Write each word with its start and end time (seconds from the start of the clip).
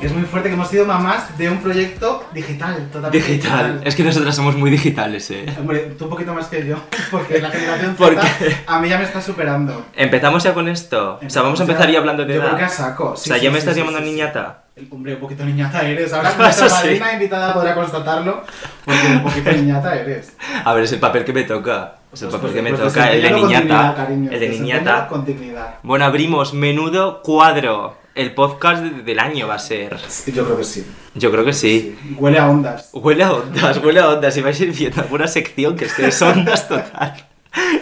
Es 0.00 0.12
muy 0.12 0.22
fuerte 0.24 0.50
que 0.50 0.54
hemos 0.54 0.68
sido 0.68 0.84
mamás 0.84 1.36
de 1.38 1.48
un 1.48 1.58
proyecto 1.58 2.24
digital, 2.32 2.88
totalmente 2.92 3.18
Digital. 3.32 3.80
Es 3.82 3.96
que 3.96 4.04
nosotras 4.04 4.36
somos 4.36 4.54
muy 4.54 4.70
digitales, 4.70 5.30
eh. 5.30 5.46
Hombre, 5.58 5.94
tú 5.98 6.04
un 6.04 6.10
poquito 6.10 6.32
más 6.34 6.46
que 6.46 6.64
yo, 6.66 6.76
porque 7.10 7.40
la 7.40 7.50
generación 7.50 7.94
¿Por 7.96 8.14
Z 8.14 8.22
a 8.66 8.78
mí 8.78 8.88
ya 8.90 8.98
me 8.98 9.04
está 9.04 9.20
superando. 9.22 9.86
Empezamos 9.96 10.44
ya 10.44 10.52
con 10.54 10.68
esto. 10.68 11.18
O 11.26 11.30
sea, 11.30 11.42
vamos 11.42 11.58
a 11.60 11.62
empezar 11.64 11.90
ya 11.90 11.98
hablando 11.98 12.24
de 12.26 12.34
Yo 12.34 12.40
edad. 12.40 12.48
creo 12.48 12.58
que 12.58 12.64
a 12.64 12.68
saco. 12.68 13.10
o 13.12 13.16
sea, 13.16 13.38
ya 13.38 13.50
me 13.50 13.58
estás 13.58 13.74
llamando 13.74 14.00
niñata. 14.00 14.64
Hombre, 14.90 15.14
un 15.14 15.20
poquito 15.20 15.44
niñata 15.44 15.80
eres. 15.82 16.12
Ahora 16.12 16.34
nuestra 16.38 16.68
sí. 16.68 16.74
madrina 16.74 17.12
invitada 17.14 17.54
podrá 17.54 17.74
constatarlo, 17.74 18.42
porque 18.84 19.06
un 19.08 19.22
poquito 19.22 19.50
niñata 19.50 19.94
eres. 19.96 20.36
A 20.64 20.74
ver, 20.74 20.84
es 20.84 20.92
el 20.92 21.00
papel 21.00 21.24
que 21.24 21.32
me 21.32 21.42
toca. 21.44 21.94
Es 22.12 22.20
el 22.22 22.28
Pues, 22.28 22.40
papel 22.40 22.54
que 22.54 22.62
me 22.62 22.70
pues, 22.74 22.92
toca, 22.92 23.10
el 23.10 23.22
de 23.22 23.30
niñata. 23.32 23.94
cariño, 23.96 24.30
El 24.30 24.38
de 24.40 24.46
desempeñalo 24.48 24.82
niñata. 24.82 25.08
Con 25.08 25.24
dignidad. 25.24 25.74
Bueno, 25.82 26.04
abrimos 26.04 26.52
menudo 26.52 27.22
cuadro. 27.22 27.96
El 28.16 28.32
podcast 28.34 28.82
de- 28.82 29.02
del 29.02 29.18
año 29.18 29.46
va 29.46 29.54
a 29.54 29.58
ser. 29.58 29.96
Yo 30.26 30.44
creo 30.44 30.56
que 30.56 30.64
sí. 30.64 30.84
Yo 31.14 31.30
creo 31.30 31.44
que 31.44 31.52
sí. 31.52 31.96
Huele 32.16 32.38
a 32.38 32.48
ondas. 32.48 32.90
Huele 32.92 33.22
a 33.22 33.32
ondas, 33.34 33.76
huele 33.84 34.00
a 34.00 34.08
ondas. 34.10 34.36
Y 34.36 34.40
vais 34.40 34.58
a 34.60 34.64
ir 34.64 34.72
viendo 34.72 35.02
alguna 35.02 35.26
sección 35.28 35.76
que 35.76 35.84
es 35.84 35.92
que 35.92 36.06
es 36.08 36.20
ondas 36.22 36.66
total. 36.68 37.14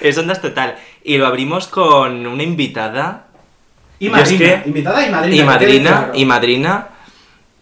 Es 0.02 0.18
ondas 0.18 0.42
total. 0.42 0.76
Y 1.02 1.16
lo 1.18 1.26
abrimos 1.26 1.68
con 1.68 2.26
una 2.26 2.42
invitada. 2.42 3.26
Y 3.98 4.06
es 4.06 4.12
madrina. 4.12 4.62
que- 4.62 4.68
Invitada 4.68 5.06
y 5.06 5.10
madrina. 5.10 5.36
Y 5.36 5.44
madrina, 5.46 5.90
claro. 5.90 6.12
y 6.14 6.24
madrina. 6.26 6.88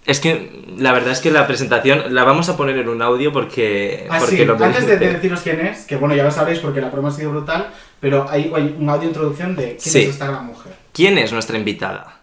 Es 0.04 0.18
que 0.18 0.50
la 0.78 0.92
verdad 0.92 1.12
es 1.12 1.20
que 1.20 1.30
la 1.30 1.46
presentación 1.46 2.12
la 2.14 2.24
vamos 2.24 2.48
a 2.48 2.56
poner 2.56 2.76
en 2.78 2.88
un 2.88 3.02
audio 3.02 3.32
porque, 3.32 4.06
Ah, 4.10 4.16
porque 4.18 4.36
sí, 4.38 4.44
lo 4.44 4.54
antes 4.54 4.86
de, 4.86 4.96
deciros 4.96 5.40
quién 5.42 5.60
es, 5.60 5.84
que 5.84 5.94
bueno, 5.96 6.14
ya 6.16 6.24
lo 6.24 6.30
sabréis 6.32 6.58
porque 6.58 6.80
la 6.80 6.90
promo 6.90 7.08
ha 7.08 7.12
sido 7.12 7.30
brutal, 7.30 7.68
pero 8.00 8.26
hay, 8.28 8.50
hay 8.56 8.74
un 8.78 8.88
audio 8.88 9.06
introducción 9.08 9.54
de 9.54 9.76
quién 9.76 9.80
Sí. 9.80 9.98
es 10.04 10.08
esta 10.08 10.26
gran 10.26 10.46
mujer. 10.46 10.72
¿Quién 10.92 11.18
es 11.18 11.32
nuestra 11.32 11.56
invitada? 11.56 12.21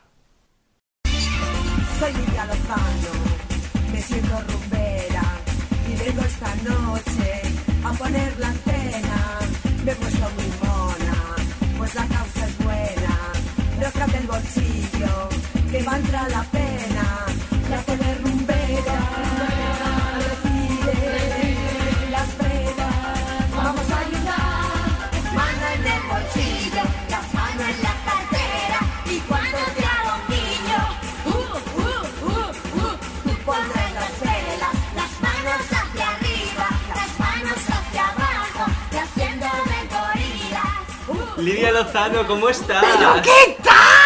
Manos 37.19 37.57
hacia 37.67 38.07
abajo, 38.07 38.71
y 38.91 38.97
haciéndome 38.97 39.87
gorila. 39.89 40.63
Uh, 41.07 41.41
Lidia 41.41 41.71
Lozano, 41.71 42.27
¿cómo 42.27 42.49
estás? 42.49 42.83
¿Pero 42.97 43.21
qué 43.21 43.57
tal? 43.63 43.98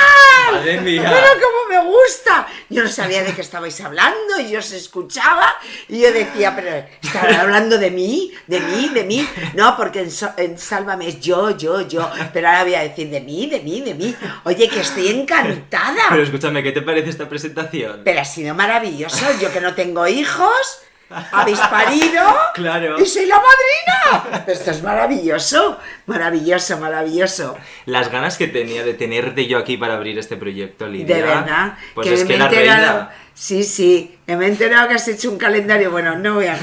Madre 0.52 0.82
mía. 0.82 1.04
Pero 1.06 1.28
cómo 1.42 1.70
me 1.84 1.90
gusta. 1.90 2.48
Yo 2.70 2.84
no 2.84 2.90
sabía 2.90 3.24
de 3.24 3.34
qué 3.34 3.42
estabais 3.42 3.80
hablando 3.82 4.40
y 4.40 4.50
yo 4.52 4.60
os 4.60 4.72
escuchaba 4.72 5.54
y 5.88 6.00
yo 6.02 6.12
decía, 6.12 6.56
pero 6.56 6.86
¿estarán 7.02 7.40
hablando 7.40 7.78
de 7.78 7.92
mí? 7.92 8.32
¿De 8.48 8.60
mí? 8.60 8.90
¿De 8.94 9.04
mí? 9.04 9.28
No, 9.54 9.76
porque 9.78 10.02
en, 10.02 10.12
So- 10.12 10.34
en 10.38 10.58
Sálvame 10.58 11.08
es 11.10 11.20
yo, 11.20 11.56
yo, 11.58 11.82
yo. 11.88 12.10
Pero 12.34 12.48
ahora 12.48 12.64
voy 12.64 12.76
a 12.76 12.82
decir 12.84 13.10
de 13.10 13.22
mí, 13.22 13.48
de 13.48 13.60
mí, 13.60 13.82
de 13.82 13.94
mí. 13.94 14.16
Oye, 14.44 14.68
que 14.70 14.80
estoy 14.82 15.08
encantada. 15.10 16.04
Pero 16.10 16.24
escúchame, 16.24 16.64
¿qué 16.64 16.72
te 16.72 16.82
parece 16.82 17.10
esta 17.10 17.28
presentación? 17.30 18.02
Pero 18.04 18.22
ha 18.22 18.26
sido 18.26 18.54
maravilloso. 18.56 19.26
Yo 19.42 19.52
que 19.52 19.62
no 19.62 19.74
tengo 19.76 20.08
hijos, 20.08 20.80
habéis 21.10 21.60
parido. 21.60 22.24
Claro. 22.54 23.00
Y 23.00 23.06
soy 23.08 23.26
la 23.26 23.38
madrina. 23.38 24.44
Esto 24.48 24.70
es 24.72 24.84
maravilloso, 24.84 25.80
maravilloso, 26.06 26.78
maravilloso. 26.78 27.58
Las 27.86 28.12
ganas 28.12 28.38
que 28.38 28.48
tenía 28.48 28.84
de 28.84 28.94
tenerte 28.94 29.48
yo 29.48 29.58
aquí 29.58 29.76
para 29.76 29.96
abrir 29.96 30.20
este 30.20 30.38
proyecto, 30.38 30.88
Lidia. 30.88 31.16
De 31.16 31.22
verdad. 31.24 31.78
Pues 31.96 32.08
es 32.10 32.22
me 32.22 32.28
que 32.28 32.34
he 32.36 32.38
la 32.38 32.46
enterado- 32.46 32.98
reina. 33.00 33.12
Sí, 33.34 33.64
sí. 33.64 34.20
que 34.28 34.36
Me 34.36 34.46
he 34.46 34.50
enterado 34.50 34.88
que 34.88 34.94
has 34.94 35.08
hecho 35.08 35.32
un 35.32 35.40
calendario. 35.40 35.90
Bueno, 35.90 36.16
no 36.16 36.36
voy 36.36 36.46
a. 36.46 36.56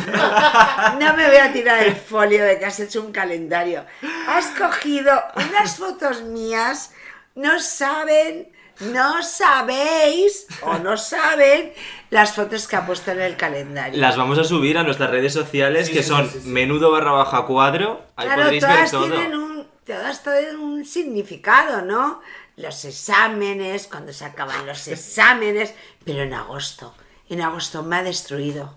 No 1.00 1.14
me 1.16 1.26
voy 1.26 1.38
a 1.38 1.52
tirar 1.52 1.82
el 1.82 1.96
folio 1.96 2.44
de 2.44 2.58
que 2.60 2.66
has 2.66 2.78
hecho 2.78 3.02
un 3.02 3.10
calendario. 3.10 3.84
Has 4.28 4.46
cogido 4.56 5.20
unas 5.34 5.76
fotos 5.76 6.22
mías. 6.22 6.92
No 7.34 7.58
saben. 7.58 8.48
No 8.80 9.22
sabéis 9.22 10.46
o 10.62 10.78
no 10.78 10.96
saben 10.96 11.72
las 12.10 12.32
fotos 12.34 12.66
que 12.66 12.76
ha 12.76 12.86
puesto 12.86 13.10
en 13.10 13.20
el 13.20 13.36
calendario. 13.36 14.00
Las 14.00 14.16
vamos 14.16 14.38
a 14.38 14.44
subir 14.44 14.78
a 14.78 14.82
nuestras 14.82 15.10
redes 15.10 15.32
sociales 15.32 15.86
Sí, 15.88 15.92
que 15.92 16.02
sí, 16.02 16.08
son 16.08 16.26
sí, 16.26 16.32
sí, 16.38 16.40
sí. 16.44 16.48
menudo 16.48 16.90
barra 16.90 17.12
baja 17.12 17.42
cuadro. 17.46 18.02
Ahí 18.16 18.26
Claro, 18.26 18.42
podréis 18.42 18.62
ver 18.62 18.72
todas 18.76 18.90
todo. 18.90 19.06
tienen 19.08 19.34
un, 19.34 19.68
todas 19.86 20.22
tienen 20.22 20.56
un 20.56 20.84
significado, 20.84 21.82
¿no? 21.82 22.20
Los 22.56 22.84
exámenes, 22.84 23.86
cuando 23.86 24.12
se 24.12 24.24
acaban 24.24 24.66
los 24.66 24.88
exámenes, 24.88 25.74
pero 26.04 26.22
en 26.22 26.32
agosto. 26.34 26.94
En 27.28 27.40
agosto 27.42 27.82
me 27.84 27.96
ha 27.96 28.02
destruido. 28.02 28.76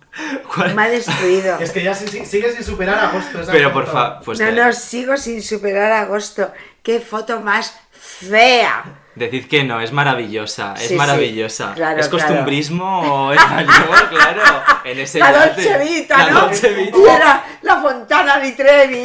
¿Cuál? 0.54 0.76
Me 0.76 0.84
ha 0.84 0.90
destruido. 0.90 1.58
Es 1.60 1.72
que 1.72 1.82
ya 1.82 1.94
si- 1.96 2.08
si- 2.08 2.26
sigues 2.26 2.54
sin 2.56 2.64
superar 2.64 3.00
agosto. 3.00 3.40
esa 3.42 3.52
Pero 3.52 3.74
por 3.74 3.88
favor, 3.88 4.20
pues 4.24 4.40
no, 4.40 4.52
no, 4.52 4.72
sigo 4.74 5.18
sin 5.18 5.42
superar 5.42 5.92
agosto. 5.92 6.52
Qué 6.84 7.00
foto 7.00 7.40
más 7.42 7.74
fea. 7.92 9.00
Decid 9.16 9.48
que 9.48 9.64
no, 9.64 9.80
es 9.82 9.92
maravillosa, 9.92 10.74
es 10.76 10.82
Sí, 10.82 10.88
sí, 10.90 10.96
maravillosa. 10.96 11.74
claro, 11.76 12.00
¿Es 12.00 12.08
claro. 12.10 12.26
costumbrismo 12.28 13.02
o 13.28 13.34
español? 13.34 13.74
claro, 14.10 14.42
en 14.84 15.00
ese 15.00 15.20
La. 15.20 15.32
Dolce 15.32 15.78
Vita, 15.80 16.18
La 16.18 16.32
¿no? 16.32 16.42
Dolce 16.42 16.70
Vita. 16.74 16.98
Y 16.98 17.04
era 17.08 17.46
la 17.62 17.76
Fontana 17.82 18.40
di 18.40 18.52
Trevi, 18.54 19.04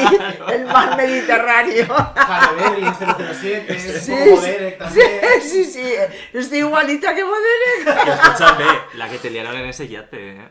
el 0.53 0.65
mar 0.67 0.97
Mediterráneo. 0.97 1.87
Halle 2.17 2.55
Berry, 2.59 2.93
007, 3.35 3.73
un 3.73 3.79
Sí, 3.79 4.01
sí, 4.01 4.13
Moderek 4.31 4.73
sí, 4.75 4.79
también. 4.79 5.11
sí, 5.43 5.65
sí, 5.65 5.95
estoy 6.33 6.59
igualita 6.59 7.15
que 7.15 7.25
Moderek. 7.25 8.09
Escúchame, 8.09 8.65
la 8.95 9.09
que 9.09 9.19
te 9.19 9.31
liaron 9.31 9.57
en 9.57 9.67
ese 9.67 9.89
yate, 9.89 10.31
¿eh? 10.33 10.49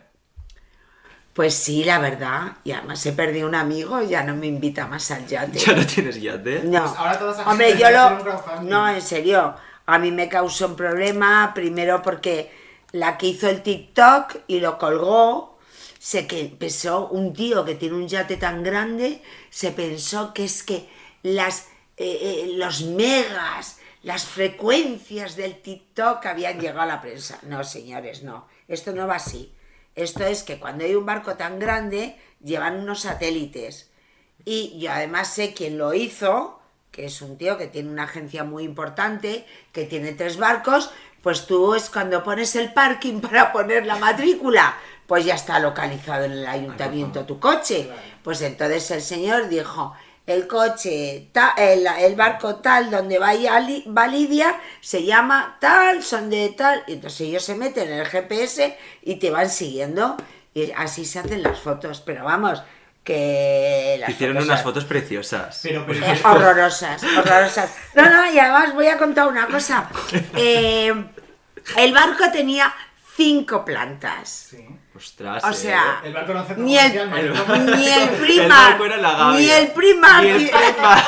Pues 1.37 1.53
sí, 1.53 1.83
la 1.83 1.99
verdad. 1.99 2.53
Y 2.63 2.71
además 2.71 3.05
he 3.05 3.13
perdido 3.13 3.47
un 3.47 3.53
amigo, 3.53 4.01
ya 4.01 4.23
no 4.23 4.35
me 4.35 4.47
invita 4.47 4.87
más 4.87 5.11
al 5.11 5.27
yate. 5.27 5.59
¿Ya 5.59 5.73
no 5.73 5.85
tienes 5.85 6.19
yate? 6.19 6.63
No. 6.63 6.81
Pues 6.81 6.97
ahora 6.97 7.19
toda 7.19 7.31
esa 7.31 7.47
Hombre, 7.47 7.77
yo 7.77 7.91
lo... 7.91 8.63
No, 8.63 8.89
en 8.89 9.03
serio. 9.03 9.53
A 9.85 9.99
mí 9.99 10.11
me 10.11 10.29
causó 10.29 10.65
un 10.65 10.75
problema, 10.75 11.51
primero 11.53 12.01
porque 12.01 12.51
la 12.91 13.19
que 13.19 13.27
hizo 13.27 13.47
el 13.47 13.61
TikTok 13.61 14.35
y 14.47 14.61
lo 14.61 14.79
colgó, 14.79 15.59
se 15.99 16.25
que 16.25 16.45
pensó, 16.57 17.07
un 17.09 17.33
tío 17.33 17.63
que 17.63 17.75
tiene 17.75 17.97
un 17.97 18.07
yate 18.07 18.37
tan 18.37 18.63
grande, 18.63 19.21
se 19.51 19.69
pensó 19.69 20.33
que 20.33 20.45
es 20.45 20.63
que 20.63 20.89
las, 21.21 21.67
eh, 21.97 22.17
eh, 22.19 22.51
los 22.55 22.81
megas, 22.81 23.77
las 24.01 24.25
frecuencias 24.25 25.35
del 25.35 25.61
TikTok 25.61 26.25
habían 26.25 26.59
llegado 26.59 26.81
a 26.81 26.87
la 26.87 26.99
prensa. 26.99 27.37
No, 27.43 27.63
señores, 27.63 28.23
no. 28.23 28.47
Esto 28.67 28.91
no 28.91 29.05
va 29.05 29.17
así. 29.17 29.53
Esto 29.97 30.23
es 30.23 30.43
que 30.43 30.59
cuando 30.59 30.85
hay 30.85 30.93
un 30.93 31.07
barco 31.07 31.35
tan 31.35 31.57
grande, 31.57 32.15
llevan 32.41 32.77
unos 32.77 33.01
satélites. 33.01 33.89
Y 34.45 34.77
yo 34.79 34.91
además 34.91 35.33
sé 35.33 35.55
quién 35.55 35.79
lo 35.79 35.95
hizo, 35.95 36.59
que 36.91 37.05
es 37.05 37.19
un 37.23 37.35
tío 37.35 37.57
que 37.57 37.65
tiene 37.65 37.89
una 37.89 38.03
agencia 38.03 38.43
muy 38.43 38.63
importante, 38.63 39.47
que 39.71 39.85
tiene 39.85 40.13
tres 40.13 40.37
barcos, 40.37 40.91
pues 41.23 41.47
tú 41.47 41.73
es 41.73 41.89
cuando 41.89 42.23
pones 42.23 42.55
el 42.55 42.73
parking 42.73 43.19
para 43.21 43.51
poner 43.51 43.87
la 43.87 43.95
matrícula, 43.95 44.77
pues 45.07 45.25
ya 45.25 45.33
está 45.33 45.59
localizado 45.59 46.25
en 46.25 46.33
el 46.33 46.45
ayuntamiento 46.45 47.25
tu 47.25 47.39
coche. 47.39 47.89
Pues 48.23 48.43
entonces 48.43 48.91
el 48.91 49.01
señor 49.01 49.49
dijo, 49.49 49.95
el 50.27 50.45
coche, 50.45 51.29
ta- 51.31 51.55
el, 51.57 51.87
el 51.87 52.15
barco 52.15 52.57
tal 52.57 52.91
donde 52.91 53.17
va 53.17 53.33
Lidia, 54.07 54.59
se 54.81 55.03
llama 55.03 55.57
tal, 55.59 56.03
son 56.03 56.29
de 56.29 56.49
tal, 56.49 56.83
y 56.85 56.93
entonces 56.93 57.21
ellos 57.21 57.43
se 57.43 57.55
meten 57.55 57.87
en 57.91 57.99
el 57.99 58.05
GPS 58.07 58.77
y 59.01 59.15
te 59.15 59.31
van 59.31 59.49
siguiendo, 59.49 60.17
y 60.53 60.69
así 60.71 61.05
se 61.05 61.19
hacen 61.19 61.41
las 61.41 61.57
fotos, 61.59 62.01
pero 62.01 62.25
vamos, 62.25 62.61
que 63.05 63.95
las 64.01 64.09
Hicieron 64.09 64.35
fotos 64.35 64.47
unas 64.49 64.59
son- 64.59 64.69
fotos 64.73 64.85
preciosas. 64.85 65.59
Pero, 65.63 65.85
pero, 65.87 66.05
eh, 66.05 66.19
horrorosas, 66.25 67.01
horrorosas. 67.03 67.71
No, 67.95 68.09
no, 68.09 68.31
y 68.33 68.37
además 68.37 68.73
voy 68.73 68.87
a 68.87 68.97
contar 68.97 69.27
una 69.27 69.47
cosa. 69.47 69.89
Eh, 70.35 70.93
el 71.77 71.93
barco 71.93 72.25
tenía 72.33 72.73
cinco 73.15 73.63
plantas. 73.65 74.47
Sí. 74.51 74.67
Ostras. 74.97 75.43
O 75.43 75.49
eh. 75.49 75.53
sea, 75.53 76.01
El 76.03 76.13
barco 76.13 76.33
no 76.33 76.39
hace 76.39 76.55
ni 76.57 76.77
el, 76.77 76.91
ni 76.93 77.87
el 77.87 78.09
primar, 78.19 78.79
ni 79.35 79.49
el 79.49 79.67
primar, 79.71 80.23
Ni 80.23 80.39
el 80.39 80.47
primar. 80.49 81.03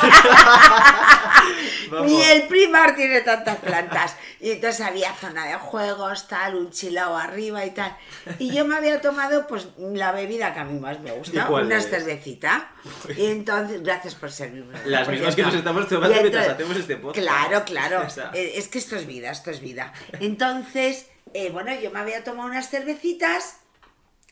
Vamos. 1.90 2.06
ni 2.08 2.22
el 2.22 2.42
primar 2.42 2.94
tiene 2.94 3.20
tantas 3.22 3.56
plantas. 3.56 4.16
Y 4.38 4.52
entonces 4.52 4.80
había 4.86 5.12
zona 5.14 5.46
de 5.46 5.54
juegos, 5.54 6.28
tal, 6.28 6.54
un 6.54 6.70
chilao 6.70 7.16
arriba 7.16 7.64
y 7.66 7.72
tal. 7.72 7.96
Y 8.38 8.52
yo 8.52 8.64
me 8.64 8.76
había 8.76 9.00
tomado 9.00 9.48
pues 9.48 9.66
la 9.78 10.12
bebida 10.12 10.54
que 10.54 10.60
a 10.60 10.64
mí 10.64 10.78
más 10.78 11.00
me 11.00 11.10
¿Y 11.10 11.18
gusta, 11.18 11.50
una 11.50 11.78
es? 11.78 11.90
cervecita. 11.90 12.70
Y 13.16 13.26
entonces, 13.26 13.82
gracias 13.82 14.14
por 14.14 14.30
servirme. 14.30 14.78
Las 14.84 15.04
Por 15.04 15.14
mismas 15.14 15.34
que 15.34 15.42
nos 15.42 15.54
estamos 15.54 15.88
tomando 15.88 16.16
mientras 16.20 16.48
hacemos 16.48 16.76
este 16.76 16.96
podcast. 16.96 17.26
Claro, 17.26 17.64
claro. 17.64 18.06
Eh, 18.34 18.52
Es 18.54 18.68
que 18.68 18.78
esto 18.78 18.94
es 18.94 19.06
vida, 19.06 19.30
esto 19.32 19.50
es 19.50 19.60
vida. 19.60 19.92
Entonces, 20.20 21.08
eh, 21.34 21.50
bueno, 21.50 21.74
yo 21.74 21.90
me 21.90 21.98
había 21.98 22.22
tomado 22.22 22.48
unas 22.48 22.68
cervecitas. 22.70 23.56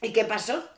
¿Y 0.00 0.12
qué 0.12 0.24
pasó? 0.24 0.68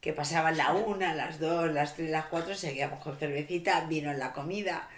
Que 0.00 0.12
pasaban 0.12 0.56
la 0.56 0.72
una, 0.72 1.14
las 1.14 1.38
dos, 1.38 1.70
las 1.72 1.94
tres, 1.94 2.10
las 2.10 2.26
cuatro, 2.26 2.54
seguíamos 2.54 3.02
con 3.02 3.16
cervecita, 3.16 3.84
vino 3.86 4.10
en 4.10 4.18
la 4.18 4.32
comida. 4.32 4.88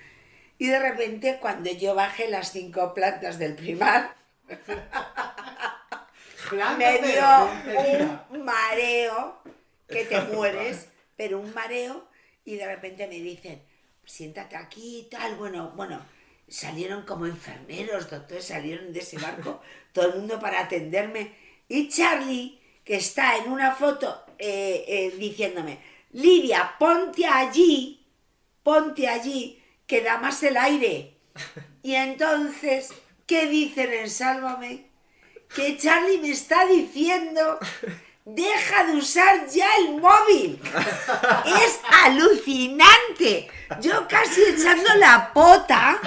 Y 0.59 0.67
de 0.67 0.79
repente, 0.79 1.39
cuando 1.41 1.71
yo 1.71 1.95
bajé 1.95 2.29
las 2.29 2.53
cinco 2.53 2.93
plantas 2.95 3.39
del 3.39 3.55
primar, 3.55 4.15
me 6.77 6.99
dio 6.99 7.51
un 8.31 8.45
mareo 8.45 9.39
que 9.89 10.05
te 10.05 10.21
mueres, 10.33 10.89
pero 11.17 11.41
un 11.41 11.53
mareo 11.55 12.07
y 12.45 12.57
de 12.57 12.67
repente 12.67 13.07
me 13.07 13.17
dicen, 13.17 13.63
siéntate 14.05 14.57
aquí 14.57 15.01
y 15.01 15.11
tal, 15.11 15.37
bueno, 15.37 15.73
bueno, 15.77 16.05
salieron 16.49 17.03
como 17.03 17.27
enfermeros, 17.27 18.11
doctores, 18.11 18.47
salieron 18.47 18.93
de 18.93 19.01
ese 19.01 19.19
barco, 19.19 19.61
todo 19.93 20.09
el 20.09 20.19
mundo 20.19 20.41
para 20.41 20.61
atenderme 20.61 21.35
y 21.69 21.89
Charlie, 21.89 22.60
que 22.91 22.97
está 22.97 23.37
en 23.37 23.53
una 23.53 23.71
foto 23.73 24.25
eh, 24.37 24.85
eh, 24.89 25.15
diciéndome, 25.17 25.79
Lidia, 26.11 26.75
ponte 26.77 27.25
allí, 27.25 28.05
ponte 28.65 29.07
allí, 29.07 29.63
que 29.87 30.01
da 30.01 30.19
más 30.19 30.43
el 30.43 30.57
aire. 30.57 31.15
Y 31.85 31.95
entonces, 31.95 32.93
¿qué 33.29 33.47
dicen 33.47 33.93
en 33.93 34.11
Sálvame? 34.11 34.91
que 35.55 35.79
Charlie 35.79 36.19
me 36.19 36.31
está 36.31 36.67
diciendo, 36.67 37.61
deja 38.25 38.83
de 38.83 38.97
usar 38.97 39.49
ya 39.49 39.69
el 39.77 40.01
móvil. 40.01 40.61
Es 41.63 41.81
alucinante. 42.05 43.49
Yo 43.81 44.09
casi 44.09 44.43
echando 44.43 44.97
la 44.97 45.33
pota 45.33 46.01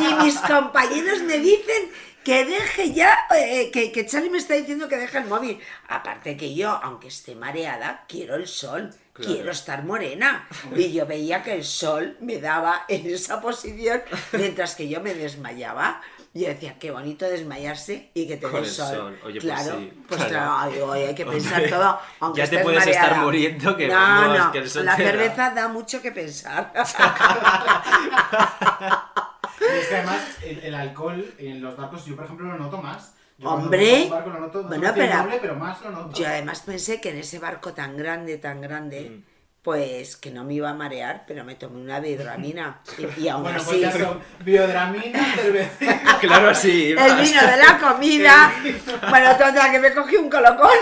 y 0.00 0.24
mis 0.24 0.36
compañeros 0.38 1.22
me 1.22 1.38
dicen 1.38 1.92
que 2.24 2.44
deje 2.44 2.92
ya, 2.92 3.16
eh, 3.36 3.70
que, 3.72 3.92
que 3.92 4.06
Charlie 4.06 4.30
me 4.30 4.38
está 4.38 4.54
diciendo 4.54 4.88
que 4.88 4.96
deje 4.96 5.18
el 5.18 5.26
móvil. 5.26 5.60
Aparte 5.88 6.36
que 6.36 6.54
yo, 6.54 6.70
aunque 6.70 7.08
esté 7.08 7.34
mareada, 7.34 8.04
quiero 8.08 8.36
el 8.36 8.46
sol. 8.48 8.90
Quiero 9.12 9.52
estar 9.52 9.84
morena. 9.84 10.48
Y 10.74 10.92
yo 10.92 11.06
veía 11.06 11.42
que 11.44 11.54
el 11.54 11.62
sol 11.64 12.16
me 12.20 12.40
daba 12.40 12.84
en 12.88 13.06
esa 13.06 13.40
posición 13.40 14.02
mientras 14.32 14.74
que 14.74 14.88
yo 14.88 15.00
me 15.00 15.14
desmayaba. 15.14 16.00
Yo 16.32 16.48
decía, 16.48 16.80
qué 16.80 16.90
bonito 16.90 17.24
desmayarse 17.26 18.10
y 18.12 18.26
que 18.26 18.38
te 18.38 18.48
dé 18.50 18.64
sol. 18.64 18.88
sol. 18.88 19.20
Oye, 19.24 19.40
pues 19.40 19.42
claro, 19.44 19.78
sí, 19.78 19.92
pues 20.08 20.24
claro. 20.24 20.32
claro, 20.66 20.86
oye, 20.90 21.06
hay 21.06 21.14
que 21.14 21.24
pensar 21.26 21.62
Hombre, 21.62 21.68
todo. 21.68 22.00
Aunque 22.18 22.38
ya 22.38 22.44
te 22.50 22.56
estés 22.56 22.62
puedes 22.64 22.86
estar 22.88 23.02
mareada. 23.10 23.24
muriendo, 23.24 23.76
que 23.76 23.86
no, 23.88 24.50
que 24.50 24.58
el 24.58 24.68
sol 24.68 24.84
la 24.84 24.96
te 24.96 25.04
da. 25.04 25.10
cerveza 25.12 25.50
da 25.50 25.68
mucho 25.68 26.02
que 26.02 26.10
pensar. 26.10 26.72
Y 29.60 29.78
es 29.78 29.86
que 29.86 29.96
además 29.96 30.20
el, 30.42 30.58
el 30.60 30.74
alcohol 30.74 31.34
en 31.38 31.62
los 31.62 31.76
barcos, 31.76 32.04
yo 32.06 32.16
por 32.16 32.24
ejemplo 32.24 32.46
lo 32.46 32.58
noto 32.58 32.78
más. 32.78 33.14
Yo 33.38 33.48
Hombre. 33.48 34.08
barco 34.10 34.30
lo 34.30 34.40
noto, 34.40 34.62
no 34.62 34.68
Bueno, 34.68 34.92
pero- 34.94 35.16
doble, 35.18 35.38
pero 35.40 35.54
más 35.56 35.80
lo 35.82 35.90
noto. 35.90 36.18
Yo 36.18 36.26
además 36.26 36.60
pensé 36.60 37.00
que 37.00 37.10
en 37.10 37.18
ese 37.18 37.38
barco 37.38 37.72
tan 37.72 37.96
grande, 37.96 38.38
tan 38.38 38.60
grande, 38.60 39.10
Mm. 39.10 39.22
pues 39.62 40.16
que 40.16 40.30
no 40.30 40.44
me 40.44 40.54
iba 40.54 40.70
a 40.70 40.74
marear, 40.74 41.24
pero 41.26 41.42
me 41.42 41.54
tomé 41.56 41.80
una 41.80 41.98
biodramina. 41.98 42.80
Y, 42.98 43.22
y 43.22 43.28
aún 43.28 43.42
bueno, 43.44 43.58
así, 43.58 43.66
pues 43.70 43.80
ya 43.80 43.90
son 43.92 44.20
biodramina, 44.44 45.24
cerveza. 45.34 46.18
Claro, 46.20 46.54
sí. 46.54 46.92
el 46.92 47.16
vino 47.16 47.40
de 47.42 47.56
la 47.56 47.78
comida. 47.80 48.52
bueno, 49.10 49.30
total, 49.32 49.72
que 49.72 49.78
me 49.80 49.92
cogí 49.94 50.16
un 50.16 50.30
colocón. 50.30 50.70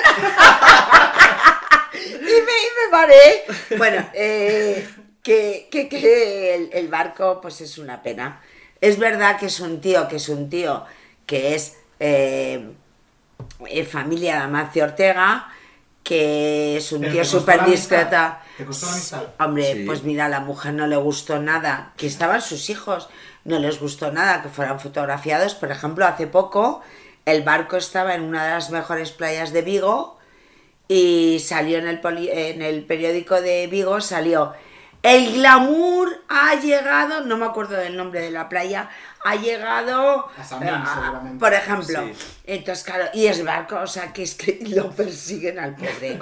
y, 1.95 2.21
me, 2.21 2.31
y 2.31 2.31
me 2.31 2.91
mareé. 2.91 3.45
Bueno, 3.79 4.07
eh, 4.15 4.89
que, 5.23 5.69
que, 5.71 5.89
que 5.89 6.55
el, 6.55 6.71
el 6.73 6.89
barco, 6.89 7.41
pues 7.41 7.61
es 7.61 7.79
una 7.79 8.03
pena. 8.03 8.41
Es 8.83 8.99
verdad 8.99 9.39
que 9.39 9.47
es 9.47 9.61
un 9.61 9.81
tío, 9.81 10.09
que 10.09 10.17
es 10.17 10.29
un 10.29 10.51
tío 10.51 10.85
que 11.25 11.55
es 11.55 11.77
eh, 12.01 12.69
eh, 13.69 13.85
familia 13.85 14.35
de 14.35 14.41
Amancio 14.43 14.85
Ortega, 14.85 15.49
que 16.03 16.77
es 16.77 16.91
un 16.93 17.01
Pero 17.03 17.13
tío 17.13 17.25
súper 17.25 17.65
discreta. 17.65 18.43
¿Te 18.59 18.65
costó 18.65 18.87
la 18.87 18.93
amistad? 18.93 19.23
Hombre, 19.39 19.73
Sí. 19.73 19.85
pues 19.87 20.03
mira, 20.03 20.27
a 20.27 20.29
la 20.29 20.41
mujer 20.41 20.75
no 20.75 20.87
le 20.89 20.97
gustó 20.97 21.39
nada, 21.39 21.93
que 21.97 22.09
estaban 22.09 22.43
sus 22.43 22.69
hijos, 22.71 23.09
no 23.45 23.61
les 23.61 23.79
gustó 23.79 24.11
nada 24.11 24.43
que 24.43 24.49
fueran 24.49 24.81
fotografiados. 24.81 25.55
Por 25.55 25.71
ejemplo, 25.71 26.05
hace 26.05 26.27
poco 26.27 26.83
el 27.25 27.43
barco 27.43 27.77
estaba 27.77 28.17
en 28.17 28.23
una 28.23 28.45
de 28.47 28.51
las 28.51 28.71
mejores 28.71 29.13
playas 29.13 29.53
de 29.53 29.63
Vigo 29.63 30.19
y 30.89 31.39
salió 31.39 31.79
en 31.79 31.87
el, 31.87 32.01
poli- 32.01 32.31
en 32.33 32.63
el 32.63 32.85
periódico 32.85 33.41
de 33.41 33.69
Vigo, 33.69 34.01
salió, 34.01 34.53
el 35.03 35.33
glamour 35.35 36.23
ha 36.29 36.55
llegado, 36.55 37.23
no 37.23 37.37
me 37.37 37.47
acuerdo 37.47 37.77
del 37.77 37.97
nombre 37.97 38.21
de 38.21 38.31
la 38.31 38.49
playa, 38.49 38.89
ha 39.25 39.35
llegado, 39.37 40.29
A 40.39 40.45
Samil, 40.45 40.69
a- 40.69 40.95
seguramente. 40.95 41.39
por 41.39 41.53
ejemplo. 41.55 42.01
Sí. 42.07 42.13
Entonces, 42.47 42.85
claro, 42.85 43.05
y 43.13 43.27
es 43.27 43.45
barco, 43.45 43.77
o 43.81 43.87
sea, 43.87 44.13
que 44.13 44.23
es 44.23 44.35
que 44.35 44.59
lo 44.75 44.91
persiguen 44.91 45.59
al 45.59 45.75
pobre. 45.77 46.19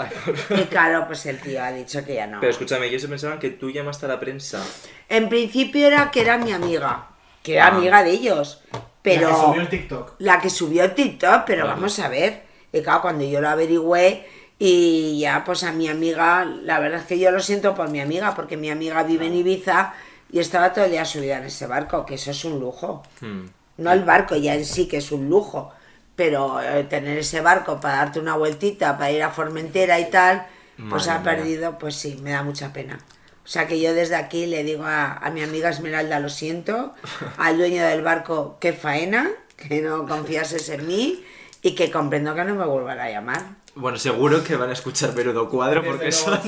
Y 0.50 0.64
claro, 0.64 1.06
pues 1.06 1.24
el 1.26 1.38
tío 1.40 1.62
ha 1.62 1.72
dicho 1.72 2.04
que 2.04 2.14
ya 2.14 2.26
no. 2.26 2.40
Pero 2.40 2.52
escúchame, 2.52 2.86
ellos 2.86 3.02
se 3.02 3.08
pensaban 3.08 3.38
que 3.38 3.50
tú 3.50 3.70
llamaste 3.70 4.06
a 4.06 4.08
la 4.10 4.20
prensa. 4.20 4.62
En 5.08 5.28
principio 5.28 5.86
era 5.86 6.10
que 6.10 6.20
era 6.22 6.38
mi 6.38 6.52
amiga, 6.52 7.08
que 7.42 7.54
era 7.54 7.66
Ah. 7.66 7.76
amiga 7.76 8.02
de 8.02 8.10
ellos, 8.10 8.62
pero 9.02 9.28
La 9.28 9.34
que 9.34 9.40
subió 9.40 9.60
el 9.62 9.68
TikTok. 9.68 10.14
la 10.18 10.40
que 10.40 10.50
subió 10.50 10.84
el 10.84 10.94
TikTok, 10.94 11.44
pero 11.46 11.64
Vale. 11.64 11.74
vamos 11.76 11.98
a 11.98 12.08
ver. 12.08 12.42
Y 12.72 12.82
claro, 12.82 13.02
cuando 13.02 13.24
yo 13.24 13.40
lo 13.40 13.48
averigüé 13.48 14.28
y 14.62 15.18
ya 15.18 15.42
pues 15.42 15.64
a 15.64 15.72
mi 15.72 15.88
amiga, 15.88 16.44
la 16.44 16.78
verdad 16.78 17.00
es 17.00 17.06
que 17.06 17.18
yo 17.18 17.30
lo 17.30 17.40
siento 17.40 17.74
por 17.74 17.88
mi 17.88 17.98
amiga, 17.98 18.34
porque 18.34 18.58
mi 18.58 18.70
amiga 18.70 19.02
vive 19.04 19.26
en 19.26 19.34
Ibiza 19.34 19.94
y 20.30 20.38
estaba 20.38 20.74
todo 20.74 20.84
el 20.84 20.90
día 20.90 21.06
subida 21.06 21.38
en 21.38 21.44
ese 21.44 21.66
barco, 21.66 22.04
que 22.04 22.16
eso 22.16 22.30
es 22.30 22.44
un 22.44 22.60
lujo. 22.60 23.02
Hmm. 23.20 23.46
No 23.78 23.90
el 23.90 24.04
barco 24.04 24.36
ya 24.36 24.54
en 24.54 24.66
sí, 24.66 24.86
que 24.86 24.98
es 24.98 25.12
un 25.12 25.30
lujo, 25.30 25.72
pero 26.14 26.60
eh, 26.60 26.84
tener 26.84 27.16
ese 27.16 27.40
barco 27.40 27.80
para 27.80 27.96
darte 27.96 28.20
una 28.20 28.36
vueltita, 28.36 28.98
para 28.98 29.10
ir 29.10 29.22
a 29.22 29.30
Formentera 29.30 29.98
y 29.98 30.10
tal, 30.10 30.46
pues 30.90 31.06
Madre 31.06 31.14
ha 31.14 31.20
mía. 31.20 31.22
perdido, 31.22 31.78
pues 31.78 31.94
sí, 31.96 32.18
me 32.22 32.32
da 32.32 32.42
mucha 32.42 32.70
pena. 32.74 32.98
O 33.42 33.48
sea 33.48 33.66
que 33.66 33.80
yo 33.80 33.94
desde 33.94 34.16
aquí 34.16 34.44
le 34.44 34.62
digo 34.62 34.84
a, 34.84 35.14
a 35.14 35.30
mi 35.30 35.42
amiga 35.42 35.70
Esmeralda, 35.70 36.20
lo 36.20 36.28
siento, 36.28 36.94
al 37.38 37.56
dueño 37.56 37.82
del 37.86 38.02
barco, 38.02 38.58
qué 38.60 38.74
faena, 38.74 39.30
que 39.56 39.80
no 39.80 40.06
confiases 40.06 40.68
en 40.68 40.86
mí 40.86 41.24
y 41.62 41.74
que 41.74 41.90
comprendo 41.90 42.34
que 42.34 42.44
no 42.44 42.54
me 42.54 42.66
vuelvan 42.66 43.00
a 43.00 43.10
llamar. 43.10 43.59
Bueno, 43.76 43.98
seguro 43.98 44.42
que 44.42 44.56
van 44.56 44.70
a 44.70 44.72
escuchar 44.72 45.14
Menudo 45.14 45.48
Cuadro 45.48 45.80
Desde 45.80 45.90
porque 45.92 46.10
luego, 46.10 46.24
son 46.24 46.40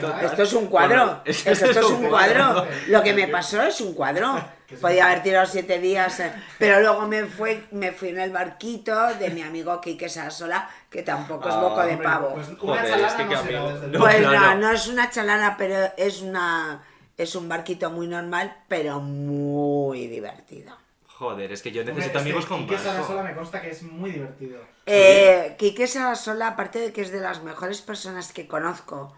total. 0.00 0.24
Esto 0.24 0.42
es 0.42 0.52
un 0.52 0.66
cuadro, 0.66 0.96
Bueno, 1.06 1.20
es 1.24 1.42
que 1.42 1.50
esto, 1.52 1.64
esto 1.66 1.80
es 1.80 1.86
un 1.86 2.06
cuadro. 2.08 2.66
Lo 2.88 3.02
que 3.02 3.14
me 3.14 3.28
pasó 3.28 3.62
es 3.62 3.80
un 3.80 3.94
cuadro. 3.94 4.38
Podía 4.82 5.06
haber 5.06 5.22
tirado 5.22 5.46
siete 5.46 5.78
días, 5.78 6.20
eh, 6.20 6.30
pero 6.58 6.80
luego 6.80 7.06
me 7.08 7.24
fue, 7.24 7.64
me 7.70 7.90
fui 7.92 8.10
en 8.10 8.18
el 8.20 8.30
barquito 8.30 8.94
de 9.14 9.30
mi 9.30 9.40
amigo 9.40 9.80
Quique 9.80 10.10
Sasola, 10.10 10.68
que 10.90 11.02
tampoco 11.02 11.48
es 11.48 11.54
Ah, 11.54 11.60
boco 11.60 11.80
de 11.82 11.92
Hombre, 11.92 12.06
pavo. 12.06 12.34
Pues 12.34 12.48
una 12.48 12.58
Joder, 12.58 12.84
chalana 12.86 13.06
es 13.08 13.14
que 13.14 13.24
no 13.24 13.30
qué 13.30 13.36
será, 13.38 13.58
amigo. 13.60 13.72
desde 13.72 13.86
No, 13.86 13.98
luego. 13.98 14.04
Pues 14.04 14.20
no, 14.22 14.54
no 14.56 14.70
es 14.72 14.86
una 14.88 15.10
chalana, 15.10 15.56
pero 15.56 15.92
es 15.96 16.20
una 16.20 16.82
es 17.16 17.34
un 17.34 17.48
barquito 17.48 17.90
muy 17.90 18.06
normal, 18.08 18.54
pero 18.68 19.00
muy 19.00 20.06
divertido. 20.06 20.76
Joder, 21.06 21.50
es 21.50 21.62
que 21.62 21.72
yo 21.72 21.82
necesito 21.82 22.18
amigos 22.18 22.44
con 22.46 22.60
Quique 22.60 22.74
barco. 22.76 22.90
Sarasola 22.90 23.22
me 23.22 23.34
consta 23.34 23.60
que 23.62 23.70
es 23.70 23.82
muy 23.82 24.10
divertido. 24.12 24.60
Eh, 24.90 25.54
Quique 25.58 25.86
Sarasola, 25.86 26.48
aparte 26.48 26.78
de 26.78 26.92
que 26.92 27.02
es 27.02 27.12
de 27.12 27.20
las 27.20 27.42
mejores 27.42 27.82
personas 27.82 28.32
que 28.32 28.48
conozco, 28.48 29.12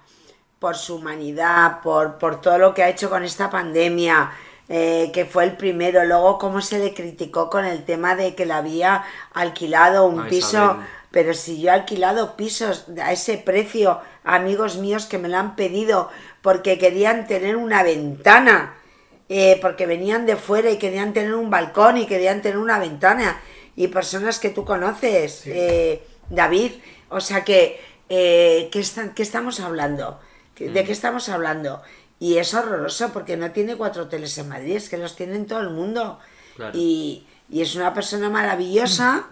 por 0.58 0.76
su 0.76 0.96
humanidad, 0.96 1.80
por, 1.80 2.18
por 2.18 2.40
todo 2.40 2.58
lo 2.58 2.74
que 2.74 2.82
ha 2.82 2.88
hecho 2.88 3.08
con 3.08 3.24
esta 3.24 3.48
pandemia, 3.48 4.32
eh, 4.68 5.10
que 5.14 5.24
fue 5.24 5.44
el 5.44 5.56
primero, 5.56 6.04
luego 6.04 6.38
cómo 6.38 6.60
se 6.60 6.78
le 6.78 6.92
criticó 6.92 7.48
con 7.48 7.64
el 7.64 7.84
tema 7.84 8.14
de 8.14 8.34
que 8.34 8.46
le 8.46 8.52
había 8.52 9.04
alquilado 9.32 10.06
un 10.06 10.20
A 10.20 10.26
piso 10.26 10.56
Isabel. 10.56 10.86
Pero 11.10 11.34
si 11.34 11.60
yo 11.60 11.70
he 11.70 11.72
alquilado 11.72 12.36
pisos 12.36 12.86
a 13.02 13.12
ese 13.12 13.36
precio, 13.36 14.00
amigos 14.22 14.76
míos 14.76 15.06
que 15.06 15.18
me 15.18 15.28
lo 15.28 15.38
han 15.38 15.56
pedido 15.56 16.08
porque 16.40 16.78
querían 16.78 17.26
tener 17.26 17.56
una 17.56 17.82
ventana, 17.82 18.74
eh, 19.28 19.58
porque 19.60 19.86
venían 19.86 20.24
de 20.26 20.36
fuera 20.36 20.70
y 20.70 20.78
querían 20.78 21.12
tener 21.12 21.34
un 21.34 21.50
balcón 21.50 21.96
y 21.96 22.06
querían 22.06 22.42
tener 22.42 22.58
una 22.58 22.78
ventana, 22.78 23.40
y 23.76 23.88
personas 23.88 24.38
que 24.38 24.50
tú 24.50 24.64
conoces, 24.64 25.42
eh, 25.46 26.02
David, 26.28 26.72
o 27.08 27.20
sea 27.20 27.44
que, 27.44 27.80
eh, 28.08 28.68
¿qué, 28.72 28.80
están- 28.80 29.14
qué 29.14 29.22
estamos 29.22 29.60
hablando? 29.60 30.20
¿De 30.58 30.84
qué 30.84 30.92
estamos 30.92 31.28
hablando? 31.28 31.82
Y 32.18 32.36
es 32.36 32.52
horroroso 32.54 33.12
porque 33.12 33.36
no 33.38 33.50
tiene 33.52 33.76
cuatro 33.76 34.04
hoteles 34.04 34.36
en 34.38 34.48
Madrid, 34.48 34.76
es 34.76 34.88
que 34.90 34.98
los 34.98 35.16
tiene 35.16 35.36
en 35.36 35.46
todo 35.46 35.60
el 35.60 35.70
mundo. 35.70 36.18
Claro. 36.54 36.72
Y, 36.78 37.26
y 37.48 37.62
es 37.62 37.74
una 37.76 37.94
persona 37.94 38.28
maravillosa 38.28 39.26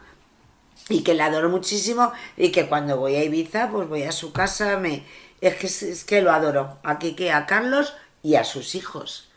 y 0.88 1.02
que 1.02 1.14
la 1.14 1.26
adoro 1.26 1.48
muchísimo 1.50 2.12
y 2.36 2.50
que 2.52 2.66
cuando 2.66 2.96
voy 2.98 3.16
a 3.16 3.24
Ibiza 3.24 3.70
pues 3.70 3.88
voy 3.88 4.04
a 4.04 4.12
su 4.12 4.32
casa 4.32 4.78
me 4.78 5.04
es 5.40 5.54
que 5.56 5.66
es 5.66 6.04
que 6.04 6.22
lo 6.22 6.32
adoro 6.32 6.78
a 6.82 6.98
Kike 6.98 7.30
a 7.32 7.46
Carlos 7.46 7.94
y 8.22 8.36
a 8.36 8.44
sus 8.44 8.74
hijos 8.74 9.28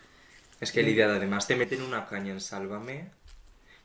Es 0.62 0.72
que 0.72 0.82
Lidia, 0.84 1.06
además 1.08 1.48
te 1.48 1.56
meten 1.58 1.82
una 1.82 2.08
caña 2.08 2.32
en 2.32 2.40
Sálvame. 2.42 3.12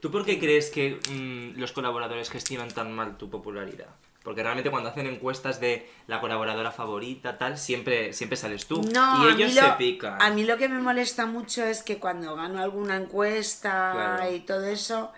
¿Tú 0.01 0.11
por 0.11 0.25
qué 0.25 0.39
crees 0.39 0.71
que 0.71 1.01
mm, 1.11 1.59
los 1.59 1.73
colaboradores 1.73 2.31
gestionan 2.31 2.69
tan 2.69 2.93
mal 2.93 3.17
tu 3.17 3.31
popularidad? 3.31 3.89
Porque 4.23 4.43
realmente 4.43 4.71
cuando 4.71 4.89
hacen 4.91 5.07
encuestas 5.07 5.61
de 5.61 5.89
la 6.09 6.21
colaboradora 6.21 6.73
favorita, 6.73 7.39
tal, 7.39 7.57
siempre, 7.59 8.13
siempre 8.13 8.37
sales 8.37 8.67
tú. 8.67 8.83
no 8.83 9.25
y 9.31 9.33
ellos 9.35 9.55
lo- 9.55 9.63
se 9.63 9.73
pican. 9.79 10.21
a 10.21 10.31
mí 10.31 10.43
lo 10.45 10.57
que 10.59 10.69
me 10.69 10.81
molesta 10.81 11.27
mucho 11.27 11.65
es 11.65 11.83
que 11.85 11.99
cuando 11.99 12.35
gano 12.35 12.61
alguna 12.61 12.97
encuesta 12.97 13.93
Claro. 14.19 14.35
y 14.35 14.41
todo 14.41 14.65
eso 14.67 15.13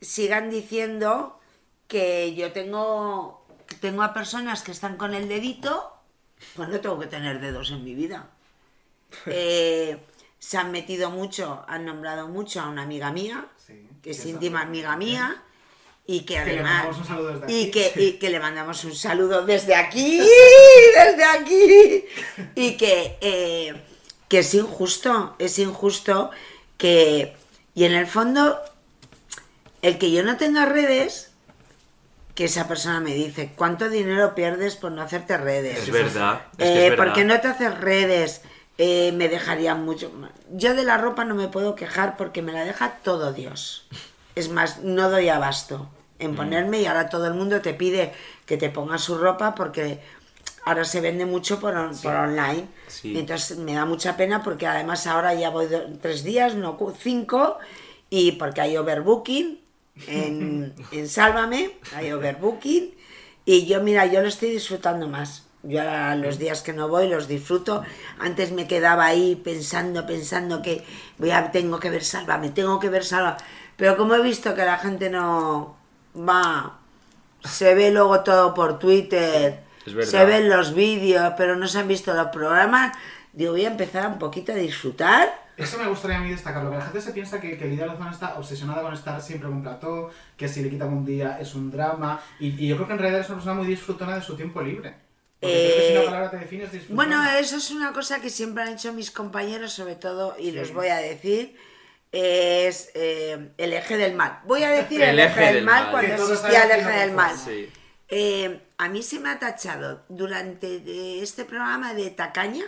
sigan 0.00 0.48
diciendo 0.50 1.38
que 1.88 2.34
yo 2.34 2.52
tengo 2.52 3.44
tengo 3.80 4.02
a 4.02 4.14
personas 4.14 4.62
que 4.62 4.72
están 4.72 4.96
con 4.96 5.14
el 5.14 5.28
dedito 5.28 5.92
pues 6.56 6.68
no 6.70 6.80
tengo 6.80 6.98
que 6.98 7.06
tener 7.06 7.40
dedos 7.40 7.70
en 7.70 7.84
mi 7.84 7.94
vida 7.94 8.30
Eh, 9.26 9.98
se 10.38 10.58
han 10.58 10.72
metido 10.72 11.10
mucho, 11.10 11.64
han 11.68 11.84
nombrado 11.86 12.28
mucho 12.28 12.60
a 12.60 12.68
una 12.68 12.82
amiga 12.82 13.10
mía, 13.12 13.46
que 14.04 14.10
es 14.10 14.24
íntima 14.26 14.60
amiga 14.60 14.94
mía, 14.96 15.42
y 16.06 16.20
que 16.20 16.38
además. 16.38 16.84
mandamos 16.84 16.98
un 16.98 17.06
saludo 17.06 17.40
desde 17.40 17.52
y, 17.52 17.62
aquí. 17.62 17.70
que, 17.70 17.92
y 18.02 18.12
que 18.18 18.30
le 18.30 18.38
mandamos 18.38 18.84
un 18.84 18.94
saludo 18.94 19.46
desde 19.46 19.74
aquí, 19.74 20.18
desde 20.94 21.24
aquí. 21.24 22.04
Y 22.54 22.76
que, 22.76 23.16
eh, 23.22 23.82
que 24.28 24.40
es 24.40 24.54
injusto, 24.54 25.34
es 25.38 25.58
injusto 25.58 26.30
que. 26.76 27.34
Y 27.74 27.84
en 27.84 27.94
el 27.94 28.06
fondo, 28.06 28.60
el 29.82 29.96
que 29.98 30.12
yo 30.12 30.22
no 30.22 30.36
tenga 30.36 30.66
redes. 30.66 31.30
Que 32.34 32.46
esa 32.46 32.66
persona 32.66 32.98
me 32.98 33.14
dice, 33.14 33.52
¿cuánto 33.54 33.88
dinero 33.88 34.34
pierdes 34.34 34.74
por 34.74 34.90
no 34.90 35.02
hacerte 35.02 35.36
redes? 35.36 35.78
Es 35.78 35.90
verdad. 35.92 36.42
es 36.58 36.64
que 36.64 36.64
Eh, 36.64 36.84
es 36.86 36.90
verdad. 36.90 37.04
¿Por 37.04 37.12
qué 37.14 37.24
no 37.24 37.40
te 37.40 37.46
haces 37.46 37.78
redes? 37.78 38.42
Eh, 38.78 39.12
me 39.12 39.28
dejaría 39.28 39.74
mucho. 39.74 40.10
más. 40.10 40.30
Yo 40.52 40.74
de 40.74 40.82
la 40.84 40.98
ropa 40.98 41.24
no 41.24 41.34
me 41.34 41.48
puedo 41.48 41.74
quejar 41.76 42.16
porque 42.16 42.42
me 42.42 42.52
la 42.52 42.64
deja 42.64 42.98
todo 43.04 43.32
Dios. 43.32 43.86
Es 44.34 44.48
más, 44.48 44.80
no 44.82 45.10
doy 45.10 45.28
abasto 45.28 45.88
Mm. 46.18 46.22
en 46.24 46.36
ponerme 46.36 46.80
y 46.80 46.86
ahora 46.86 47.08
todo 47.08 47.26
el 47.26 47.34
mundo 47.34 47.60
te 47.60 47.74
pide 47.74 48.12
que 48.46 48.56
te 48.56 48.70
pongas 48.70 49.02
su 49.02 49.16
ropa 49.18 49.54
porque 49.54 50.00
ahora 50.64 50.84
se 50.84 51.00
vende 51.00 51.24
mucho 51.26 51.60
por, 51.60 51.76
on- 51.76 51.96
por 51.98 52.14
online. 52.14 52.66
Sí. 52.88 53.12
Y 53.12 53.18
entonces 53.18 53.58
me 53.58 53.74
da 53.74 53.84
mucha 53.84 54.16
pena 54.16 54.42
porque 54.42 54.66
además 54.66 55.06
ahora 55.06 55.34
ya 55.34 55.50
voy 55.50 55.66
do- 55.66 55.86
tres 56.00 56.24
días, 56.24 56.54
no 56.54 56.76
cinco, 56.98 57.58
y 58.10 58.32
porque 58.32 58.60
hay 58.60 58.76
overbooking 58.76 59.60
en, 60.08 60.74
en 60.92 61.08
Sálvame, 61.08 61.76
hay 61.94 62.10
overbooking, 62.12 62.92
y 63.44 63.66
yo, 63.66 63.80
mira, 63.82 64.06
yo 64.06 64.20
lo 64.20 64.28
estoy 64.28 64.50
disfrutando 64.50 65.06
más. 65.08 65.44
Yo 65.66 65.80
ahora 65.80 66.14
los 66.16 66.38
días 66.38 66.62
que 66.62 66.72
no 66.72 66.88
voy 66.88 67.08
los 67.08 67.26
disfruto. 67.26 67.82
Antes 68.18 68.52
me 68.52 68.66
quedaba 68.66 69.06
ahí 69.06 69.34
pensando, 69.36 70.06
pensando 70.06 70.60
que 70.60 70.84
voy 71.18 71.30
a, 71.30 71.50
tengo 71.50 71.80
que 71.80 71.90
ver 71.90 72.04
Sálvame, 72.04 72.50
tengo 72.50 72.78
que 72.78 72.90
ver 72.90 73.04
Sálvame. 73.04 73.38
Pero 73.76 73.96
como 73.96 74.14
he 74.14 74.22
visto 74.22 74.54
que 74.54 74.64
la 74.64 74.78
gente 74.78 75.10
no 75.10 75.76
va, 76.16 76.78
se 77.42 77.74
ve 77.74 77.90
luego 77.90 78.20
todo 78.20 78.54
por 78.54 78.78
Twitter, 78.78 79.64
se 80.02 80.24
ven 80.24 80.48
los 80.48 80.74
vídeos, 80.74 81.32
pero 81.36 81.56
no 81.56 81.66
se 81.66 81.78
han 81.78 81.88
visto 81.88 82.14
los 82.14 82.28
programas, 82.28 82.96
digo, 83.32 83.52
voy 83.52 83.64
a 83.64 83.68
empezar 83.68 84.06
un 84.06 84.18
poquito 84.18 84.52
a 84.52 84.56
disfrutar. 84.56 85.44
Eso 85.56 85.78
me 85.78 85.88
gustaría 85.88 86.18
a 86.18 86.20
mí 86.20 86.30
destacarlo, 86.30 86.70
que 86.70 86.76
la 86.76 86.84
gente 86.84 87.00
se 87.00 87.12
piensa 87.12 87.40
que, 87.40 87.56
que 87.56 87.66
Lidia 87.66 87.86
Lozano 87.86 88.10
está 88.10 88.36
obsesionada 88.36 88.82
con 88.82 88.92
estar 88.92 89.20
siempre 89.20 89.48
en 89.48 89.54
un 89.54 89.62
plató, 89.62 90.10
que 90.36 90.48
si 90.48 90.62
le 90.62 90.70
quitan 90.70 90.92
un 90.92 91.04
día 91.04 91.38
es 91.40 91.54
un 91.54 91.70
drama, 91.70 92.20
y, 92.40 92.48
y 92.64 92.68
yo 92.68 92.76
creo 92.76 92.88
que 92.88 92.92
en 92.94 92.98
realidad 92.98 93.20
es 93.22 93.28
una 93.28 93.36
persona 93.36 93.56
muy 93.56 93.66
disfrutona 93.66 94.16
de 94.16 94.22
su 94.22 94.36
tiempo 94.36 94.60
libre. 94.60 94.94
Porque 95.40 95.56
creo 95.56 95.76
que 95.76 95.82
si 95.82 95.92
Eh, 95.92 95.98
una 95.98 96.04
palabra 96.04 96.30
te 96.30 96.36
define 96.38 96.64
es 96.64 96.72
disfrutona. 96.72 96.96
Bueno, 96.96 97.38
eso 97.38 97.56
es 97.56 97.70
una 97.70 97.92
cosa 97.92 98.20
que 98.20 98.30
siempre 98.30 98.62
han 98.62 98.72
hecho 98.74 98.92
mis 98.92 99.10
compañeros, 99.10 99.72
sobre 99.72 99.96
todo, 99.96 100.36
y 100.38 100.52
los 100.52 100.72
voy 100.72 100.88
a 100.88 100.96
decir, 100.96 101.56
es 102.12 102.90
eh, 102.94 103.50
el 103.58 103.72
eje 103.72 103.96
del 103.96 104.14
mal. 104.14 104.40
Voy 104.44 104.62
a 104.62 104.70
decir 104.70 105.02
el, 105.02 105.18
eje, 105.18 105.52
del, 105.52 105.64
mal, 105.64 105.90
cuando 105.90 106.14
existía 106.14 106.64
el 106.64 106.80
eje 106.80 107.00
del 107.00 107.12
mal. 107.12 107.36
Sí. 107.36 107.68
Eh, 108.08 108.60
a 108.78 108.88
mí 108.88 109.02
se 109.02 109.18
me 109.18 109.30
ha 109.30 109.38
tachado 109.38 110.04
durante 110.08 110.76
eh, 110.76 111.22
este 111.22 111.44
programa 111.44 111.94
de 111.94 112.10
Tacaña, 112.10 112.64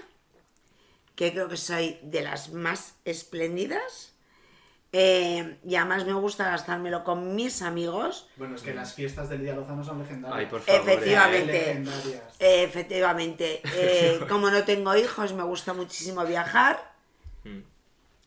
que 1.15 1.33
creo 1.33 1.49
que 1.49 1.57
soy 1.57 1.99
de 2.03 2.23
las 2.23 2.53
más 2.53 2.95
espléndidas, 3.05 4.16
eh, 4.99 5.59
y 5.62 5.75
además 5.75 6.07
me 6.07 6.15
gusta 6.15 6.49
gastármelo 6.49 7.05
con 7.05 7.37
mis 7.37 7.61
amigos. 7.61 8.26
Bueno, 8.37 8.55
es 8.55 8.62
que 8.62 8.73
las 8.73 8.95
fiestas 8.95 9.29
de 9.29 9.37
Lidia 9.37 9.55
Lozano 9.55 9.85
son 9.85 9.99
legendarias. 9.99 10.41
Ay, 10.41 10.47
por 10.47 10.62
favor. 10.62 10.81
Efectivamente. 10.81 11.53
Legendarias. 11.53 12.23
Eh, 12.38 12.62
efectivamente, 12.62 13.61
eh, 13.75 14.19
como 14.31 14.49
no 14.49 14.65
tengo 14.65 14.97
hijos, 14.97 15.35
me 15.35 15.43
gusta 15.43 15.75
muchísimo 15.75 16.25
viajar. 16.25 16.95
Mm. 17.45 17.59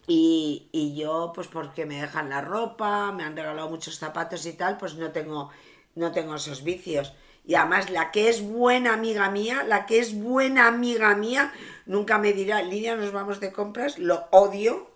Y, 0.05 0.69
y 0.71 0.95
yo, 0.95 1.31
pues 1.33 1.47
porque 1.47 1.87
me 1.87 2.01
dejan 2.01 2.29
la 2.29 2.41
ropa, 2.41 3.11
me 3.13 3.23
han 3.23 3.35
regalado 3.35 3.67
muchos 3.67 3.97
zapatos 3.97 4.45
y 4.45 4.53
tal, 4.53 4.77
pues 4.77 4.93
no 4.93 5.11
tengo, 5.11 5.49
no 5.95 6.11
tengo 6.11 6.35
esos 6.35 6.63
vicios. 6.63 7.13
Y 7.47 7.55
además, 7.55 7.89
la 7.89 8.11
que 8.11 8.29
es 8.29 8.43
buena 8.43 8.93
amiga 8.93 9.31
mía, 9.31 9.63
la 9.63 9.87
que 9.87 9.97
es 9.97 10.13
buena 10.13 10.67
amiga 10.67 11.15
mía, 11.15 11.51
nunca 11.87 12.19
me 12.19 12.31
dirá, 12.31 12.61
Lidia, 12.61 12.95
nos 12.95 13.11
vamos 13.11 13.39
de 13.39 13.51
compras, 13.51 13.97
lo 13.97 14.27
odio. 14.29 14.88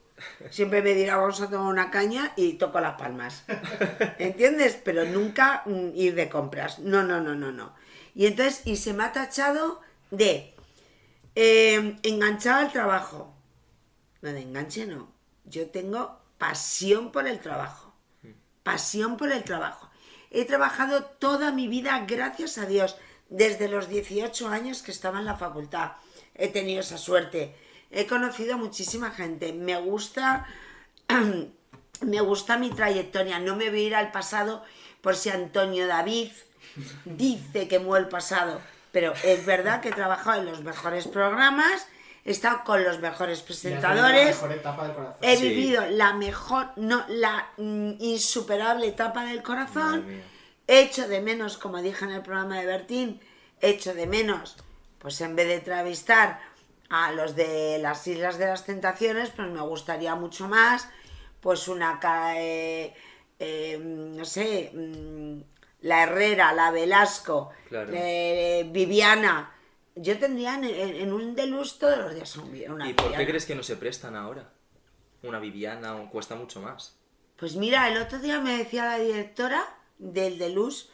Siempre 0.49 0.81
me 0.81 0.93
dirá, 0.93 1.17
vamos 1.17 1.41
a 1.41 1.49
tomar 1.49 1.71
una 1.71 1.91
caña 1.91 2.33
y 2.35 2.53
toco 2.53 2.79
las 2.79 2.95
palmas. 2.99 3.43
¿Entiendes? 4.19 4.79
Pero 4.83 5.05
nunca 5.05 5.63
mm, 5.65 5.89
ir 5.95 6.15
de 6.15 6.29
compras. 6.29 6.79
No, 6.79 7.03
no, 7.03 7.21
no, 7.21 7.35
no, 7.35 7.51
no. 7.51 7.73
Y 8.15 8.27
entonces, 8.27 8.61
y 8.65 8.77
se 8.77 8.93
me 8.93 9.03
ha 9.03 9.11
tachado 9.11 9.81
de 10.11 10.53
eh, 11.35 11.97
al 12.45 12.71
trabajo. 12.71 13.33
No, 14.21 14.31
de 14.31 14.41
enganche 14.41 14.85
no. 14.85 15.11
Yo 15.45 15.69
tengo 15.69 16.19
pasión 16.37 17.11
por 17.11 17.27
el 17.27 17.39
trabajo. 17.39 17.93
Pasión 18.63 19.17
por 19.17 19.31
el 19.31 19.43
trabajo. 19.43 19.89
He 20.31 20.45
trabajado 20.45 21.03
toda 21.03 21.51
mi 21.51 21.67
vida, 21.67 22.05
gracias 22.07 22.57
a 22.57 22.65
Dios, 22.65 22.97
desde 23.29 23.67
los 23.67 23.89
18 23.89 24.47
años 24.47 24.81
que 24.81 24.91
estaba 24.91 25.19
en 25.19 25.25
la 25.25 25.35
facultad. 25.35 25.93
He 26.33 26.47
tenido 26.47 26.79
esa 26.79 26.97
suerte. 26.97 27.55
He 27.93 28.07
conocido 28.07 28.55
a 28.55 28.57
muchísima 28.57 29.11
gente. 29.11 29.53
Me 29.53 29.75
gusta, 29.79 30.45
me 32.01 32.21
gusta 32.21 32.57
mi 32.57 32.69
trayectoria. 32.71 33.39
No 33.39 33.55
me 33.55 33.69
voy 33.69 33.79
a 33.79 33.87
ir 33.87 33.95
al 33.95 34.11
pasado 34.11 34.63
por 35.01 35.15
si 35.15 35.29
Antonio 35.29 35.87
David 35.87 36.31
dice 37.05 37.67
que 37.67 37.79
mueve 37.79 38.05
el 38.05 38.09
pasado. 38.09 38.61
Pero 38.91 39.13
es 39.23 39.45
verdad 39.45 39.81
que 39.81 39.89
he 39.89 39.93
trabajado 39.93 40.41
en 40.41 40.45
los 40.47 40.63
mejores 40.63 41.07
programas, 41.07 41.87
he 42.25 42.31
estado 42.31 42.63
con 42.63 42.83
los 42.83 42.99
mejores 42.99 43.41
presentadores. 43.41 44.39
vivido 44.39 44.41
La 44.41 44.51
mejor 44.51 44.51
etapa 44.53 44.83
del 44.85 44.93
corazón. 44.93 45.17
He 45.21 45.37
Sí. 45.37 45.49
vivido 45.49 45.85
la 45.87 46.13
mejor, 46.13 46.67
no, 46.75 47.03
la 47.07 47.47
mm, 47.57 47.91
insuperable 47.99 48.87
etapa 48.87 49.25
del 49.25 49.41
corazón. 49.41 50.05
He 50.67 50.79
hecho 50.81 51.07
de 51.07 51.21
menos, 51.21 51.57
como 51.57 51.81
dije 51.81 52.05
en 52.05 52.11
el 52.11 52.21
programa 52.21 52.59
de 52.59 52.65
Bertín, 52.65 53.19
he 53.61 53.69
hecho 53.71 53.93
de 53.93 54.07
menos, 54.07 54.55
pues 54.99 55.19
en 55.21 55.35
vez 55.35 55.47
de 55.47 55.55
entrevistar 55.55 56.39
a 56.95 57.11
los 57.11 57.35
de 57.35 57.79
las 57.79 58.05
Islas 58.05 58.37
de 58.37 58.45
las 58.45 58.65
Tentaciones, 58.67 59.31
pues 59.31 59.47
me 59.49 59.61
gustaría 59.61 60.13
mucho 60.13 60.47
más, 60.47 60.87
pues 61.41 61.67
una, 61.67 61.99
eh, 62.39 62.93
eh, 63.39 63.79
no 63.79 64.23
sé, 64.25 64.69
mm, 64.75 65.41
la 65.81 66.03
Herrera, 66.03 66.53
la 66.53 66.69
Velasco, 66.69 67.49
Claro. 67.67 67.91
eh, 67.95 68.69
Viviana. 68.71 69.51
Yo 69.95 70.19
tendría 70.19 70.53
en, 70.53 70.65
en- 70.65 71.11
un 71.13 71.33
deluxe 71.35 71.79
todos 71.79 71.97
los 71.97 72.13
días 72.13 72.37
un- 72.37 72.71
una 72.71 72.87
¿Y 72.87 72.93
por 72.93 73.11
qué 73.15 73.25
crees 73.25 73.47
que 73.47 73.55
no 73.55 73.63
se 73.63 73.75
prestan 73.75 74.15
ahora? 74.15 74.51
Una 75.23 75.39
Viviana 75.39 75.95
cuesta 76.11 76.35
mucho 76.35 76.61
más. 76.61 76.95
Pues 77.37 77.55
mira, 77.55 77.89
el 77.89 77.97
otro 77.97 78.19
día 78.19 78.39
me 78.39 78.55
decía 78.57 78.85
la 78.85 78.99
directora 78.99 79.65
del 79.97 80.37
Deluz, 80.37 80.91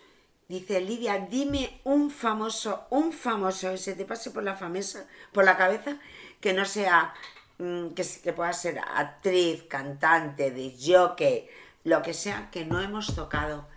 dice 0.49 0.81
Lidia, 0.81 1.27
dime 1.29 1.79
un 1.85 2.09
famoso, 2.09 2.87
un 2.89 3.13
famoso 3.13 3.71
que 3.71 3.77
se 3.77 3.95
te 3.95 4.03
pase 4.03 4.31
por 4.31 4.43
la 4.43 4.55
famesa, 4.55 5.07
por 5.31 5.45
la 5.45 5.55
cabeza, 5.55 5.99
que 6.41 6.53
no 6.53 6.65
sea, 6.65 7.13
mm, 7.59 7.89
que, 7.89 8.33
pueda 8.33 8.51
ser 8.51 8.79
actriz, 8.79 9.63
cantante, 9.63 10.51
de 10.51 10.75
jockey, 10.77 11.47
lo 11.83 12.01
que 12.01 12.13
sea, 12.13 12.49
que 12.51 12.65
no 12.65 12.81
hemos 12.81 13.15
tocado. 13.15 13.67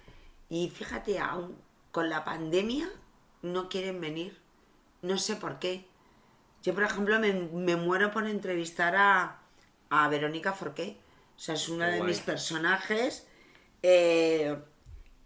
Y 0.48 0.70
fíjate, 0.70 1.18
aún 1.20 1.56
con 1.92 2.08
la 2.08 2.24
pandemia 2.24 2.88
no 3.42 3.68
quieren 3.68 4.00
venir. 4.00 4.40
No 5.02 5.18
sé 5.18 5.36
por 5.36 5.58
qué. 5.58 5.86
Yo, 6.62 6.74
por 6.74 6.84
ejemplo, 6.84 7.18
me, 7.18 7.32
me 7.32 7.76
muero 7.76 8.10
por 8.12 8.26
entrevistar 8.26 8.96
a, 8.96 9.40
a 9.90 10.08
Verónica 10.08 10.52
Forqué. 10.52 10.96
O 11.36 11.40
sea, 11.40 11.54
es 11.54 11.66
Qué 11.66 11.74
de 11.74 12.02
mis 12.02 12.20
personajes. 12.20 13.26
Eh, 13.82 14.56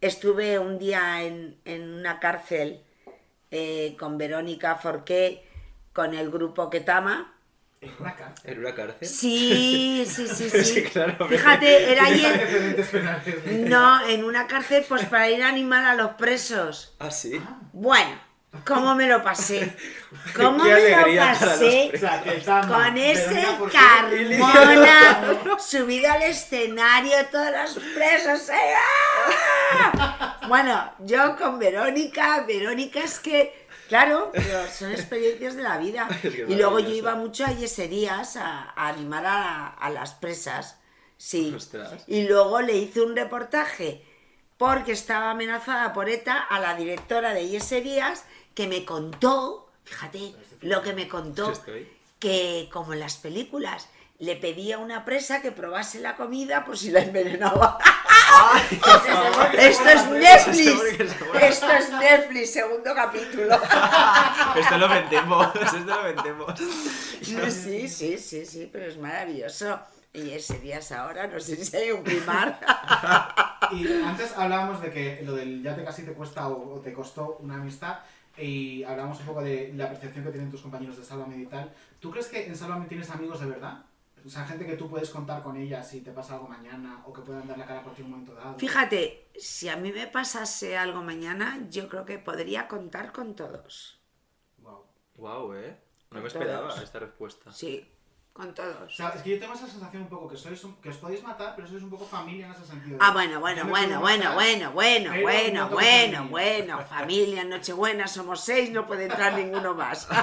estuve 0.01 0.59
un 0.59 0.79
día 0.79 1.23
en, 1.23 1.57
en 1.65 1.93
una 1.95 2.21
cárcel 2.21 2.81
eh, 3.51 3.97
con 3.99 4.19
Verónica 4.19 4.77
Forqué, 4.77 5.45
con 5.93 6.15
el 6.15 6.31
grupo 6.31 6.69
Ketama. 6.71 7.33
En 7.81 7.91
una 8.01 8.17
cárcel. 8.17 8.51
¿En 8.53 8.59
una 8.61 8.75
cárcel? 8.75 9.09
Sí, 9.09 10.05
sí, 10.09 10.27
sí, 10.29 10.51
sí. 10.51 10.65
Sí, 10.65 10.83
claro, 10.85 11.17
me- 11.29 11.37
Fíjate, 11.37 11.93
era 11.93 12.05
¿Tienes 12.07 12.25
ahí 12.25 12.27
en- 12.27 12.33
antecedentes 12.41 12.87
penales 12.89 13.45
de- 13.45 13.59
No, 13.69 14.07
en 14.09 14.25
una 14.25 14.47
cárcel 14.47 14.85
pues 14.89 15.05
para 15.07 15.31
ir 15.31 15.43
a 15.43 15.49
animar 15.49 15.85
a 15.85 15.95
los 15.95 16.13
presos. 16.13 16.95
Ah, 16.99 17.11
sí. 17.11 17.41
Bueno, 17.73 18.19
¿cómo 18.65 18.95
me 18.95 19.07
lo 19.07 19.23
pasé? 19.23 19.77
¿Cómo 20.37 20.65
Qué 20.65 20.75
me 20.75 21.15
lo 21.15 21.23
pasé? 21.23 21.93
Con 22.69 22.97
ese. 22.97 23.47
Carmona 23.73 25.37
subido 25.59 26.13
al 26.13 26.23
escenario, 26.23 27.17
todos 27.31 27.51
los 27.51 27.85
presos. 27.95 28.49
¡eh! 28.51 28.75
¡Ah! 29.73 30.39
Bueno, 30.49 30.93
yo 31.01 31.37
con 31.37 31.59
Verónica, 31.59 32.45
Verónica 32.47 33.01
es 33.01 33.19
que, 33.19 33.67
claro, 33.89 34.31
pero 34.33 34.67
son 34.69 34.93
experiencias 34.93 35.57
de 35.57 35.63
la 35.63 35.79
vida. 35.79 36.09
Es 36.23 36.35
que 36.35 36.47
Y 36.49 36.55
luego 36.55 36.79
yo 36.79 36.91
iba 36.91 37.15
mucho 37.15 37.45
a 37.45 37.53
yeserías 37.53 38.37
a, 38.37 38.73
a 38.77 38.89
animar 38.89 39.27
a, 39.27 39.69
a 39.69 39.91
las 39.91 40.15
presas. 40.15 40.79
Sí. 41.17 41.53
Ostras. 41.57 42.05
Y 42.07 42.29
luego 42.29 42.61
le 42.61 42.77
hice 42.77 43.01
un 43.01 43.17
reportaje 43.17 44.05
porque 44.57 44.93
estaba 44.93 45.31
amenazada 45.31 45.93
por 45.93 46.09
ETA 46.09 46.39
a 46.39 46.61
la 46.61 46.75
directora 46.75 47.35
de 47.35 47.49
yeserías 47.49 48.25
que 48.57 48.67
me 48.67 48.85
contó, 48.85 49.69
fíjate 49.85 50.35
lo 50.63 50.83
que 50.83 50.95
me 50.95 51.07
contó, 51.07 51.53
que 52.19 52.69
como 52.73 52.95
en 52.95 53.01
las 53.01 53.19
películas 53.19 53.89
le 54.19 54.35
pedía 54.35 54.77
a 54.77 54.79
una 54.79 55.05
presa 55.05 55.43
que 55.43 55.53
probase 55.53 56.01
la 56.01 56.17
comida 56.17 56.65
por 56.65 56.79
si 56.79 56.91
la 56.91 57.01
envenenaba. 57.01 57.79
Esto 59.59 59.89
es 59.91 60.07
Netflix. 60.09 61.15
Esto 61.39 61.71
es 61.71 61.91
Netflix, 61.93 62.53
segundo 62.55 62.95
capítulo. 62.95 63.55
Esto 64.57 64.79
lo 64.79 64.89
vendemos, 64.89 65.55
esto 65.63 65.79
lo 65.79 66.03
vendemos. 66.03 66.55
Sí, 67.21 67.89
sí, 67.89 68.19
sí, 68.19 68.47
sí, 68.47 68.71
pero 68.73 68.87
es 68.87 68.97
maravilloso. 68.97 69.79
Y 70.15 70.31
ese 70.31 70.59
día 70.61 70.79
es 70.79 70.93
ahora, 70.93 71.27
no 71.27 71.39
sé 71.39 71.63
si 71.63 71.77
hay 71.77 71.91
un 71.91 72.03
primar. 72.03 72.59
Y 73.71 73.87
antes 74.03 74.33
hablábamos 74.35 74.81
de 74.81 74.91
que 74.91 75.21
lo 75.23 75.35
del 75.35 75.63
ya 75.63 75.77
te 75.77 75.85
casi 75.85 76.05
te 76.05 76.15
cuesta 76.15 76.49
o 76.49 76.81
te 76.81 76.95
costó 76.95 77.37
una 77.41 77.57
amistad 77.57 77.99
y 78.39 78.85
hablábamos 78.85 79.21
un 79.21 79.27
poco 79.27 79.43
de 79.43 79.73
la 79.75 79.89
percepción 79.89 80.25
que 80.25 80.31
tienen 80.31 80.51
tus 80.51 80.63
compañeros 80.63 80.97
de 80.97 81.05
Sálvame 81.05 81.39
y 81.39 81.47
tal. 81.47 81.73
¿Tú 82.01 82.11
crees 82.11 82.29
que 82.29 82.47
en 82.47 82.57
Sálvame 82.57 82.87
tienes 82.87 83.11
amigos 83.11 83.41
de 83.41 83.47
verdad? 83.47 83.85
O 84.25 84.29
sea, 84.29 84.45
gente 84.45 84.67
que 84.67 84.77
tú 84.77 84.91
puedes 84.91 85.11
contar 85.11 85.43
con 85.43 85.57
ella 85.57 85.83
si 85.83 86.01
te 86.01 86.11
pasa 86.11 86.35
algo 86.35 86.49
mañana 86.49 87.03
o 87.07 87.13
que 87.13 87.23
puedan 87.23 87.47
dar 87.47 87.57
la 87.57 87.67
cara 87.67 87.83
por 87.83 87.95
ti 87.95 88.01
en 88.01 88.07
un 88.07 88.11
momento 88.13 88.35
dado. 88.35 88.59
Fíjate, 88.59 89.29
si 89.37 89.69
a 89.69 89.77
mí 89.77 89.93
me 89.93 90.09
pasase 90.09 90.77
algo 90.77 91.03
mañana, 91.03 91.65
yo 91.71 91.89
creo 91.89 92.05
que 92.05 92.19
podría 92.19 92.67
contar 92.67 93.13
con 93.13 93.37
todos. 93.37 94.01
Wow. 94.59 94.85
Wow, 95.17 95.55
eh. 95.55 95.79
No 96.11 96.21
me 96.21 96.27
esperaba 96.27 96.69
todos. 96.69 96.83
esta 96.83 96.99
respuesta. 96.99 97.53
Sí, 97.53 97.89
con 98.37 98.51
O 98.51 98.55
todos. 98.55 98.95
sea, 98.95 99.09
es 99.17 99.23
que 99.23 99.31
yo 99.31 99.39
tengo 99.41 99.55
esa 99.55 99.67
sensación 99.67 100.03
un 100.03 100.09
poco 100.09 100.29
que 100.29 100.37
sois 100.37 100.63
un- 100.65 100.77
que 100.83 100.91
os 100.91 100.97
podéis 100.99 101.23
matar, 101.23 101.55
pero 101.57 101.67
sois 101.67 101.83
un 101.83 101.89
poco 101.91 102.05
familia 102.05 102.47
en 102.47 102.53
ese 102.53 102.67
sentido. 102.67 102.99
Ah, 103.01 103.11
bueno, 103.13 103.41
bueno, 103.41 103.65
bueno, 103.67 103.99
bueno, 104.01 104.25
matar, 104.35 104.35
bueno, 104.35 104.73
bueno, 104.73 105.11
bueno, 105.23 105.69
bueno, 105.71 106.19
familia. 106.19 106.23
bueno. 106.31 106.85
Familia, 106.87 107.45
Nochebuena, 107.45 108.07
somos 108.07 108.41
seis, 108.41 108.71
no 108.71 108.87
puede 108.87 109.05
entrar 109.07 109.33
ninguno 109.35 109.75
más. 109.75 110.07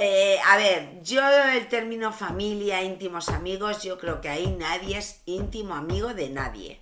Eh, 0.00 0.38
a 0.46 0.56
ver, 0.56 1.02
yo 1.02 1.20
el 1.28 1.66
término 1.66 2.12
familia, 2.12 2.82
íntimos 2.84 3.28
amigos, 3.30 3.82
yo 3.82 3.98
creo 3.98 4.20
que 4.20 4.28
ahí 4.28 4.46
nadie 4.56 4.96
es 4.98 5.22
íntimo 5.26 5.74
amigo 5.74 6.14
de 6.14 6.28
nadie. 6.28 6.80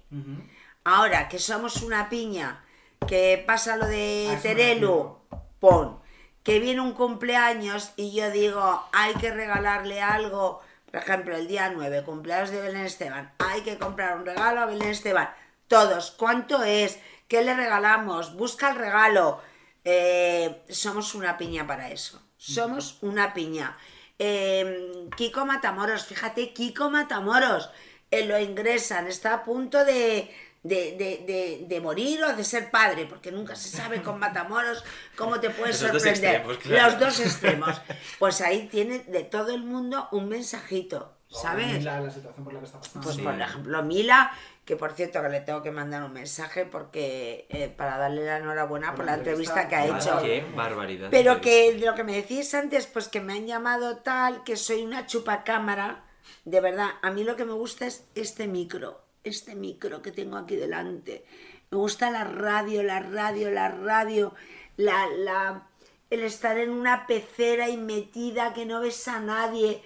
Ahora, 0.85 1.27
que 1.29 1.39
somos 1.39 1.77
una 1.83 2.11
piña, 2.11 2.63
que 3.09 3.43
pasa 3.47 3.77
lo 3.79 3.87
de 3.87 4.29
me 4.35 4.37
Terelu, 4.43 5.17
pon, 5.59 5.99
que 6.47 6.61
viene 6.61 6.81
un 6.81 6.93
cumpleaños 6.93 7.91
y 7.97 8.13
yo 8.13 8.31
digo, 8.31 8.89
hay 8.93 9.15
que 9.15 9.33
regalarle 9.33 10.01
algo, 10.01 10.63
por 10.89 11.01
ejemplo, 11.01 11.35
el 11.35 11.49
día 11.49 11.73
9, 11.75 12.05
cumpleaños 12.05 12.51
de 12.51 12.63
Belén 12.63 12.85
Esteban, 12.85 13.33
hay 13.39 13.63
que 13.63 13.79
comprar 13.79 14.17
un 14.17 14.25
regalo 14.25 14.61
a 14.61 14.67
Belén 14.67 14.91
Esteban. 14.91 15.29
Todos, 15.67 16.13
¿cuánto 16.13 16.63
es? 16.63 17.01
¿Qué 17.27 17.43
le 17.43 17.53
regalamos? 17.53 18.37
Busca 18.37 18.71
el 18.71 18.77
regalo. 18.77 19.41
Eh, 19.83 20.63
somos 20.69 21.17
una 21.17 21.37
piña 21.37 21.67
para 21.67 21.91
eso. 21.91 22.23
Somos 22.37 22.99
una 23.01 23.35
piña. 23.35 23.77
Eh, 24.21 25.09
Kiko 25.17 25.47
Matamoros, 25.47 26.07
fíjate, 26.07 26.53
Kiko 26.53 26.91
Matamoros, 26.91 27.71
eh, 28.13 28.25
lo 28.25 28.39
ingresan, 28.39 29.09
está 29.09 29.35
a 29.35 29.45
punto 29.45 29.85
de, 29.85 30.33
de, 30.67 30.97
de- 30.97 31.25
de- 31.27 31.65
de 31.67 31.81
morir 31.81 32.23
o 32.25 32.35
de 32.35 32.45
ser 32.45 32.71
padre, 32.71 33.07
porque 33.07 33.31
nunca 33.33 33.55
se 33.57 33.69
sabe 33.69 34.03
con 34.03 34.19
Matamoros 34.19 34.85
cómo 35.17 35.39
te 35.41 35.49
dos 35.49 35.77
sorprender. 35.77 36.09
extremos, 36.11 36.59
claro. 36.59 36.91
Los 36.91 37.01
dos 37.01 37.21
extremos. 37.21 37.81
Pues 38.19 38.41
ahí 38.41 38.69
tiene 38.71 39.01
de 39.01 39.25
todo 39.25 39.55
el 39.55 39.63
mundo 39.65 40.09
un 40.13 40.29
mensajito, 40.29 41.13
¿sabes? 41.29 41.85
La, 41.85 42.01
la 42.01 42.11
situación 42.11 42.45
por 42.45 42.53
la 42.53 42.61
que 42.61 42.67
está 42.67 42.79
pasando. 42.81 43.05
Pues 43.05 43.17
Sí. 43.17 43.23
por 43.23 43.41
ejemplo, 43.41 43.83
Mila, 43.83 44.33
que 44.65 44.77
por 44.77 44.93
cierto 44.95 45.23
que 45.23 45.29
le 45.29 45.41
tengo 45.41 45.63
que 45.63 45.71
mandar 45.71 46.03
un 46.03 46.13
mensaje 46.13 46.65
porque 46.67 47.47
eh, 47.51 47.69
para 47.69 47.99
darle 47.99 48.25
la 48.25 48.39
enhorabuena 48.39 48.89
por, 48.89 48.97
Por 48.97 49.05
la 49.07 49.15
entrevista, 49.15 49.63
entrevista. 49.63 49.69
que 49.69 49.77
ha 49.77 49.93
Vale, 49.93 50.03
hecho. 50.03 50.47
Qué 50.51 50.57
barbaridad. 50.57 51.09
Pero 51.11 51.41
que 51.41 51.75
de 51.75 51.87
lo 51.87 51.95
que 51.95 52.03
me 52.05 52.15
decís 52.17 52.53
antes, 52.55 52.87
pues 52.89 53.07
que 53.09 53.21
me 53.21 53.35
han 53.35 53.47
llamado 53.47 53.99
tal, 53.99 54.43
que 54.43 54.57
soy 54.57 54.83
una 54.83 55.07
chupacámara. 55.07 56.03
De 56.45 56.61
verdad, 56.61 56.89
a 57.03 57.11
mí 57.13 57.23
lo 57.23 57.37
que 57.37 57.45
me 57.45 57.53
gusta 57.53 57.87
es 57.87 58.05
este 58.17 58.49
micro, 58.49 59.06
este 59.29 59.55
micro 59.55 60.03
que 60.03 60.13
tengo 60.13 60.37
aquí 60.37 60.57
delante. 60.57 61.25
Me 61.71 61.79
gusta 61.79 62.11
la 62.11 62.25
radio, 62.25 62.83
la 62.83 63.01
radio, 63.01 63.51
la 63.51 63.69
radio, 63.69 64.35
la, 64.77 65.07
la, 65.09 65.67
el 66.11 66.21
estar 66.23 66.59
en 66.59 66.71
una 66.71 67.07
pecera 67.07 67.69
y 67.69 67.77
metida 67.77 68.55
que 68.55 68.67
no 68.67 68.81
ves 68.81 69.09
a 69.09 69.21
nadie 69.21 69.83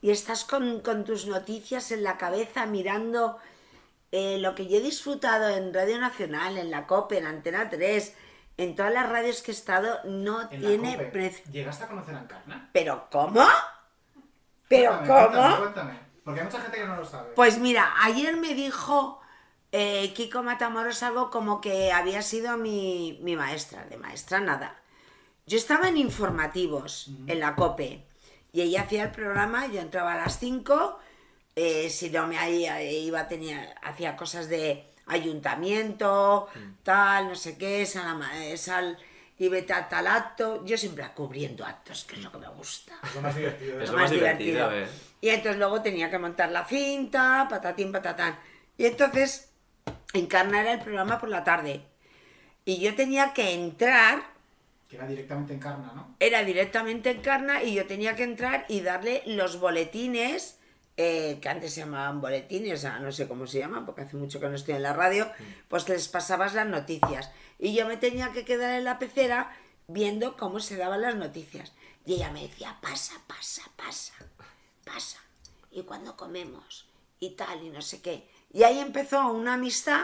y 0.00 0.10
estás 0.10 0.44
con, 0.44 0.80
con 0.80 1.04
tus 1.04 1.26
noticias 1.26 1.90
en 1.90 2.02
la 2.02 2.18
cabeza 2.18 2.66
mirando 2.66 3.38
eh, 4.12 4.38
lo 4.38 4.54
que 4.54 4.68
yo 4.68 4.76
he 4.76 4.80
disfrutado 4.80 5.48
en 5.48 5.74
Radio 5.74 5.98
Nacional, 5.98 6.58
en 6.58 6.70
la 6.70 6.86
COPE, 6.86 7.18
en 7.18 7.26
Antena 7.26 7.68
3, 7.68 8.14
en 8.58 8.76
todas 8.76 8.92
las 8.92 9.08
radios 9.08 9.42
que 9.42 9.50
he 9.50 9.54
estado, 9.54 9.98
no 10.04 10.42
En 10.52 10.60
tiene 10.60 10.96
precio. 11.10 11.50
¿Llegaste 11.50 11.84
a 11.84 11.88
conocer 11.88 12.14
a 12.14 12.20
Encarna? 12.20 12.70
¿Pero 12.72 13.08
cómo? 13.10 13.44
¿Pero 14.68 14.90
Cuéntame, 14.98 15.08
cómo? 15.08 15.30
Cuéntame, 15.30 15.58
cuéntame. 15.58 16.03
Porque 16.24 16.40
hay 16.40 16.46
mucha 16.46 16.60
gente 16.60 16.78
que 16.78 16.86
no 16.86 16.96
lo 16.96 17.04
sabe. 17.04 17.32
Pues 17.34 17.58
mira, 17.58 17.92
ayer 18.02 18.36
me 18.36 18.54
dijo 18.54 19.20
eh, 19.72 20.12
Kiko 20.14 20.42
Matamoros 20.42 21.02
algo 21.02 21.30
como 21.30 21.60
que 21.60 21.92
había 21.92 22.22
sido 22.22 22.56
mi, 22.56 23.18
mi 23.22 23.36
maestra, 23.36 23.84
de 23.84 23.96
maestra 23.96 24.40
nada. 24.40 24.80
Yo 25.46 25.58
estaba 25.58 25.88
en 25.88 25.98
informativos, 25.98 27.10
en 27.26 27.40
la 27.40 27.54
COPE, 27.54 28.02
y 28.52 28.62
ella 28.62 28.82
hacía 28.82 29.02
el 29.02 29.10
programa, 29.10 29.66
yo 29.66 29.80
entraba 29.80 30.14
a 30.14 30.16
las 30.16 30.38
5, 30.38 30.98
eh, 31.56 31.90
si 31.90 32.08
no 32.08 32.26
me 32.26 32.50
iba, 32.50 32.80
iba 32.82 33.28
tenía, 33.28 33.74
hacía 33.82 34.16
cosas 34.16 34.48
de 34.48 34.88
ayuntamiento, 35.06 36.48
tal, 36.82 37.28
no 37.28 37.34
sé 37.34 37.58
qué, 37.58 37.84
sal, 37.84 38.22
eh, 38.36 38.56
sal 38.56 38.96
y 39.38 39.48
vete 39.48 39.72
a 39.72 39.88
tal 39.88 40.06
acto, 40.06 40.64
yo 40.64 40.78
siempre 40.78 41.04
cubriendo 41.14 41.64
actos, 41.64 42.04
que 42.04 42.16
es 42.16 42.22
lo 42.22 42.30
que 42.30 42.38
me 42.38 42.48
gusta. 42.48 42.94
Es 43.02 43.14
lo 43.14 43.22
más 43.22 43.34
divertido. 43.34 43.80
Es 43.80 43.90
lo 43.90 43.98
más 43.98 44.10
divertido. 44.10 44.70
Y 45.20 45.28
entonces 45.30 45.58
luego 45.58 45.82
tenía 45.82 46.10
que 46.10 46.18
montar 46.18 46.50
la 46.50 46.64
cinta, 46.64 47.46
patatín, 47.48 47.90
patatán. 47.90 48.38
Y 48.78 48.86
entonces, 48.86 49.50
Encarna 50.12 50.60
era 50.60 50.72
el 50.74 50.80
programa 50.80 51.18
por 51.18 51.28
la 51.28 51.42
tarde. 51.42 51.82
Y 52.64 52.78
yo 52.78 52.94
tenía 52.94 53.32
que 53.32 53.52
entrar, 53.54 54.22
Que 54.88 54.96
era 54.96 55.06
directamente 55.06 55.54
Encarna, 55.54 55.92
¿no? 55.94 56.16
era 56.20 56.44
directamente 56.44 57.10
Encarna, 57.10 57.62
y 57.62 57.74
yo 57.74 57.86
tenía 57.86 58.14
que 58.14 58.22
entrar 58.22 58.64
y 58.68 58.80
darle 58.80 59.22
los 59.26 59.58
boletines, 59.58 60.58
eh, 60.96 61.38
que 61.42 61.48
antes 61.48 61.74
se 61.74 61.80
llamaban 61.80 62.20
boletines, 62.20 62.84
ahora 62.84 63.00
no 63.00 63.10
sé 63.12 63.26
cómo 63.26 63.46
se 63.46 63.58
llaman, 63.58 63.84
porque 63.84 64.02
hace 64.02 64.16
mucho 64.16 64.38
que 64.38 64.48
no 64.48 64.54
estoy 64.54 64.74
en 64.74 64.82
la 64.82 64.92
radio, 64.92 65.28
pues 65.68 65.88
les 65.88 66.06
pasabas 66.08 66.54
las 66.54 66.66
noticias. 66.68 67.30
Y 67.58 67.74
yo 67.74 67.86
me 67.86 67.96
tenía 67.96 68.32
que 68.32 68.44
quedar 68.44 68.74
en 68.74 68.84
la 68.84 68.98
pecera 68.98 69.50
viendo 69.86 70.36
cómo 70.36 70.60
se 70.60 70.76
daban 70.76 71.02
las 71.02 71.14
noticias. 71.16 71.72
Y 72.06 72.14
ella 72.14 72.30
me 72.30 72.42
decía, 72.42 72.76
pasa, 72.80 73.14
pasa, 73.26 73.62
pasa, 73.76 74.14
pasa. 74.84 75.18
Y 75.70 75.82
cuando 75.82 76.16
comemos, 76.16 76.88
y 77.20 77.30
tal, 77.30 77.62
y 77.62 77.70
no 77.70 77.80
sé 77.82 78.02
qué. 78.02 78.28
Y 78.52 78.62
ahí 78.62 78.78
empezó 78.78 79.28
una 79.32 79.54
amistad. 79.54 80.02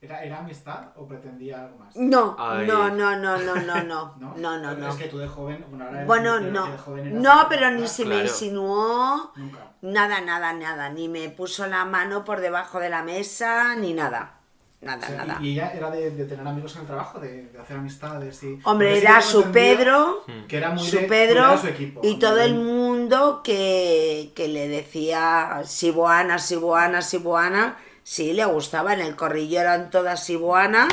¿Era, 0.00 0.22
¿Era 0.22 0.40
amistad 0.40 0.88
o 0.96 1.08
pretendía 1.08 1.62
algo 1.64 1.78
más? 1.78 1.96
No, 1.96 2.36
Ay. 2.38 2.66
no, 2.66 2.90
no, 2.90 3.16
no, 3.16 3.38
no, 3.38 3.54
no, 3.56 3.82
no, 3.82 4.14
¿No? 4.18 4.34
no, 4.36 4.74
no. 4.74 4.88
Es 4.90 4.96
que 4.96 5.06
tú 5.08 5.16
de 5.16 5.26
joven... 5.26 5.64
Bueno, 5.70 5.84
ahora 5.86 6.04
Bueno, 6.04 6.34
pero 6.38 6.50
no, 6.52 6.70
de 6.72 6.78
joven 6.78 7.22
no, 7.22 7.46
pero 7.48 7.70
ni 7.70 7.88
se 7.88 8.02
me 8.04 8.10
Claro. 8.16 8.24
insinuó 8.28 9.32
Nunca. 9.34 9.72
nada, 9.80 10.20
nada, 10.20 10.52
nada, 10.52 10.90
ni 10.90 11.08
me 11.08 11.30
puso 11.30 11.66
la 11.66 11.86
mano 11.86 12.22
por 12.26 12.40
debajo 12.40 12.80
de 12.80 12.90
la 12.90 13.02
mesa, 13.02 13.74
ni 13.76 13.94
nada, 13.94 14.40
nada, 14.84 15.06
O 15.06 15.06
sea, 15.10 15.24
nada. 15.24 15.38
Y, 15.42 15.52
ella 15.52 15.72
era 15.74 15.90
de, 15.90 16.10
de 16.12 16.24
tener 16.26 16.46
amigos 16.46 16.74
en 16.76 16.82
el 16.82 16.86
trabajo, 16.86 17.18
de, 17.18 17.46
de 17.48 17.58
hacer 17.60 17.76
amistades 17.76 18.42
y... 18.42 18.58
Hombre, 18.64 18.94
sí 18.94 19.00
era 19.02 19.20
su 19.20 19.44
Pedro, 19.50 20.24
Que 20.48 20.56
era 20.58 20.70
muy 20.70 20.86
su 20.86 20.96
de 20.96 21.02
Pedro 21.04 21.58
su 21.58 21.66
equipo. 21.68 22.00
y 22.04 22.18
todo 22.18 22.40
el 22.40 22.54
Muy- 22.54 22.64
mundo 22.64 23.42
que, 23.42 24.32
que 24.36 24.48
le 24.48 24.68
decía 24.68 25.62
Sibuana, 25.64 26.38
Sibuana, 26.38 27.02
Sibuana. 27.02 27.76
Sí, 28.02 28.32
le 28.34 28.44
gustaba, 28.44 28.92
en 28.94 29.00
el 29.00 29.16
corrillo 29.16 29.60
eran 29.60 29.88
todas 29.90 30.22
Sibuana, 30.24 30.88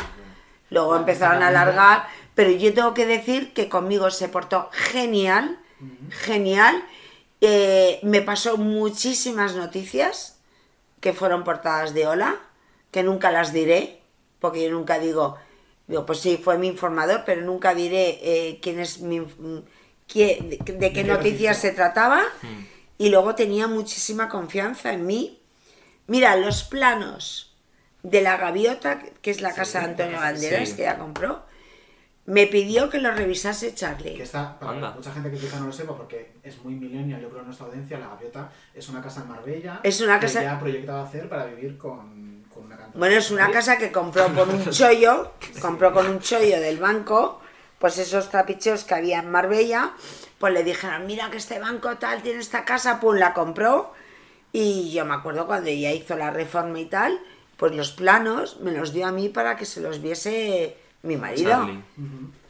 luego 0.70 0.96
empezaron 0.96 1.44
a 1.44 1.48
alargar, 1.50 2.08
pero 2.36 2.50
yo 2.52 2.74
tengo 2.74 2.94
que 2.94 3.06
decir 3.06 3.54
que 3.54 3.68
conmigo 3.68 4.10
se 4.12 4.30
portó 4.30 4.70
genial, 4.72 5.60
genial. 6.10 6.82
Eh, 7.42 8.00
me 8.04 8.22
pasó 8.22 8.56
muchísimas 8.58 9.56
noticias 9.56 10.38
que 11.02 11.12
fueron 11.12 11.44
portadas 11.44 11.94
de 11.94 12.08
Hola, 12.08 12.36
que 12.92 13.04
nunca 13.04 13.32
las 13.32 13.54
diré, 13.54 14.02
porque 14.40 14.64
yo 14.64 14.72
nunca 14.72 15.00
digo, 15.00 15.38
digo, 15.88 16.06
pues 16.06 16.20
sí, 16.20 16.40
fue 16.44 16.58
mi 16.58 16.68
informador, 16.68 17.24
pero 17.26 17.42
nunca 17.42 17.74
diré 17.74 18.20
eh, 18.22 18.60
quién 18.62 18.80
es 18.80 19.00
mi, 19.02 19.20
mm, 19.22 19.64
quién- 20.08 20.50
de, 20.50 20.58
de 20.58 20.58
qué 20.58 20.92
qué 20.94 21.04
noticias 21.04 21.14
noticia? 21.14 21.54
se 21.54 21.72
trataba, 21.72 22.22
y 22.98 23.10
luego 23.10 23.34
tenía 23.36 23.68
muchísima 23.68 24.30
confianza 24.30 24.94
en 24.94 25.06
mí. 25.06 25.40
Mira, 26.08 26.36
los 26.36 26.64
planos 26.64 27.56
de 28.04 28.22
la 28.22 28.38
gaviota, 28.38 29.00
que 29.22 29.32
es 29.32 29.42
la 29.42 29.54
casa 29.54 29.80
de 29.80 29.86
Antonio 29.86 30.18
Banderas, 30.20 30.70
sí. 30.70 30.76
que 30.76 30.82
ya 30.84 30.98
compró, 30.98 31.44
me 32.26 32.46
pidió 32.48 32.90
que 32.90 33.00
lo 33.00 33.12
revisase 33.12 33.74
Charlie. 33.74 34.16
Que 34.16 34.24
está, 34.24 34.58
para 34.60 34.74
Anda. 34.74 34.92
mucha 34.92 35.12
gente 35.12 35.32
que 35.32 35.38
quizá 35.38 35.60
no 35.60 35.68
lo 35.68 35.72
sepa, 35.74 35.96
porque 35.98 36.34
es 36.44 36.62
muy 36.64 36.76
millennial, 36.76 37.20
yo 37.22 37.30
creo, 37.30 37.40
en 37.42 37.46
nuestra 37.48 37.66
audiencia, 37.68 37.98
La 38.00 38.10
Gaviota 38.10 38.52
es 38.74 38.88
una 38.90 39.02
casa 39.02 39.22
en 39.22 39.30
Marbella 39.30 39.80
Es 39.84 40.02
una 40.02 40.20
que 40.20 40.28
casa- 40.28 40.44
ya 40.44 40.60
proyectaba 40.60 41.04
hacer 41.04 41.28
para 41.30 41.46
vivir 41.46 41.78
con, 41.78 42.31
con 42.62 42.68
una 42.68 42.76
cantante. 42.78 42.98
Bueno, 43.00 43.16
es 43.16 43.32
una 43.32 43.46
¿Sí? 43.48 43.52
casa 43.52 43.78
que 43.78 43.92
compró 43.92 44.34
con 44.34 44.50
un 44.50 44.70
chollo, 44.70 45.34
compró 45.62 45.94
con 45.94 46.08
un 46.08 46.20
chollo 46.20 46.60
del 46.60 46.78
banco, 46.78 47.42
pues 47.80 47.98
esos 47.98 48.30
trapicheos 48.30 48.84
que 48.84 48.94
había 48.96 49.20
en 49.20 49.30
Marbella, 49.32 49.94
pues 50.40 50.54
le 50.54 50.64
dijeron, 50.64 51.06
mira 51.08 51.30
que 51.30 51.38
este 51.38 51.60
banco 51.60 51.98
tal 51.98 52.22
tiene 52.22 52.40
esta 52.40 52.64
casa, 52.66 53.00
pues 53.00 53.20
la 53.20 53.34
compró. 53.34 53.94
Y 54.54 54.92
yo 54.92 55.06
me 55.06 55.14
acuerdo 55.14 55.48
cuando 55.48 55.70
ella 55.70 55.92
hizo 55.92 56.16
la 56.18 56.30
reforma 56.30 56.80
y 56.80 56.86
tal, 56.86 57.20
pues 57.58 57.74
los 57.74 57.92
planos 57.92 58.60
me 58.60 58.72
los 58.72 58.92
dio 58.94 59.08
a 59.08 59.12
mí 59.12 59.30
para 59.30 59.56
que 59.56 59.66
se 59.66 59.80
los 59.82 60.02
viese 60.02 60.78
mi 61.04 61.16
marido. 61.16 61.70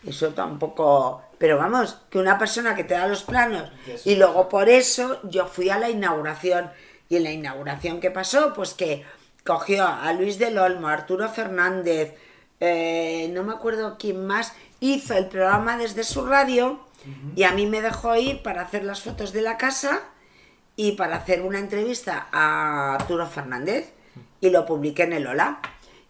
Eso 0.06 0.30
tampoco... 0.30 1.22
Pero 1.38 1.58
vamos, 1.58 1.98
que 2.10 2.18
una 2.20 2.38
persona 2.38 2.76
que 2.76 2.84
te 2.84 2.94
da 2.96 3.08
los 3.08 3.24
planos 3.24 3.70
Yes. 3.86 4.06
y 4.08 4.16
luego 4.16 4.48
por 4.50 4.70
eso 4.70 5.20
yo 5.24 5.46
fui 5.48 5.70
a 5.70 5.78
la 5.78 5.90
inauguración. 5.90 6.70
Y 7.10 7.18
en 7.18 7.24
la 7.24 7.32
inauguración, 7.32 8.00
¿qué 8.00 8.10
pasó? 8.10 8.54
Pues 8.54 8.74
que 8.74 9.04
cogió 9.46 9.88
a 9.88 10.12
Luis 10.14 10.38
del 10.40 10.58
Olmo, 10.58 10.88
a 10.88 10.94
Arturo 10.94 11.30
Fernández, 11.30 12.16
eh, 12.60 13.30
no 13.34 13.44
me 13.44 13.54
acuerdo 13.54 13.98
quién 13.98 14.26
más, 14.26 14.54
hizo 14.80 15.16
el 15.16 15.28
programa 15.28 15.78
desde 15.78 16.04
su 16.04 16.26
radio 16.26 16.80
y 17.36 17.44
a 17.44 17.52
mí 17.52 17.66
me 17.66 17.82
dejó 17.82 18.16
ir 18.16 18.44
para 18.44 18.62
hacer 18.62 18.84
las 18.84 19.02
fotos 19.02 19.34
de 19.34 19.42
la 19.42 19.58
casa 19.58 20.02
y 20.76 20.94
para 20.94 21.18
hacer 21.18 21.42
una 21.42 21.60
entrevista 21.60 22.28
a 22.32 22.96
Arturo 22.96 23.26
Fernández 23.28 23.94
y 24.40 24.50
lo 24.50 24.66
publiqué 24.66 25.04
en 25.04 25.14
el 25.14 25.28
Hola. 25.28 25.60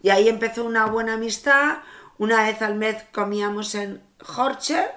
Y 0.02 0.10
ahí 0.10 0.28
empezó 0.28 0.66
una 0.66 0.86
buena 0.88 1.14
amistad. 1.14 1.80
Una 2.18 2.44
vez 2.44 2.62
al 2.62 2.76
mes 2.76 3.04
comíamos 3.12 3.76
en 3.76 4.02
Horcher 4.38 4.92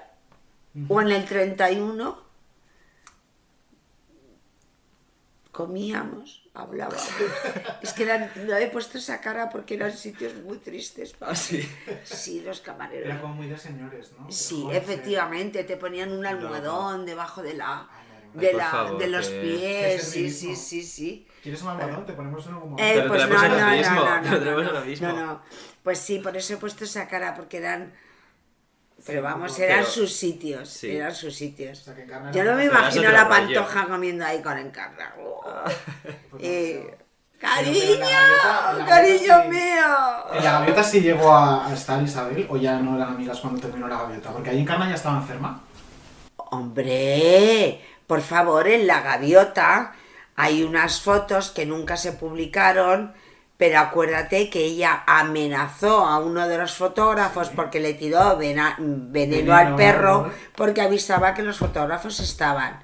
o 0.89 1.01
en 1.01 1.11
el 1.11 1.25
31. 1.25 2.17
Comíamos, 5.51 6.44
hablábamos. 6.55 7.07
es 7.81 7.93
que 7.93 8.03
eran, 8.03 8.31
no 8.47 8.55
he 8.55 8.67
puesto 8.67 8.97
esa 8.97 9.21
cara 9.21 9.49
porque 9.49 9.75
eran 9.75 9.91
sitios 9.91 10.33
muy 10.35 10.57
tristes. 10.57 11.13
para 11.13 11.33
Ah, 11.33 11.35
sí. 11.35 11.67
Sí, 12.03 12.41
los 12.41 12.61
camareros. 12.61 13.05
Era 13.05 13.21
como 13.21 13.35
muy 13.35 13.47
de 13.47 13.57
señores, 13.57 14.13
¿no? 14.17 14.31
Sí, 14.31 14.61
Joder, 14.63 14.81
efectivamente, 14.81 15.63
te 15.63 15.77
ponían 15.77 16.11
un 16.11 16.25
almohadón 16.25 17.05
debajo 17.05 17.43
de 17.43 17.55
la, 17.55 17.87
Ay, 18.33 18.39
de, 18.39 18.53
la, 18.53 18.71
favor, 18.71 18.97
de 18.97 19.07
los 19.07 19.27
pies, 19.27 20.03
sí, 20.03 20.31
sí, 20.31 20.55
sí, 20.55 20.83
sí. 20.83 21.27
¿Quieres 21.43 21.61
un 21.61 21.69
almohadón? 21.69 22.05
Te 22.05 22.13
ponemos 22.13 22.45
uno 22.47 22.61
como... 22.61 22.77
Eh, 22.79 23.03
pues 23.07 23.29
no, 23.29 23.35
no, 23.35 23.47
no, 23.47 24.21
no, 24.21 24.39
no, 24.39 24.61
no, 24.73 24.85
no, 25.13 25.25
no. 25.25 25.41
Pues 25.83 25.99
sí, 25.99 26.19
por 26.19 26.35
eso 26.35 26.53
he 26.53 26.57
puesto 26.57 26.83
esa 26.85 27.07
cara, 27.07 27.35
porque 27.35 27.57
eran, 27.57 27.93
pero 29.05 29.21
vamos, 29.21 29.53
Pero- 29.57 29.73
eran 29.73 29.85
sus 29.85 30.13
sitios, 30.15 30.69
Sí. 30.69 30.95
eran 30.95 31.13
sus 31.13 31.35
sitios. 31.35 31.79
O 31.79 31.83
sea, 31.83 31.95
que 31.95 32.03
Encarna 32.03 32.31
Yo 32.31 32.43
no 32.43 32.55
me 32.55 32.65
imagino 32.65 33.11
la 33.11 33.23
rollo. 33.25 33.29
pantoja 33.29 33.85
comiendo 33.87 34.25
ahí 34.25 34.41
con 34.41 34.57
encarna. 34.57 35.13
Ah. 35.45 35.63
Pues 36.31 36.41
Pero 36.41 36.89
en 36.89 36.97
¡Cariño! 37.39 37.99
gaviota- 37.99 38.85
¡Cariño 38.87 39.43
sí- 39.43 39.49
mío! 39.49 40.33
¿En 40.33 40.43
la 40.43 40.51
gaviota 40.53 40.83
sí 40.83 41.01
llegó 41.01 41.31
a, 41.31 41.67
a 41.67 41.73
estar 41.73 42.01
Isabel 42.01 42.47
o 42.49 42.57
ya 42.57 42.79
no 42.79 42.95
eran 42.95 43.09
amigas 43.09 43.39
cuando 43.39 43.59
terminó 43.61 43.87
la 43.87 43.97
gaviota? 43.99 44.31
Porque 44.31 44.49
ahí 44.49 44.59
Encarna 44.61 44.87
ya 44.89 44.95
estaba 44.95 45.17
enferma. 45.17 45.61
Hombre, 46.37 47.81
por 48.07 48.21
favor, 48.21 48.67
en 48.67 48.87
la 48.87 49.01
gaviota 49.01 49.93
hay 50.35 50.63
unas 50.63 51.01
fotos 51.01 51.51
que 51.51 51.65
nunca 51.65 51.97
se 51.97 52.13
publicaron, 52.13 53.13
pero 53.57 53.79
acuérdate 53.79 54.49
que 54.49 54.65
ella 54.65 55.03
amenazó 55.07 56.05
a 56.05 56.19
uno 56.19 56.47
de 56.47 56.57
los 56.57 56.73
fotógrafos 56.73 57.49
porque 57.49 57.79
le 57.79 57.93
tiró 57.93 58.37
vena- 58.37 58.75
veneno, 58.79 59.11
Veneno 59.11 59.55
al 59.55 59.75
perro 59.75 60.31
porque 60.55 60.81
avisaba 60.81 61.33
que 61.33 61.41
los 61.43 61.57
fotógrafos 61.57 62.19
estaban. 62.19 62.83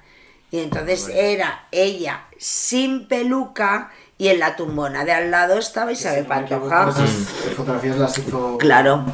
Y 0.49 0.59
entonces 0.59 1.07
era 1.07 1.65
ella 1.71 2.25
sin 2.37 3.07
peluca 3.07 3.89
y 4.17 4.27
en 4.27 4.39
la 4.39 4.55
tumbona 4.55 5.03
de 5.05 5.13
al 5.13 5.31
lado 5.31 5.57
estaba 5.57 5.91
Isabel 5.91 6.25
Pantoja. 6.25 6.89
Esas 6.89 7.09
fotografías 7.55 7.97
las 7.97 8.17
hizo... 8.17 8.57
Claro. 8.57 9.05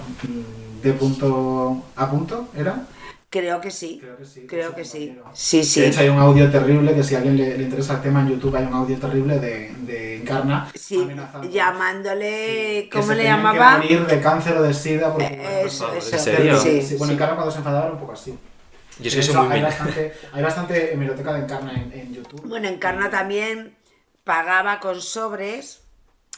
¿De 0.81 0.93
punto 0.93 1.83
a 1.95 2.09
punto 2.09 2.49
era? 2.55 2.81
Creo 3.29 3.59
que 3.59 3.71
sí. 3.71 3.99
Creo 3.99 4.17
que 4.17 4.25
sí, 4.25 4.47
Creo 4.47 4.69
sí, 4.69 4.75
que 4.75 4.85
sí. 4.85 5.07
compañero. 5.07 5.31
Sí, 5.33 5.57
De 5.57 5.63
sí. 5.65 5.83
hecho 5.83 5.99
hay 5.99 6.09
un 6.09 6.19
audio 6.19 6.49
terrible 6.49 6.95
que 6.95 7.03
si 7.03 7.15
a 7.15 7.17
alguien 7.17 7.35
le, 7.37 7.57
le 7.57 7.63
interesa 7.63 7.95
el 7.95 8.01
tema 8.01 8.21
en 8.21 8.29
YouTube 8.29 8.55
hay 8.55 8.65
un 8.65 8.73
audio 8.73 8.97
terrible 8.97 9.37
de, 9.39 9.73
de 9.81 10.17
Encarna 10.21 10.71
Sí, 10.73 11.01
amenazando. 11.03 11.49
llamándole, 11.49 12.83
Sí, 12.83 12.89
que 12.89 12.89
¿cómo 12.89 13.07
se 13.07 13.15
le 13.15 13.23
llamaba? 13.25 13.81
Que 13.81 13.95
morir 13.95 14.07
de 14.07 14.21
cáncer 14.21 14.57
o 14.57 14.61
de 14.63 14.73
sida. 14.73 15.11
Porque, 15.11 15.25
Eh, 15.25 15.63
Eso, 15.65 15.93
eso. 15.93 16.15
¿en 16.15 16.21
serio? 16.23 16.57
Sí, 16.59 16.81
Sí, 16.81 16.95
bueno, 16.95 17.13
Encarna 17.13 17.35
cuando 17.35 17.51
se 17.51 17.57
enfadaba 17.59 17.85
era 17.85 17.93
un 17.93 17.99
poco 17.99 18.13
así. 18.13 18.37
Yo 18.99 19.07
es 19.09 19.15
que 19.15 19.21
soy 19.23 19.31
hecho, 19.31 19.43
muy 19.43 19.53
hay 19.55 19.61
bastante, 19.61 20.13
hay 20.31 20.43
bastante 20.43 20.93
hemeroteca 20.93 21.33
de 21.33 21.39
Encarna 21.41 21.73
en, 21.73 21.91
en 21.93 22.13
YouTube. 22.13 22.41
Bueno, 22.47 22.67
Encarna 22.67 23.09
también 23.09 23.77
pagaba 24.23 24.79
con 24.79 25.01
sobres 25.01 25.83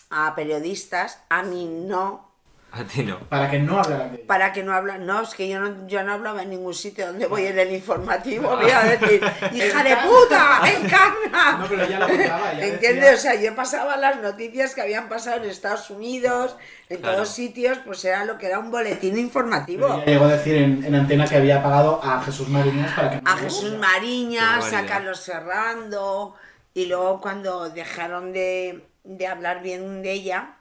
a 0.10 0.34
periodistas, 0.36 1.20
a 1.30 1.44
mí 1.44 1.66
no, 1.68 2.29
A 2.72 2.84
ti 2.84 3.02
no. 3.04 3.18
Para 3.30 3.50
que 3.50 3.58
no 3.58 3.80
hablaran 3.80 4.12
de 4.12 4.18
ella. 4.18 4.28
para 4.28 4.54
que 4.54 4.62
no 4.64 4.74
hablan. 4.74 5.06
No, 5.06 5.22
es 5.22 5.34
que 5.34 5.50
yo 5.50 5.60
no, 5.60 5.88
yo 5.88 6.04
no 6.04 6.14
hablaba 6.14 6.44
en 6.44 6.52
ningún 6.52 6.76
sitio 6.76 7.08
donde 7.08 7.26
voy 7.26 7.48
en 7.48 7.58
el 7.58 7.72
informativo. 7.74 8.56
Voy 8.56 8.70
a 8.70 8.82
decir, 8.84 9.20
hija 9.54 9.84
de 9.84 9.96
puta, 9.98 10.62
Encarna. 10.72 11.58
No, 11.60 11.68
pero 11.68 11.84
ella 11.84 12.00
lo 12.00 12.08
contaba. 12.08 12.52
¿Entiendes? 12.54 12.80
decía- 13.12 13.14
O 13.16 13.18
sea, 13.18 13.36
yo 13.42 13.56
pasaba 13.56 13.98
las 13.98 14.22
noticias 14.22 14.76
que 14.76 14.82
habían 14.82 15.10
pasado 15.10 15.44
en 15.44 15.50
Estados 15.50 15.90
Unidos, 15.90 16.58
en 16.90 16.98
Claro. 16.98 17.16
todos 17.18 17.30
sitios, 17.30 17.80
pues 17.86 18.06
era 18.06 18.24
lo 18.26 18.38
que 18.38 18.46
era 18.46 18.60
un 18.60 18.70
boletín 18.70 19.12
pero 19.14 19.22
informativo. 19.22 20.04
llegó 20.06 20.26
a 20.26 20.34
decir 20.34 20.56
en, 20.58 20.84
en 20.86 20.94
antena 20.94 21.26
que 21.26 21.38
había 21.38 21.64
pagado 21.64 22.00
a 22.04 22.22
Jesús 22.22 22.50
Mariñas 22.50 22.94
para 22.94 23.10
que 23.10 23.22
no 23.22 23.32
a 23.32 23.38
Jesús. 23.38 23.74
Mariñas, 23.80 24.74
a. 24.74 24.86
Carlos 24.86 25.22
Ferrando, 25.22 26.36
y 26.76 26.86
luego 26.86 27.20
cuando 27.20 27.70
dejaron 27.72 28.32
de, 28.32 28.86
de 29.04 29.28
hablar 29.28 29.64
bien 29.64 30.04
de 30.04 30.12
ella, 30.14 30.56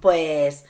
pues, 0.00 0.64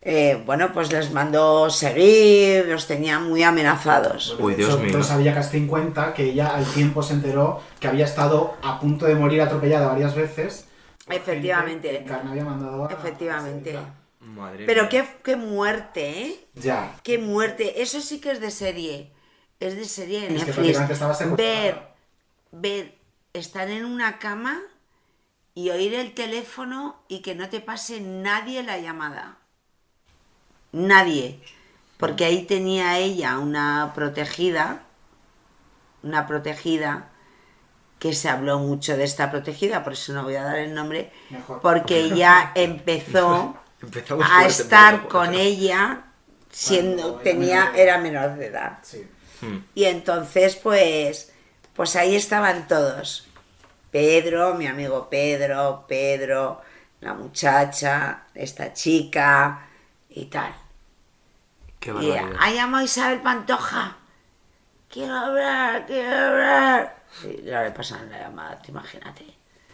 eh, 0.00 0.42
bueno, 0.46 0.72
pues 0.72 0.92
les 0.92 1.12
mandó 1.12 1.68
seguir, 1.70 2.66
los 2.66 2.86
tenía 2.86 3.18
muy 3.18 3.42
amenazados. 3.42 4.36
Uy, 4.38 4.52
de 4.52 4.58
Dios 4.58 4.70
hecho, 4.70 4.78
mío. 4.80 4.88
Pero 4.92 5.04
sabía 5.04 5.34
Castín 5.34 5.66
cuenta 5.66 6.14
que 6.14 6.24
ella 6.24 6.54
al 6.54 6.64
tiempo 6.72 7.02
se 7.02 7.14
enteró 7.14 7.60
que 7.80 7.88
había 7.88 8.04
estado 8.04 8.54
a 8.62 8.78
punto 8.80 9.06
de 9.06 9.14
morir 9.16 9.42
atropellada 9.42 9.88
varias 9.88 10.14
veces. 10.14 10.66
Efectivamente. 11.08 12.04
que 12.06 12.12
había 12.12 12.44
mandado 12.44 12.84
a- 12.86 12.92
Efectivamente. 12.92 13.76
a. 13.76 13.94
Madre 14.20 14.66
Pero 14.66 14.88
qué, 14.88 15.04
qué 15.24 15.36
muerte, 15.36 16.22
¿eh? 16.22 16.46
Ya. 16.54 16.94
Qué 17.02 17.18
muerte. 17.18 17.80
Eso 17.82 18.00
sí 18.00 18.20
que 18.20 18.32
es 18.32 18.40
de 18.40 18.50
serie. 18.50 19.12
Es 19.58 19.74
de 19.76 19.84
serie 19.86 20.26
en 20.26 20.36
Es 20.36 20.44
que 20.44 20.50
Netflix. 20.52 21.36
ver, 21.36 21.82
ver, 22.52 22.94
estar 23.32 23.68
en 23.70 23.84
una 23.84 24.18
cama 24.18 24.60
y 25.54 25.70
oír 25.70 25.94
el 25.94 26.12
teléfono 26.14 27.02
y 27.08 27.20
que 27.22 27.34
no 27.34 27.48
te 27.48 27.60
pase 27.60 28.00
nadie 28.00 28.62
la 28.62 28.78
llamada. 28.78 29.38
Nadie. 30.72 31.40
Porque 31.96 32.24
ahí 32.24 32.44
tenía 32.44 32.98
ella 32.98 33.38
una 33.38 33.92
protegida, 33.94 34.82
una 36.02 36.26
protegida, 36.26 37.08
que 37.98 38.12
se 38.14 38.28
habló 38.28 38.58
mucho 38.58 38.96
de 38.96 39.04
esta 39.04 39.30
protegida, 39.30 39.82
por 39.82 39.94
eso 39.94 40.12
no 40.12 40.22
voy 40.22 40.36
a 40.36 40.44
dar 40.44 40.58
el 40.58 40.74
nombre, 40.74 41.10
Mejor. 41.30 41.60
porque 41.60 41.98
ella 42.04 42.52
empezó 42.54 43.56
a 44.22 44.46
estar 44.46 45.08
con 45.08 45.34
ella 45.34 46.04
siendo 46.50 47.16
tenía 47.16 47.72
era 47.76 47.98
menor 47.98 48.36
de 48.36 48.46
edad 48.46 48.78
Sí. 48.82 49.06
Y 49.74 49.84
entonces 49.84 50.56
pues 50.56 51.32
pues 51.74 51.94
ahí 51.94 52.16
estaban 52.16 52.66
todos 52.66 53.28
Pedro 53.92 54.54
mi 54.54 54.66
amigo 54.66 55.08
Pedro 55.08 55.84
Pedro 55.86 56.60
la 57.00 57.14
muchacha, 57.14 58.24
esta 58.34 58.72
chica 58.72 59.67
y 60.10 60.26
tal. 60.26 60.52
Qué 61.80 61.92
Y 62.00 62.10
ha 62.12 62.50
llamado 62.52 62.84
Isabel 62.84 63.20
Pantoja. 63.20 63.96
Quiero 64.90 65.14
hablar, 65.14 65.86
quiero 65.86 66.10
hablar. 66.16 66.96
Y 67.24 67.42
no 67.48 67.62
le 67.62 67.70
pasaron 67.70 68.10
la 68.10 68.18
llamada, 68.20 68.58
te 68.60 68.70
imagínate. 68.70 69.24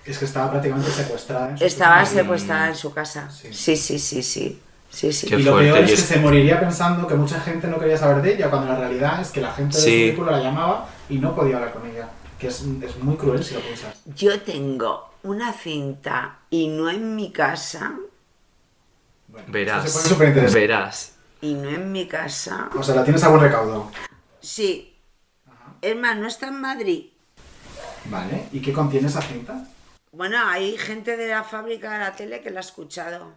Es 0.05 0.19
que 0.19 0.25
estaba 0.27 0.51
prácticamente 0.51 0.91
secuestrada. 0.91 1.51
en 1.51 1.59
su 1.59 1.65
Estaba 1.65 2.05
secuestrada 2.05 2.69
en 2.69 2.75
su 2.77 2.93
casa. 2.93 3.31
Sí. 3.31 3.53
Sí, 3.53 3.77
sí, 3.77 3.99
sí, 3.99 4.23
sí. 4.23 4.61
Sí, 4.91 5.13
sí. 5.13 5.27
Y 5.35 5.43
lo 5.43 5.57
peor 5.59 5.79
es 5.79 5.91
que 5.91 5.97
se 5.97 6.19
moriría 6.21 6.61
pensando 6.61 7.07
que 7.09 7.15
mucha 7.15 7.41
gente 7.41 7.67
no 7.67 7.79
quería 7.81 7.97
saber 7.97 8.23
de 8.23 8.35
ella, 8.35 8.49
cuando 8.51 8.69
la 8.73 8.79
realidad 8.79 9.21
es 9.21 9.31
que 9.31 9.41
la 9.41 9.53
gente 9.53 9.77
de 9.77 9.83
Sí. 9.83 9.89
su 9.91 9.97
círculo 10.11 10.31
la 10.31 10.41
llamaba 10.41 10.89
y 11.09 11.19
no 11.19 11.35
podía 11.35 11.57
hablar 11.57 11.73
con 11.73 11.87
ella. 11.87 12.09
Que 12.39 12.49
es, 12.49 12.61
es 12.83 12.97
muy 13.03 13.17
cruel 13.17 13.43
si 13.43 13.55
lo 13.55 13.61
piensas. 13.61 13.95
Yo 14.15 14.41
tengo 14.43 15.15
una 15.23 15.53
cinta 15.53 16.39
y 16.51 16.69
no 16.69 16.91
en 16.91 17.17
mi 17.17 17.33
casa, 17.33 17.95
Bueno, 19.35 19.49
Verás. 19.51 20.53
Verás. 20.55 21.13
y 21.41 21.55
no 21.55 21.69
en 21.69 21.91
mi 21.91 22.07
casa. 22.07 22.71
O 22.79 22.83
sea, 22.85 22.95
la 22.95 23.03
tienes 23.03 23.23
a 23.25 23.29
buen 23.31 23.41
recaudo. 23.43 23.91
Sí. 24.41 24.97
Es 25.83 25.97
más, 25.97 26.17
no 26.17 26.29
está 26.29 26.47
en 26.47 26.61
Madrid. 26.61 27.07
Vale. 28.05 28.47
¿Y 28.53 28.61
qué 28.61 28.73
contiene 28.73 29.09
esa 29.09 29.21
cinta? 29.21 29.67
Bueno, 30.13 30.39
hay 30.47 30.79
gente 30.79 31.17
de 31.17 31.27
la 31.29 31.43
fábrica 31.43 31.93
de 31.95 31.99
la 31.99 32.13
tele 32.13 32.41
que 32.43 32.51
la 32.51 32.61
ha 32.61 32.63
escuchado, 32.63 33.33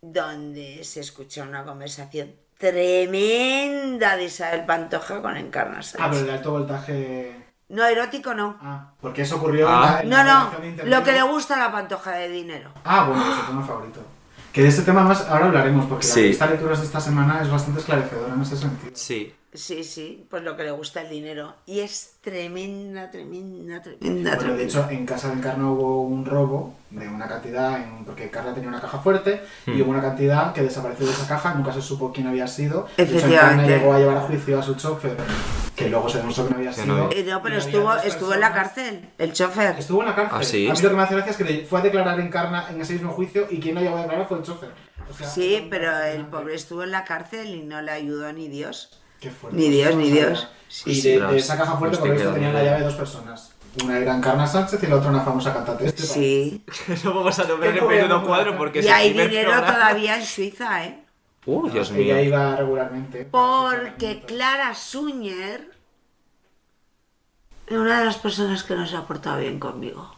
donde 0.00 0.84
se 0.84 1.00
escucha 1.00 1.42
una 1.42 1.64
conversación 1.64 2.32
tremenda 2.56 4.16
de 4.16 4.24
Isabel 4.26 4.64
Pantoja 4.64 5.20
con 5.20 5.36
Encarna 5.36 5.82
Sánchez. 5.82 6.00
Ah, 6.00 6.08
pero 6.12 6.24
de 6.24 6.32
alto 6.32 6.50
voltaje. 6.52 7.46
No, 7.70 7.84
erótico 7.84 8.32
no. 8.34 8.58
Ah, 8.62 8.92
porque 9.00 9.22
eso 9.22 9.36
ocurrió 9.36 9.66
en 9.68 9.74
Ah. 9.74 9.80
la- 9.80 10.00
en 10.02 10.08
No, 10.08 10.16
la 10.18 10.24
no, 10.24 10.84
lo 10.84 11.02
que 11.04 11.12
le 11.12 11.22
gusta 11.22 11.54
a 11.56 11.58
la 11.58 11.72
Pantoja 11.72 12.12
de 12.12 12.28
dinero. 12.28 12.72
Ah, 12.84 13.04
bueno, 13.08 13.28
es 13.32 13.40
su 13.40 13.46
tema 13.46 13.66
favorito. 13.66 14.00
Que 14.52 14.62
de 14.62 14.68
este 14.68 14.82
tema 14.82 15.02
más 15.04 15.28
ahora 15.28 15.46
hablaremos, 15.46 15.86
porque 15.86 16.04
Sí. 16.04 16.10
la 16.16 16.22
revista 16.22 16.46
Lecturas 16.46 16.80
de 16.80 16.86
esta 16.86 17.00
semana 17.00 17.40
es 17.42 17.50
bastante 17.50 17.80
esclarecedora 17.80 18.34
en 18.34 18.42
ese 18.42 18.56
sentido. 18.56 18.90
Sí. 18.94 19.32
Sí, 19.52 19.82
sí, 19.82 20.26
pues 20.30 20.44
lo 20.44 20.56
que 20.56 20.62
le 20.62 20.70
gusta 20.70 21.02
el 21.02 21.10
dinero. 21.10 21.54
Y 21.66 21.80
es 21.80 22.12
tremenda, 22.20 23.10
tremenda, 23.10 23.82
tremenda, 23.82 24.36
Bueno, 24.36 24.54
de 24.54 24.64
hecho, 24.64 24.86
en 24.88 25.04
casa 25.04 25.26
de 25.28 25.34
Encarna 25.34 25.68
hubo 25.72 26.02
un 26.02 26.24
robo 26.24 26.76
de 26.90 27.08
una 27.08 27.26
cantidad, 27.26 27.82
en- 27.82 28.04
porque 28.04 28.30
Carla 28.30 28.54
tenía 28.54 28.68
una 28.68 28.80
caja 28.80 28.98
fuerte 29.00 29.42
Hmm. 29.66 29.72
y 29.76 29.82
hubo 29.82 29.90
una 29.90 30.00
cantidad 30.02 30.52
que 30.52 30.62
desapareció 30.62 31.04
de 31.06 31.12
esa 31.12 31.26
caja, 31.26 31.54
nunca 31.54 31.72
se 31.72 31.82
supo 31.82 32.12
quién 32.12 32.28
había 32.28 32.46
sido. 32.46 32.86
De 32.96 33.02
hecho, 33.02 33.16
Efectivamente. 33.16 33.64
Encarna 33.64 33.76
llegó 33.78 33.92
a 33.94 33.98
llevar 33.98 34.16
a 34.18 34.20
juicio 34.20 34.58
a 34.58 34.62
su 34.62 34.74
chofer, 34.76 35.16
que 35.74 35.88
luego 35.88 36.08
se 36.08 36.18
demostró 36.18 36.44
que 36.46 36.50
no 36.52 36.56
había 36.58 36.72
sido. 36.72 36.86
no 36.86 37.10
Eh, 37.10 37.24
no, 37.26 37.42
pero 37.42 37.56
estuvo, 37.56 37.92
estuvo 37.96 38.34
en 38.34 38.40
la 38.40 38.52
cárcel, 38.52 39.08
el 39.18 39.32
chofer. 39.32 39.76
Estuvo 39.80 40.00
en 40.02 40.08
la 40.10 40.14
cárcel. 40.14 40.38
Ah, 40.40 40.44
¿sí? 40.44 40.68
A 40.68 40.74
mí 40.74 40.80
lo 40.80 40.90
que 40.90 40.94
me 40.96 41.02
hace 41.02 41.14
gracia 41.14 41.30
es 41.32 41.36
que 41.36 41.44
le- 41.44 41.64
fue 41.66 41.80
a 41.80 41.82
declarar 41.82 42.20
Encarna 42.20 42.68
en 42.70 42.80
ese 42.80 42.92
mismo 42.92 43.10
juicio 43.12 43.48
y 43.50 43.58
quien 43.58 43.74
no 43.74 43.80
llegó 43.80 43.96
a 43.96 44.02
declarar 44.02 44.28
fue 44.28 44.38
el 44.38 44.44
chofer. 44.44 44.70
O 45.10 45.12
sea, 45.12 45.26
Sí, 45.28 45.66
pero 45.68 45.96
el 46.04 46.26
pobre 46.26 46.54
estuvo 46.54 46.84
en 46.84 46.92
la 46.92 47.02
cárcel 47.04 47.52
y 47.52 47.62
no 47.62 47.82
le 47.82 47.90
ayudó 47.90 48.32
ni 48.32 48.46
Dios. 48.48 48.96
Qué 49.20 49.30
fuerte. 49.30 49.58
Ni 49.58 49.68
Dios, 49.68 49.94
ni. 49.96 50.10
Dios. 50.10 50.48
Sí, 50.68 50.90
y 50.90 50.94
sí. 50.94 51.10
de, 51.12 51.20
de 51.26 51.36
esa 51.38 51.56
caja 51.58 51.76
fuerte, 51.76 51.98
por 51.98 52.10
visto, 52.10 52.32
tenían 52.32 52.54
la 52.54 52.62
llave 52.62 52.84
dos 52.84 52.94
personas. 52.94 53.52
Una 53.84 53.98
era 53.98 54.16
Encarna 54.16 54.46
Sánchez 54.46 54.82
y 54.82 54.86
la 54.88 54.96
otra 54.96 55.10
una 55.10 55.20
famosa 55.20 55.52
cantante. 55.52 55.84
de 55.84 55.90
este. 55.90 56.02
Sí. 56.02 56.64
no 57.04 57.14
vamos 57.14 57.38
a 57.38 57.44
nombrar 57.44 57.72
menudo 57.72 57.86
bueno. 57.86 58.26
cuadro 58.26 58.56
porque 58.56 58.80
Y 58.80 58.86
el 58.86 58.92
hay 58.92 59.12
dinero 59.12 59.50
programa. 59.50 59.72
todavía 59.74 60.16
en 60.18 60.24
Suiza, 60.24 60.84
¿eh? 60.86 61.04
Uh, 61.46 61.68
Dios 61.70 61.90
mío. 61.92 62.02
Ella 62.02 62.22
iba 62.22 62.56
regularmente. 62.56 63.24
Porque 63.30 64.22
Clara 64.26 64.74
Suñer 64.74 65.70
es 67.66 67.76
una 67.76 68.00
de 68.00 68.04
las 68.06 68.16
personas 68.18 68.62
que 68.64 68.74
no 68.74 68.86
se 68.86 68.96
ha 68.96 69.02
portado 69.06 69.38
bien 69.38 69.58
conmigo. 69.60 70.14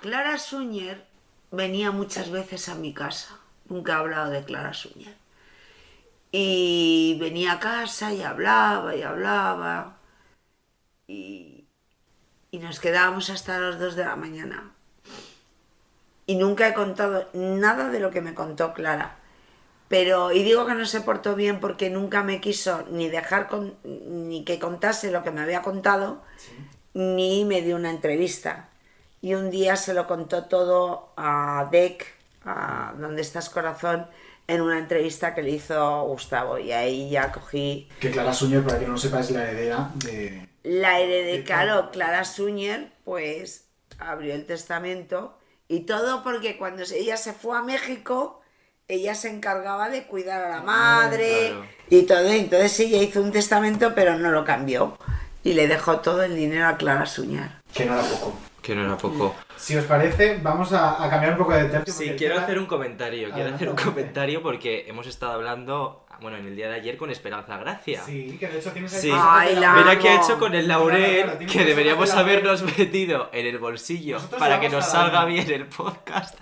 Clara 0.00 0.38
Suñer 0.38 1.06
venía 1.50 1.90
muchas 1.90 2.30
veces 2.30 2.68
a 2.68 2.74
mi 2.74 2.92
casa. 2.94 3.38
Nunca 3.68 3.92
he 3.92 3.96
hablado 3.96 4.30
de 4.30 4.42
Clara 4.44 4.72
Suñer. 4.72 5.14
Y 6.32 7.16
venía 7.20 7.52
a 7.52 7.60
casa 7.60 8.12
y 8.12 8.22
hablaba 8.22 8.94
y 8.94 9.02
hablaba. 9.02 9.96
Y, 11.06 11.66
y 12.50 12.58
nos 12.58 12.80
quedábamos 12.80 13.30
hasta 13.30 13.58
las 13.58 13.78
2 13.78 13.96
de 13.96 14.04
la 14.04 14.16
mañana. 14.16 14.72
Y 16.26 16.34
nunca 16.36 16.68
he 16.68 16.74
contado 16.74 17.28
nada 17.32 17.88
de 17.90 18.00
lo 18.00 18.10
que 18.10 18.20
me 18.20 18.34
contó 18.34 18.74
Clara. 18.74 19.16
Pero, 19.88 20.32
y 20.32 20.42
digo 20.42 20.66
que 20.66 20.74
no 20.74 20.84
se 20.84 21.00
portó 21.00 21.36
bien 21.36 21.60
porque 21.60 21.90
nunca 21.90 22.24
me 22.24 22.40
quiso 22.40 22.84
ni 22.90 23.08
dejar 23.08 23.46
con- 23.46 23.76
ni 23.84 24.44
que 24.44 24.58
contase 24.58 25.12
lo 25.12 25.22
que 25.22 25.30
me 25.30 25.40
había 25.42 25.62
contado, 25.62 26.22
ni 26.94 27.44
me 27.44 27.62
dio 27.62 27.76
una 27.76 27.90
entrevista. 27.90 28.68
Y 29.22 29.34
un 29.34 29.50
día 29.50 29.76
se 29.76 29.94
lo 29.94 30.06
contó 30.08 30.46
todo 30.46 31.12
a 31.16 31.68
Dec, 31.70 32.04
a 32.44 32.94
Donde 32.98 33.22
estás 33.22 33.48
corazón, 33.48 34.06
en 34.48 34.60
una 34.60 34.78
entrevista 34.78 35.34
que 35.34 35.42
le 35.42 35.50
hizo 35.50 36.04
Gustavo. 36.04 36.58
Y 36.58 36.72
ahí 36.72 37.10
ya 37.10 37.32
cogí 37.32 37.88
Que 38.00 38.10
Clara 38.10 38.32
Suñer, 38.32 38.62
para 38.62 38.78
que 38.78 38.86
no 38.86 38.92
lo 38.92 38.98
sepa, 38.98 39.20
es 39.20 39.30
la 39.30 39.42
heredera 39.42 39.90
de... 39.94 40.48
la 40.62 41.00
heredé, 41.00 41.38
De 41.38 41.44
claro. 41.44 41.90
Clara 41.90 42.24
Suñer, 42.24 42.92
pues 43.04 43.68
abrió 43.98 44.34
el 44.34 44.44
testamento 44.46 45.38
y 45.68 45.80
todo 45.80 46.22
porque 46.22 46.56
cuando 46.58 46.82
ella 46.82 47.16
se 47.16 47.32
fue 47.32 47.58
a 47.58 47.62
México, 47.62 48.40
ella 48.88 49.14
se 49.14 49.30
encargaba 49.30 49.88
de 49.88 50.04
cuidar 50.04 50.44
a 50.44 50.48
la 50.48 50.62
madre 50.62 51.48
claro. 51.48 51.66
y 51.90 52.02
todo. 52.02 52.28
Entonces 52.28 52.80
ella 52.80 53.02
hizo 53.02 53.20
un 53.20 53.32
testamento, 53.32 53.94
pero 53.94 54.16
no 54.16 54.30
lo 54.30 54.44
cambió 54.44 54.96
y 55.42 55.54
le 55.54 55.66
dejó 55.68 56.00
todo 56.00 56.22
el 56.22 56.36
dinero 56.36 56.66
a 56.66 56.76
Clara 56.76 57.06
Suñer. 57.06 57.50
que 57.72 57.84
no 57.84 57.94
era 57.94 58.02
poco. 58.02 58.36
Que 58.66 58.74
no 58.74 58.84
era 58.84 58.96
poco. 58.98 59.34
Si 59.56 59.76
os 59.76 59.84
parece, 59.84 60.40
vamos 60.42 60.72
a, 60.72 61.02
a 61.04 61.08
cambiar 61.08 61.32
un 61.34 61.38
poco 61.38 61.52
de 61.54 61.66
tercio. 61.66 61.94
Sí, 61.94 62.14
quiero 62.18 62.34
tema- 62.34 62.44
hacer 62.46 62.58
un 62.58 62.66
comentario. 62.66 63.30
Quiero 63.30 63.54
hacer 63.54 63.68
un 63.68 63.76
comentario 63.76 64.42
porque 64.42 64.84
hemos 64.88 65.06
estado 65.06 65.32
hablando, 65.34 66.04
bueno, 66.20 66.36
en 66.36 66.46
el 66.48 66.56
día 66.56 66.68
de 66.68 66.74
ayer 66.74 66.96
con 66.96 67.10
Esperanza 67.10 67.56
Gracia. 67.58 68.02
Sí, 68.04 68.36
que 68.40 68.48
de 68.48 68.58
hecho 68.58 68.72
tienes 68.72 68.92
ahí 68.92 69.00
Sí. 69.02 69.10
Ay, 69.14 69.54
la. 69.54 69.72
Mira 69.74 69.98
qué 70.00 70.08
ha 70.08 70.16
hecho 70.16 70.38
con 70.40 70.52
el 70.54 70.64
Claro, 70.64 70.86
claro, 70.86 71.00
laurel 71.00 71.46
que 71.46 71.64
deberíamos 71.64 72.10
habernos 72.12 72.62
metido 72.76 73.30
en 73.32 73.46
el 73.46 73.58
bolsillo 73.58 74.16
Nosotros 74.16 74.40
para 74.40 74.58
que 74.58 74.68
nos 74.68 74.84
salga 74.84 75.24
bien 75.26 75.48
el 75.50 75.66
podcast. 75.66 76.36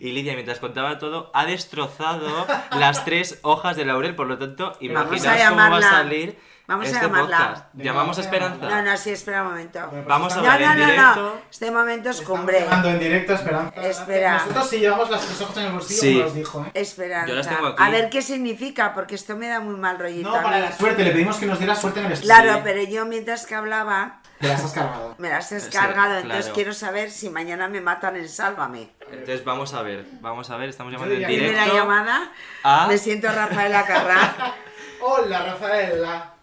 Y 0.00 0.10
Lidia, 0.10 0.34
mientras 0.34 0.58
contaba 0.58 0.98
todo, 0.98 1.30
ha 1.32 1.46
destrozado 1.46 2.46
las 2.72 3.04
tres 3.04 3.38
hojas 3.42 3.76
de 3.76 3.84
laurel. 3.84 4.16
Por 4.16 4.26
lo 4.26 4.36
tanto, 4.36 4.76
imaginaos 4.80 5.42
cómo 5.50 5.70
va 5.70 5.76
a 5.78 5.82
salir 5.82 6.36
vamos 6.68 6.86
a 6.86 6.90
este 6.90 7.00
llamarla. 7.04 7.36
podcast. 7.38 7.64
Llamamos 7.74 8.18
a 8.18 8.20
Esperanza. 8.20 8.68
No, 8.68 8.82
no, 8.82 8.96
sí, 8.96 9.10
espera 9.10 9.42
un 9.42 9.48
momento. 9.48 9.78
Bueno, 9.80 9.90
pues 9.92 10.06
Vamos 10.06 10.32
a 10.32 10.36
No, 10.42 10.50
hablar 10.52 10.60
no, 10.60 10.72
en 10.74 10.78
no, 10.78 10.86
directo. 10.86 11.20
no. 11.22 11.32
Este 11.50 11.70
momento 11.72 12.10
es 12.10 12.18
Estamos 12.20 12.38
cumbre. 12.38 12.66
en 12.84 12.98
directo 13.00 13.32
a 13.32 13.34
Esperanza. 13.34 13.82
Espera. 13.82 14.32
Nosotros 14.34 14.68
sí 14.70 14.78
llevamos 14.78 15.10
las 15.10 15.26
tres 15.26 15.40
hojas 15.40 15.56
en 15.56 15.62
el 15.64 15.72
bolsillo, 15.72 16.00
Sí. 16.00 16.14
como 16.14 16.26
os 16.28 16.34
dijo, 16.34 16.64
¿eh? 16.66 16.70
Esperanza. 16.74 17.26
Yo 17.28 17.34
las 17.34 17.48
tengo 17.48 17.66
aquí. 17.66 17.82
A 17.82 17.90
ver 17.90 18.10
qué 18.10 18.22
significa, 18.22 18.94
porque 18.94 19.14
esto 19.16 19.36
me 19.36 19.48
da 19.48 19.58
muy 19.60 19.74
mal 19.76 19.98
rollito. 19.98 20.28
No, 20.30 20.42
para 20.42 20.60
la 20.60 20.72
suerte, 20.76 21.02
le 21.02 21.10
pedimos 21.10 21.36
que 21.38 21.46
nos 21.46 21.58
diera 21.58 21.74
suerte 21.74 21.98
en 22.00 22.06
el 22.06 22.12
estudio. 22.12 22.34
Claro, 22.34 22.60
pero 22.62 22.82
yo 22.82 23.04
mientras 23.06 23.46
que 23.46 23.54
hablaba 23.54 24.20
Te 24.38 24.48
las 24.48 24.62
has 24.64 24.72
cargado. 24.72 25.14
me 25.18 25.30
las 25.30 25.50
he 25.50 25.58
Sí, 25.60 25.64
descargado, 25.66 26.14
entonces 26.18 26.44
claro. 26.44 26.54
quiero 26.54 26.72
saber 26.74 27.10
si 27.10 27.30
mañana 27.30 27.68
me 27.68 27.80
matan 27.80 28.16
en 28.16 28.28
Sálvame. 28.28 28.90
Entonces 29.10 29.42
vamos 29.42 29.72
a 29.74 29.82
ver, 29.82 30.04
vamos 30.20 30.50
a 30.50 30.56
ver, 30.58 30.68
estamos 30.68 30.92
llamando 30.92 31.14
en 31.14 31.20
que- 31.22 31.26
Primera 31.26 31.48
directo. 31.64 31.74
llamada, 31.76 32.30
a- 32.62 32.86
me 32.86 32.98
siento 32.98 33.26
Rafaela 33.32 33.84
Carrá. 33.86 34.54
Hola, 35.00 35.42
Rafaela. 35.44 36.34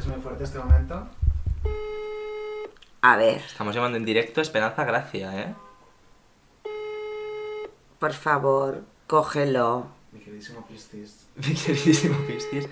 Es 0.00 0.06
muy 0.06 0.18
fuerte 0.18 0.44
este 0.44 0.58
momento. 0.58 1.06
A 3.02 3.16
ver, 3.18 3.36
Estamos 3.36 3.74
llamando 3.74 3.98
en 3.98 4.04
directo 4.06 4.40
Esperanza 4.40 4.84
Gracia, 4.84 5.38
¿eh? 5.42 5.54
por 7.98 8.14
favor, 8.14 8.80
cógelo. 9.06 9.88
Mi 10.12 10.20
queridísimo 10.20 10.66
Piscis. 10.66 11.26
Mi 11.36 11.52
queridísimo 11.54 12.16
Piscis. 12.26 12.66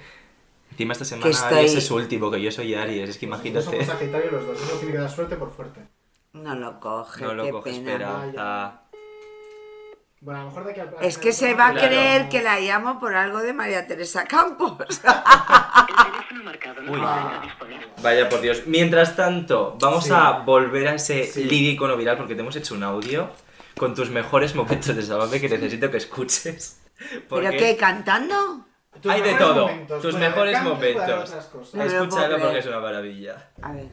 Encima 0.71 0.93
esta 0.95 1.05
semana 1.05 1.31
estoy- 1.31 1.59
Aries 1.59 1.75
es 1.75 1.87
su 1.87 1.97
último, 1.97 2.31
que 2.31 2.41
yo 2.41 2.51
soy 2.51 2.75
Aries, 2.75 3.11
es 3.11 3.19
que 3.19 3.27
Nosotros 3.27 3.53
imagínate. 3.55 3.85
somos 3.85 3.99
Sagitario 4.01 4.31
los 4.31 4.47
dos. 4.47 4.59
Uno 4.63 4.73
tiene 4.81 4.93
que 4.93 4.99
dar 5.01 5.11
suerte 5.11 5.37
por 5.37 5.51
fuerte. 5.51 5.81
No 6.33 6.55
lo 6.55 6.81
coge, 6.81 7.25
No 7.25 7.35
lo 7.35 7.45
qué 7.45 7.51
coge 7.51 7.71
pena. 7.73 7.93
Esperanza. 8.27 8.81
Bueno, 10.29 10.43
a 10.43 10.45
lo 10.45 10.51
mejor 10.51 10.65
de 10.67 10.71
aquí 10.73 10.81
al 10.81 10.91
Es 11.01 11.17
que 11.17 11.33
se 11.33 11.55
va 11.55 11.69
a 11.69 11.73
creer 11.73 12.29
que 12.29 12.43
la 12.43 12.61
llamo 12.61 13.01
por 13.01 13.17
algo 13.17 13.39
de 13.39 13.55
María 13.55 13.87
Teresa 13.87 14.27
Campos. 14.27 15.01
Uy. 16.87 17.01
Vaya 18.03 18.29
por 18.29 18.43
Dios. 18.43 18.65
Mientras 18.67 19.17
tanto, 19.17 19.79
vamos 19.81 20.05
Sí. 20.05 20.11
a 20.15 20.41
volver 20.41 20.89
a 20.89 20.95
ese 20.97 21.25
Sí. 21.25 21.45
Lidia 21.45 21.71
icono 21.71 21.97
viral 21.97 22.19
porque 22.19 22.35
te 22.35 22.43
hemos 22.43 22.55
hecho 22.57 22.75
un 22.75 22.83
audio 22.83 23.31
con 23.79 23.95
tus 23.95 24.11
mejores 24.11 24.55
momentos 24.55 24.95
de 24.95 25.03
Sálvame 25.03 25.41
que 25.41 25.49
necesito 25.49 25.91
que 25.91 25.97
escuches. 25.97 26.79
¿Pero 27.31 27.51
qué? 27.53 27.75
¿Cantando? 27.79 28.67
Tus 29.01 29.11
Hay 29.11 29.23
de 29.23 29.33
todo, 29.33 29.67
momentos, 29.69 30.03
tus 30.03 30.15
mejores 30.15 30.53
canto 30.53 30.75
momentos. 30.75 31.35
No 31.73 31.85
Escúchalo 31.85 32.39
porque 32.39 32.59
es 32.59 32.67
una 32.67 32.81
maravilla. 32.81 33.49
A 33.63 33.73
ver. 33.73 33.87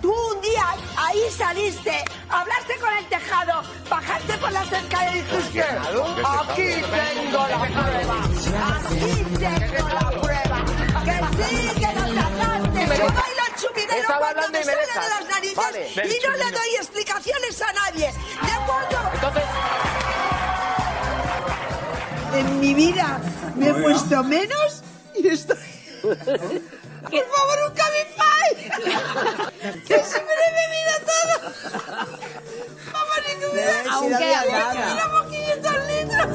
Tú 0.00 0.12
un 0.12 0.40
día 0.40 0.64
ahí 0.96 1.20
saliste, 1.36 2.04
hablaste 2.28 2.76
con 2.80 2.96
el 2.96 3.06
tejado, 3.06 3.62
bajaste 3.88 4.38
por 4.38 4.52
las 4.52 4.72
escaleras 4.72 5.16
y 5.16 5.22
dijiste, 5.22 5.62
aquí 5.62 6.68
tengo 6.90 7.46
la 7.48 7.70
prueba, 7.74 8.24
aquí 8.84 9.28
tengo 9.38 9.88
la 9.88 10.10
prueba, 10.10 10.64
que 11.04 11.44
sí, 11.44 11.68
que 11.80 11.92
nos 11.92 12.10
sacaste, 12.14 12.80
yo 12.96 13.06
bailo 13.06 13.44
freno 13.74 14.00
Estaba 14.00 14.18
cuando 14.18 14.40
hablando 14.40 14.52
me 14.52 14.60
y 14.60 14.66
me 14.66 14.72
sale 14.72 14.82
de 14.86 15.10
las 15.10 15.28
narices 15.28 15.56
Vale. 15.56 15.82
y 15.94 16.26
no 16.26 16.32
le 16.36 16.50
doy 16.50 16.74
explicaciones 16.76 17.62
a 17.62 17.72
nadie. 17.72 18.12
¿De 18.42 18.52
acuerdo? 18.52 19.10
Entonces, 19.14 19.42
En 22.34 22.60
mi 22.60 22.74
vida 22.74 23.20
me 23.56 23.68
he 23.68 23.74
puesto 23.74 24.22
menos 24.24 24.82
y 25.16 25.28
estoy... 25.28 25.58
Por 27.02 27.24
favor, 27.32 27.58
un 27.66 27.72
Cabify. 27.74 28.46
Que 29.86 29.98
se 30.04 30.18
me 30.20 30.32
lo 30.38 30.42
he 30.46 30.50
bebido 30.60 30.94
todo. 31.10 31.34
Vamos, 32.92 33.18
ni 33.26 33.32
que 33.40 33.46
me 33.54 33.60
da... 33.62 33.92
Aunque 33.92 34.24
haya 34.34 34.62
500 35.28 35.72
litros. 35.88 36.30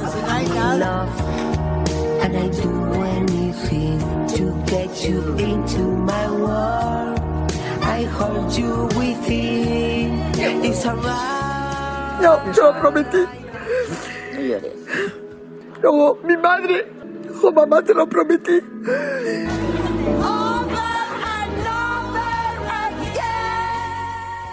love, 0.77 1.21
and 2.23 2.35
I 2.35 2.47
do 2.49 2.93
anything 2.93 3.99
to 4.35 4.43
get 4.65 4.91
you 5.07 5.19
into 5.37 5.79
my 5.79 6.29
world. 6.31 7.51
I 7.81 8.03
hold 8.03 8.51
you 8.57 8.89
within. 8.97 10.33
It's 10.63 10.85
alright. 10.85 12.21
Yo, 12.21 12.31
yo 12.53 12.71
lo 12.71 12.79
prometí. 12.79 13.25
Luego 15.81 16.19
mi 16.23 16.35
madre 16.37 16.94
dijo, 17.35 17.51
mamá, 17.51 17.81
te 17.81 17.93
lo 17.93 18.07
prometí. 18.07 18.61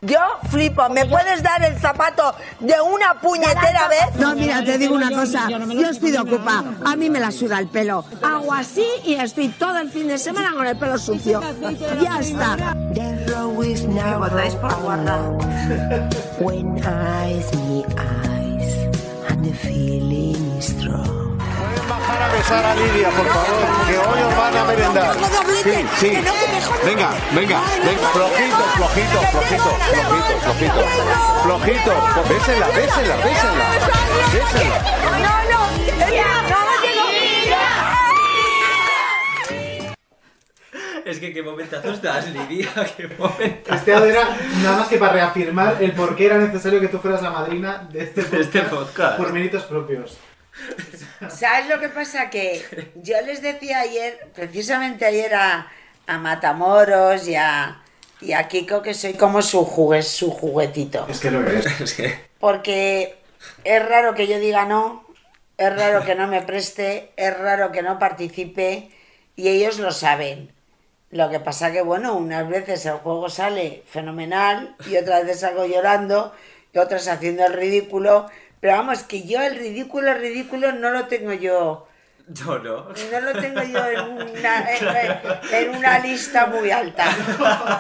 Yo 0.05 0.18
flipo, 0.51 0.88
¿me 0.88 1.07
puedes 1.07 1.45
dar 1.45 1.62
el 1.64 1.79
zapato 1.79 2.35
de 2.59 2.75
una 2.81 3.21
puñetera 3.21 3.88
vez? 3.88 4.16
No, 4.18 4.35
mira, 4.35 4.64
te 4.64 4.77
digo 4.77 4.97
una 4.97 5.11
cosa. 5.11 5.49
Yo 5.49 5.88
estoy 5.88 6.16
ocupada. 6.16 6.75
A 6.85 6.97
mí 6.97 7.09
me 7.09 7.21
la 7.21 7.31
suda 7.31 7.61
el 7.61 7.68
pelo. 7.68 8.05
Hago 8.21 8.53
así 8.53 8.85
y 9.05 9.14
estoy 9.14 9.49
todo 9.49 9.79
el 9.79 9.90
fin 9.90 10.09
de 10.09 10.18
semana 10.18 10.53
con 10.55 10.66
el 10.66 10.77
pelo 10.77 10.99
sucio. 10.99 11.40
Ya 12.03 12.18
está. 12.18 12.75
Road 13.29 13.64
is 13.64 13.87
narrow 13.87 15.38
when 16.40 16.83
eyes 16.85 17.55
meet 17.68 17.87
eyes, 17.97 18.75
and 19.31 19.45
the 19.45 19.53
feeling 19.55 20.59
is 20.59 20.66
strong. 20.66 21.32
A 22.22 22.28
besar 22.28 22.64
a 22.64 22.74
Lidia, 22.76 23.08
por 23.11 23.26
favor, 23.26 23.66
que 23.88 23.98
hoy 23.98 24.22
os 24.22 24.37
van 24.37 24.56
a 24.56 24.64
merendar. 24.64 25.14
Sí, 25.64 25.74
sí. 25.96 26.11
Venga, 26.85 27.11
venga, 27.35 27.61
venga. 27.85 28.08
Flojito, 28.14 28.62
flojito, 28.76 29.18
flojito, 29.32 29.70
flojito, 29.90 30.38
flojito. 30.40 30.82
Flojito. 31.42 31.92
Bésela, 32.28 32.66
bésela, 32.68 33.16
bésela. 33.16 33.66
Bésela. 34.32 34.78
No, 35.18 35.35
no, 35.50 35.62
Es 41.04 41.18
que 41.18 41.32
qué 41.32 41.42
momentazos 41.42 42.00
das, 42.00 42.30
Lidia, 42.30 42.68
qué 42.96 43.08
momentazos. 43.18 43.80
Este 43.80 43.94
audio 43.94 44.11
era 44.11 44.28
nada 44.62 44.78
más 44.78 44.88
que 44.88 44.96
para 44.96 45.12
reafirmar 45.12 45.82
el 45.82 45.92
por 45.92 46.14
qué 46.14 46.26
era 46.26 46.38
necesario 46.38 46.80
que 46.80 46.88
tú 46.88 46.98
fueras 46.98 47.20
la 47.20 47.30
madrina 47.30 47.88
de 47.92 48.04
este 48.04 48.22
De 48.22 48.40
este 48.42 48.62
podcast. 48.62 49.16
Por 49.16 49.32
méritos 49.32 49.64
propios. 49.64 50.16
¿Sabes 51.29 51.68
lo 51.68 51.79
que 51.81 51.88
pasa? 51.88 52.31
Que 52.31 52.64
yo 52.96 53.20
les 53.22 53.42
decía 53.42 53.81
ayer, 53.81 54.29
precisamente 54.35 55.05
ayer 55.05 55.35
a, 55.35 55.68
a 56.07 56.18
Matamoros 56.18 57.29
y 57.29 57.37
a, 57.37 57.83
y 58.20 58.33
a 58.33 58.48
Kiko 58.48 58.83
que 58.83 58.94
soy 58.94 59.14
como 59.14 59.42
su, 59.42 59.64
su 60.03 60.31
juguetito. 60.31 61.07
Es 61.09 61.20
que 61.20 61.31
lo 61.31 61.46
es. 61.46 61.66
Es 61.81 61.94
que... 61.94 62.18
Porque 62.38 63.16
es 63.64 63.88
raro 63.88 64.14
que 64.14 64.27
yo 64.27 64.38
diga 64.38 64.64
no, 64.64 65.05
es 65.59 65.75
raro 65.75 66.05
que 66.05 66.14
no 66.14 66.27
me 66.27 66.42
preste, 66.42 67.12
es 67.16 67.37
raro 67.38 67.70
que 67.72 67.83
no 67.83 67.98
participe 67.98 68.90
y 69.37 69.48
ellos 69.48 69.79
lo 69.79 69.92
saben. 69.92 70.53
Lo 71.11 71.29
que 71.29 71.40
pasa 71.40 71.72
que, 71.72 71.83
bueno, 71.83 72.16
unas 72.16 72.48
veces 72.48 72.87
el 72.87 72.94
juego 72.94 73.29
sale 73.29 73.83
fenomenal 73.87 74.75
y 74.87 74.96
otras 74.96 75.25
veces 75.25 75.40
salgo 75.40 75.66
llorando 75.66 76.33
y 76.72 76.79
otras 76.79 77.07
haciendo 77.07 77.44
el 77.44 77.53
ridículo. 77.53 78.31
Pero 78.62 78.77
vamos, 78.77 79.03
que 79.03 79.27
yo 79.27 79.42
el 79.42 79.57
ridículo, 79.57 80.14
ridículo 80.14 80.70
no 80.70 80.90
lo 80.90 81.09
tengo 81.09 81.33
yo. 81.33 81.88
Yo 82.29 82.61
no. 82.61 82.90
No 83.11 83.20
lo 83.20 83.33
tengo 83.40 83.61
yo 83.61 83.85
en 83.85 84.09
una, 84.09 84.70
en, 85.51 85.53
en 85.53 85.77
una 85.77 85.98
lista 85.98 86.46
muy 86.46 86.70
alta. 86.70 87.07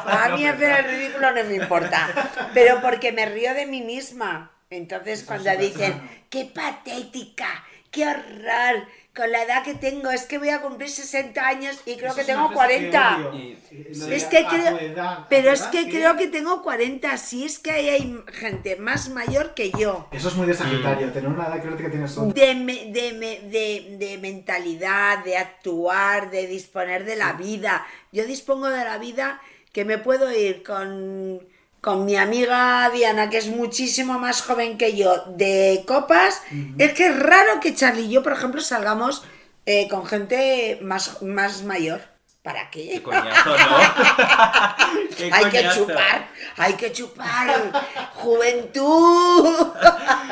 A 0.06 0.30
mí 0.34 0.44
hacer 0.44 0.80
el 0.80 0.84
ridículo 0.86 1.30
no 1.30 1.44
me 1.44 1.54
importa. 1.54 2.08
Pero 2.52 2.80
porque 2.80 3.12
me 3.12 3.26
río 3.26 3.54
de 3.54 3.66
mí 3.66 3.80
misma. 3.80 4.50
Entonces 4.70 5.22
cuando 5.22 5.56
dicen, 5.56 6.02
qué 6.28 6.46
patética, 6.46 7.64
qué 7.92 8.04
horror, 8.04 8.84
con 9.14 9.30
la 9.30 9.42
edad 9.42 9.62
que 9.62 9.74
tengo, 9.74 10.10
es 10.10 10.24
que 10.24 10.38
voy 10.38 10.48
a 10.48 10.62
cumplir 10.62 10.88
60 10.88 11.46
años 11.46 11.78
y 11.84 11.96
creo 11.96 12.08
Eso 12.12 12.16
que 12.16 12.24
tengo 12.24 12.48
frase 12.50 12.78
que 12.78 12.90
40. 12.90 13.16
odio. 13.28 13.38
Y- 13.38 13.58
Lo 13.94 14.06
de 14.06 14.16
Es 14.16 14.24
que 14.24 14.46
creo, 14.46 14.78
edad, 14.78 15.12
¿a 15.12 15.28
pero 15.28 15.50
es 15.50 15.62
que 15.64 15.84
qué? 15.84 15.90
creo 15.90 16.16
que 16.16 16.28
tengo 16.28 16.62
40, 16.62 17.16
si 17.18 17.44
es 17.44 17.58
que 17.58 17.70
ahí 17.72 17.88
hay 17.90 18.22
gente 18.32 18.76
más 18.76 19.10
mayor 19.10 19.52
que 19.54 19.70
yo. 19.78 20.08
Eso 20.12 20.28
es 20.28 20.34
muy 20.34 20.46
de 20.46 20.54
Sagitario, 20.54 21.08
Mm. 21.08 21.12
tener 21.12 21.28
una 21.30 21.46
edad 21.46 21.60
creo 21.62 21.76
que 21.76 21.88
tienes 21.90 22.16
otra. 22.16 22.32
de, 22.32 22.54
me- 22.54 22.86
de, 22.86 23.12
me- 23.12 23.40
de, 23.50 23.96
de 23.98 24.18
mentalidad, 24.18 25.22
de 25.24 25.36
actuar, 25.36 26.30
de 26.30 26.46
disponer 26.46 27.04
de 27.04 27.16
la 27.16 27.34
vida. 27.34 27.86
Yo 28.12 28.24
dispongo 28.24 28.68
de 28.70 28.84
la 28.84 28.96
vida 28.98 29.40
que 29.72 29.84
me 29.84 29.98
puedo 29.98 30.30
ir 30.32 30.62
con, 30.62 31.40
con 31.82 32.04
mi 32.04 32.16
amiga 32.16 32.88
Diana, 32.94 33.28
que 33.28 33.38
es 33.38 33.48
muchísimo 33.48 34.18
más 34.18 34.40
joven 34.40 34.78
que 34.78 34.96
yo, 34.96 35.24
de 35.36 35.82
copas. 35.84 36.40
Es 36.78 36.92
que 36.92 37.08
es 37.08 37.18
raro 37.18 37.58
que 37.60 37.74
Charlie 37.74 38.04
y 38.04 38.10
yo, 38.10 38.22
por 38.22 38.32
ejemplo, 38.32 38.60
salgamos 38.60 39.24
eh, 39.66 39.88
con 39.88 40.06
gente 40.06 40.78
más, 40.80 41.20
más 41.22 41.64
mayor. 41.64 42.00
¿Para 42.40 42.70
qué? 42.70 42.88
Qué 42.88 43.02
coñazo, 43.02 43.50
¿no? 43.50 43.56
Qué 45.16 45.30
hay 45.32 45.44
que 45.44 45.68
chupar, 45.74 46.28
hay 46.56 46.74
que 46.74 46.92
chupar. 46.92 47.84
Juventud. 48.14 49.68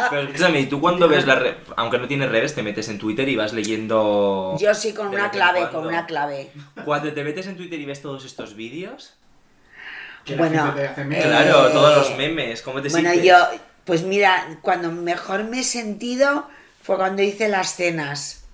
Pero 0.08 0.22
escúchame, 0.22 0.60
¿y 0.60 0.66
tú 0.66 0.80
cuando 0.80 1.08
ves 1.08 1.26
las 1.26 1.38
redes, 1.38 1.56
aunque 1.76 1.98
no 1.98 2.08
tienes 2.08 2.30
redes, 2.30 2.54
te 2.54 2.62
metes 2.62 2.88
en 2.88 2.98
Twitter 2.98 3.28
y 3.28 3.36
vas 3.36 3.52
leyendo... 3.52 4.56
Yo 4.58 4.74
sí 4.74 4.92
con 4.92 5.08
una 5.08 5.30
clave, 5.30 5.68
con 5.70 5.86
una 5.86 6.06
clave. 6.06 6.50
Cuando 6.84 7.12
te 7.12 7.22
metes 7.22 7.46
en 7.46 7.56
Twitter 7.56 7.78
y 7.80 7.86
ves 7.86 8.02
todos 8.02 8.24
estos 8.24 8.54
vídeos... 8.54 9.19
Que 10.24 10.36
la 10.36 10.38
Bueno, 10.38 10.64
gente 10.66 10.80
te 10.82 10.88
hace 10.88 11.04
memes. 11.04 11.24
Claro, 11.26 11.68
Eh, 11.68 11.72
todos 11.72 11.96
los 12.08 12.16
memes, 12.16 12.62
¿cómo 12.62 12.82
te 12.82 12.88
Bueno, 12.88 13.10
sientes? 13.10 13.28
yo, 13.30 13.36
pues 13.84 14.02
mira, 14.02 14.58
cuando 14.62 14.90
mejor 14.92 15.44
me 15.44 15.60
he 15.60 15.64
sentido 15.64 16.48
fue 16.82 16.96
cuando 16.96 17.22
hice 17.22 17.48
las 17.48 17.74
cenas. 17.74 18.44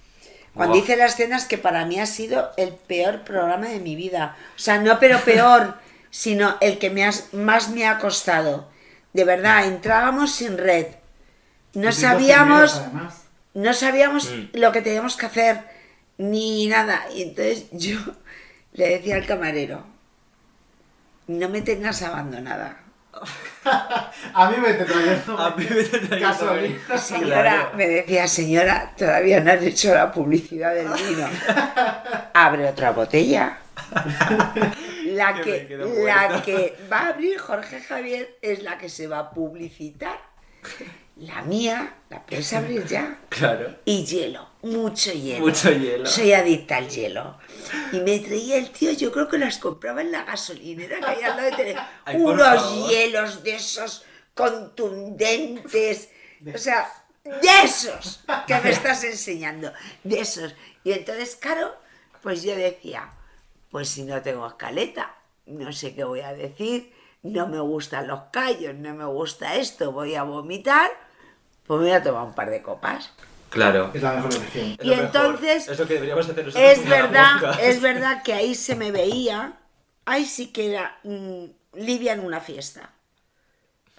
Cuando 0.55 0.77
hice 0.77 0.97
las 0.97 1.17
cenas, 1.17 1.45
que 1.45 1.59
para 1.59 1.85
mí 1.85 2.01
ha 2.01 2.07
sido 2.07 2.51
el 2.57 2.73
peor 2.73 3.23
programa 3.25 3.69
de 3.69 3.79
mi 3.79 3.95
vida. 3.95 4.37
O 4.57 4.59
sea, 4.59 4.79
no 4.79 4.99
pero 4.99 5.21
peor, 5.21 5.75
sino 6.11 6.57
el 6.61 6.79
que 6.79 6.89
me 6.89 7.05
has- 7.05 7.35
más 7.35 7.69
me 7.71 7.87
ha 7.87 7.99
costado. 7.99 8.71
De 9.13 9.25
verdad, 9.25 9.67
entrábamos 9.67 10.33
sin 10.35 10.57
red. 10.57 10.87
No 11.75 11.93
sabíamos, 11.93 12.81
no 13.55 13.75
sabíamos 13.75 14.31
Mm. 14.31 14.49
lo 14.55 14.73
que 14.73 14.81
teníamos 14.83 15.17
que 15.17 15.27
hacer, 15.27 15.61
ni 16.17 16.67
nada. 16.69 17.05
Y 17.15 17.23
entonces 17.23 17.67
yo 17.73 17.99
le 18.73 18.89
decía 18.89 19.17
al 19.17 19.27
camarero, 19.27 19.85
no 21.27 21.49
me 21.49 21.63
tengas 21.63 22.03
abandonada. 22.03 22.79
A 24.35 24.51
mí 24.51 24.57
me 24.59 24.75
te 24.75 24.85
trayendo. 24.85 25.39
A 25.39 25.57
mí 25.57 25.67
me 25.69 25.83
te. 25.83 26.99
Señora, 26.99 27.43
Claro. 27.43 27.71
me 27.75 27.89
decía, 27.89 28.29
señora, 28.29 28.93
todavía 28.97 29.41
no 29.41 29.51
has 29.53 29.63
hecho 29.63 29.95
la 29.95 30.13
publicidad 30.13 30.75
del 30.75 30.89
vino. 30.89 31.27
Abre 32.35 32.69
otra 32.69 32.93
botella. 32.93 33.59
La 35.07 35.35
Que 35.35 35.67
que, 35.67 35.77
la 36.05 36.43
que 36.45 36.77
va 36.93 36.99
a 36.99 37.09
abrir 37.09 37.39
Jorge 37.39 37.81
Javier 37.81 38.37
es 38.43 38.63
la 38.65 38.77
que 38.77 38.89
se 38.89 39.07
va 39.07 39.21
a 39.21 39.31
publicitar. 39.31 40.19
La 41.17 41.41
mía 41.43 41.95
la 42.11 42.25
puedes 42.27 42.53
abrir 42.53 42.87
ya. 42.87 43.19
Claro. 43.31 43.75
Y 43.85 44.05
hielo, 44.05 44.49
mucho 44.63 45.13
hielo. 45.13 45.45
Mucho 45.45 45.71
hielo. 45.71 46.07
Soy 46.07 46.33
adicta 46.33 46.77
al 46.77 46.89
hielo. 46.89 47.39
Y 47.93 48.01
me 48.01 48.19
traía 48.19 48.57
el 48.57 48.71
tío, 48.71 48.93
yo 48.93 49.11
creo 49.13 49.29
que 49.29 49.39
las 49.39 49.59
compraba 49.59 50.03
en 50.03 50.13
la 50.13 50.25
gasolinera 50.25 51.01
que 51.01 51.07
hay 51.07 51.23
al 51.23 51.37
lado 51.37 51.57
de. 51.57 51.77
Ay, 52.05 52.19
por 52.19 52.35
Unos 52.35 52.89
hielos 52.89 53.43
de 53.43 53.57
esos 53.57 54.05
contundentes. 54.35 56.11
O 56.55 56.59
sea, 56.59 56.87
de 57.25 57.63
esos 57.65 58.21
que 58.47 58.61
me 58.61 58.71
estás 58.71 59.03
enseñando. 59.05 59.73
De 60.05 60.21
esos. 60.21 60.55
Y 60.85 60.93
entonces, 60.93 61.37
claro, 61.37 61.75
pues 62.23 62.43
yo 62.43 62.55
decía, 62.55 63.11
pues 63.71 63.89
si 63.89 64.03
no 64.03 64.21
tengo 64.23 64.47
escaleta, 64.47 65.17
no 65.47 65.73
sé 65.73 65.95
qué 65.95 66.05
voy 66.05 66.21
a 66.21 66.35
decir, 66.35 66.93
no 67.23 67.47
me 67.47 67.61
gustan 67.61 68.07
los 68.07 68.21
callos, 68.33 68.75
no 68.75 68.95
me 68.95 69.07
gusta 69.07 69.57
esto, 69.57 69.93
voy 69.93 70.15
a 70.15 70.23
vomitar, 70.23 70.91
pues 71.67 71.81
me 71.81 71.87
voy 71.87 71.95
a 71.95 72.03
tomar 72.03 72.25
un 72.25 72.35
par 72.35 72.51
de 72.51 72.63
copas. 72.63 73.11
Claro. 73.51 73.91
Es 73.95 74.03
la 74.03 74.13
mejor 74.13 74.35
elección. 74.35 74.77
Es 74.79 74.85
Y 74.85 74.93
entonces, 74.93 75.69
Es 75.69 75.79
lo 75.79 75.87
que 75.87 75.95
deberíamos 75.95 76.29
hacer 76.29 76.45
nosotros 76.45 76.71
Es 76.71 76.89
verdad, 76.89 77.59
es 77.61 77.81
verdad 77.81 78.23
que 78.23 78.33
ahí 78.33 78.55
se 78.55 78.75
me 78.75 78.91
veía, 78.91 79.55
ahí 80.05 80.27
sí 80.27 80.49
que 80.49 80.73
era 80.73 80.99
mm, 81.05 81.45
Lidia 81.75 82.13
en 82.13 82.21
una 82.21 82.41
fiesta. 82.41 82.91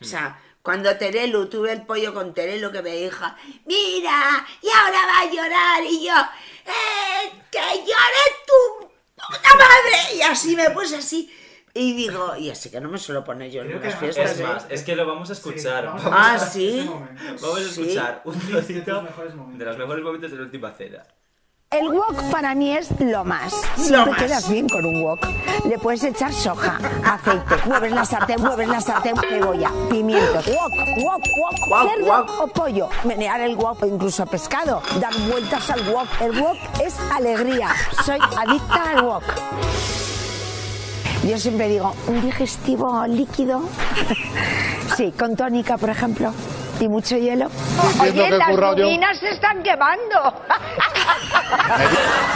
O 0.01 0.05
sea, 0.05 0.39
cuando 0.61 0.95
Terelu, 0.97 1.47
tuve 1.47 1.71
el 1.71 1.83
pollo 1.83 2.13
con 2.13 2.33
Terelu 2.33 2.71
que 2.71 2.81
me 2.81 2.95
dijo, 2.95 3.25
mira, 3.65 4.45
y 4.61 4.67
ahora 4.69 4.99
va 5.07 5.19
a 5.21 5.31
llorar, 5.31 5.83
y 5.83 6.05
yo, 6.05 6.13
¡eh, 6.65 7.31
que 7.49 7.57
llore 7.59 8.25
tu 8.45 8.89
puta 9.15 9.49
madre! 9.55 10.15
Y 10.15 10.21
así 10.21 10.55
me 10.55 10.69
puse 10.71 10.97
así, 10.97 11.33
Y 11.77 11.93
digo, 11.93 12.35
y 12.35 12.49
así 12.49 12.69
que 12.71 12.81
no 12.81 12.89
me 12.89 12.97
suelo 12.97 13.23
poner 13.23 13.51
yo 13.51 13.61
en 13.61 13.67
Creo 13.67 13.81
que 13.81 13.91
fiestas. 13.91 14.31
Es 14.31 14.39
¿eh? 14.39 14.43
más, 14.43 14.65
es 14.69 14.83
que 14.83 14.95
lo 14.95 15.05
vamos 15.05 15.29
a 15.29 15.33
escuchar. 15.33 15.85
vamos 15.85 16.03
Vamos, 16.03 16.19
a 16.19 16.33
Ah, 16.33 16.39
¿sí? 16.39 16.79
este 16.79 17.45
vamos 17.45 17.59
a 17.59 17.63
Sí. 17.69 17.81
escuchar 17.81 18.21
un 18.25 18.33
De 18.33 18.39
tus 18.39 18.49
trocito 18.49 18.85
de 18.85 18.91
los 18.91 19.03
mejores 19.03 20.03
momentos 20.03 20.31
de 20.31 20.37
la 20.37 20.43
última 20.43 20.71
cena. 20.71 21.03
El 21.69 21.89
wok 21.89 22.31
para 22.31 22.55
mí 22.55 22.75
es 22.77 22.89
lo 23.01 23.25
más. 23.25 23.51
Lo 23.77 23.83
Siempre 23.83 24.11
más. 24.13 24.21
quedas 24.23 24.49
bien 24.49 24.69
con 24.69 24.85
un 24.85 25.03
wok. 25.03 25.19
Le 25.65 25.77
puedes 25.77 26.01
echar 26.05 26.31
soja, 26.31 26.79
aceite, 27.03 27.55
mueves 27.65 27.91
la 27.91 28.05
sartén, 28.05 28.41
mueves 28.41 28.69
la 28.69 28.79
sartén, 28.79 29.15
cebolla, 29.17 29.69
pimientos. 29.89 30.47
Wok, 30.47 30.71
wok, 31.03 31.21
wok, 31.37 31.69
Wok, 31.69 31.89
cerdo 31.93 32.05
wok. 32.07 32.39
o 32.39 32.47
pollo. 32.47 32.89
Menear 33.03 33.41
el 33.41 33.55
wok 33.57 33.83
o 33.83 33.85
incluso 33.85 34.25
pescado. 34.25 34.81
Dar 35.01 35.13
vueltas 35.29 35.69
al 35.69 35.81
wok. 35.89 36.07
El 36.21 36.39
wok 36.41 36.57
es 36.81 36.95
alegría. 37.13 37.67
Soy 38.05 38.17
adicta 38.37 38.91
al 38.91 39.03
wok. 39.03 39.23
Yo 41.23 41.37
siempre 41.37 41.67
digo, 41.67 41.93
un 42.07 42.21
digestivo 42.21 43.05
líquido. 43.07 43.61
sí, 44.97 45.11
con 45.17 45.35
tónica, 45.35 45.77
por 45.77 45.89
ejemplo. 45.89 46.33
Y 46.79 46.87
mucho 46.87 47.17
hielo. 47.17 47.47
Oye, 47.99 48.29
las 48.29 48.55
rubinas 48.55 49.17
se 49.19 49.31
están 49.31 49.63
quemando. 49.63 50.33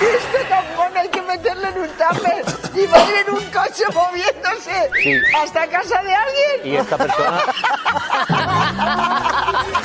Este 0.02 0.40
tampón 0.50 0.98
hay 0.98 1.10
que 1.10 1.22
meterle 1.22 1.68
en 1.68 1.78
un 1.82 1.88
tupper 1.90 2.44
y 2.76 2.86
va 2.88 2.98
a 2.98 3.04
ir 3.10 3.16
en 3.28 3.34
un 3.34 3.44
coche 3.52 3.84
moviéndose 3.94 4.90
Sí. 5.04 5.14
hasta 5.38 5.68
casa 5.68 6.02
de 6.02 6.14
alguien. 6.16 6.62
Y 6.64 6.76
esta 6.78 6.98
persona. 6.98 7.42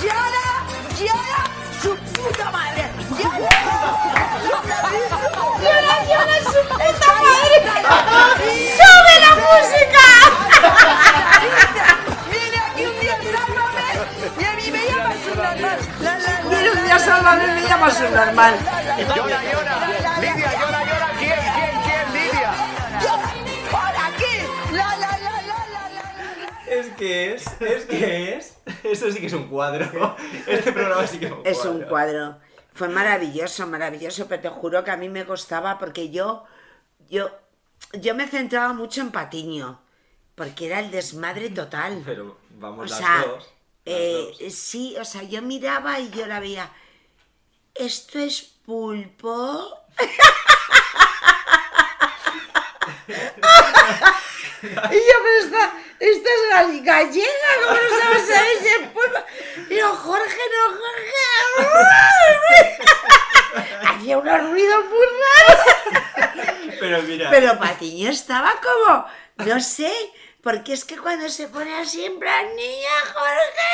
¡Llora! 0.03 0.47
¡Llora! 0.99 1.43
¡Su 1.83 1.91
puta 1.97 2.51
madre! 2.51 2.85
¡Llora! 3.19 3.49
¡Llora, 5.61 5.97
llora 6.09 6.39
su 6.45 6.61
puta 6.69 7.11
madre! 7.23 8.66
¡Sube 9.37 9.45
la 9.45 9.61
música! 9.61 10.05
Viene 12.31 12.57
aquí 12.57 12.83
un 12.87 13.01
día, 13.01 13.17
sálvame, 13.23 13.89
y 14.39 14.45
a 14.45 14.53
mí 14.53 14.71
me 14.71 14.83
llama 14.87 15.13
su 15.23 15.35
normal. 15.35 15.79
Mira, 16.49 16.73
un 16.73 16.85
día 16.85 16.99
sálvame, 16.99 17.47
me 17.47 17.63
llama 17.69 17.91
su 17.91 18.03
normal. 18.05 18.55
Llora, 19.15 19.39
llora. 19.45 19.75
Lidia, 20.21 20.51
llora, 20.59 20.81
llora. 20.85 21.09
¿Quién, 21.19 21.39
quién, 21.55 21.75
quién, 21.85 22.07
Lidia? 22.15 22.53
llora. 23.03 23.29
¡Por 23.71 23.95
aquí! 24.07 24.35
La, 24.73 24.97
la, 24.97 25.19
la, 25.19 25.19
la, 25.19 25.59
la, 25.73 25.83
la. 25.91 26.73
Es 26.73 26.87
que 26.97 27.35
es, 27.35 27.47
es 27.61 27.85
que 27.85 28.37
es. 28.37 28.59
Esto 28.85 29.11
sí 29.13 29.21
que 29.21 29.27
es 29.27 29.33
un 29.35 29.49
cuadro. 29.49 30.17
Este 30.47 30.73
programa 30.73 31.07
sí 31.07 31.19
que 31.19 31.27
es 31.27 31.33
un 31.33 31.43
cuadro. 31.43 31.51
Es 31.61 31.65
un 31.65 31.83
cuadro. 31.83 32.39
Fue 32.73 32.89
maravilloso, 32.89 33.67
maravilloso, 33.67 34.27
pero 34.29 34.43
te 34.43 34.49
juro 34.49 34.83
que 34.85 34.91
a 34.91 34.97
mí 34.97 35.09
me 35.09 35.25
costaba 35.25 35.79
porque 35.79 36.11
yo, 36.11 36.45
yo, 37.09 37.31
yo 37.95 38.15
me 38.15 38.27
centraba 38.29 38.73
mucho 38.73 39.01
en 39.01 39.11
Patiño, 39.13 39.81
porque 40.35 40.67
era 40.67 40.81
el 40.81 40.91
desmadre 40.91 41.51
total. 41.51 42.03
Pero 42.07 42.39
vamos 42.51 42.87
O 42.87 42.89
las 42.89 42.99
sea, 42.99 43.25
dos. 43.27 43.45
las 43.45 43.53
eh, 43.87 44.35
dos. 44.41 44.55
sí, 44.55 44.97
o 44.99 45.05
sea, 45.05 45.23
yo 45.23 45.43
miraba 45.43 45.99
y 46.01 46.11
yo 46.11 46.27
la 46.27 46.41
veía. 46.41 46.71
¿Esto 47.75 48.19
es 48.19 48.43
pulpo? 48.65 49.69
y 53.09 53.13
yo, 54.73 55.15
pero 55.23 55.39
esta, 55.45 55.63
esta 56.01 56.29
es 56.29 56.41
gal- 56.51 56.83
gallega, 56.83 57.51
¿cómo 57.63 57.75
no 57.75 57.81
sabes 58.03 58.27
saber 58.27 58.59
si 58.61 58.67
es 58.69 58.79
pulpo? 58.89 59.19
Y 59.71 59.77
yo, 59.77 59.89
Jorge, 59.95 60.41
no, 60.53 60.63
Jorge. 60.79 61.27
Hacía 63.89 64.19
unos 64.19 64.51
ruidos 64.51 64.85
muy 64.87 65.07
raros. 65.23 65.61
Pero 66.81 67.03
mira. 67.03 67.31
Pero 67.31 67.59
Patiño 67.59 68.11
estaba 68.11 68.55
como, 68.61 69.07
no 69.49 69.61
sé, 69.61 69.93
porque 70.43 70.73
es 70.73 70.85
que 70.85 70.97
cuando 70.97 71.29
se 71.29 71.49
pone 71.49 71.75
así 71.77 72.05
en 72.05 72.19
plan, 72.19 72.55
niña, 72.55 72.89
Jorge, 73.13 73.73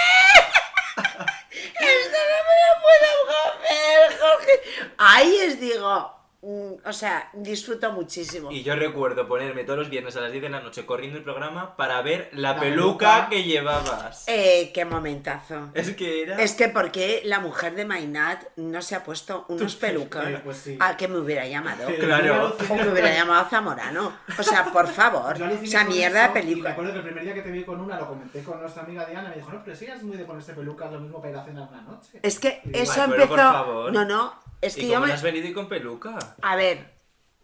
esto 1.81 2.19
no 2.31 2.39
me 2.49 2.57
lo 2.63 2.73
puedo 2.83 3.11
comer, 3.27 4.19
Jorge. 4.21 4.63
Ahí 4.99 5.37
es, 5.43 5.61
digo, 5.61 6.22
o 6.43 6.93
sea, 6.93 7.31
disfruto 7.35 7.93
muchísimo. 7.93 8.51
Y 8.51 8.63
yo 8.65 8.75
recuerdo 8.75 9.29
ponerme 9.29 9.63
todos 9.63 9.79
los 9.79 9.89
viernes 9.89 10.17
a 10.17 10.21
las 10.21 10.33
10 10.33 10.43
de 10.43 10.49
la 10.51 10.61
noche 10.61 10.85
corriendo 10.85 11.17
el 11.17 11.23
programa 11.25 11.77
para 11.77 12.03
ver 12.03 12.31
la, 12.33 12.55
La 12.55 12.61
peluca, 12.61 13.09
peluca. 13.15 13.29
que 13.31 13.45
llevabas. 13.45 14.25
Eh, 14.27 14.73
qué 14.75 14.85
momentazo. 14.85 15.71
Es 15.75 15.95
que 15.95 16.23
era. 16.23 16.37
Es 16.43 16.55
que 16.55 16.69
porque 16.69 17.23
la 17.25 17.39
mujer 17.39 17.75
de 17.77 17.85
Mainat 17.85 18.43
no 18.57 18.83
se 18.83 18.97
ha 18.97 19.05
puesto 19.05 19.47
unos 19.49 19.77
pelucas 19.83 20.27
Eh, 20.27 20.41
pues 20.43 20.57
sí. 20.57 20.77
a 20.81 20.97
que 20.97 21.07
me 21.07 21.19
hubiera 21.19 21.47
llamado. 21.47 21.87
Claro. 22.01 22.57
O 22.69 22.75
me 22.75 22.89
hubiera 22.89 23.15
llamado 23.15 23.49
Zamorano. 23.49 24.13
O 24.37 24.43
sea, 24.43 24.65
por 24.73 24.87
favor. 24.89 25.35
Aluciné 25.41 25.63
Esa 25.69 25.85
mierda 25.85 26.23
de 26.23 26.25
eso, 26.25 26.33
Y 26.33 26.35
me 26.35 26.41
película. 26.41 26.71
acuerdo 26.73 26.91
que 26.93 26.99
el 26.99 27.05
primer 27.05 27.25
día 27.25 27.35
que 27.35 27.43
te 27.43 27.51
vi 27.53 27.65
con 27.65 27.81
una 27.81 27.99
lo 28.01 28.09
comenté 28.09 28.43
con 28.43 28.61
nuestra 28.61 28.83
amiga 28.83 29.05
Diana 29.07 29.29
y 29.29 29.31
me 29.31 29.37
dijo, 29.37 29.53
no, 29.53 29.63
pero 29.65 29.77
si 29.77 29.85
eres 29.85 30.03
muy 30.03 30.17
de 30.17 30.25
ponerse 30.25 30.55
pelucas, 30.55 30.91
lo 30.93 30.99
mismo 30.99 31.21
para 31.21 31.31
ir 31.33 31.39
a 31.39 31.45
cenar 31.45 31.69
una 31.71 31.83
noche. 31.83 32.19
Es 32.21 32.41
que 32.41 32.61
eso 32.73 33.03
Ay, 33.03 33.11
pero 33.11 33.23
empezó. 33.23 33.29
por 33.29 33.39
favor. 33.39 33.93
No, 33.93 34.05
no. 34.05 34.42
Es 34.63 34.77
que 34.77 34.83
¿Y 34.83 34.89
yo 34.89 34.95
cómo 34.95 35.03
me. 35.03 35.09
no 35.09 35.15
has 35.15 35.23
venido 35.23 35.49
y 35.49 35.53
con 35.53 35.69
peluca? 35.69 36.17
A 36.41 36.57
ver, 36.57 36.89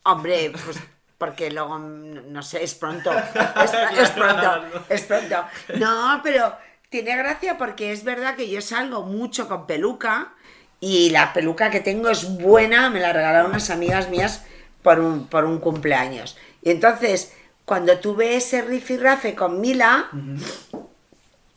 hombre, 0.04 0.50
pues 0.64 0.78
porque 1.18 1.50
luego, 1.50 1.78
no 1.78 2.42
sé, 2.42 2.62
es 2.62 2.74
pronto. 2.74 3.10
Es, 3.12 3.72
es 3.98 4.10
pronto, 4.10 4.64
es 4.88 5.02
pronto. 5.02 5.44
No, 5.76 6.20
pero 6.22 6.56
tiene 6.88 7.16
gracia 7.16 7.58
porque 7.58 7.92
es 7.92 8.04
verdad 8.04 8.36
que 8.36 8.48
yo 8.48 8.60
salgo 8.62 9.02
mucho 9.02 9.48
con 9.48 9.66
peluca 9.66 10.32
y 10.80 11.10
la 11.10 11.32
peluca 11.32 11.70
que 11.70 11.80
tengo 11.80 12.08
es 12.08 12.38
buena, 12.38 12.88
me 12.88 13.00
la 13.00 13.12
regalaron 13.12 13.50
unas 13.50 13.68
amigas 13.70 14.08
mías 14.08 14.44
por 14.82 15.00
un, 15.00 15.26
por 15.26 15.44
un 15.44 15.58
cumpleaños. 15.58 16.38
Y 16.62 16.70
entonces, 16.70 17.34
cuando 17.64 17.98
tuve 17.98 18.36
ese 18.36 18.62
rifirrafe 18.62 19.34
con 19.34 19.60
Mila, 19.60 20.08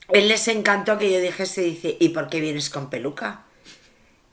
él 0.10 0.28
les 0.28 0.48
encantó 0.48 0.98
que 0.98 1.12
yo 1.12 1.20
dijese, 1.20 1.62
dice, 1.62 1.98
¿y 2.00 2.10
por 2.10 2.30
qué 2.30 2.42
vienes 2.42 2.72
con 2.72 2.90
peluca? 2.90 3.44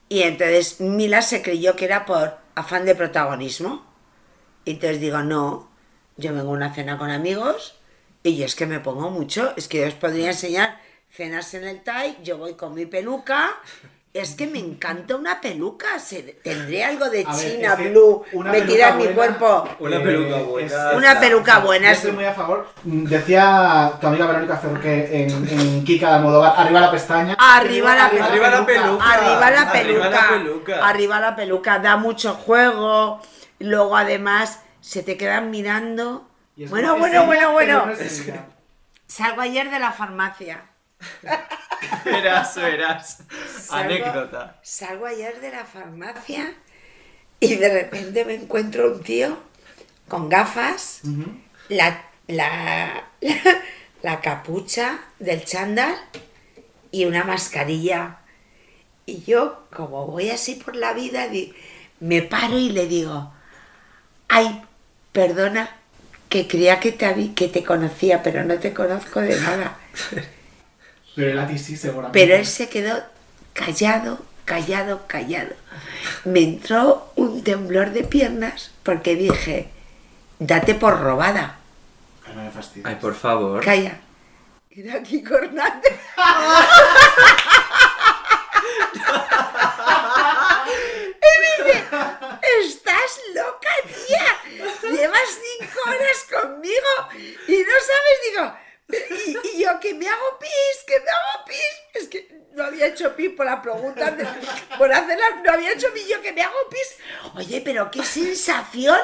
Y 0.09 0.23
entonces 0.23 0.81
Mila 0.81 1.23
se 1.23 1.43
creyó 1.43 1.77
que 1.77 1.85
era 1.85 2.07
por 2.07 2.39
afán 2.55 2.85
de 2.85 2.95
protagonismo. 2.95 3.87
Y 4.65 4.73
entonces 4.73 5.01
digo, 5.01 5.23
no, 5.23 5.69
yo 6.17 6.33
vengo 6.35 6.51
a 6.51 6.55
una 6.55 6.75
cena 6.75 6.99
con 6.99 7.11
amigos 7.11 7.79
y 8.23 8.43
es 8.43 8.55
que 8.55 8.67
me 8.67 8.81
pongo 8.81 9.11
mucho. 9.11 9.55
Es 9.57 9.69
que 9.69 9.81
yo 9.81 9.87
os 9.87 9.95
podría 9.95 10.29
enseñar 10.29 10.81
cenas 11.11 11.55
en 11.55 11.65
el 11.65 11.83
Thai, 11.83 12.19
yo 12.23 12.39
voy 12.39 12.55
con 12.55 12.75
mi 12.75 12.87
peluca. 12.87 13.51
Es 14.15 14.35
que 14.35 14.47
me 14.47 14.59
encanta 14.59 15.15
una 15.17 15.41
peluca. 15.41 15.99
se- 15.99 16.23
Tendré 16.43 16.83
algo 16.85 17.09
de 17.11 17.25
A 17.29 17.35
China 17.37 17.75
Blue 17.77 18.25
metida 18.45 18.89
en 18.89 18.97
mi 18.99 19.07
cuerpo. 19.09 19.69
Una 19.81 20.03
peluca 20.03 20.37
buena. 20.43 20.91
Una 20.97 21.21
peluca 21.21 21.59
buena. 21.61 21.91
Estoy 21.93 22.13
muy 22.13 22.25
a 22.25 22.33
favor. 22.33 22.69
Decía 22.85 23.93
tu 24.01 24.07
amiga 24.07 24.27
Verónica 24.27 24.57
Ferroque 24.57 25.23
en, 25.25 25.49
en 25.49 25.85
Kika 25.85 26.09
de 26.09 26.15
Almodóvar, 26.17 26.55
arriba 26.57 26.81
la 26.81 26.91
pestaña. 26.91 27.37
Arriba 27.39 27.95
la 27.95 28.11
peluca. 28.11 28.27
Arriba 28.29 28.51
la 28.51 28.67
peluca. 28.67 29.05
Arriba 29.13 29.51
la 29.51 29.61
Arriba 29.61 29.73
peluca. 29.73 30.11
la 30.11 30.29
peluca. 30.29 30.89
Arriba 30.89 31.21
la 31.21 31.37
peluca. 31.37 31.79
Da 31.79 31.97
mucho 31.97 32.35
juego. 32.35 33.21
Luego 33.61 33.97
además 33.97 34.63
se 34.81 35.03
te 35.03 35.17
quedan 35.17 35.51
mirando. 35.51 36.27
Bueno, 36.57 36.97
bueno, 36.97 37.27
bueno, 37.27 37.53
bueno. 37.53 37.83
pero 37.85 37.87
no 37.87 37.93
es 37.93 38.21
ella. 38.27 38.47
Salgo 39.07 39.43
ayer 39.43 39.71
de 39.71 39.79
la 39.79 39.93
farmacia. 39.93 40.63
Verás, 42.05 42.55
verás. 42.57 43.19
Salgo- 43.67 43.85
Anécdota. 43.85 44.57
Salgo 44.63 45.07
ayer 45.07 45.41
de 45.41 45.51
la 45.51 45.65
farmacia 45.65 46.53
y 47.41 47.55
de 47.57 47.73
repente 47.73 48.25
me 48.25 48.35
encuentro 48.35 48.93
un 48.93 49.03
tío 49.03 49.39
con 50.09 50.29
gafas, 50.29 51.03
la, 51.69 52.03
la, 52.27 53.05
la, 53.21 53.33
la 54.03 54.21
capucha 54.21 54.99
del 55.19 55.45
chándal 55.45 55.95
y 56.91 57.05
una 57.05 57.25
mascarilla. 57.25 58.19
Y 59.07 59.23
yo, 59.25 59.67
como 59.75 60.07
voy 60.07 60.31
así 60.31 60.55
por 60.57 60.75
la 60.77 60.93
vida, 60.93 61.27
me 62.01 62.23
paro 62.23 62.59
y 62.59 62.71
le 62.71 62.87
digo, 62.87 63.33
ay, 64.29 64.63
perdona, 65.13 65.77
que 66.29 66.47
creía 66.49 66.81
que 66.81 66.93
te, 66.93 67.35
que 67.35 67.49
te 67.49 67.65
conocía, 67.65 68.23
pero 68.23 68.45
no 68.45 68.59
te 68.59 68.73
conozco 68.75 69.21
de 69.21 69.39
nada. 69.41 69.77
Pero 71.19 71.33
él 71.33 71.39
a 71.41 71.49
ti 71.49 71.59
sí, 71.59 71.77
seguramente. 71.77 72.17
Pero 72.17 72.37
él 72.37 72.47
se 72.47 72.69
quedó 72.69 73.03
callado, 73.53 74.25
callado, 74.45 75.05
callado. 75.09 75.51
Me 76.25 76.45
entró 76.45 77.11
un 77.17 77.43
temblor 77.43 77.91
de 77.91 78.05
piernas 78.05 78.71
porque 78.85 79.17
dije, 79.17 79.69
date 80.39 80.77
por 80.77 81.01
robada. 81.01 81.59
Ay, 82.25 82.37
no 82.37 82.45
me 82.45 82.51
fastidies. 82.53 82.87
Ay, 82.87 82.95
por 83.01 83.17
favor. 83.17 83.65
Calla. 83.65 83.99
Era 84.71 85.03
Kiko 85.03 85.35
Hernández. 85.35 85.93
y 91.19 91.65
dice, 91.65 91.85
estás 92.63 93.21
loca, 93.35 93.71
tía. 93.89 94.37
Llevas 94.89 95.29
cinco 95.59 95.81
horas 95.85 96.27
conmigo 96.31 96.93
y 97.49 97.57
no 97.59 97.75
sabes, 97.89 98.19
digo, 98.31 98.68
y, 98.89 99.37
y 99.57 99.63
yo 99.63 99.79
que 99.81 99.95
me 99.95 100.09
hago 100.09 100.39
pis, 100.41 100.85
que 100.87 100.99
me 101.01 101.11
hago 101.11 101.45
pis. 101.47 101.57
Es 101.95 102.09
que 102.09 102.39
no 102.55 102.65
había 102.65 102.87
hecho 102.87 103.15
pis 103.15 103.31
por 103.37 103.47
la 103.47 103.61
pregunta, 103.63 104.11
de- 104.11 104.27
por 104.79 104.93
hacerla, 104.93 105.43
no 105.45 105.53
había 105.53 105.73
hecho 105.73 105.93
pis, 105.93 106.09
yo 106.09 106.21
que 106.23 106.33
me 106.33 106.43
hago 106.43 106.57
pis. 106.71 106.97
Oye, 107.37 107.61
pero 107.65 107.91
qué 107.91 108.03
sensación 108.05 108.99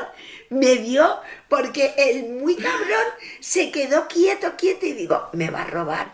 me 0.51 0.77
dio 0.77 1.21
porque 1.49 1.95
el 1.97 2.25
muy 2.31 2.57
cabrón 2.57 3.05
se 3.41 3.71
quedó 3.71 4.07
quieto, 4.09 4.55
quieto 4.57 4.87
y 4.87 4.93
digo, 4.93 5.29
me 5.33 5.51
va 5.51 5.63
a 5.63 5.67
robar. 5.67 6.11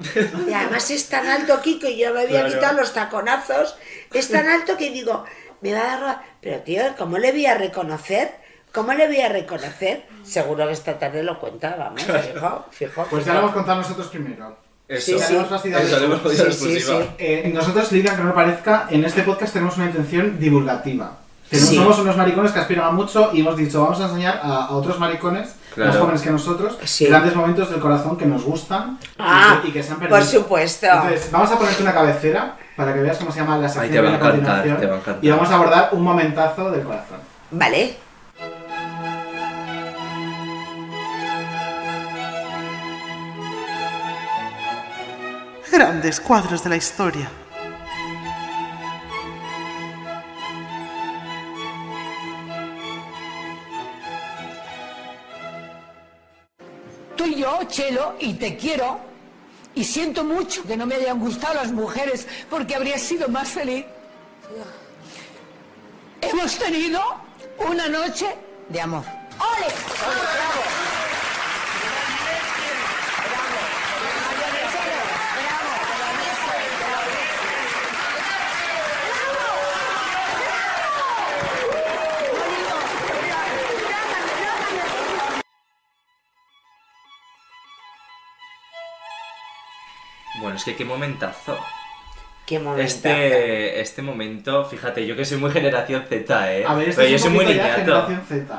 Y 0.48 0.52
además 0.52 0.90
es 0.90 1.08
tan 1.08 1.26
alto, 1.28 1.60
Kiko, 1.62 1.86
y 1.88 1.98
yo 1.98 2.12
me 2.14 2.22
había 2.22 2.40
Claro. 2.40 2.54
quitado 2.54 2.80
los 2.80 2.92
taconazos, 2.94 3.76
es 4.12 4.28
tan 4.30 4.48
alto 4.48 4.76
que 4.76 4.90
digo, 4.90 5.24
me 5.60 5.74
va 5.74 5.92
a 5.94 5.96
robar. 6.00 6.22
Pero 6.40 6.60
tío, 6.62 6.82
¿cómo 6.96 7.18
le 7.18 7.32
voy 7.32 7.46
a 7.46 7.54
reconocer? 7.54 8.39
¿Cómo 8.72 8.92
le 8.94 9.06
voy 9.08 9.20
a 9.20 9.28
reconocer? 9.28 10.04
Seguro 10.24 10.66
que 10.66 10.72
esta 10.72 10.98
tarde 10.98 11.22
lo 11.22 11.38
cuenta, 11.40 11.74
vamos, 11.78 12.02
fijo, 12.02 12.64
fijo. 12.70 13.06
Pues 13.10 13.24
ya 13.24 13.32
lo 13.34 13.40
hemos 13.40 13.52
contado 13.52 13.78
nosotros 13.78 14.06
primero. 14.08 14.56
Eso, 14.88 15.06
Sí, 15.06 15.12
sí. 15.18 15.36
Eso, 15.36 15.46
hemos 16.04 16.20
Sí. 16.56 16.78
Eh, 17.18 17.50
nosotros, 17.54 17.92
Lidia, 17.92 18.14
que 18.16 18.22
no 18.22 18.28
lo 18.30 18.34
parezca, 18.34 18.86
en 18.90 19.04
este 19.04 19.22
podcast 19.22 19.52
tenemos 19.52 19.76
una 19.76 19.86
intención 19.86 20.38
divulgativa. 20.38 21.12
Somos 21.52 21.98
unos 21.98 22.16
maricones 22.16 22.52
que 22.52 22.60
aspiran 22.60 22.86
a 22.86 22.90
mucho 22.92 23.30
y 23.32 23.40
hemos 23.40 23.56
dicho, 23.56 23.82
vamos 23.82 24.00
a 24.00 24.04
enseñar 24.06 24.40
a, 24.42 24.66
a 24.66 24.70
otros 24.70 24.98
maricones 25.00 25.56
Claro. 25.74 25.90
más 25.92 26.00
jóvenes 26.00 26.22
que 26.22 26.30
nosotros 26.30 26.78
Sí. 26.84 27.06
grandes 27.06 27.34
momentos 27.36 27.70
del 27.70 27.78
corazón 27.80 28.16
que 28.16 28.26
nos 28.26 28.42
gustan 28.44 28.98
y 29.00 29.06
Ah, 29.18 29.60
que- 29.62 29.68
y, 29.68 29.72
que 29.72 29.82
se 29.82 29.92
han 29.92 29.98
perdido. 30.00 30.18
por 30.18 30.26
supuesto. 30.26 30.86
Entonces, 30.86 31.28
vamos 31.30 31.50
a 31.52 31.58
ponerte 31.58 31.82
una 31.82 31.92
cabecera 31.94 32.56
para 32.76 32.92
que 32.94 33.00
veas 33.00 33.18
cómo 33.18 33.30
se 33.32 33.38
llama 33.40 33.56
la 33.58 33.68
sección 33.68 33.92
te 33.92 34.00
va 34.00 34.02
de 34.02 34.08
a 34.08 34.10
la 34.10 34.16
encantar, 34.16 34.36
continuación. 34.36 34.80
te 34.80 34.86
va 34.86 34.94
a 34.94 34.98
encantar. 34.98 35.24
Y 35.24 35.30
vamos 35.30 35.50
a 35.50 35.54
abordar 35.54 35.88
un 35.92 36.02
momentazo 36.02 36.70
del 36.72 36.82
corazón. 36.82 37.18
Vale. 37.52 37.96
Grandes 45.70 46.18
cuadros 46.20 46.64
de 46.64 46.70
la 46.70 46.76
historia. 46.76 47.30
Tú 57.16 57.24
y 57.24 57.36
yo, 57.36 57.60
Chelo, 57.68 58.16
y 58.18 58.34
te 58.34 58.56
quiero, 58.56 58.98
y 59.74 59.84
siento 59.84 60.24
mucho 60.24 60.64
que 60.64 60.76
no 60.76 60.86
me 60.86 60.96
hayan 60.96 61.20
gustado 61.20 61.54
las 61.54 61.70
mujeres 61.70 62.26
porque 62.48 62.74
habría 62.74 62.98
sido 62.98 63.28
más 63.28 63.48
feliz. 63.48 63.84
Hemos 66.20 66.58
tenido 66.58 67.00
una 67.58 67.88
noche 67.88 68.26
de 68.68 68.80
amor. 68.80 69.04
¡Ole! 69.38 69.66
Bueno, 70.04 70.20
es 90.60 90.64
que 90.64 90.76
qué 90.76 90.84
momentazo. 90.84 91.58
Qué 92.44 92.58
momento. 92.58 92.82
Este, 92.82 93.80
este 93.80 94.02
momento, 94.02 94.64
fíjate, 94.64 95.06
yo 95.06 95.16
que 95.16 95.24
soy 95.24 95.38
muy 95.38 95.50
generación 95.50 96.04
Z, 96.08 96.52
¿eh? 96.52 96.64
A 96.66 96.74
ver, 96.74 96.90
este 96.90 97.02
Pero 97.02 97.14
es 97.14 97.22
yo 97.22 97.28
soy 97.28 97.36
muy 97.36 97.46
niñato. 97.46 98.08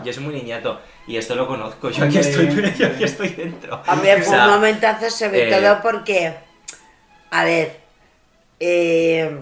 Yo 0.04 0.14
soy 0.14 0.24
muy 0.24 0.34
niñato. 0.34 0.82
Y 1.08 1.18
esto 1.18 1.36
lo 1.36 1.47
conozco. 1.47 1.89
Yo 1.89 2.06
aquí 2.06 2.18
estoy, 2.18 2.47
pero 2.47 2.70
yo 2.70 2.88
aquí 2.88 3.04
estoy 3.04 3.30
dentro. 3.30 3.82
Hombre, 3.88 4.16
O 4.16 4.18
fue 4.18 4.26
sea, 4.26 4.45
un 4.45 4.54
momentazo 4.56 5.10
sobre 5.10 5.47
eh, 5.47 5.52
todo 5.52 5.82
porque, 5.82 6.34
a 7.30 7.43
ver, 7.43 7.80
eh, 8.60 9.39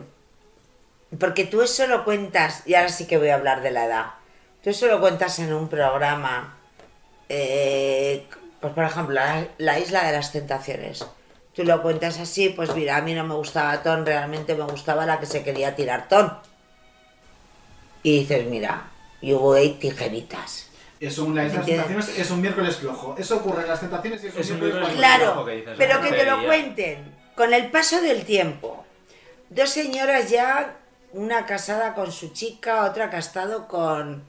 porque 1.18 1.46
tú 1.46 1.62
eso 1.62 1.88
lo 1.88 2.04
cuentas, 2.04 2.64
y 2.66 2.74
ahora 2.74 2.90
sí 2.90 3.08
que 3.08 3.18
voy 3.18 3.30
a 3.30 3.36
hablar 3.36 3.62
de 3.62 3.72
la 3.72 3.86
edad, 3.86 4.06
tú 4.64 4.70
eso 4.72 4.88
lo 4.88 5.00
cuentas 5.00 5.40
en 5.40 5.54
un 5.54 5.70
programa, 5.70 6.58
eh, 7.30 8.26
pues 8.60 8.74
por 8.74 8.84
ejemplo, 8.84 9.14
la, 9.16 9.46
la 9.58 9.80
Isla 9.80 10.04
de 10.06 10.12
las 10.14 10.32
Tentaciones. 10.32 11.06
Tú 11.54 11.64
lo 11.64 11.82
cuentas 11.82 12.20
así, 12.20 12.50
pues 12.50 12.74
mira, 12.76 12.98
a 12.98 13.02
mí 13.02 13.14
no 13.14 13.24
me 13.24 13.36
gustaba 13.36 13.82
Ton, 13.84 14.06
realmente 14.06 14.56
me 14.56 14.64
gustaba 14.64 15.06
la 15.06 15.20
que 15.20 15.26
se 15.26 15.44
quería 15.44 15.76
tirar 15.76 16.08
Ton. 16.08 16.32
Y 18.04 18.20
dices, 18.20 18.48
mira, 18.48 18.90
y 19.22 19.34
hubo 19.34 19.54
ahí 19.54 19.74
tijeritas. 19.74 20.70
Es 21.00 21.18
un, 21.18 21.38
es 21.38 22.32
un 22.32 22.42
miércoles 22.42 22.76
flojo. 22.78 23.16
Eso 23.18 23.38
ocurre 23.38 23.62
en 23.64 23.70
las 23.70 23.80
tentaciones 23.80 24.24
y 24.24 24.28
es 24.28 24.36
un 24.36 24.42
Es 24.42 24.50
un 24.52 24.60
miércoles 24.60 24.90
miércoles 24.90 25.10
flojo. 25.10 25.20
Claro, 25.20 25.46
que 25.46 25.56
dices, 25.56 25.76
pero 25.78 26.02
que 26.02 26.12
te 26.12 26.26
lo 26.26 26.46
cuenten 26.46 27.16
con 27.36 27.54
el 27.54 27.72
paso 27.72 28.02
del 28.02 28.26
tiempo. 28.26 28.86
Dos 29.50 29.70
señoras 29.70 30.30
ya, 30.30 30.78
una 31.14 31.46
casada 31.46 31.96
con 31.96 32.12
su 32.12 32.34
chica, 32.34 32.84
otra 32.84 33.06
estado 33.18 33.68
con, 33.68 34.24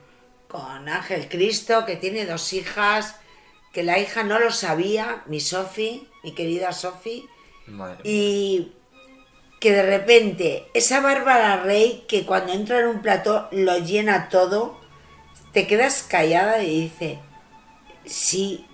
con 0.48 0.88
Ángel 0.88 1.28
Cristo, 1.28 1.84
que 1.84 1.96
tiene 1.96 2.24
dos 2.24 2.52
hijas, 2.52 3.16
que 3.72 3.82
la 3.82 3.98
hija 3.98 4.22
no 4.24 4.38
lo 4.38 4.50
sabía, 4.50 5.22
mi 5.26 5.40
Sofi, 5.40 6.08
mi 6.22 6.32
querida 6.32 6.72
Sofi, 6.72 7.26
y 8.02 8.72
que 9.60 9.72
de 9.72 9.82
repente 9.82 10.66
esa 10.74 11.00
Bárbara 11.00 11.62
Rey 11.62 12.04
que 12.08 12.24
cuando 12.26 12.52
entra 12.52 12.80
en 12.80 12.86
un 12.86 13.02
plató 13.02 13.48
lo 13.52 13.78
llena 13.78 14.28
todo, 14.28 14.80
te 15.52 15.66
quedas 15.66 16.02
callada 16.02 16.62
y 16.62 16.82
dice, 16.82 17.18
sí, 18.04 18.66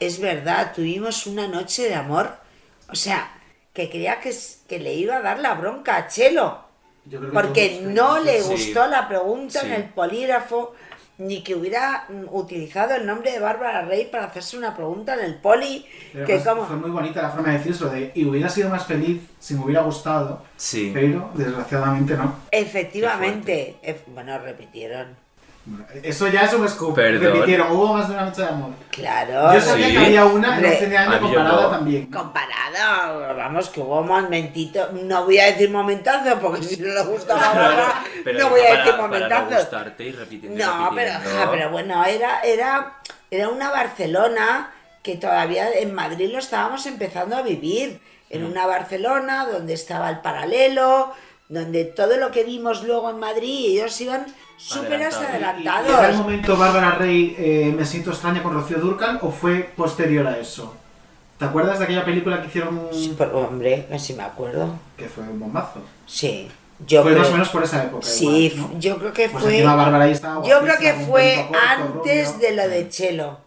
es 0.00 0.20
verdad, 0.20 0.72
tuvimos 0.74 1.26
una 1.26 1.48
noche 1.48 1.88
de 1.88 1.94
amor. 1.94 2.36
O 2.88 2.94
sea, 2.94 3.40
que 3.72 3.90
creía 3.90 4.20
que, 4.20 4.34
que 4.68 4.78
le 4.78 4.94
iba 4.94 5.16
a 5.16 5.22
dar 5.22 5.38
la 5.40 5.54
bronca 5.54 5.96
a 5.96 6.08
Chelo, 6.08 6.64
Yo 7.04 7.18
creo 7.18 7.30
que 7.30 7.34
porque 7.34 7.80
no 7.82 8.18
le. 8.18 8.42
Sí. 8.42 8.50
gustó 8.50 8.86
la 8.86 9.08
pregunta 9.08 9.60
en 9.62 9.72
el 9.72 9.84
polígrafo, 9.84 10.74
ni 11.18 11.42
que 11.42 11.54
hubiera 11.54 12.04
mm, 12.08 12.34
utilizado 12.34 12.94
el 12.94 13.06
nombre 13.06 13.32
de 13.32 13.40
Bárbara 13.40 13.82
Rey 13.82 14.06
para 14.06 14.24
hacerse 14.26 14.58
una 14.58 14.74
pregunta 14.76 15.14
en 15.14 15.20
el 15.20 15.34
poli, 15.36 15.86
Pero 16.12 16.26
que 16.26 16.38
como... 16.40 16.66
Fue 16.66 16.76
muy 16.76 16.90
bonita 16.90 17.22
la 17.22 17.30
forma 17.30 17.52
de 17.52 17.58
decirlo, 17.58 17.88
de 17.88 18.12
y 18.14 18.24
hubiera 18.26 18.48
sido 18.48 18.68
más 18.68 18.86
feliz 18.86 19.22
si 19.38 19.54
me 19.54 19.64
hubiera 19.64 19.82
gustado, 19.82 20.42
Sí. 20.56 20.90
pero 20.92 21.30
desgraciadamente 21.34 22.16
no. 22.16 22.34
Efectivamente, 22.50 23.76
ef- 23.82 24.04
bueno, 24.08 24.38
repitieron. 24.38 25.25
Eso 26.02 26.28
ya 26.28 26.42
es 26.42 26.52
un 26.52 26.68
scoop. 26.68 26.94
Perdón. 26.94 27.32
Repitieron, 27.32 27.72
hubo 27.72 27.94
más 27.94 28.08
de 28.08 28.14
una 28.14 28.26
noche 28.26 28.42
de 28.42 28.48
amor. 28.48 28.70
Claro. 28.90 29.52
Yo 29.52 29.60
sabía 29.60 29.86
sí. 29.86 29.92
que 29.92 29.98
había 29.98 30.24
una 30.24 30.58
en 30.58 30.64
11 30.64 30.86
de 30.86 30.96
año 30.96 31.20
comparada 31.20 31.62
no. 31.62 31.70
también. 31.70 32.06
Comparado, 32.06 33.36
vamos, 33.36 33.68
que 33.70 33.80
hubo 33.80 34.02
momentito, 34.02 34.88
no 34.92 35.24
voy 35.24 35.38
a 35.38 35.46
decir 35.46 35.70
momentazo, 35.70 36.38
porque 36.38 36.62
si 36.62 36.76
no 36.80 36.94
le 36.94 37.02
gusta 37.04 37.34
a 37.34 37.52
Bárbara, 37.54 38.04
Pero 38.24 38.38
no 38.38 38.50
voy 38.50 38.60
a 38.60 38.76
decir 38.76 38.92
para 38.96 39.28
no 39.28 39.50
gustarte 39.50 40.04
y 40.04 40.12
repitiendo 40.12 40.64
pero, 40.94 41.12
ja, 41.24 41.50
pero 41.50 41.70
bueno, 41.70 42.04
era, 42.04 42.40
era, 42.40 42.98
era 43.30 43.48
una 43.48 43.70
Barcelona 43.70 44.72
que 45.02 45.16
todavía 45.16 45.72
en 45.72 45.94
Madrid 45.94 46.30
lo 46.32 46.38
estábamos 46.38 46.86
empezando 46.86 47.36
a 47.36 47.42
vivir. 47.42 48.00
En 48.28 48.42
Mm. 48.42 48.50
una 48.50 48.66
Barcelona 48.66 49.46
donde 49.46 49.74
estaba 49.74 50.10
el 50.10 50.18
paralelo, 50.18 51.12
donde 51.48 51.84
todo 51.84 52.16
lo 52.16 52.32
que 52.32 52.42
vimos 52.42 52.82
luego 52.82 53.10
en 53.10 53.20
Madrid, 53.20 53.78
ellos 53.80 54.00
iban 54.00 54.26
súper 54.56 54.94
Adelantados. 55.02 55.20
¿Y- 55.20 55.24
¿Y 55.24 55.28
adelantados. 55.28 55.88
era 55.98 56.08
el 56.10 56.16
momento 56.16 56.56
Bárbara 56.56 56.90
Rey 56.92 57.34
eh, 57.38 57.74
me 57.76 57.84
siento 57.84 58.10
extraña 58.10 58.42
con 58.42 58.54
Rocío 58.54 58.78
Durcal 58.78 59.18
o 59.22 59.30
fue 59.30 59.70
posterior 59.76 60.26
a 60.26 60.38
eso? 60.38 60.74
¿Te 61.38 61.44
acuerdas 61.44 61.78
de 61.78 61.84
aquella 61.84 62.04
película 62.04 62.40
que 62.40 62.48
hicieron 62.48 62.88
Sí, 62.92 63.14
pero, 63.18 63.38
hombre, 63.40 63.86
sí 63.98 64.14
me 64.14 64.22
acuerdo. 64.22 64.74
que 64.96 65.06
fue 65.08 65.24
un 65.24 65.38
bombazo? 65.38 65.80
Sí, 66.06 66.48
yo 66.86 67.02
fue 67.02 67.10
creo, 67.12 67.22
más 67.22 67.28
o 67.30 67.32
menos 67.32 67.48
por 67.50 67.62
esa 67.62 67.84
época. 67.84 68.06
sí, 68.06 68.46
igual, 68.54 68.72
¿no? 68.72 68.78
yo 68.80 68.98
creo 68.98 69.12
que 69.12 69.28
Pues 69.28 69.44
fue... 69.44 69.52
encima 69.54 69.74
Bárbara 69.74 70.04
ahí 70.04 70.12
estaba 70.12 70.46
Yo 70.46 70.60
creo 70.62 70.78
que 70.78 70.94
fue 70.94 71.46
corto, 71.48 71.58
antes 71.68 72.28
rubio. 72.34 72.48
de 72.48 72.54
lo 72.56 72.68
de 72.68 72.88
Chelo. 72.88 73.38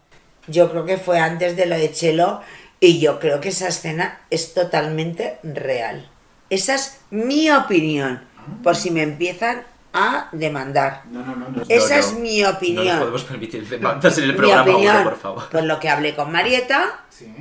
Yo 0.48 0.70
creo 0.72 0.86
que 0.86 0.98
fue 0.98 1.20
antes 1.20 1.56
de 1.56 1.66
lo 1.66 1.76
de 1.78 1.92
Chelo 1.92 2.42
y 2.80 3.00
yo 3.00 3.20
creo 3.20 3.42
que 3.42 3.50
esa 3.50 3.68
escena 3.68 4.20
es 4.30 4.54
totalmente 4.54 5.38
real. 5.44 6.08
Esa 6.52 6.76
es 6.76 7.02
mi 7.12 7.50
opinión, 7.52 8.22
por 8.64 8.76
si 8.76 8.90
me 8.92 9.02
empiezan 9.04 9.64
a 9.94 10.30
demandar. 10.32 11.04
No, 11.10 11.24
no, 11.26 11.36
no. 11.36 11.50
no 11.50 11.64
Esa 11.68 11.96
no. 11.96 12.00
es 12.00 12.14
mi 12.14 12.42
No 12.42 12.48
nos 12.50 12.56
opinión. 12.58 13.00
podemos 13.00 13.24
permitir 13.24 13.68
demandas 13.68 14.18
en 14.18 14.24
el 14.26 14.32
mi 14.32 14.38
programa 14.38 14.62
opinión, 14.72 14.96
uno, 14.98 15.04
por 15.10 15.18
favor. 15.20 15.50
por 15.50 15.64
lo 15.64 15.80
que 15.80 15.90
hablé 15.90 16.16
con 16.16 16.32
Marieta 16.32 17.02
Sí. 17.10 17.34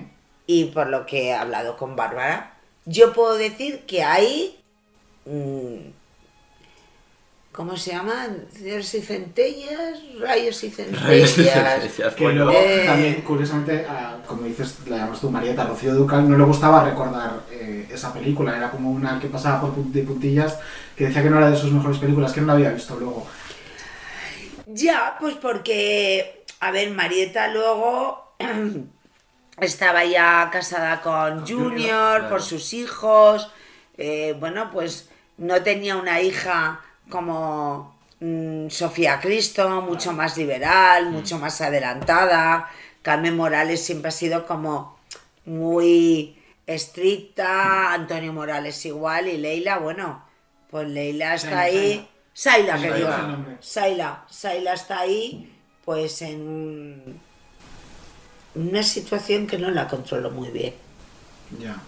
y 0.47 0.65
por 0.67 0.87
lo 0.89 1.05
que 1.07 1.29
he 1.29 1.35
hablado 1.35 1.77
con 1.77 1.95
Bárbara, 1.97 2.55
yo 2.87 3.13
puedo 3.13 3.35
decir 3.37 3.85
que 3.87 4.03
hay... 4.03 4.59
mm, 5.27 5.77
¿Cómo 7.59 7.77
se 7.77 7.91
llaman? 7.91 8.47
Cielos 8.53 8.95
y 8.95 9.01
centellas, 9.03 9.99
rayos 10.21 10.63
y 10.63 10.71
centellas. 10.77 11.81
Que 12.15 12.23
Bueno, 12.23 12.45
luego 12.45 12.53
Eh. 12.57 12.85
también, 12.87 13.23
curiosamente, 13.23 13.85
a- 13.85 14.23
como 14.29 14.43
dices, 14.43 14.77
la 14.87 14.99
llamas 14.99 15.21
tú, 15.21 15.29
Marieta, 15.29 15.65
Rocío 15.65 15.93
Ducal, 15.93 16.31
no 16.31 16.39
le 16.39 16.45
gustaba 16.45 16.85
recordar 16.85 17.41
eh, 17.51 17.89
esa 17.93 18.13
película. 18.13 18.57
Era 18.57 18.71
como 18.71 18.93
una 18.93 19.19
que 19.19 19.27
pasaba 19.27 19.61
por 19.61 19.75
de 19.75 20.03
puntillas, 20.05 20.57
que 20.97 21.07
decía 21.09 21.21
que 21.21 21.31
no 21.31 21.39
era 21.39 21.51
de 21.51 21.57
sus 21.57 21.73
mejores 21.73 21.99
películas, 21.99 22.33
que 22.33 22.41
no 22.43 22.47
la 22.47 22.53
había 22.53 22.71
visto 22.71 22.95
luego. 22.95 23.27
Ya, 24.69 25.17
pues 25.19 25.35
porque, 25.35 26.45
a 26.61 26.71
ver, 26.71 26.91
Marieta 26.93 27.49
luego 27.49 28.35
estaba 29.61 30.05
ya 30.05 30.49
casada 30.53 31.01
con 31.01 31.41
Junior 31.45 31.71
Junior, 31.73 32.29
por 32.29 32.41
sus 32.41 32.73
hijos, 32.73 33.51
eh, 33.97 34.37
bueno, 34.39 34.71
pues 34.73 35.09
no 35.39 35.61
tenía 35.63 35.97
una 35.97 36.21
hija 36.21 36.83
como 37.09 37.99
mm, 38.21 38.69
Sofía 38.69 39.21
Cristo, 39.21 39.83
mucho 39.83 40.13
más 40.13 40.37
liberal, 40.37 41.11
mucho 41.11 41.39
más 41.39 41.61
adelantada. 41.61 42.69
Carmen 43.03 43.37
Morales 43.37 43.85
siempre 43.85 44.09
ha 44.09 44.13
sido 44.13 44.47
como 44.47 44.99
muy 45.45 46.37
estricta, 46.67 47.93
Antonio 47.95 48.33
Morales 48.33 48.85
igual 48.85 49.29
y 49.29 49.39
Leila, 49.39 49.79
bueno, 49.79 50.23
pues 50.71 50.89
Leila 50.89 51.35
está 51.35 51.61
ahí. 51.61 52.07
Saila, 52.35 52.79
que 52.79 52.93
digo. 52.93 53.11
Saila, 53.61 54.25
Saila 54.29 54.75
está 54.75 55.01
ahí, 55.01 55.53
pues 55.85 56.23
en 56.23 57.19
una 58.55 58.83
situación 58.83 59.47
que 59.47 59.59
no 59.59 59.71
la 59.71 59.89
controlo 59.89 60.31
muy 60.31 60.51
bien. 60.51 60.75
Ya. 61.59 61.81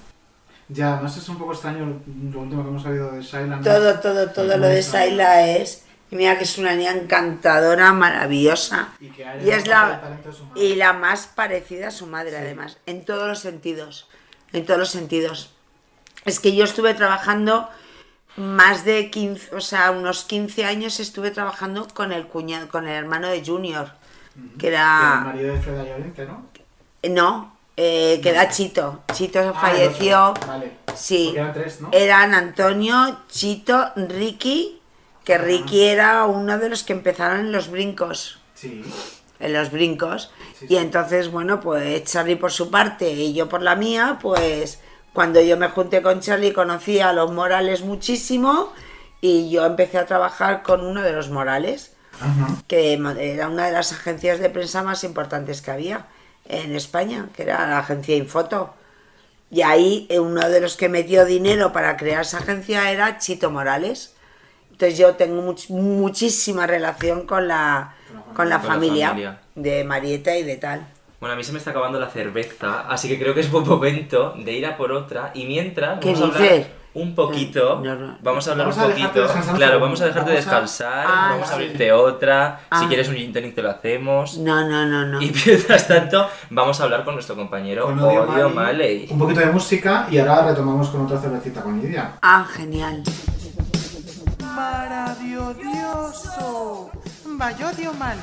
Ya, 0.73 0.95
además 0.95 1.17
es 1.17 1.29
un 1.29 1.37
poco 1.39 1.53
extraño 1.53 2.01
lo 2.33 2.41
último 2.41 2.63
que 2.63 2.69
hemos 2.69 2.83
sabido 2.83 3.11
de 3.13 3.23
Shaila. 3.23 3.57
¿no? 3.57 3.63
Todo, 3.63 3.99
todo, 4.01 4.31
todo 4.31 4.57
lo 4.57 4.67
de 4.69 4.83
Saila 4.83 5.49
es. 5.49 5.85
y 6.11 6.17
Mira 6.17 6.39
que 6.39 6.45
es 6.45 6.59
una 6.59 6.75
niña 6.75 6.93
encantadora, 6.93 7.93
maravillosa. 7.93 8.89
Y 9.01 9.09
que 9.09 9.27
Y 9.45 9.51
es 9.51 9.67
la, 9.67 10.01
y 10.55 10.77
la 10.77 10.93
más 10.93 11.27
parecida 11.27 11.89
a 11.89 11.91
su 11.91 12.07
madre, 12.07 12.37
además, 12.37 12.79
en 12.87 13.05
todos 13.05 13.27
los 13.27 13.41
sentidos. 13.41 14.09
En 14.53 14.65
todos 14.65 14.79
los 14.79 14.91
sentidos. 14.91 15.53
Es 16.25 16.39
que 16.41 16.55
yo 16.55 16.65
estuve 16.65 16.95
trabajando 16.95 17.69
más 18.37 18.85
de 18.85 19.11
15, 19.11 19.55
o 19.57 19.61
sea, 19.61 19.91
unos 19.91 20.25
15 20.25 20.65
años 20.65 21.01
estuve 21.01 21.31
trabajando 21.31 21.89
con 21.89 22.13
el 22.13 22.27
cuñado, 22.27 22.69
con 22.69 22.87
el 22.87 22.95
hermano 22.95 23.29
de 23.29 23.45
Junior, 23.45 23.93
que 24.59 24.69
El 24.69 24.75
era. 24.75 25.21
marido 25.25 25.55
de 25.55 25.61
Freda 25.61 25.85
Llorente, 25.85 26.27
¿no? 26.27 26.47
No, 27.09 27.57
eh, 27.83 28.21
que 28.23 28.29
era 28.29 28.51
Chito. 28.51 29.01
Chito 29.15 29.39
Ah, 29.41 29.59
falleció. 29.59 30.35
Vale. 30.47 30.73
Sí. 30.95 31.27
Porque 31.29 31.41
eran 31.41 31.53
tres, 31.55 31.81
¿no? 31.81 31.89
Eran 31.93 32.35
Antonio, 32.35 33.21
Chito, 33.31 33.93
Ricky, 33.97 34.79
que 35.25 35.39
Ricky 35.39 35.85
era 35.85 36.25
uno 36.27 36.59
de 36.59 36.69
los 36.69 36.83
que 36.83 36.93
empezaron 36.93 37.41
en 37.41 37.53
los 37.53 37.71
brincos. 37.71 38.39
Sí. 38.55 38.85
En 39.39 39.55
los 39.55 39.71
brincos. 39.71 40.31
Sí, 40.59 40.67
Y 40.69 40.77
entonces, 40.77 41.31
bueno, 41.31 41.61
pues 41.61 42.05
Charlie 42.05 42.37
por 42.37 42.53
su 42.53 42.71
parte 42.71 43.11
y 43.11 43.33
yo 43.33 43.49
por 43.49 43.63
la 43.63 43.77
mía, 43.77 44.19
pues 44.21 44.81
cuando 45.15 45.41
yo 45.41 45.57
me 45.57 45.69
junté 45.69 46.03
con 46.03 46.21
Charlie 46.21 46.53
conocí 46.53 47.01
a 47.01 47.15
los 47.15 47.33
Morales 47.33 47.81
muchísimo 47.81 48.75
y 49.23 49.49
yo 49.51 49.65
empecé 49.65 49.97
a 49.97 50.05
trabajar 50.05 50.63
con 50.63 50.85
uno 50.85 51.01
de 51.01 51.13
los 51.13 51.31
Morales, 51.31 51.95
Ajá. 52.21 52.57
que 52.69 52.93
era 53.19 53.49
una 53.49 53.67
de 53.67 53.73
las 53.73 53.93
agencias 53.93 54.39
de 54.39 54.51
prensa 54.51 54.83
más 54.83 55.03
importantes 55.05 55.63
que 55.63 55.71
había 55.71 56.07
en 56.51 56.75
España, 56.77 57.29
que 57.35 57.43
era 57.43 57.67
la 57.67 57.79
agencia 57.79 58.17
Infoto. 58.17 58.75
Y 59.51 59.63
ahí 59.63 60.07
eh, 60.11 60.21
uno 60.21 60.49
de 60.49 60.61
los 60.61 60.77
que 60.77 60.89
metió 60.89 61.25
dinero 61.25 61.73
para 61.73 61.97
crear 61.97 62.23
esa 62.23 62.39
agencia 62.39 62.91
era 62.91 63.19
Chito 63.19 63.51
Morales. 63.51 64.15
Entonces 64.71 64.99
yo 64.99 65.15
tengo 65.17 65.43
much- 65.43 65.69
muchísima 65.71 66.67
relación 66.67 67.27
con 67.27 67.49
la, 67.49 67.95
con 68.09 68.17
la, 68.19 68.35
Con 68.35 68.49
la 68.49 68.61
familia, 68.61 69.41
de 69.55 69.85
Marieta 69.85 70.37
y 70.37 70.43
de 70.43 70.57
tal. 70.57 70.87
Bueno, 71.21 71.35
a 71.35 71.37
mí 71.37 71.45
se 71.45 71.53
me 71.53 71.59
está 71.59 71.71
acabando 71.71 72.01
la 72.01 72.09
cerveza, 72.09 72.87
así 72.89 73.07
que 73.09 73.19
creo 73.19 73.35
que 73.35 73.41
es 73.41 73.51
buen 73.51 73.67
momento 73.69 74.35
de 74.39 74.53
ir 74.53 74.65
a 74.65 74.77
por 74.79 74.91
otra. 74.93 75.33
Y 75.35 75.45
mientras, 75.45 75.99
¿Qué 76.01 76.13
vamos 76.15 76.23
a 76.23 76.25
hablar 76.37 76.43
dices? 76.43 76.67
Un 76.95 77.15
poquito. 77.15 77.83
Vamos 78.23 78.49
a 78.49 78.53
hablar 78.53 78.69
Vamos 78.69 78.85
un 78.85 78.91
poquito. 78.91 79.27
Claro, 79.57 79.79
vamos 79.81 80.01
a 80.01 80.07
dejarte 80.07 80.31
Vamos 80.31 80.47
a- 80.47 80.51
descansar. 80.51 81.07
Ah, 81.09 81.29
vamos 81.31 81.45
a 81.47 81.49
sí. 81.49 81.55
abrirte 81.55 81.93
otra. 81.93 82.61
Ah. 82.71 82.81
Si 82.81 82.87
quieres 82.87 83.09
un 83.09 83.15
gin 83.17 83.33
tonic 83.33 83.55
te 83.55 83.63
lo 83.63 83.71
hacemos. 83.71 84.37
No, 84.39 84.69
no, 84.69 84.85
no, 84.87 85.07
no. 85.07 85.23
Y 85.23 85.31
mientras 85.47 85.87
tanto, 85.87 86.27
vamos 86.51 86.81
a 86.81 86.85
hablar 86.85 87.05
con 87.05 87.15
nuestro 87.15 87.37
compañero 87.37 87.85
Con 87.87 87.99
Odio, 88.01 88.23
Odio 88.25 88.51
Maley. 88.51 89.07
Un 89.11 89.19
poquito 89.19 89.41
de 89.41 89.47
música 89.47 90.07
y 90.11 90.19
ahora 90.19 90.47
retomamos 90.49 90.89
con 90.89 91.03
otra 91.07 91.19
cervecita 91.21 91.63
con 91.63 91.81
Lidia. 91.81 92.17
Ah, 92.23 92.45
genial. 92.53 93.03
Maravilloso. 95.61 96.91
Vayodio 97.27 97.93
Mali. 97.95 98.21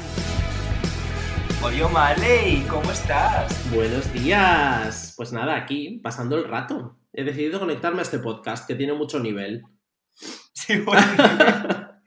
Odio 1.63 1.89
Maley, 1.89 2.61
¿cómo 2.69 2.91
estás? 2.91 3.51
Buenos 3.73 4.11
días. 4.13 5.13
Pues 5.17 5.31
nada, 5.31 5.55
aquí, 5.55 5.99
pasando 6.03 6.35
el 6.37 6.47
rato. 6.47 6.95
He 7.17 7.23
decidido 7.23 7.59
conectarme 7.59 7.97
a 7.97 8.03
este 8.03 8.19
podcast 8.19 8.67
que 8.67 8.75
tiene 8.75 8.93
mucho 8.93 9.19
nivel. 9.19 9.63
Sí, 10.53 10.81
bueno. 10.81 11.01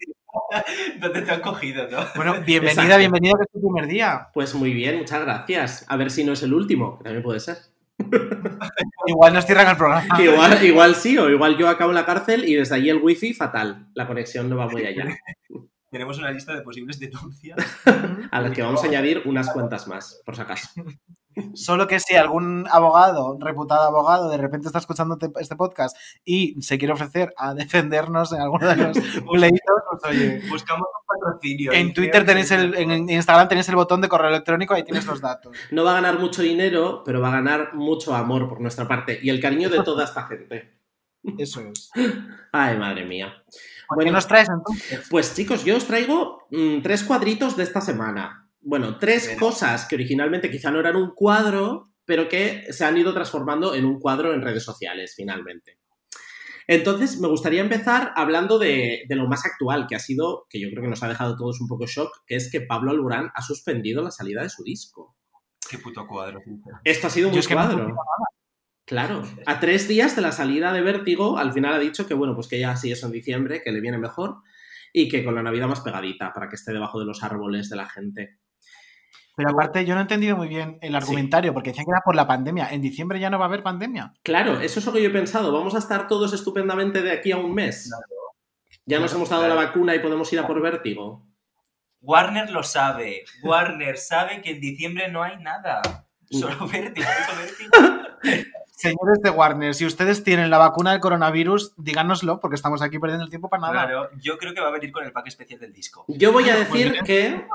¿Dónde 1.01 1.23
te 1.23 1.31
han 1.33 1.41
cogido, 1.41 1.89
no? 1.91 1.99
Bueno, 2.15 2.35
bienvenida, 2.47 2.83
Exacto. 2.83 2.99
bienvenida 2.99 3.33
que 3.37 3.43
es 3.43 3.51
tu 3.51 3.61
primer 3.61 3.89
día. 3.89 4.29
Pues 4.33 4.55
muy 4.55 4.73
bien, 4.73 4.99
muchas 4.99 5.23
gracias. 5.23 5.85
A 5.89 5.97
ver 5.97 6.13
si 6.13 6.23
no 6.23 6.35
es 6.35 6.45
el 6.45 6.55
último, 6.55 6.97
que 6.97 7.03
también 7.03 7.25
puede 7.25 7.41
ser. 7.41 7.57
Igual 9.09 9.35
nos 9.35 9.47
cierran 9.47 9.71
el 9.71 9.77
programa. 9.77 10.17
Que 10.17 10.27
igual, 10.27 10.65
igual 10.65 10.95
sí, 10.95 11.19
o 11.19 11.29
igual 11.29 11.59
yo 11.59 11.69
acabo 11.69 11.91
en 11.91 11.97
la 11.97 12.07
cárcel 12.07 12.49
y 12.49 12.55
desde 12.55 12.77
allí 12.77 12.89
el 12.89 12.99
wifi 12.99 13.35
fatal. 13.35 13.89
La 13.95 14.07
conexión 14.07 14.49
no 14.49 14.59
va 14.59 14.69
muy 14.69 14.87
allá. 14.87 15.09
Tenemos 15.91 16.19
una 16.19 16.31
lista 16.31 16.55
de 16.55 16.63
posibles 16.63 17.01
denuncias. 17.01 17.59
A 18.31 18.41
las 18.41 18.53
que 18.53 18.63
vamos 18.63 18.85
a 18.85 18.87
añadir 18.87 19.23
unas 19.25 19.51
cuantas 19.51 19.89
más, 19.89 20.23
por 20.25 20.37
si 20.37 20.43
acaso. 20.43 20.71
Solo 21.55 21.87
que 21.87 22.01
si 22.01 22.17
algún 22.17 22.67
abogado, 22.71 23.37
reputado 23.41 23.83
abogado, 23.89 24.29
de 24.31 24.37
repente 24.37 24.67
está 24.69 24.79
escuchando 24.79 25.17
te- 25.19 25.31
este 25.41 25.57
podcast 25.57 25.97
y 26.25 26.61
se 26.63 26.79
quiere 26.79 26.95
ofrecer 26.95 27.33
a 27.37 27.55
defendernos 27.55 28.33
en 28.33 28.41
alguno 28.41 28.69
de 28.69 28.77
los 28.77 28.97
pleitos, 29.33 29.61
pues 29.91 30.13
oye. 30.15 30.41
Buscamos 30.49 30.87
un 30.89 31.07
patrocinio. 31.07 31.73
En 31.73 31.93
Twitter 31.95 32.25
tenéis 32.25 32.51
el, 32.51 32.75
en 32.75 33.09
Instagram 33.11 33.49
tenéis 33.49 33.69
el 33.69 33.77
botón 33.77 34.01
de 34.01 34.09
correo 34.09 34.29
electrónico, 34.29 34.75
ahí 34.75 34.83
tienes 34.85 35.07
los 35.07 35.21
datos. 35.21 35.57
No 35.71 35.85
va 35.85 35.93
a 35.93 35.95
ganar 35.95 36.19
mucho 36.19 36.43
dinero, 36.43 37.03
pero 37.05 37.21
va 37.21 37.29
a 37.29 37.33
ganar 37.33 37.75
mucho 37.75 38.15
amor 38.15 38.49
por 38.49 38.61
nuestra 38.61 38.87
parte 38.89 39.19
y 39.23 39.31
el 39.31 39.41
cariño 39.41 39.69
de 39.69 39.83
toda 39.83 40.05
esta 40.05 40.25
gente. 40.25 40.79
Eso 41.39 41.61
es. 41.61 41.91
Ay, 42.53 42.79
madre 42.79 43.05
mía. 43.05 43.33
¿Qué 43.99 44.11
nos 44.11 44.27
traes 44.29 44.49
entonces? 44.49 45.07
Pues 45.11 45.35
chicos, 45.35 45.65
yo 45.65 45.77
os 45.77 45.85
traigo 45.85 46.47
mm, 46.51 46.81
tres 46.81 47.03
cuadritos 47.03 47.57
de 47.57 47.65
esta 47.65 47.81
semana. 47.81 48.40
Bueno, 48.61 48.99
tres 48.99 49.27
Bueno. 49.27 49.41
cosas 49.41 49.87
que 49.87 49.95
originalmente 49.95 50.51
quizá 50.51 50.71
no 50.71 50.81
eran 50.81 50.97
un 50.97 51.13
cuadro, 51.15 51.93
pero 52.05 52.29
que 52.29 52.73
se 52.73 52.85
han 52.85 52.97
ido 52.99 53.13
transformando 53.15 53.75
en 53.75 53.85
un 53.85 53.99
cuadro 53.99 54.35
en 54.35 54.43
redes 54.43 54.65
sociales, 54.65 55.15
finalmente. 55.17 55.79
Entonces, 56.67 57.19
me 57.19 57.27
gustaría 57.29 57.63
empezar 57.63 58.13
hablando 58.15 58.59
de, 58.59 59.03
de 59.09 59.17
lo 59.17 59.27
más 59.27 59.45
actual, 59.45 59.87
que 59.89 59.97
ha 59.97 59.99
sido, 59.99 60.47
que 60.49 60.61
yo 60.61 60.69
creo 60.71 60.83
que 60.83 60.89
nos 60.89 61.03
ha 61.03 61.09
dejado 61.09 61.35
a 61.35 61.37
todos 61.37 61.61
un 61.61 61.67
poco 61.67 61.87
shock, 61.87 62.11
que 62.27 62.37
es 62.37 62.51
que 62.51 62.61
Pablo 62.61 62.93
Alborán 62.93 63.31
ha 63.35 63.43
suspendido 63.43 64.03
la 64.03 64.11
salida 64.11 64.43
de 64.43 64.51
su 64.51 64.63
disco. 64.63 65.17
Qué 65.69 65.79
puto 65.79 66.07
cuadro. 66.07 66.41
Esto 66.85 67.07
ha 67.07 67.11
sido 67.11 67.31
es 67.31 67.49
que 67.49 67.55
no 67.55 67.61
cuadro. 67.61 67.97
Claro, 68.85 69.23
a 69.47 69.61
tres 69.61 69.87
días 69.87 70.17
de 70.17 70.23
la 70.23 70.33
salida 70.33 70.73
de 70.73 70.81
Vértigo, 70.81 71.39
al 71.39 71.53
final 71.53 71.75
ha 71.75 71.79
dicho 71.79 72.07
que 72.09 72.15
bueno, 72.15 72.35
pues 72.35 72.49
que 72.49 72.59
ya 72.59 72.77
sí 72.77 72.91
eso 72.91 73.07
en 73.07 73.13
diciembre, 73.13 73.63
que 73.63 73.71
le 73.71 73.81
viene 73.81 73.99
mejor 73.99 74.39
y 74.93 75.09
que 75.09 75.25
con 75.25 75.37
la 75.37 75.45
Navidad 75.45 75.69
más 75.69 75.81
pegadita 75.81 76.33
para 76.33 76.49
que 76.49 76.57
esté 76.57 76.73
debajo 76.73 76.99
de 76.99 77.05
los 77.07 77.23
árboles 77.23 77.69
de 77.71 77.77
la 77.77 77.89
gente. 77.89 78.39
Pero 79.41 79.53
aparte, 79.53 79.87
yo 79.87 79.95
no 79.95 80.01
he 80.01 80.03
entendido 80.03 80.37
muy 80.37 80.49
bien 80.49 80.77
el 80.83 80.95
argumentario, 80.95 81.55
porque 81.55 81.71
decían 81.71 81.87
que 81.87 81.93
era 81.93 82.03
por 82.05 82.15
la 82.15 82.27
pandemia. 82.27 82.69
En 82.73 82.83
diciembre 82.83 83.19
ya 83.19 83.31
no 83.31 83.39
va 83.39 83.47
a 83.47 83.49
haber 83.49 83.63
pandemia. 83.63 84.13
Claro, 84.23 84.61
eso 84.61 84.81
es 84.81 84.85
lo 84.85 84.93
que 84.93 85.01
yo 85.03 85.09
he 85.09 85.13
pensado. 85.13 85.51
Vamos 85.51 85.75
a 85.75 85.79
estar 85.79 86.09
todos 86.09 86.35
estupendamente 86.35 87.01
de 87.01 87.11
aquí 87.11 87.33
a 87.33 87.39
un 87.39 87.55
mes. 87.55 87.91
Ya 88.85 89.01
nos 89.01 89.15
hemos 89.15 89.31
dado 89.31 89.45
claro. 89.45 89.55
la 89.55 89.67
vacuna 89.67 89.95
y 89.95 90.01
podemos 90.01 90.31
ir 90.35 90.41
a 90.41 90.47
por 90.47 90.61
Vértigo. 90.61 91.27
Warner 92.03 92.51
lo 92.51 92.63
sabe. 92.63 93.25
Warner 93.43 93.97
sabe 93.97 94.43
que 94.43 94.51
en 94.51 94.61
diciembre 94.61 95.11
no 95.11 95.23
hay 95.23 95.39
nada. 95.39 95.81
Solo 96.31 96.69
vértigo, 96.69 97.09
solo 97.27 97.41
vértigo. 97.41 98.51
Señores 98.77 99.21
de 99.23 99.31
Warner, 99.31 99.75
si 99.75 99.87
ustedes 99.87 100.23
tienen 100.23 100.51
la 100.51 100.59
vacuna 100.59 100.93
del 100.93 101.01
coronavirus, 101.01 101.75
díganoslo, 101.79 102.41
porque 102.41 102.57
estamos 102.57 102.83
aquí 102.83 102.99
perdiendo 102.99 103.25
el 103.25 103.31
tiempo 103.31 103.49
para 103.49 103.63
nada. 103.63 103.73
Claro, 103.73 104.11
yo 104.21 104.37
creo 104.37 104.53
que 104.53 104.61
va 104.61 104.69
a 104.69 104.73
venir 104.73 104.93
con 104.93 105.05
el 105.05 105.13
pack 105.13 105.29
especial 105.29 105.61
del 105.61 105.73
disco. 105.73 106.05
Yo 106.09 106.31
voy 106.31 106.49
a 106.51 106.57
decir 106.57 106.99
que. 107.05 107.47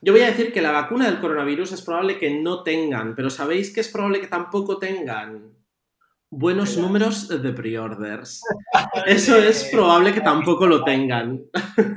Yo 0.00 0.12
voy 0.12 0.22
a 0.22 0.26
decir 0.26 0.52
que 0.52 0.62
la 0.62 0.70
vacuna 0.70 1.06
del 1.06 1.20
coronavirus 1.20 1.72
es 1.72 1.82
probable 1.82 2.18
que 2.18 2.30
no 2.40 2.62
tengan, 2.62 3.14
pero 3.16 3.30
¿sabéis 3.30 3.72
que 3.74 3.80
es 3.80 3.88
probable 3.88 4.20
que 4.20 4.28
tampoco 4.28 4.78
tengan? 4.78 5.54
Buenos 6.30 6.76
números 6.76 7.26
de 7.28 7.52
pre-orders. 7.52 8.42
Eso 9.06 9.36
es 9.38 9.64
probable 9.72 10.12
que 10.12 10.20
tampoco 10.20 10.66
lo 10.66 10.84
tengan. 10.84 11.40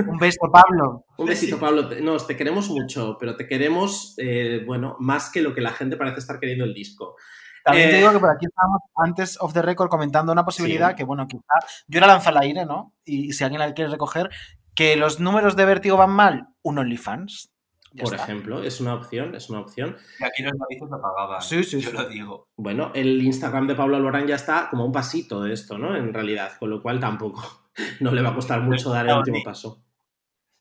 Un 0.08 0.18
beso, 0.18 0.50
Pablo. 0.52 1.06
Un 1.18 1.26
besito, 1.26 1.60
Pablo. 1.60 1.90
Nos 2.02 2.26
te 2.28 2.38
queremos 2.38 2.70
mucho, 2.70 3.18
pero 3.20 3.36
te 3.36 3.46
queremos, 3.46 4.14
eh, 4.18 4.64
bueno, 4.66 4.96
más 5.00 5.30
que 5.30 5.42
lo 5.42 5.54
que 5.54 5.60
la 5.60 5.72
gente 5.72 5.98
parece 5.98 6.20
estar 6.20 6.40
queriendo 6.40 6.64
el 6.64 6.74
disco. 6.74 7.18
También 7.66 7.90
Eh, 7.90 7.92
te 7.92 7.98
digo 7.98 8.12
que 8.14 8.20
por 8.20 8.30
aquí 8.30 8.46
estábamos 8.46 8.82
antes 8.96 9.38
of 9.42 9.54
the 9.54 9.62
record 9.62 9.90
comentando 9.90 10.32
una 10.32 10.46
posibilidad 10.46 10.92
Sí. 10.92 10.96
que, 10.96 11.04
bueno, 11.04 11.28
quizá 11.28 11.44
yo 11.88 12.00
la 12.00 12.08
lanzo 12.08 12.30
al 12.30 12.38
aire, 12.38 12.66
¿no? 12.66 12.96
Y 13.04 13.34
si 13.34 13.44
alguien 13.44 13.60
la 13.60 13.74
quiere 13.74 13.92
recoger, 13.92 14.30
que 14.74 14.96
los 14.96 15.20
números 15.20 15.58
de 15.58 15.66
vértigo 15.66 15.98
van 15.98 16.12
mal, 16.12 16.48
un 16.64 16.80
OnlyFans. 16.80 17.51
Ya 17.94 18.04
Por 18.04 18.14
está. 18.14 18.24
ejemplo, 18.26 18.64
es 18.64 18.80
una 18.80 18.94
opción, 18.96 19.36
es 19.36 19.50
una 19.50 19.60
opción. 19.60 19.98
Y 20.20 20.24
aquí 20.24 20.44
los 20.44 20.54
noticias 20.54 20.90
lo 20.90 21.02
pagaban. 21.02 21.42
Sí, 21.42 21.64
sí, 21.64 21.82
Yo 21.82 21.90
sí. 21.90 21.96
lo 21.98 22.08
digo. 22.08 22.48
Bueno, 22.56 22.92
el 22.96 23.22
Instagram 23.22 23.68
de 23.68 23.76
Pablo 23.76 23.98
Alborán 23.98 24.28
ya 24.28 24.36
está 24.36 24.68
como 24.70 24.86
un 24.86 24.92
pasito 24.94 25.42
de 25.44 25.54
esto, 25.54 25.78
¿no? 25.78 25.96
En 25.96 26.14
realidad, 26.14 26.54
con 26.58 26.70
lo 26.70 26.82
cual 26.82 27.00
tampoco 27.02 27.44
no 28.00 28.12
le 28.12 28.22
va 28.22 28.30
a 28.30 28.36
costar 28.36 28.62
mucho 28.62 28.90
dar 28.92 29.08
el 29.10 29.18
último 29.18 29.40
paso. 29.44 29.84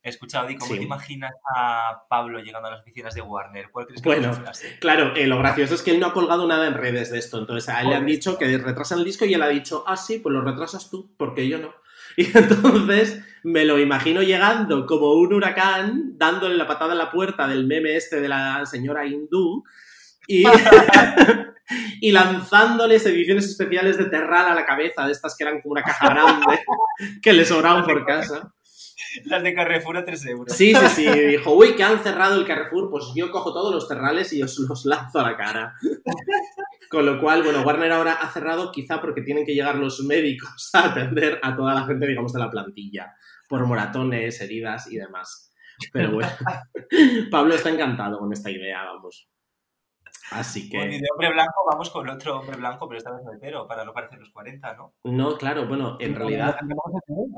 Escucha, 0.03 0.43
Odi, 0.43 0.57
¿cómo 0.57 0.73
Sí. 0.73 0.79
te 0.79 0.85
imaginas 0.85 1.33
a 1.55 2.05
Pablo 2.09 2.41
llegando 2.41 2.69
a 2.69 2.71
las 2.71 2.81
oficinas 2.81 3.15
de 3.15 3.21
Warner? 3.21 3.71
¿Cuál 3.71 3.87
crees 3.87 4.01
que 4.01 4.09
Bueno? 4.09 4.33
Claro, 4.81 5.15
eh, 5.15 5.27
lo 5.27 5.39
gracioso 5.39 5.75
es 5.75 5.83
que 5.83 5.91
él 5.91 6.01
no 6.01 6.07
ha 6.07 6.13
colgado 6.15 6.47
nada 6.49 6.67
en 6.67 6.73
redes 6.75 7.11
de 7.13 7.19
esto. 7.19 7.39
Entonces 7.39 7.69
a 7.69 7.83
él 7.83 7.91
le 7.91 7.97
han 7.97 8.07
dicho 8.07 8.39
que 8.39 8.57
retrasan 8.57 9.01
el 9.01 9.05
disco 9.05 9.27
y 9.27 9.35
él 9.35 9.43
ha 9.43 9.49
dicho, 9.49 9.85
ah, 9.87 9.99
sí, 9.99 10.19
pues 10.19 10.33
lo 10.33 10.41
retrasas 10.41 10.89
tú, 10.91 11.15
porque 11.19 11.47
yo 11.49 11.59
no. 11.59 11.75
Y 12.17 12.25
entonces, 12.37 13.23
me 13.45 13.65
lo 13.65 13.79
imagino 13.79 14.23
llegando 14.23 14.87
como 14.87 15.13
un 15.13 15.33
huracán, 15.33 16.13
dándole 16.17 16.57
la 16.57 16.67
patada 16.67 16.93
en 16.93 16.99
la 16.99 17.11
puerta 17.11 17.47
del 17.47 17.67
meme 17.67 17.97
este 17.97 18.21
de 18.21 18.29
la 18.29 18.65
señora 18.67 19.07
hindú 19.07 19.65
y, 20.27 20.45
y 22.01 22.13
lanzándoles 22.13 23.05
ediciones 23.07 23.47
especiales 23.47 23.99
de 23.99 24.07
Terral 24.07 24.47
a 24.47 24.55
la 24.55 24.67
cabeza, 24.67 25.07
de 25.07 25.13
estas 25.13 25.37
que 25.37 25.45
eran 25.45 25.61
como 25.61 25.73
una 25.73 25.83
caja 25.83 26.09
grande 26.09 26.61
que 27.23 27.33
le 27.33 27.45
sobraban 27.45 27.85
por 27.85 28.05
casa. 28.05 28.53
Las 29.25 29.43
de 29.43 29.55
Carrefour 29.55 29.97
a 29.97 30.05
3 30.05 30.27
euros. 30.27 30.57
Sí, 30.57 30.73
sí, 30.75 30.87
sí. 30.95 31.09
Dijo, 31.09 31.53
uy, 31.53 31.75
que 31.75 31.83
han 31.83 32.01
cerrado 32.01 32.37
el 32.39 32.47
Carrefour, 32.47 32.91
pues 32.91 33.07
yo 33.17 33.31
cojo 33.33 33.53
todos 33.53 33.75
los 33.75 33.89
terrales 33.89 34.33
y 34.33 34.43
os 34.43 34.57
los 34.59 34.85
lanzo 34.85 35.19
a 35.19 35.31
la 35.31 35.37
cara. 35.37 35.75
Con 36.91 37.07
lo 37.07 37.21
cual, 37.21 37.45
bueno, 37.45 37.63
Warner 37.63 37.93
ahora 37.93 38.15
ha 38.15 38.33
cerrado 38.33 38.73
quizá 38.73 39.01
porque 39.01 39.23
tienen 39.23 39.47
que 39.47 39.55
llegar 39.55 39.77
los 39.77 40.01
médicos 40.01 40.71
a 40.75 40.87
atender 40.87 41.39
a 41.41 41.55
toda 41.55 41.73
la 41.73 41.87
gente, 41.87 42.05
digamos, 42.05 42.33
de 42.33 42.41
la 42.41 42.51
plantilla, 42.51 43.15
por 43.49 43.65
moratones, 43.65 44.41
heridas 44.41 44.91
y 44.91 44.97
demás. 44.97 45.55
Pero 45.93 46.11
bueno, 46.11 46.31
Pablo 47.31 47.55
está 47.55 47.71
encantado 47.71 48.19
con 48.19 48.33
esta 48.33 48.51
idea, 48.51 48.83
vamos. 48.83 49.29
Así 50.31 50.69
Bueno, 50.73 50.93
y 50.93 50.97
que... 50.97 51.01
de 51.01 51.09
hombre 51.13 51.33
blanco 51.33 51.53
vamos 51.71 51.91
con 51.91 52.09
otro 52.09 52.39
hombre 52.39 52.57
blanco, 52.57 52.89
pero 52.89 52.99
esta 52.99 53.11
vez 53.13 53.23
no 53.25 53.33
hetero, 53.33 53.67
para 53.67 53.85
no 53.85 53.93
parecer 53.93 54.19
los 54.19 54.31
40, 54.31 54.75
¿no? 54.75 54.95
No, 55.05 55.37
claro, 55.37 55.67
bueno, 55.67 55.97
en 56.01 56.15
realidad... 56.15 56.57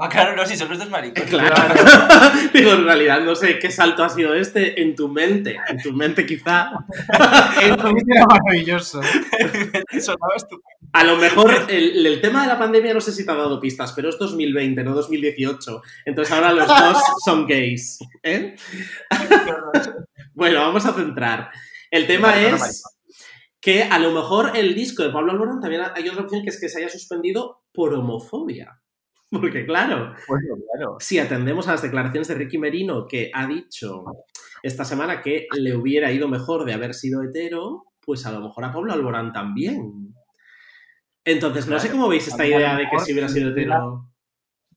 Ah, 0.01 0.09
claro, 0.09 0.37
no, 0.37 0.45
si 0.45 0.57
son 0.57 0.68
los 0.68 0.78
dos 0.78 0.91
maricones. 0.91 1.30
Claro. 1.30 1.74
Digo, 2.53 2.72
en 2.72 2.85
realidad 2.85 3.20
no 3.22 3.35
sé 3.35 3.59
qué 3.59 3.70
salto 3.70 4.05
ha 4.05 4.09
sido 4.09 4.35
este 4.35 4.83
en 4.83 4.95
tu 4.95 5.09
mente. 5.09 5.59
En 5.68 5.78
tu 5.78 5.93
mente 5.93 6.26
quizá. 6.26 6.70
El 7.62 7.76
COVID 7.76 8.03
era 8.09 8.26
maravilloso. 8.26 9.01
Sonaba 10.01 10.35
estupendo. 10.37 10.83
A 10.93 11.05
lo 11.05 11.16
mejor 11.16 11.51
el, 11.68 12.05
el 12.05 12.20
tema 12.20 12.43
de 12.43 12.49
la 12.49 12.59
pandemia 12.59 12.93
no 12.93 13.01
sé 13.01 13.12
si 13.12 13.24
te 13.24 13.33
ha 13.33 13.35
dado 13.35 13.59
pistas, 13.59 13.93
pero 13.95 14.11
es 14.11 14.18
2020, 14.18 14.85
no 14.85 14.95
2018. 14.95 15.83
Entonces 16.05 16.35
ahora 16.35 16.53
los 16.53 16.68
dos 16.68 17.03
son 17.24 17.47
gays. 17.47 17.99
¿eh? 18.22 18.55
bueno, 20.35 20.61
vamos 20.61 20.85
a 20.85 20.93
centrar. 20.93 21.51
El 21.93 22.07
tema 22.07 22.40
es 22.40 22.82
que 23.61 23.82
a 23.82 23.99
lo 23.99 24.12
mejor 24.12 24.57
el 24.57 24.74
disco 24.74 25.03
de 25.03 25.11
Pablo 25.11 25.32
Alborán 25.32 25.61
también 25.61 25.82
hay 25.95 26.09
otra 26.09 26.22
opción 26.22 26.43
que 26.43 26.49
es 26.49 26.59
que 26.59 26.70
se 26.70 26.78
haya 26.78 26.88
suspendido 26.88 27.64
por 27.72 27.93
homofobia. 27.93 28.82
Porque 29.30 29.66
claro, 29.66 30.14
Bueno, 30.26 30.57
claro. 30.72 30.97
si 30.99 31.18
atendemos 31.18 31.68
a 31.68 31.72
las 31.72 31.82
declaraciones 31.82 32.28
de 32.28 32.34
Ricky 32.34 32.57
Merino, 32.57 33.07
que 33.07 33.30
ha 33.32 33.47
dicho 33.47 34.05
esta 34.62 34.86
semana 34.86 35.20
que 35.20 35.47
le 35.53 35.76
hubiera 35.76 36.11
ido 36.11 36.28
mejor 36.28 36.64
de 36.64 36.72
haber 36.72 36.95
sido 36.95 37.22
hetero, 37.22 37.84
pues 38.01 38.24
a 38.24 38.32
lo 38.32 38.40
mejor 38.40 38.64
a 38.64 38.72
Pablo 38.72 38.93
Alborán 38.93 39.32
también. 39.32 40.14
Entonces, 41.24 41.66
no 41.66 41.78
sé 41.78 41.90
cómo 41.90 42.09
veis 42.09 42.26
esta 42.26 42.47
idea 42.47 42.74
de 42.74 42.88
que 42.88 42.99
si 43.01 43.12
hubiera 43.12 43.28
sido 43.28 43.51
hetero. 43.51 44.11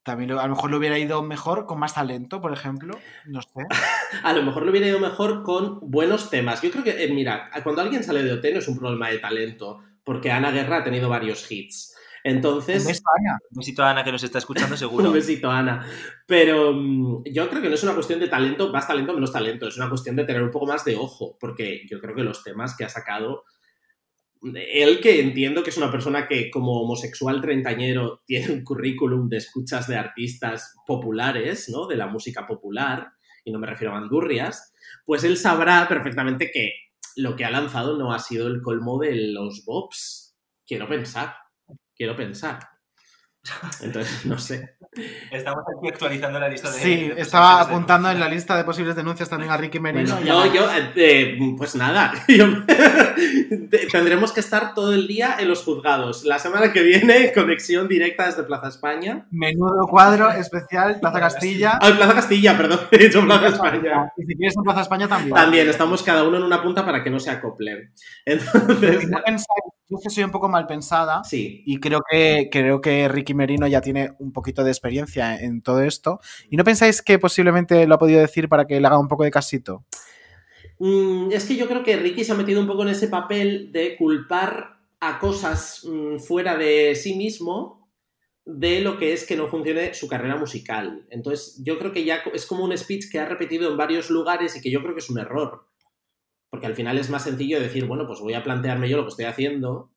También 0.06 0.30
lo- 0.30 0.40
a 0.40 0.48
lo 0.48 0.56
mejor 0.56 0.70
le 0.72 0.78
hubiera 0.78 0.98
ido 1.00 1.22
mejor 1.24 1.66
con 1.66 1.80
más 1.80 1.96
talento, 1.96 2.40
por 2.40 2.54
ejemplo. 2.54 2.98
No 3.26 3.42
sé. 3.42 3.50
A 4.24 4.32
lo 4.34 4.44
mejor 4.44 4.64
le 4.64 4.70
hubiera 4.72 4.88
ido 4.88 5.00
mejor 5.00 5.44
con 5.44 5.80
buenos 5.82 6.30
temas. 6.30 6.62
Yo 6.62 6.72
creo 6.72 6.84
que, 6.84 7.04
eh, 7.04 7.12
mira, 7.12 7.50
cuando 7.64 7.82
alguien 7.82 8.04
sale 8.04 8.24
de 8.24 8.32
OT 8.34 8.54
no 8.54 8.60
es 8.60 8.68
un 8.68 8.78
problema 8.78 9.10
de 9.10 9.18
talento, 9.18 9.82
porque 10.04 10.32
Ana 10.32 10.52
Guerra 10.52 10.78
ha 10.78 10.84
tenido 10.84 11.10
varios 11.10 11.52
hits. 11.52 11.96
Entonces, 12.24 12.84
Un 12.84 12.88
beso, 12.88 13.04
Ana. 13.20 13.40
Un 13.52 13.58
besito 13.60 13.84
a 13.84 13.90
Ana 13.92 14.04
que 14.04 14.12
nos 14.12 14.24
está 14.24 14.38
escuchando 14.38 14.78
seguro. 14.78 15.08
Un 15.08 15.14
besito, 15.14 15.50
Ana. 15.52 15.86
Pero 16.28 16.72
mm, 16.74 17.24
yo 17.26 17.50
creo 17.50 17.62
que 17.62 17.70
no 17.70 17.76
es 17.76 17.84
una 17.84 17.94
cuestión 17.94 18.20
de 18.20 18.28
talento, 18.28 18.72
más 18.72 18.88
talento, 18.88 19.14
menos 19.14 19.32
talento. 19.32 19.68
Es 19.68 19.78
una 19.78 19.90
cuestión 19.90 20.16
de 20.16 20.24
tener 20.26 20.42
un 20.44 20.52
poco 20.52 20.66
más 20.68 20.86
de 20.86 20.96
ojo, 20.96 21.36
porque 21.40 21.82
yo 21.90 22.00
creo 22.00 22.16
que 22.16 22.24
los 22.24 22.44
temas 22.44 22.76
que 22.78 22.86
ha 22.86 22.90
sacado. 22.90 23.44
Él, 24.54 25.00
que 25.00 25.20
entiendo 25.22 25.64
que 25.64 25.72
es 25.72 25.78
una 25.78 25.92
persona 25.92 26.28
que, 26.28 26.52
como 26.52 26.82
homosexual 26.82 27.42
treintañero, 27.42 28.22
tiene 28.28 28.54
un 28.54 28.64
currículum 28.64 29.28
de 29.30 29.38
escuchas 29.38 29.88
de 29.88 29.98
artistas 29.98 30.76
populares, 30.86 31.70
¿no? 31.70 31.88
De 31.88 31.96
la 31.96 32.08
música 32.08 32.46
popular, 32.46 33.08
y 33.44 33.52
no 33.52 33.60
me 33.60 33.68
refiero 33.68 33.94
a 33.94 34.00
bandurrias, 34.00 34.74
pues 35.06 35.24
él 35.24 35.38
sabrá 35.38 35.88
perfectamente 35.88 36.52
que 36.52 36.74
lo 37.16 37.36
que 37.36 37.46
ha 37.46 37.52
lanzado 37.52 37.98
no 37.98 38.14
ha 38.14 38.20
sido 38.20 38.48
el 38.48 38.62
colmo 38.62 39.00
de 39.00 39.16
los 39.32 39.64
bops. 39.66 40.36
Quiero 40.66 40.88
pensar. 40.88 41.36
Quiero 41.96 42.16
pensar. 42.16 42.75
Entonces, 43.82 44.26
no 44.26 44.38
sé. 44.38 44.76
Estamos 45.30 45.64
aquí 45.78 45.90
actualizando 45.90 46.40
la 46.40 46.48
lista 46.48 46.72
de. 46.72 46.80
Sí, 46.80 47.10
de 47.10 47.22
estaba 47.22 47.60
apuntando 47.62 48.10
en 48.10 48.20
la 48.20 48.30
lista 48.30 48.56
de 48.56 48.64
posibles 48.64 48.96
denuncias 48.96 49.30
también 49.30 49.52
a 49.52 49.58
Ricky 49.58 49.80
Merino. 49.80 50.18
No, 50.22 50.46
yo, 50.54 50.70
eh, 50.72 50.92
eh, 50.96 51.38
pues 51.58 51.76
nada, 51.76 52.14
yo- 52.30 52.46
tendremos 53.92 54.32
que 54.32 54.40
estar 54.40 54.74
todo 54.74 54.94
el 54.94 55.08
día 55.08 55.36
en 55.40 55.50
los 55.50 55.64
juzgados. 55.64 56.24
La 56.24 56.40
semana 56.40 56.72
que 56.72 56.82
viene, 56.82 57.32
conexión 57.34 57.88
directa 57.88 58.26
desde 58.26 58.44
Plaza 58.44 58.70
España. 58.70 59.26
Menudo 59.32 59.86
cuadro 59.88 60.32
especial, 60.32 61.00
Plaza 61.00 61.20
Castilla. 61.20 61.80
Ah, 61.82 61.92
Plaza 61.96 62.14
Castilla, 62.14 62.58
perdón, 62.58 62.80
he 62.92 62.98
dicho 62.98 63.22
Plaza 63.24 63.48
España. 63.48 64.12
Y 64.18 64.26
si 64.26 64.36
quieres 64.36 64.56
en 64.56 64.64
Plaza 64.64 64.82
España 64.82 65.08
también. 65.08 65.36
También, 65.36 65.70
estamos 65.70 66.04
cada 66.04 66.24
uno 66.24 66.38
en 66.38 66.44
una 66.44 66.62
punta 66.64 66.86
para 66.86 67.04
que 67.04 67.10
no 67.10 67.20
se 67.20 67.32
acoplen. 67.32 67.92
Entonces, 68.26 69.10
yo 69.88 69.98
es 69.98 70.04
que 70.04 70.10
soy 70.10 70.24
un 70.24 70.32
poco 70.32 70.50
mal 70.50 70.66
pensada 70.66 71.24
sí. 71.24 71.62
y 71.66 71.80
creo 71.80 72.02
que, 72.10 72.50
creo 72.52 72.82
que 72.82 73.08
Ricky 73.08 73.34
Merino 73.34 73.68
ya 73.68 73.82
tiene 73.82 74.14
un 74.20 74.32
poquito 74.32 74.64
de 74.64 74.72
experiencia 74.72 75.40
en 75.40 75.62
todo 75.62 75.82
esto. 75.82 76.20
¿Y 76.50 76.58
no 76.58 76.64
pensáis 76.64 77.02
que 77.02 77.20
posiblemente 77.20 77.86
lo 77.86 77.96
ha 77.96 78.00
podido 78.00 78.20
decir 78.20 78.50
para 78.50 78.66
que 78.66 78.80
le 78.80 78.88
haga 78.88 79.00
un 79.00 79.08
poco 79.08 79.24
de 79.24 79.32
casito? 79.32 79.86
Mm, 80.80 81.32
es 81.32 81.46
que 81.46 81.56
yo 81.56 81.68
creo 81.68 81.84
que 81.84 81.98
Ricky 81.98 82.24
se 82.24 82.32
ha 82.32 82.36
metido 82.36 82.60
un 82.60 82.68
poco 82.68 82.84
en 82.84 82.90
ese 82.90 83.08
papel 83.08 83.72
de 83.72 83.96
culpar 83.96 84.80
a 85.00 85.20
cosas 85.20 85.86
mm, 85.86 86.18
fuera 86.18 86.58
de 86.58 86.96
sí 86.96 87.16
mismo 87.16 87.86
de 88.46 88.82
lo 88.82 88.98
que 88.98 89.14
es 89.14 89.26
que 89.26 89.36
no 89.36 89.48
funcione 89.48 89.94
su 89.94 90.08
carrera 90.08 90.36
musical. 90.36 91.06
Entonces, 91.10 91.62
yo 91.64 91.80
creo 91.80 91.92
que 91.92 92.06
ya 92.06 92.22
es 92.34 92.46
como 92.46 92.64
un 92.64 92.78
speech 92.78 93.10
que 93.12 93.20
ha 93.20 93.26
repetido 93.26 93.70
en 93.70 93.78
varios 93.78 94.10
lugares 94.10 94.56
y 94.56 94.62
que 94.62 94.70
yo 94.70 94.82
creo 94.82 94.94
que 94.94 95.00
es 95.00 95.10
un 95.10 95.20
error. 95.20 95.68
Porque 96.56 96.68
al 96.68 96.76
final 96.76 96.98
es 96.98 97.10
más 97.10 97.26
sencillo 97.26 97.60
decir, 97.60 97.84
bueno, 97.84 98.08
pues 98.08 98.22
voy 98.22 98.34
a 98.34 98.42
plantearme 98.42 98.88
yo 98.88 98.96
lo 98.96 99.04
que 99.04 99.10
estoy 99.10 99.26
haciendo 99.26 99.92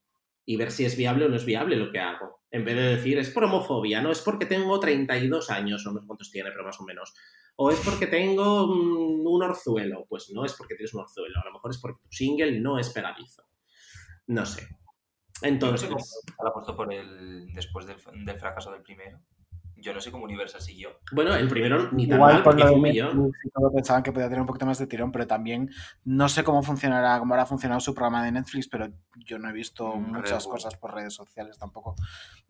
y 0.45 0.57
ver 0.57 0.73
si 0.73 0.85
es 0.85 0.97
viable 0.97 1.25
o 1.25 1.29
no 1.29 1.37
es 1.37 1.45
viable 1.45 1.77
lo 1.77 1.93
que 1.93 2.01
hago. 2.01 2.43
En 2.51 2.65
vez 2.65 2.75
de 2.75 2.97
decir, 2.97 3.17
es 3.17 3.31
por 3.31 3.45
homofobia, 3.45 4.03
no 4.03 4.11
es 4.11 4.21
porque 4.21 4.45
tengo 4.45 4.81
32 4.81 5.51
años, 5.51 5.87
o 5.87 5.93
no 5.93 6.01
sé 6.01 6.07
cuántos 6.09 6.33
tiene, 6.33 6.51
pero 6.51 6.65
más 6.65 6.81
o 6.81 6.83
menos. 6.83 7.15
O 7.55 7.71
es 7.71 7.79
porque 7.79 8.09
tengo 8.09 8.67
mm, 8.67 9.25
un 9.25 9.41
orzuelo. 9.41 10.05
Pues 10.09 10.31
no 10.31 10.45
es 10.45 10.53
porque 10.55 10.75
tienes 10.75 10.93
un 10.95 11.03
orzuelo, 11.03 11.39
a 11.41 11.45
lo 11.47 11.53
mejor 11.53 11.71
es 11.71 11.79
porque 11.79 12.03
tu 12.03 12.11
single 12.11 12.59
no 12.59 12.77
es 12.77 12.91
pegadizo. 12.91 13.45
No 14.27 14.45
sé. 14.45 14.67
Entonces, 15.43 15.89
ha 16.45 16.53
puesto 16.53 16.75
por 16.75 16.93
el. 16.93 17.55
después 17.55 17.87
del, 17.87 17.99
del 18.25 18.41
fracaso 18.41 18.73
del 18.73 18.83
primero. 18.83 19.21
Yo 19.81 19.95
no 19.95 20.01
sé 20.01 20.11
cómo 20.11 20.25
Universal 20.25 20.61
siguió. 20.61 20.91
bueno, 21.13 21.35
el 21.37 21.49
primero 21.49 21.91
ni 21.93 22.07
tan 22.09 22.17
Igual 22.17 22.35
mal, 22.35 22.43
por 22.43 22.53
porque 22.53 22.65
lo 22.65 22.69
de 22.71 22.75
un 22.77 22.83
millón. 22.83 23.33
Pensaban 23.75 24.03
que 24.03 24.11
podía 24.13 24.27
tener 24.27 24.41
un 24.41 24.47
poquito 24.47 24.67
más 24.67 24.79
de 24.79 24.87
tirón, 24.89 25.13
pero 25.13 25.27
también 25.27 25.71
no 26.05 26.29
sé 26.29 26.43
cómo 26.43 26.63
funcionará, 26.63 27.19
cómo 27.21 27.35
habrá 27.35 27.47
funcionado 27.47 27.81
su 27.81 27.95
programa 27.95 28.25
de 28.25 28.33
Netflix, 28.33 28.67
pero 28.69 28.89
yo 29.25 29.39
no 29.39 29.49
he 29.49 29.53
visto 29.53 29.95
Mm, 29.95 30.13
muchas 30.17 30.45
Red 30.45 30.51
cosas 30.51 30.77
por 30.77 30.95
redes 30.95 31.15
sociales 31.15 31.59
tampoco. 31.59 31.95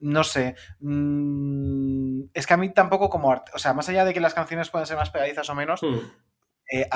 No 0.01 0.25
sé. 0.25 0.55
mm, 0.81 2.23
es 2.35 2.47
que 2.47 2.55
a 2.55 2.57
mí 2.57 2.73
tampoco 2.73 3.09
como 3.11 3.31
art- 3.31 3.51
o 3.55 3.59
sea, 3.59 3.73
más 3.75 3.89
allá 3.89 4.05
de 4.05 4.15
que 4.15 4.21
las 4.21 4.35
canciones 4.35 4.71
pueden 4.71 4.87
ser 4.87 4.97
más 4.97 5.11
pegadizas 5.11 5.49
o 5.51 5.55
menos, 5.55 5.83
Hmm. 5.83 5.99
eh, 6.73 6.89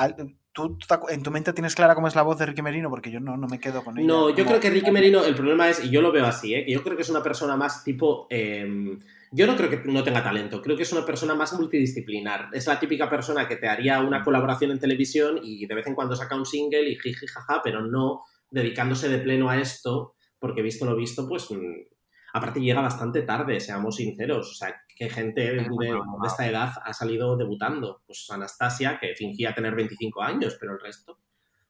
¿tú, 0.51 0.77
en 1.09 1.23
tu 1.23 1.31
mente 1.31 1.53
tienes 1.53 1.75
clara 1.75 1.95
cómo 1.95 2.07
es 2.07 2.15
la 2.15 2.21
voz 2.21 2.37
de 2.37 2.45
Ricky 2.45 2.61
Merino? 2.61 2.89
Porque 2.89 3.11
yo 3.11 3.19
no, 3.19 3.37
no 3.37 3.47
me 3.47 3.59
quedo 3.59 3.83
con 3.83 3.97
ella. 3.97 4.07
No, 4.07 4.29
yo 4.29 4.35
Como- 4.37 4.47
creo 4.47 4.59
que 4.59 4.69
Ricky 4.69 4.91
Merino, 4.91 5.23
el 5.23 5.35
problema 5.35 5.69
es, 5.69 5.83
y 5.83 5.89
yo 5.89 6.01
lo 6.01 6.11
veo 6.11 6.25
así, 6.25 6.53
¿eh? 6.53 6.65
que 6.65 6.71
yo 6.73 6.83
creo 6.83 6.95
que 6.95 7.01
es 7.03 7.09
una 7.09 7.23
persona 7.23 7.55
más 7.55 7.83
tipo. 7.83 8.27
eh, 8.29 8.97
yo 9.35 9.47
no 9.47 9.55
creo 9.55 9.69
que 9.69 9.81
no 9.91 10.03
tenga 10.03 10.23
talento, 10.23 10.61
creo 10.61 10.77
que 10.77 10.83
es 10.83 10.91
una 10.91 11.05
persona 11.05 11.33
más 11.33 11.53
multidisciplinar. 11.53 12.49
Es 12.53 12.67
la 12.67 12.79
típica 12.79 13.09
persona 13.09 13.47
que 13.47 13.55
te 13.55 13.67
haría 13.67 13.99
una 13.99 14.23
colaboración 14.23 14.69
en 14.69 14.79
televisión 14.79 15.39
y 15.41 15.65
de 15.65 15.73
vez 15.73 15.87
en 15.87 15.95
cuando 15.95 16.15
saca 16.15 16.35
un 16.35 16.45
single 16.45 16.87
y 16.87 16.99
jiji 16.99 17.25
jaja, 17.25 17.61
pero 17.63 17.81
no 17.81 18.21
dedicándose 18.51 19.09
de 19.09 19.17
pleno 19.17 19.49
a 19.49 19.59
esto, 19.59 20.15
porque 20.37 20.61
visto 20.61 20.85
lo 20.85 20.95
visto, 20.95 21.27
pues. 21.27 21.49
mm, 21.49 21.93
Aparte 22.35 22.59
llega 22.59 22.81
bastante 22.81 23.21
tarde, 23.21 23.59
seamos 23.59 23.97
sinceros. 23.97 24.51
O 24.51 24.53
sea, 24.55 24.75
que 24.95 25.07
gente 25.07 25.41
de, 25.41 25.61
de 25.61 26.27
esta 26.27 26.47
edad 26.47 26.71
ha 26.83 26.93
salido 26.93 27.37
debutando. 27.37 28.01
Pues 28.07 28.27
Anastasia, 28.31 28.97
que 28.99 29.13
fingía 29.15 29.53
tener 29.53 29.75
25 29.75 30.21
años, 30.21 30.57
pero 30.59 30.73
el 30.73 30.79
resto, 30.79 31.19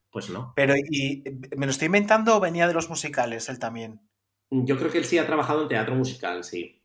pues 0.10 0.30
no. 0.30 0.54
Pero, 0.56 0.74
¿y 0.76 1.24
me 1.58 1.66
lo 1.66 1.72
estoy 1.72 1.88
inventando 1.88 2.38
o 2.38 2.40
venía 2.40 2.68
de 2.68 2.74
los 2.74 2.90
musicales 2.90 3.50
él 3.50 3.60
también? 3.60 4.02
Yo 4.50 4.78
creo 4.78 4.90
que 4.90 5.00
él 5.00 5.06
sí 5.06 5.18
ha 5.18 5.28
trabajado 5.28 5.64
en 5.64 5.68
teatro 5.68 5.96
musical, 5.96 6.46
sí. 6.46 6.83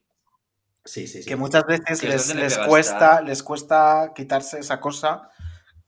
Sí, 0.89 1.07
sí, 1.07 1.23
sí. 1.23 1.29
que 1.29 1.37
muchas 1.37 1.65
veces 1.67 2.01
Que 2.01 2.09
les, 2.09 2.35
les 2.35 2.59
cuesta, 2.59 3.21
les 3.21 3.43
cuesta 3.43 4.13
quitarse 4.15 4.59
esa 4.61 4.81
cosa 4.81 5.31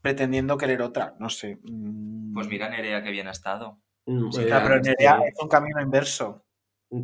pretendiendo 0.03 0.57
querer 0.59 0.82
otra. 0.82 1.14
No 1.18 1.28
sé. 1.30 1.59
Mm. 1.62 2.34
Pues 2.34 2.48
mira, 2.48 2.68
Nerea, 2.68 3.03
que 3.03 3.11
bien 3.11 3.28
ha 3.28 3.32
estado. 3.32 3.78
Mm, 4.07 4.30
Sí, 4.30 4.42
eh, 4.42 4.46
claro, 4.46 4.66
pero 4.68 4.84
sí. 4.84 4.90
Nerea 4.90 5.18
es 5.26 5.34
un 5.42 5.48
camino 5.48 5.80
inverso. 5.80 6.44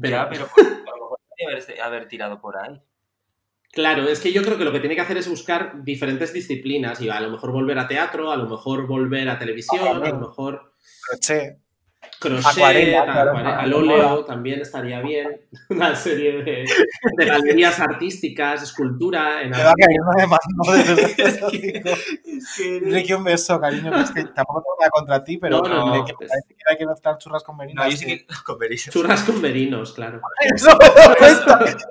Pero- 0.00 0.16
Ya, 0.16 0.28
pero 0.30 0.46
pues, 0.54 0.66
a 0.66 0.70
lo 0.70 0.96
mejor 1.00 1.18
podría 1.28 1.48
haber, 1.56 1.80
haber 1.82 2.08
tirado 2.08 2.40
por 2.40 2.56
ahí. 2.58 2.80
Claro, 3.72 4.04
es 4.08 4.20
que 4.20 4.32
yo 4.32 4.42
creo 4.42 4.56
que 4.56 4.64
lo 4.64 4.72
que 4.72 4.80
tiene 4.80 4.94
que 4.94 5.02
hacer 5.02 5.18
es 5.18 5.28
buscar 5.28 5.84
diferentes 5.84 6.32
disciplinas 6.32 7.00
y 7.02 7.10
a 7.10 7.20
lo 7.20 7.30
mejor 7.30 7.52
volver 7.52 7.78
a 7.78 7.86
teatro, 7.86 8.30
a 8.30 8.36
lo 8.36 8.48
mejor 8.48 8.86
volver 8.86 9.28
a 9.28 9.38
televisión, 9.38 9.86
a 10.02 10.08
lo 10.08 10.18
mejor... 10.18 10.72
Pero 11.10 11.20
che, 11.20 11.58
crochet, 12.18 12.46
Acuarela, 12.46 13.04
claro, 13.04 13.36
al 13.36 13.72
óleo 13.72 14.24
también 14.24 14.60
estaría 14.60 15.00
bien. 15.00 15.40
Una 15.70 15.94
serie 15.94 16.42
de, 16.42 16.64
de 17.16 17.24
galerías 17.24 17.78
artísticas, 17.80 18.62
escultura. 18.62 19.42
En 19.42 19.52
va 19.52 19.70
a 19.70 19.74
caer 19.74 20.00
una 20.00 20.22
de 20.22 20.26
más, 20.26 20.40
no, 20.54 20.72
de 20.72 21.94
Ricky, 22.90 23.12
un 23.12 23.24
beso, 23.24 23.60
cariño, 23.60 23.90
que 23.92 24.00
es 24.00 24.10
que 24.10 24.24
tampoco 24.24 24.62
tengo 24.62 24.76
nada 24.80 24.90
contra 24.90 25.24
ti, 25.24 25.38
pero 25.38 25.58
No, 25.58 25.68
no, 25.68 25.96
no, 25.96 26.04
que 26.04 26.14
parece 26.14 26.48
que 26.48 26.62
hay 26.68 26.76
que 26.76 26.86
mezclar 26.86 27.18
churras 27.18 27.42
con 27.42 27.56
merinas. 27.56 27.84
No, 27.84 27.90
yo 27.90 27.96
sí 27.96 28.06
que 28.06 28.26
con 28.44 28.58
Berizzo. 28.58 28.90
Churras 28.90 29.22
con 29.22 29.40
verinos, 29.42 29.92
claro. 29.92 30.20
Eso, 30.54 30.78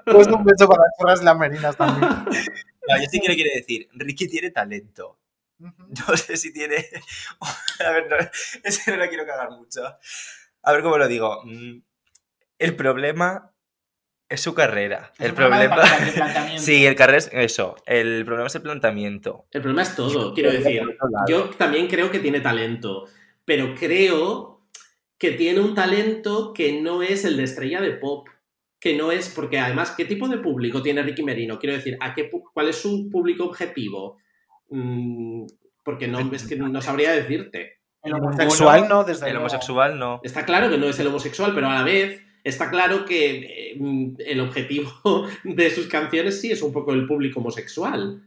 pues 0.06 0.28
un 0.28 0.44
beso 0.44 0.68
para 0.68 0.84
las 0.84 0.98
churras 0.98 1.22
y 1.22 1.26
las 1.26 1.38
merinas 1.38 1.78
también. 1.78 2.10
No, 2.88 2.98
yo 2.98 3.10
sí 3.10 3.20
que 3.20 3.30
le 3.30 3.36
quiero 3.36 3.52
decir, 3.56 3.90
Ricky 3.94 4.28
tiene 4.28 4.52
talento. 4.52 5.18
No 5.60 6.18
sé 6.18 6.38
si 6.38 6.52
tiene. 6.54 6.86
A 7.86 7.92
ver, 7.92 8.08
no, 8.10 8.16
ese 8.64 8.92
no 8.92 8.98
lo 8.98 9.08
quiero 9.10 9.26
cagar 9.26 9.52
mucho. 9.52 9.82
A 10.64 10.72
ver 10.72 10.82
cómo 10.82 10.98
lo 10.98 11.08
digo. 11.08 11.42
Mm, 11.46 11.82
El 12.60 12.76
problema 12.76 13.52
es 14.28 14.42
su 14.42 14.54
carrera. 14.54 15.12
Es 15.20 15.28
el 15.28 15.34
problema 15.34 15.76
problema. 15.76 16.14
planteamiento. 16.14 16.62
Sí, 16.66 16.86
el 16.86 16.96
carrera 16.96 17.18
es 17.20 17.30
eso. 17.32 17.76
El 17.86 18.26
problema 18.26 18.48
es 18.48 18.56
el 18.56 18.62
planteamiento. 18.64 19.46
El 19.52 19.62
problema 19.62 19.84
es 19.84 19.96
todo, 19.96 20.34
quiero 20.34 20.52
decir. 20.52 20.82
Yo 21.28 21.50
también 21.52 21.88
creo 21.88 22.12
que 22.12 22.20
tiene 22.20 22.40
talento, 22.42 23.06
pero 23.46 23.76
creo 23.76 24.68
que 25.18 25.32
tiene 25.32 25.60
un 25.62 25.76
talento 25.76 26.54
que 26.54 26.82
no 26.82 27.02
es 27.04 27.24
el 27.24 27.38
de 27.38 27.44
estrella 27.44 27.82
de 27.82 27.92
pop. 27.92 28.28
Que 28.80 28.96
no 28.96 29.12
es, 29.12 29.30
porque 29.30 29.58
además, 29.58 29.92
¿qué 29.98 30.06
tipo 30.06 30.28
de 30.28 30.38
público 30.38 30.82
tiene 30.82 31.02
Ricky 31.02 31.24
Merino? 31.24 31.58
Quiero 31.58 31.76
decir, 31.76 31.98
¿a 32.02 32.14
qué, 32.14 32.30
¿cuál 32.54 32.70
es 32.70 32.76
su 32.76 33.10
público 33.10 33.46
objetivo? 33.46 34.18
Mm, 34.70 35.46
porque 35.84 36.08
no, 36.08 36.20
es 36.20 36.48
que 36.48 36.56
no 36.56 36.82
sabría 36.82 37.12
decirte. 37.12 37.80
El 38.02 38.14
homosexual 38.14 38.88
no, 38.88 39.04
desde 39.04 39.26
El 39.28 39.34
luego. 39.34 39.48
homosexual 39.48 39.98
no. 39.98 40.22
Está 40.24 40.46
claro 40.46 40.70
que 40.70 40.78
no 40.78 40.88
es 40.88 41.00
el 41.00 41.08
homosexual, 41.08 41.54
pero 41.56 41.68
a 41.68 41.76
la 41.76 41.84
vez 41.84 42.24
está 42.44 42.70
claro 42.70 43.04
que 43.06 43.72
eh, 43.72 43.76
mm, 43.80 44.16
el 44.20 44.40
objetivo 44.40 44.92
de 45.44 45.70
sus 45.72 45.88
canciones 45.88 46.40
sí 46.40 46.52
es 46.52 46.62
un 46.62 46.72
poco 46.72 46.94
el 46.94 47.08
público 47.08 47.40
homosexual. 47.40 48.22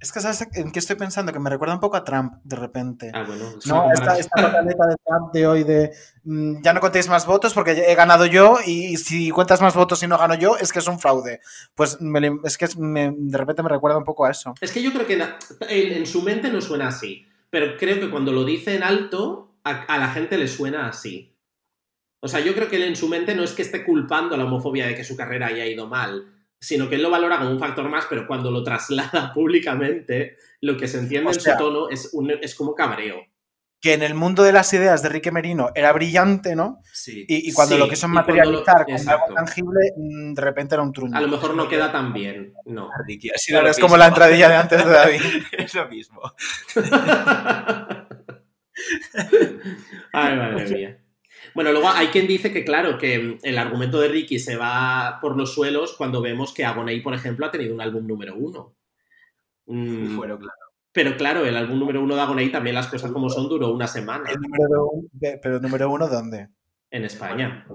Es 0.00 0.12
que, 0.12 0.20
¿sabes 0.20 0.46
en 0.54 0.70
qué 0.70 0.78
estoy 0.80 0.96
pensando? 0.96 1.32
Que 1.32 1.38
me 1.38 1.48
recuerda 1.48 1.74
un 1.74 1.80
poco 1.80 1.96
a 1.96 2.04
Trump, 2.04 2.34
de 2.44 2.56
repente. 2.56 3.10
Ah, 3.14 3.24
bueno. 3.26 3.44
No, 3.64 3.90
esta, 3.90 4.16
pataleta 4.42 4.86
de 4.86 4.96
Trump 5.04 5.32
de 5.32 5.46
hoy 5.46 5.64
de 5.64 5.92
mm, 6.24 6.62
ya 6.62 6.74
no 6.74 6.80
contéis 6.80 7.08
más 7.08 7.24
votos 7.24 7.54
porque 7.54 7.70
he 7.72 7.94
ganado 7.94 8.26
yo 8.26 8.58
y 8.66 8.96
si 8.98 9.30
cuentas 9.30 9.62
más 9.62 9.74
votos 9.74 10.02
y 10.02 10.06
no 10.06 10.18
gano 10.18 10.34
yo 10.34 10.56
es 10.58 10.72
que 10.72 10.80
es 10.80 10.88
un 10.88 11.00
fraude. 11.00 11.40
Pues 11.74 12.00
me 12.02 12.20
es 12.44 12.58
que 12.58 12.68
me- 12.76 13.14
de 13.16 13.38
repente 13.38 13.62
me 13.62 13.70
recuerda 13.70 13.96
un 13.96 14.04
poco 14.04 14.26
a 14.26 14.30
eso. 14.30 14.54
Es 14.60 14.72
que 14.72 14.82
yo 14.82 14.92
creo 14.92 15.06
que 15.06 15.14
en, 15.14 15.92
en 15.92 16.06
su 16.06 16.20
mente 16.22 16.50
no 16.50 16.60
suena 16.60 16.88
así, 16.88 17.26
pero 17.48 17.76
creo 17.78 17.98
que 17.98 18.10
cuando 18.10 18.32
lo 18.32 18.44
dice 18.44 18.74
en 18.76 18.82
alto, 18.82 19.54
a, 19.64 19.70
a 19.84 19.98
la 19.98 20.08
gente 20.10 20.36
le 20.36 20.48
suena 20.48 20.88
así. 20.88 21.34
O 22.20 22.28
sea, 22.28 22.40
yo 22.40 22.54
creo 22.54 22.68
que 22.68 22.76
él 22.76 22.82
en 22.84 22.96
su 22.96 23.08
mente 23.08 23.34
no 23.34 23.42
es 23.44 23.52
que 23.52 23.62
esté 23.62 23.84
culpando 23.84 24.34
a 24.34 24.38
la 24.38 24.44
homofobia 24.44 24.86
de 24.86 24.94
que 24.94 25.04
su 25.04 25.16
carrera 25.16 25.46
haya 25.46 25.64
ido 25.66 25.86
mal, 25.86 26.33
sino 26.64 26.88
que 26.88 26.94
él 26.96 27.02
lo 27.02 27.10
valora 27.10 27.38
como 27.38 27.50
un 27.50 27.58
factor 27.60 27.88
más, 27.88 28.06
pero 28.08 28.26
cuando 28.26 28.50
lo 28.50 28.62
traslada 28.64 29.32
públicamente, 29.34 30.36
lo 30.60 30.76
que 30.76 30.88
se 30.88 30.98
entiende 30.98 31.28
O 31.30 31.32
en 31.32 31.40
sea- 31.40 31.56
su 31.58 31.64
tono 31.64 31.88
es, 31.90 32.10
un- 32.12 32.30
es 32.30 32.54
como 32.54 32.74
cabreo. 32.74 33.16
Que 33.80 33.92
en 33.92 34.02
el 34.02 34.14
mundo 34.14 34.42
de 34.42 34.52
las 34.52 34.72
ideas 34.72 35.02
de 35.02 35.10
Rique 35.10 35.30
Merino 35.30 35.68
era 35.74 35.92
brillante, 35.92 36.56
¿no? 36.56 36.80
Sí. 36.90 37.26
Y, 37.28 37.50
y 37.50 37.52
cuando 37.52 37.74
Sí, 37.74 37.78
lo 37.80 37.86
cuando 37.86 38.06
lo- 38.08 38.14
materializar 38.14 38.84
como 38.86 38.96
exacto. 38.96 39.24
algo 39.24 39.34
tangible, 39.34 39.80
mm, 39.94 40.32
de 40.32 40.40
repente 40.40 40.74
era 40.74 40.82
un 40.82 40.90
truño. 40.92 41.14
A 41.14 41.20
lo 41.20 41.28
mejor 41.28 41.54
no 41.54 41.68
queda 41.68 41.92
tan 41.92 42.14
bien, 42.14 42.54
no. 42.64 42.88
Ricky 43.06 43.28
ha 43.28 43.36
sido 43.36 43.56
Claro, 43.56 43.66
lo 43.66 43.70
es 43.72 43.78
como 43.78 43.98
la 43.98 44.06
entradilla 44.06 44.48
de 44.48 44.56
antes 44.56 44.82
de 44.86 44.90
David. 44.90 45.20
es 45.58 45.74
lo 45.74 45.86
mismo. 45.90 46.22
Ay, 50.12 50.36
madre 50.36 50.68
mía. 50.76 50.98
Bueno, 51.54 51.72
luego 51.72 51.88
hay 51.88 52.06
quien 52.08 52.26
dice 52.26 52.52
que, 52.52 52.64
claro, 52.64 52.96
que 52.98 53.38
el 53.42 53.58
argumento 53.58 54.00
de 54.00 54.08
Ricky 54.08 54.38
se 54.38 54.56
va 54.56 55.18
por 55.20 55.36
los 55.36 55.52
suelos 55.54 55.94
cuando 55.98 56.20
vemos 56.22 56.54
que 56.54 56.64
Agoney, 56.64 57.00
por 57.00 57.14
ejemplo, 57.14 57.46
ha 57.46 57.50
tenido 57.50 57.74
un 57.74 57.80
álbum 57.80 58.06
número 58.06 58.34
uno. 58.36 58.74
Mm, 59.66 60.16
Bueno, 60.16 60.38
claro. 60.38 60.58
pero 60.92 61.16
claro, 61.16 61.44
el 61.46 61.56
álbum 61.56 61.78
número 61.78 62.02
uno 62.02 62.14
de 62.14 62.20
Agoney 62.20 62.50
también 62.52 62.74
las 62.76 62.86
cosas 62.88 63.10
como 63.12 63.28
son 63.30 63.48
duró 63.48 63.70
una 63.72 63.86
semana 63.88 64.30
El 64.30 64.40
número 64.40 64.90
de- 65.12 65.38
pero 65.42 65.58
número 65.60 65.90
uno, 65.90 66.08
¿dónde? 66.08 66.48
en 66.90 67.04
España. 67.04 67.66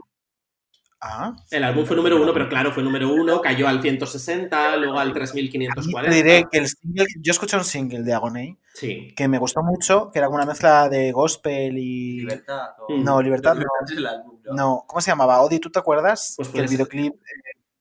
Ah, 1.01 1.33
El 1.49 1.63
álbum 1.63 1.85
fue 1.85 1.95
número 1.95 2.21
uno, 2.21 2.33
pero 2.33 2.49
claro, 2.49 2.73
fue 2.73 2.83
número 2.83 3.07
uno, 3.13 3.39
cayó 3.39 3.69
al 3.69 3.81
160, 3.81 4.75
luego 4.75 4.99
al 4.99 5.13
te 5.13 5.19
3540. 5.19 6.11
diré 6.13 6.45
que 6.51 6.57
el 6.57 6.67
single, 6.67 7.05
yo 7.21 7.31
escuché 7.31 7.55
un 7.55 7.63
single 7.63 8.03
de 8.03 8.13
Agoney 8.13 8.57
Sí. 8.73 9.13
que 9.15 9.29
me 9.29 9.37
gustó 9.37 9.61
mucho, 9.63 10.11
que 10.11 10.19
era 10.19 10.27
como 10.27 10.35
una 10.37 10.45
mezcla 10.45 10.89
de 10.89 11.13
gospel 11.13 11.77
y... 11.77 12.19
Libertad. 12.19 12.71
o- 12.79 12.93
Mm. 12.97 13.03
No, 13.05 13.21
Libertad 13.21 13.53
no. 13.55 13.59
Libertad 13.61 13.85
es 13.91 13.97
el 13.97 14.05
álbum, 14.07 14.41
¿no? 14.43 14.53
No, 14.53 14.83
¿cómo 14.87 14.99
se 14.99 15.11
llamaba? 15.11 15.41
Odi, 15.41 15.59
¿tú 15.59 15.69
te 15.71 15.79
acuerdas? 15.79 16.33
Pues 16.35 16.49
que 16.49 16.59
el 16.59 16.67
videoclip, 16.67 17.13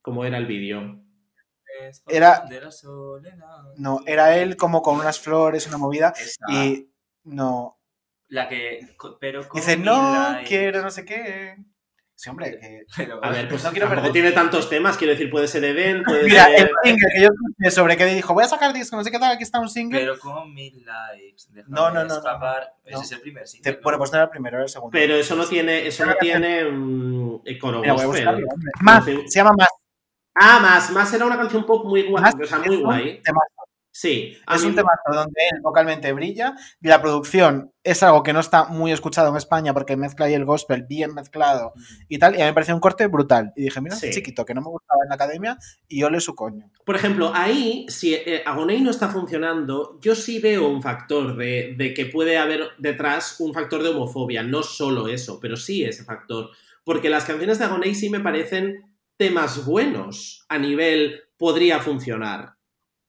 ¿Cómo 0.00 0.24
era 0.24 0.38
el 0.38 0.46
vídeo? 0.46 1.00
Era- 2.06 2.44
no, 3.76 4.00
era 4.06 4.36
él 4.36 4.56
como 4.56 4.80
con 4.82 4.96
unas 4.96 5.18
flores, 5.18 5.66
una 5.66 5.76
movida, 5.78 6.12
Esa. 6.16 6.52
y 6.52 6.88
no, 7.24 7.78
La 8.28 8.48
que. 8.48 8.80
Pero 9.20 9.46
con 9.48 9.60
dice, 9.60 9.76
no, 9.76 10.30
light". 10.32 10.46
quiero 10.48 10.82
no 10.82 10.90
sé 10.90 11.04
qué. 11.04 11.56
Sí, 12.20 12.30
hombre, 12.30 12.58
que... 12.58 12.82
Pero, 12.96 13.24
A 13.24 13.30
ver, 13.30 13.48
pues 13.48 13.62
No 13.62 13.70
quiero 13.70 13.88
perder- 13.88 14.10
tiene 14.10 14.32
tantos 14.32 14.68
temas, 14.68 14.96
quiero 14.96 15.12
decir, 15.12 15.30
puede 15.30 15.46
ser 15.46 15.62
Eden, 15.64 16.02
puede 16.04 16.24
Mira, 16.24 16.46
el 16.50 16.56
ser... 16.62 16.70
single 16.82 17.08
que 17.14 17.22
yo 17.22 17.28
escuché 17.28 17.70
sobre 17.70 17.96
que 17.96 18.06
dijo, 18.06 18.34
voy 18.34 18.42
a 18.42 18.48
sacar 18.48 18.72
disco, 18.72 18.96
no 18.96 19.04
sé 19.04 19.12
qué 19.12 19.20
tal, 19.20 19.30
aquí 19.34 19.44
está 19.44 19.60
un 19.60 19.68
single. 19.68 20.00
pero 20.00 20.18
con 20.18 20.52
mil 20.52 20.84
likes. 20.84 21.44
No, 21.68 21.90
no, 21.90 22.00
no, 22.02 22.04
no, 22.06 22.16
escapar. 22.16 22.74
no. 22.90 22.96
Ese 22.96 23.04
es 23.04 23.12
el 23.12 23.20
primer 23.20 23.44
Te- 23.44 23.48
single. 23.50 23.72
¿no? 23.72 23.78
bueno, 23.84 23.98
pues 23.98 24.10
no 24.10 24.16
era 24.16 24.24
el 24.24 24.30
primero, 24.30 24.56
era 24.56 24.64
el 24.64 24.68
segundo. 24.68 24.90
Pero 24.90 25.14
eso 25.14 25.36
no 25.36 25.46
tiene, 25.46 25.86
eso 25.86 26.04
no 26.06 26.14
tiene 26.16 26.64
mm, 26.64 27.40
coro 27.60 27.82
gospel. 27.84 28.44
Más, 28.80 29.04
se 29.04 29.22
llama 29.38 29.52
Más. 29.56 29.68
Ah, 30.40 30.58
más, 30.60 30.90
más 30.90 31.12
era 31.14 31.24
una 31.24 31.36
canción 31.36 31.64
pop 31.66 31.84
muy 31.86 32.02
guay, 32.02 32.22
Más 32.22 32.34
o 32.34 32.44
sea, 32.44 32.58
muy 32.58 32.76
guay. 32.82 33.20
temazo. 33.22 33.46
Sí, 34.00 34.36
Es 34.54 34.62
mí- 34.62 34.68
un 34.68 34.76
temazo 34.76 35.02
donde 35.12 35.40
él 35.50 35.60
vocalmente 35.60 36.12
brilla 36.12 36.54
y 36.80 36.86
la 36.86 37.02
producción 37.02 37.72
es 37.82 38.00
algo 38.04 38.22
que 38.22 38.32
no 38.32 38.38
está 38.38 38.66
muy 38.66 38.92
escuchado 38.92 39.28
en 39.30 39.36
España 39.36 39.74
porque 39.74 39.96
mezcla 39.96 40.26
ahí 40.26 40.34
el 40.34 40.44
gospel 40.44 40.84
bien 40.88 41.14
mezclado 41.14 41.72
y 42.08 42.18
tal. 42.20 42.34
Y 42.34 42.36
a 42.36 42.44
mí 42.44 42.50
me 42.50 42.54
pareció 42.54 42.76
un 42.76 42.80
corte 42.80 43.08
brutal. 43.08 43.52
Y 43.56 43.62
dije, 43.64 43.80
mira, 43.80 43.96
Sí. 43.96 44.06
este 44.06 44.20
chiquito 44.20 44.44
que 44.44 44.54
no 44.54 44.60
me 44.60 44.68
gustaba 44.68 45.00
en 45.02 45.08
la 45.08 45.16
academia 45.16 45.58
y 45.88 46.04
ole 46.04 46.20
su 46.20 46.36
coño. 46.36 46.70
Por 46.84 46.94
ejemplo, 46.94 47.32
ahí, 47.34 47.86
si 47.88 48.14
eh, 48.14 48.44
Agoney 48.46 48.80
no 48.82 48.90
está 48.92 49.08
funcionando, 49.08 49.98
yo 50.00 50.14
sí 50.14 50.38
veo 50.38 50.68
un 50.68 50.80
factor 50.80 51.36
de, 51.36 51.74
de 51.76 51.92
que 51.92 52.06
puede 52.06 52.38
haber 52.38 52.68
detrás 52.78 53.40
un 53.40 53.52
factor 53.52 53.82
de 53.82 53.88
homofobia. 53.88 54.44
No 54.44 54.62
solo 54.62 55.08
eso, 55.08 55.40
pero 55.40 55.56
sí 55.56 55.82
ese 55.82 56.04
factor. 56.04 56.50
Porque 56.84 57.10
las 57.10 57.24
canciones 57.24 57.58
de 57.58 57.64
Agoney 57.64 57.96
sí 57.96 58.10
me 58.10 58.20
parecen 58.20 58.76
temas 59.16 59.64
buenos 59.66 60.44
a 60.48 60.56
nivel 60.58 61.20
podría 61.36 61.80
funcionar. 61.80 62.57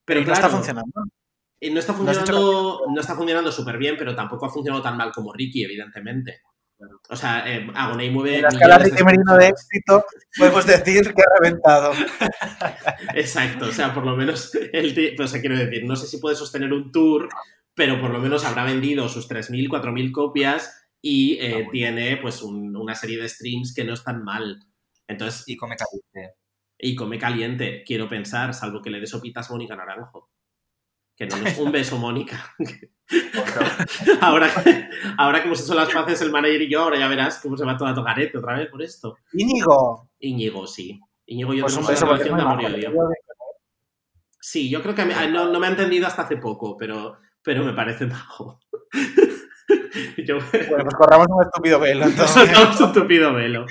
Pero 0.09 0.25
no 0.25 0.33
está 0.33 0.49
funcionando. 0.49 0.91
no 1.71 1.79
está 1.79 1.93
funcionando, 1.93 2.81
no 2.93 3.01
está 3.01 3.15
funcionando 3.15 3.51
súper 3.51 3.77
bien, 3.77 3.95
pero 3.97 4.15
tampoco 4.15 4.45
ha 4.45 4.49
funcionado 4.49 4.81
tan 4.83 4.97
mal 4.97 5.11
como 5.11 5.31
Ricky, 5.33 5.63
evidentemente. 5.63 6.41
O 7.09 7.15
sea, 7.15 7.43
eh, 7.45 7.67
Agoney 7.75 8.09
mueve. 8.09 8.37
En 8.37 8.41
la 8.43 8.47
escala 8.49 8.77
Ricky 8.77 9.03
Merino 9.03 9.35
de 9.35 9.47
éxito, 9.49 10.05
podemos 10.37 10.65
decir 10.65 11.13
que 11.13 11.21
ha 11.21 11.39
reventado. 11.41 11.91
Exacto, 13.15 13.65
o 13.67 13.71
sea, 13.71 13.93
por 13.93 14.05
lo 14.05 14.15
menos 14.15 14.53
el 14.73 15.15
o 15.19 15.27
sea, 15.27 15.41
quiero 15.41 15.57
decir, 15.57 15.83
no 15.85 15.95
sé 15.95 16.07
si 16.07 16.17
puede 16.17 16.35
sostener 16.35 16.71
un 16.73 16.91
tour, 16.91 17.27
pero 17.73 17.99
por 17.99 18.11
lo 18.11 18.19
menos 18.19 18.45
habrá 18.45 18.63
vendido 18.63 19.09
sus 19.09 19.27
3.000, 19.29 19.67
4.000 19.69 20.11
copias 20.11 20.73
y 21.01 21.37
eh, 21.41 21.67
tiene 21.71 22.17
pues 22.17 22.41
un- 22.41 22.75
una 22.75 22.95
serie 22.95 23.21
de 23.21 23.27
streams 23.29 23.73
que 23.73 23.83
no 23.83 23.93
están 23.93 24.23
mal. 24.23 24.59
Entonces, 25.07 25.43
Y 25.47 25.57
come 25.57 25.75
caliente. 25.75 26.37
Y 26.79 26.95
come 26.95 27.19
caliente, 27.19 27.83
quiero 27.85 28.07
pensar, 28.07 28.53
salvo 28.53 28.81
que 28.81 28.89
le 28.89 28.99
dé 29.01 29.05
sopitas 29.07 29.49
Mónica 29.51 29.75
Naranjo. 29.75 30.29
Que 31.15 31.27
no 31.27 31.35
nos- 31.37 31.57
un 31.59 31.71
beso, 31.71 31.97
Mónica. 31.97 32.55
ahora, 34.21 34.49
ahora 35.17 35.41
que 35.41 35.47
hemos 35.47 35.61
hecho 35.61 35.73
las 35.75 35.89
paces 35.89 36.21
el 36.21 36.31
manager 36.31 36.61
y 36.61 36.69
yo, 36.71 36.81
ahora 36.83 36.97
ya 36.99 37.07
verás 37.09 37.39
cómo 37.39 37.57
se 37.57 37.65
va 37.65 37.75
todo 37.77 37.87
a 37.89 37.93
tocarete 37.93 38.37
otra 38.37 38.57
vez 38.57 38.67
por 38.69 38.81
esto. 38.81 39.17
Íñigo, 39.33 40.09
Íñigo, 40.19 40.65
sí. 40.65 40.99
Íñigo 41.25 41.53
y 41.53 41.57
yo 41.57 41.63
pues 41.63 41.75
beso 41.87 42.05
una 42.05 42.13
relación 42.15 42.37
de 42.37 42.41
amor 42.43 42.61
y 42.61 42.65
odio. 42.65 42.93
Sí, 44.41 44.69
yo 44.69 44.81
creo 44.81 44.95
que 44.95 45.05
no, 45.05 45.51
no 45.51 45.59
me 45.59 45.67
ha 45.67 45.71
entendido 45.71 46.07
hasta 46.07 46.21
hace 46.23 46.37
poco, 46.37 46.77
pero, 46.77 47.17
pero 47.43 47.63
me 47.65 47.73
parece 47.73 48.05
majo. 48.07 48.59
Yo, 50.25 50.37
Bueno, 50.39 50.83
pues 50.83 50.95
corramos 50.95 51.27
un 51.29 51.43
estúpido 51.43 51.79
velo. 51.79 52.05
entonces. 52.05 52.31
soltamos 52.31 52.79
un 52.81 52.93
tupido 52.93 53.33
velo. 53.33 53.65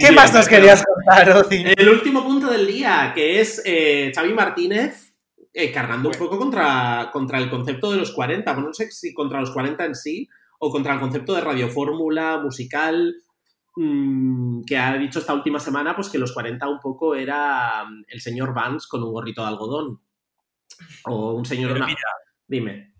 ¿Qué 0.00 0.06
Bien, 0.06 0.14
más 0.14 0.32
nos 0.32 0.48
querías 0.48 0.82
contar? 0.82 1.44
El 1.50 1.88
último 1.90 2.24
punto 2.24 2.50
del 2.50 2.66
día, 2.66 3.12
que 3.14 3.38
es 3.38 3.60
eh, 3.66 4.10
Xavi 4.14 4.32
Martínez 4.32 5.14
eh, 5.52 5.70
cargando 5.70 6.08
un 6.08 6.14
poco 6.14 6.38
contra, 6.38 7.10
contra 7.12 7.36
el 7.36 7.50
concepto 7.50 7.90
de 7.90 7.98
los 7.98 8.12
40. 8.12 8.50
Bueno, 8.50 8.68
no 8.68 8.72
sé 8.72 8.90
si 8.92 9.12
contra 9.12 9.40
los 9.40 9.50
40 9.50 9.84
en 9.84 9.94
sí 9.94 10.26
o 10.58 10.70
contra 10.70 10.94
el 10.94 11.00
concepto 11.00 11.34
de 11.34 11.42
radiofórmula 11.42 12.38
musical 12.38 13.14
mm, 13.76 14.62
que 14.62 14.78
ha 14.78 14.96
dicho 14.96 15.18
esta 15.18 15.34
última 15.34 15.60
semana, 15.60 15.94
pues 15.94 16.08
que 16.08 16.16
los 16.16 16.32
40 16.32 16.66
un 16.66 16.80
poco 16.80 17.14
era 17.14 17.84
mm, 17.84 18.04
el 18.08 18.22
señor 18.22 18.54
Vance 18.54 18.86
con 18.88 19.02
un 19.02 19.12
gorrito 19.12 19.42
de 19.42 19.48
algodón. 19.48 20.00
O 21.04 21.32
un 21.32 21.44
señor... 21.44 21.74
Mira, 21.74 21.94
Dime. 22.48 22.94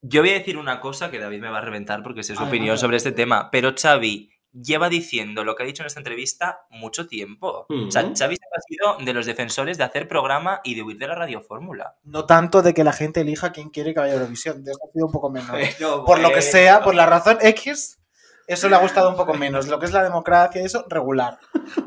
Yo 0.00 0.22
voy 0.22 0.30
a 0.30 0.34
decir 0.38 0.56
una 0.56 0.80
cosa 0.80 1.10
que 1.10 1.18
David 1.18 1.40
me 1.42 1.50
va 1.50 1.58
a 1.58 1.62
reventar 1.62 2.02
porque 2.02 2.22
sé 2.22 2.34
su 2.34 2.42
Ay, 2.42 2.48
opinión 2.48 2.78
sobre 2.78 2.96
este 2.96 3.12
tema, 3.12 3.50
pero 3.50 3.74
Xavi 3.78 4.30
lleva 4.52 4.88
diciendo 4.88 5.44
lo 5.44 5.54
que 5.54 5.62
ha 5.62 5.66
dicho 5.66 5.82
en 5.82 5.86
esta 5.88 6.00
entrevista 6.00 6.66
mucho 6.70 7.06
tiempo. 7.06 7.66
O 7.68 7.90
sea. 7.90 8.02
Xavi 8.16 8.34
ha 8.36 8.60
sido 8.62 8.96
de 9.04 9.12
los 9.12 9.26
defensores 9.26 9.78
de 9.78 9.84
hacer 9.84 10.08
programa 10.08 10.60
y 10.64 10.74
de 10.74 10.82
huir 10.82 10.98
de 10.98 11.06
la 11.08 11.14
radiofórmula. 11.14 11.96
No 12.04 12.24
tanto 12.26 12.62
de 12.62 12.74
que 12.74 12.84
la 12.84 12.92
gente 12.92 13.20
elija 13.20 13.52
quién 13.52 13.70
quiere 13.70 13.94
que 13.94 14.00
vaya 14.00 14.12
a 14.14 14.16
Eurovisión. 14.16 14.64
De 14.64 14.72
eso 14.72 14.80
ha 14.88 14.92
sido 14.92 15.06
un 15.06 15.12
poco 15.12 15.30
menos. 15.30 15.50
Pero 15.78 16.04
por 16.04 16.18
lo 16.18 16.28
que 16.28 16.36
bueno. 16.36 16.50
sea, 16.50 16.82
por 16.82 16.94
la 16.94 17.06
razón 17.06 17.38
X, 17.40 17.98
eso 18.46 18.68
le 18.68 18.76
ha 18.76 18.80
gustado 18.80 19.10
un 19.10 19.16
poco 19.16 19.34
menos. 19.34 19.68
Lo 19.68 19.78
que 19.78 19.86
es 19.86 19.92
la 19.92 20.02
democracia 20.02 20.62
y 20.62 20.64
eso, 20.64 20.84
regular. 20.88 21.38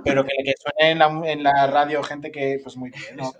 Pero 0.05 0.23
que, 0.23 0.31
que 0.45 0.53
suene 0.61 0.91
en 0.91 0.99
la, 0.99 1.31
en 1.31 1.43
la 1.43 1.67
radio 1.67 2.03
gente 2.03 2.31
que, 2.31 2.59
pues 2.63 2.77
muy 2.77 2.91
bien, 2.91 3.17
¿no? 3.17 3.33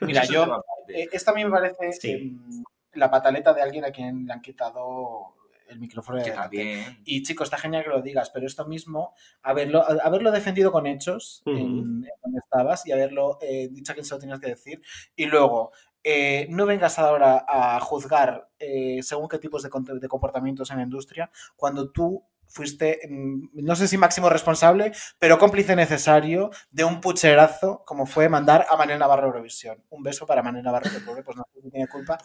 Mira, 0.00 0.24
yo, 0.24 0.62
eh, 0.88 1.08
esta 1.12 1.30
a 1.30 1.34
mí 1.34 1.44
me 1.44 1.50
parece 1.50 1.92
Sí. 1.92 2.12
em, 2.12 2.64
la 2.92 3.10
pataleta 3.10 3.52
de 3.54 3.62
alguien 3.62 3.84
a 3.84 3.90
quien 3.90 4.26
le 4.26 4.32
han 4.32 4.40
quitado 4.42 5.34
el 5.68 5.78
micrófono 5.78 6.18
de 6.18 6.24
Que 6.24 6.30
también. 6.32 7.02
Y 7.04 7.22
chico, 7.22 7.44
está 7.44 7.58
genial 7.58 7.84
que 7.84 7.90
lo 7.90 8.02
digas, 8.02 8.30
pero 8.30 8.46
esto 8.46 8.66
mismo, 8.66 9.14
haberlo, 9.42 9.84
haberlo 10.02 10.30
defendido 10.30 10.72
con 10.72 10.86
hechos 10.86 11.42
Ujú. 11.46 11.56
en, 11.56 11.66
en 11.66 12.10
donde 12.22 12.38
estabas 12.38 12.86
y 12.86 12.92
haberlo 12.92 13.38
eh, 13.40 13.68
dicho 13.70 13.92
a 13.92 13.94
quien 13.94 14.04
se 14.04 14.14
lo 14.14 14.20
tenías 14.20 14.40
que 14.40 14.48
decir. 14.48 14.82
Y 15.14 15.26
luego, 15.26 15.72
eh, 16.04 16.46
no 16.50 16.64
vengas 16.64 16.98
ahora 16.98 17.44
a 17.46 17.80
juzgar 17.80 18.48
eh, 18.58 19.00
según 19.02 19.28
qué 19.28 19.38
tipos 19.38 19.62
de, 19.62 19.70
de 20.00 20.08
comportamientos 20.08 20.70
en 20.70 20.78
la 20.78 20.84
industria 20.84 21.30
cuando 21.56 21.90
tú 21.90 22.24
fuiste, 22.48 23.00
mm, 23.08 23.50
no 23.64 23.76
sé 23.76 23.88
si 23.88 23.98
máximo 23.98 24.28
responsable, 24.28 24.92
pero 25.18 25.38
cómplice 25.38 25.76
necesario 25.76 26.50
de 26.70 26.84
un 26.84 27.00
pucherazo 27.00 27.82
como 27.84 28.06
fue 28.06 28.28
mandar 28.28 28.66
a 28.70 28.76
Manuel 28.76 28.98
Navarro 28.98 29.26
Eurovisión. 29.26 29.84
Un 29.90 30.02
beso 30.02 30.26
para 30.26 30.42
Manuel 30.42 30.64
Navarro, 30.64 30.90
que 30.90 31.00
pues 31.00 31.36
no 31.36 31.44
tiene 31.70 31.88
culpa, 31.88 32.18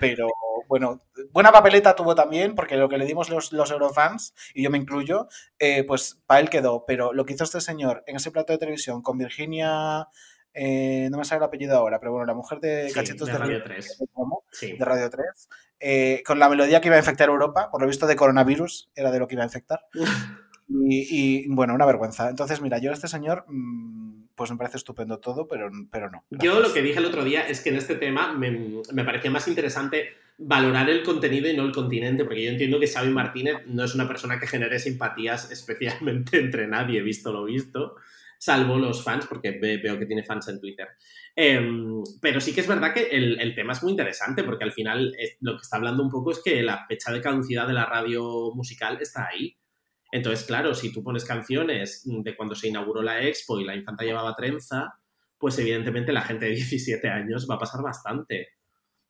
pero 0.00 0.28
bueno, 0.70 1.00
buena 1.32 1.50
papeleta 1.50 1.96
tuvo 1.96 2.14
también, 2.14 2.54
porque 2.54 2.76
lo 2.76 2.88
que 2.88 2.96
le 2.96 3.04
dimos 3.04 3.28
los, 3.28 3.52
los 3.52 3.72
Eurofans, 3.72 4.34
y 4.54 4.62
yo 4.62 4.70
me 4.70 4.78
incluyo, 4.78 5.26
eh, 5.58 5.82
pues 5.82 6.22
para 6.26 6.40
él 6.40 6.48
quedó. 6.48 6.84
Pero 6.86 7.12
lo 7.12 7.24
que 7.24 7.32
hizo 7.32 7.42
este 7.42 7.60
señor 7.60 8.04
en 8.06 8.14
ese 8.14 8.30
plato 8.30 8.52
de 8.52 8.58
televisión 8.58 9.02
con 9.02 9.18
Virginia, 9.18 10.06
eh, 10.54 11.08
no 11.10 11.18
me 11.18 11.24
sale 11.24 11.38
el 11.38 11.44
apellido 11.44 11.76
ahora, 11.76 11.98
pero 12.00 12.12
bueno, 12.12 12.26
la 12.26 12.34
mujer 12.34 12.60
de 12.60 12.88
Sí, 12.88 12.94
Cachitos 12.94 13.26
de 13.26 13.32
de, 13.32 13.38
Radio 13.38 13.58
Río- 13.58 13.64
3. 13.64 13.98
¿cómo? 14.12 14.44
Sí. 14.50 14.72
de 14.76 14.84
Radio 14.84 15.08
3, 15.10 15.48
eh, 15.80 16.22
con 16.26 16.38
la 16.38 16.48
melodía 16.48 16.80
que 16.80 16.88
iba 16.88 16.96
a 16.96 17.00
infectar 17.00 17.28
Europa, 17.28 17.70
por 17.70 17.80
lo 17.80 17.86
visto 17.86 18.06
de 18.06 18.16
coronavirus, 18.16 18.90
era 18.94 19.10
de 19.10 19.18
lo 19.18 19.28
que 19.28 19.34
iba 19.34 19.42
a 19.42 19.46
infectar. 19.46 19.80
Y, 20.68 21.42
y, 21.42 21.48
bueno, 21.48 21.74
una 21.74 21.84
vergüenza. 21.86 22.28
Entonces, 22.30 22.60
mira, 22.60 22.78
yo 22.78 22.90
a 22.90 22.94
este 22.94 23.08
señor, 23.08 23.44
mm, 23.48 24.26
pues 24.36 24.50
me 24.52 24.56
parece 24.56 24.76
estupendo 24.76 25.18
todo, 25.18 25.48
pero, 25.48 25.68
pero 25.90 26.10
no. 26.10 26.24
Yo 26.30 26.38
Gracias. 26.52 26.68
lo 26.68 26.72
que 26.74 26.82
dije 26.82 26.98
el 27.00 27.06
otro 27.06 27.24
día 27.24 27.46
es 27.48 27.60
que 27.60 27.70
en 27.70 27.76
este 27.76 27.96
tema 27.96 28.32
me, 28.32 28.80
me 28.92 29.04
parecía 29.04 29.30
más 29.32 29.48
interesante 29.48 30.10
valorar 30.38 30.88
el 30.88 31.02
contenido 31.02 31.48
y 31.50 31.56
no 31.56 31.64
el 31.64 31.72
continente, 31.72 32.24
porque 32.24 32.44
yo 32.44 32.50
entiendo 32.50 32.78
que 32.80 32.86
Xavi 32.86 33.10
Martínez 33.10 33.56
no 33.66 33.84
es 33.84 33.94
una 33.94 34.06
persona 34.06 34.38
que 34.38 34.46
genere 34.46 34.78
simpatías 34.78 35.50
especialmente 35.50 36.38
entre 36.38 36.66
nadie, 36.68 37.02
visto 37.02 37.32
lo 37.32 37.44
visto, 37.44 37.96
salvo 38.40 38.78
los 38.78 39.04
fans, 39.04 39.26
porque 39.26 39.50
ve- 39.60 39.76
veo 39.76 39.98
que 39.98 40.06
tiene 40.06 40.24
fans 40.24 40.48
en 40.48 40.58
Twitter. 40.60 40.88
Em, 41.36 42.02
pero 42.22 42.40
sí 42.40 42.54
que 42.54 42.62
es 42.62 42.66
verdad 42.66 42.94
que 42.94 43.02
el, 43.10 43.54
tema 43.54 43.74
es 43.74 43.82
muy 43.82 43.92
interesante, 43.92 44.44
porque 44.44 44.64
al 44.64 44.72
final 44.72 45.14
es- 45.18 45.36
lo 45.40 45.56
que 45.56 45.62
está 45.62 45.76
hablando 45.76 46.02
un 46.02 46.10
poco 46.10 46.30
es 46.32 46.40
que 46.42 46.62
la 46.62 46.86
fecha 46.86 47.12
de 47.12 47.20
caducidad 47.20 47.66
de 47.68 47.74
la 47.74 47.84
radio 47.84 48.50
musical 48.54 48.96
está 49.00 49.28
ahí. 49.28 49.56
Entonces, 50.10 50.46
claro, 50.46 50.74
si 50.74 50.90
tú 50.92 51.04
pones 51.04 51.24
canciones 51.26 52.02
de 52.06 52.34
cuando 52.34 52.54
se 52.54 52.68
inauguró 52.68 53.02
la 53.02 53.22
expo 53.22 53.60
y 53.60 53.64
la 53.64 53.76
infanta 53.76 54.04
llevaba 54.04 54.34
trenza, 54.34 54.94
pues 55.38 55.58
evidentemente 55.58 56.12
la 56.12 56.22
gente 56.22 56.46
de 56.46 56.52
17 56.52 57.08
años 57.10 57.46
va 57.48 57.56
a 57.56 57.58
pasar 57.58 57.82
bastante. 57.82 58.48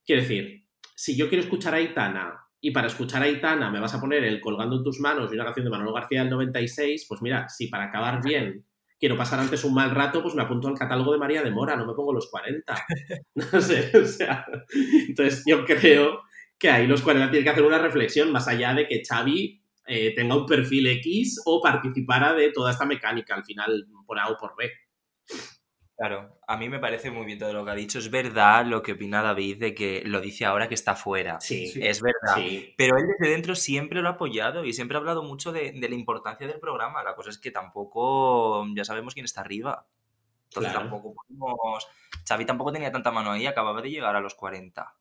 Quiero 0.04 0.22
decir, 0.22 0.66
si 0.96 1.16
yo 1.16 1.28
quiero 1.28 1.44
escuchar 1.44 1.74
a 1.74 1.76
Aitana 1.78 2.34
y 2.60 2.72
para 2.72 2.88
escuchar 2.88 3.22
a 3.22 3.26
Aitana 3.26 3.70
me 3.70 3.80
vas 3.80 3.94
a 3.94 4.00
poner 4.00 4.24
el 4.24 4.40
Colgando 4.40 4.76
en 4.76 4.84
tus 4.84 4.98
manos 4.98 5.30
y 5.30 5.34
una 5.36 5.44
canción 5.44 5.64
de 5.64 5.70
Manolo 5.70 5.92
García 5.92 6.20
del 6.20 6.30
96, 6.30 7.06
pues 7.08 7.22
mira, 7.22 7.48
si 7.48 7.68
para 7.68 7.84
acabar 7.84 8.22
bien 8.22 8.66
quiero 9.00 9.16
pasar 9.16 9.40
antes 9.40 9.64
un 9.64 9.74
mal 9.74 9.90
rato, 9.90 10.22
pues 10.22 10.34
me 10.34 10.42
apunto 10.42 10.68
al 10.68 10.78
catálogo 10.78 11.12
de 11.12 11.18
María 11.18 11.42
de 11.42 11.50
Mora, 11.50 11.74
no 11.74 11.86
me 11.86 11.94
pongo 11.94 12.12
los 12.12 12.28
40. 12.30 12.86
No 13.34 13.60
sé, 13.60 13.90
o 13.98 14.04
sea, 14.04 14.44
entonces 15.08 15.42
yo 15.46 15.64
creo 15.64 16.20
que 16.58 16.70
ahí 16.70 16.86
los 16.86 17.00
40 17.00 17.30
tienen 17.30 17.44
que 17.44 17.50
hacer 17.50 17.64
una 17.64 17.78
reflexión 17.78 18.30
más 18.30 18.46
allá 18.46 18.74
de 18.74 18.86
que 18.86 19.02
Xavi 19.02 19.62
eh, 19.86 20.14
tenga 20.14 20.36
un 20.36 20.46
perfil 20.46 20.86
X 20.86 21.40
o 21.46 21.60
participara 21.62 22.34
de 22.34 22.52
toda 22.52 22.70
esta 22.70 22.84
mecánica 22.84 23.34
al 23.34 23.44
final 23.44 23.86
por 24.06 24.18
A 24.18 24.28
o 24.28 24.36
por 24.36 24.54
B. 24.56 24.70
Claro, 26.00 26.38
a 26.48 26.56
mí 26.56 26.70
me 26.70 26.78
parece 26.78 27.10
muy 27.10 27.26
bien 27.26 27.38
todo 27.38 27.52
lo 27.52 27.62
que 27.62 27.72
ha 27.72 27.74
dicho. 27.74 27.98
Es 27.98 28.10
verdad 28.10 28.64
lo 28.64 28.82
que 28.82 28.92
opina 28.92 29.20
David 29.20 29.58
de 29.58 29.74
que 29.74 30.02
lo 30.06 30.22
dice 30.22 30.46
ahora 30.46 30.66
que 30.66 30.74
está 30.74 30.94
fuera. 30.96 31.38
Sí, 31.40 31.74
Es 31.78 32.00
verdad. 32.00 32.36
sí. 32.36 32.72
Pero 32.78 32.96
él 32.96 33.04
desde 33.06 33.30
dentro 33.30 33.54
siempre 33.54 34.00
lo 34.00 34.08
ha 34.08 34.12
apoyado 34.12 34.64
y 34.64 34.72
siempre 34.72 34.96
ha 34.96 35.00
hablado 35.00 35.22
mucho 35.22 35.52
de, 35.52 35.72
de 35.72 35.88
la 35.90 35.94
importancia 35.94 36.46
del 36.46 36.58
programa. 36.58 37.02
La 37.02 37.14
cosa 37.14 37.28
es 37.28 37.36
que 37.36 37.50
tampoco 37.50 38.64
ya 38.74 38.82
sabemos 38.86 39.12
quién 39.12 39.26
está 39.26 39.42
arriba. 39.42 39.86
Entonces 40.48 40.72
Claro. 40.72 40.88
tampoco 40.88 41.14
podemos... 41.14 41.86
Xavi 42.26 42.46
tampoco 42.46 42.72
tenía 42.72 42.90
tanta 42.90 43.10
mano 43.10 43.30
ahí, 43.32 43.44
acababa 43.44 43.82
de 43.82 43.90
llegar 43.90 44.16
a 44.16 44.20
los 44.20 44.34
40. 44.34 44.94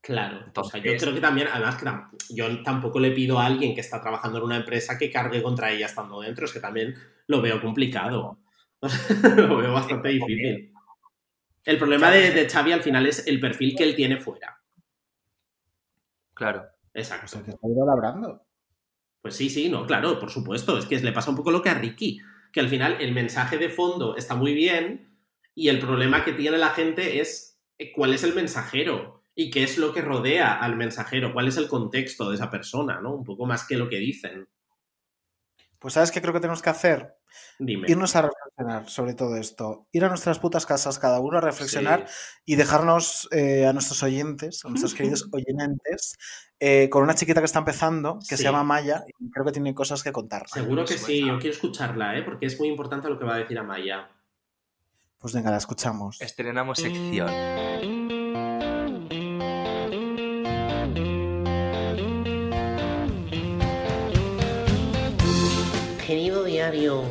Claro, 0.00 0.36
o 0.36 0.38
sea, 0.38 0.46
Entonces- 0.46 0.82
yo 0.84 0.96
creo 0.96 1.14
que 1.14 1.20
también, 1.20 1.48
además 1.52 1.76
que 1.76 1.84
tam- 1.86 2.08
yo 2.30 2.62
tampoco 2.62 3.00
le 3.00 3.10
pido 3.10 3.38
a 3.38 3.46
alguien 3.46 3.74
que 3.74 3.80
está 3.82 4.00
trabajando 4.00 4.38
en 4.38 4.44
una 4.44 4.56
empresa 4.56 4.96
que 4.96 5.10
cargue 5.10 5.42
contra 5.42 5.70
ella 5.72 5.86
estando 5.86 6.20
dentro, 6.20 6.46
es 6.46 6.52
que 6.52 6.60
también 6.60 6.94
lo 7.26 7.42
veo 7.42 7.60
complicado. 7.60 8.38
lo 9.36 9.56
veo 9.58 9.72
bastante 9.72 10.08
difícil. 10.08 10.72
El 11.64 11.78
problema 11.78 12.10
de, 12.10 12.30
de 12.30 12.48
Xavi 12.48 12.72
al 12.72 12.82
final 12.82 13.06
es 13.06 13.26
el 13.26 13.38
perfil 13.38 13.76
que 13.76 13.84
él 13.84 13.94
tiene 13.94 14.16
fuera. 14.16 14.60
Claro. 16.34 16.62
O 16.62 16.98
Exacto. 16.98 17.28
sea, 17.28 17.42
que 17.42 17.50
está 17.50 17.68
ido 17.68 17.86
labrando. 17.86 18.46
Pues 19.20 19.36
sí, 19.36 19.50
sí, 19.50 19.68
no, 19.68 19.86
claro, 19.86 20.18
por 20.18 20.30
supuesto. 20.30 20.78
Es 20.78 20.86
que 20.86 20.98
le 20.98 21.12
pasa 21.12 21.30
un 21.30 21.36
poco 21.36 21.50
lo 21.50 21.62
que 21.62 21.68
a 21.68 21.74
Ricky, 21.74 22.20
que 22.52 22.60
al 22.60 22.68
final 22.68 22.96
el 23.00 23.12
mensaje 23.12 23.58
de 23.58 23.68
fondo 23.68 24.16
está 24.16 24.34
muy 24.34 24.54
bien 24.54 25.18
y 25.54 25.68
el 25.68 25.78
problema 25.78 26.24
que 26.24 26.32
tiene 26.32 26.56
la 26.56 26.70
gente 26.70 27.20
es 27.20 27.60
eh, 27.78 27.92
cuál 27.92 28.14
es 28.14 28.24
el 28.24 28.34
mensajero 28.34 29.24
y 29.34 29.50
qué 29.50 29.62
es 29.62 29.78
lo 29.78 29.92
que 29.92 30.00
rodea 30.00 30.54
al 30.54 30.76
mensajero, 30.76 31.32
cuál 31.32 31.48
es 31.48 31.56
el 31.56 31.68
contexto 31.68 32.30
de 32.30 32.36
esa 32.36 32.50
persona, 32.50 33.00
¿no? 33.00 33.14
Un 33.14 33.24
poco 33.24 33.46
más 33.46 33.66
que 33.66 33.76
lo 33.76 33.88
que 33.88 33.98
dicen. 33.98 34.48
Pues 35.78 35.94
¿sabes 35.94 36.10
qué 36.10 36.20
creo 36.20 36.32
que 36.32 36.40
tenemos 36.40 36.62
que 36.62 36.70
hacer? 36.70 37.14
Dime. 37.58 37.86
Irnos 37.90 38.16
a 38.16 38.30
reflexionar 38.60 38.88
sobre 38.90 39.14
todo 39.14 39.36
esto. 39.36 39.86
Ir 39.92 40.04
a 40.04 40.08
nuestras 40.08 40.38
putas 40.38 40.66
casas 40.66 40.98
cada 40.98 41.20
uno 41.20 41.38
a 41.38 41.40
reflexionar 41.40 42.06
y 42.44 42.56
dejarnos 42.56 43.28
eh, 43.32 43.66
a 43.66 43.72
nuestros 43.72 44.02
oyentes, 44.02 44.64
a 44.64 44.68
nuestros 44.68 44.94
queridos 44.94 45.28
oyentes, 45.32 46.16
eh, 46.58 46.88
con 46.90 47.02
una 47.02 47.14
chiquita 47.14 47.40
que 47.40 47.46
está 47.46 47.60
empezando, 47.60 48.18
que 48.20 48.36
Sí. 48.36 48.38
se 48.38 48.42
llama 48.44 48.64
Maya, 48.64 49.04
y 49.18 49.30
creo 49.30 49.44
que 49.44 49.52
tiene 49.52 49.74
cosas 49.74 50.02
que 50.02 50.12
contar. 50.12 50.48
Seguro 50.48 50.84
que 50.84 50.98
sí, 50.98 51.26
yo 51.26 51.38
quiero 51.38 51.54
escucharla, 51.54 52.16
¿eh? 52.18 52.22
Porque 52.22 52.46
es 52.46 52.58
muy 52.58 52.68
importante 52.68 53.08
lo 53.08 53.18
que 53.18 53.24
va 53.24 53.34
a 53.34 53.38
decir 53.38 53.58
Amaya. 53.58 54.08
Pues 55.18 55.34
venga, 55.34 55.50
la 55.50 55.58
escuchamos. 55.58 56.20
Estrenamos 56.20 56.78
sección. 56.78 57.28
Querido 66.06 66.44
diario, 66.44 67.02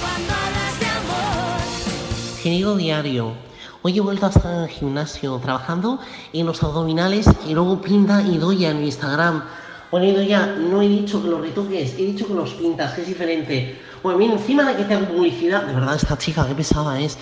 cuando 0.00 0.32
hablas 0.34 0.80
de 0.80 0.86
amor. 0.86 2.42
Querido 2.42 2.76
diario, 2.76 3.32
hoy 3.82 3.98
he 3.98 4.00
vuelto 4.00 4.26
a 4.26 4.30
estar 4.30 4.52
en 4.52 4.62
el 4.62 4.68
gimnasio 4.68 5.38
trabajando 5.38 6.00
en 6.32 6.46
los 6.46 6.62
abdominales 6.62 7.26
y 7.46 7.54
luego 7.54 7.80
pinta 7.80 8.22
y 8.22 8.38
doy 8.38 8.64
en 8.64 8.80
mi 8.80 8.86
Instagram. 8.86 9.44
Bueno, 9.90 10.06
Idoya, 10.06 10.46
no 10.46 10.82
he 10.82 10.88
dicho 10.88 11.22
que 11.22 11.28
los 11.28 11.40
retoques, 11.40 11.94
he 11.94 12.04
dicho 12.04 12.26
que 12.26 12.34
los 12.34 12.54
pintas, 12.54 12.94
que 12.94 13.02
es 13.02 13.06
diferente. 13.06 13.80
Bueno, 14.02 14.18
mira, 14.18 14.32
encima 14.32 14.64
de 14.64 14.76
que 14.76 14.84
te 14.84 14.94
hago 14.94 15.06
publicidad, 15.06 15.62
de 15.62 15.72
verdad, 15.72 15.94
esta 15.94 16.18
chica, 16.18 16.44
qué 16.48 16.54
pesada 16.54 16.98
es. 17.00 17.16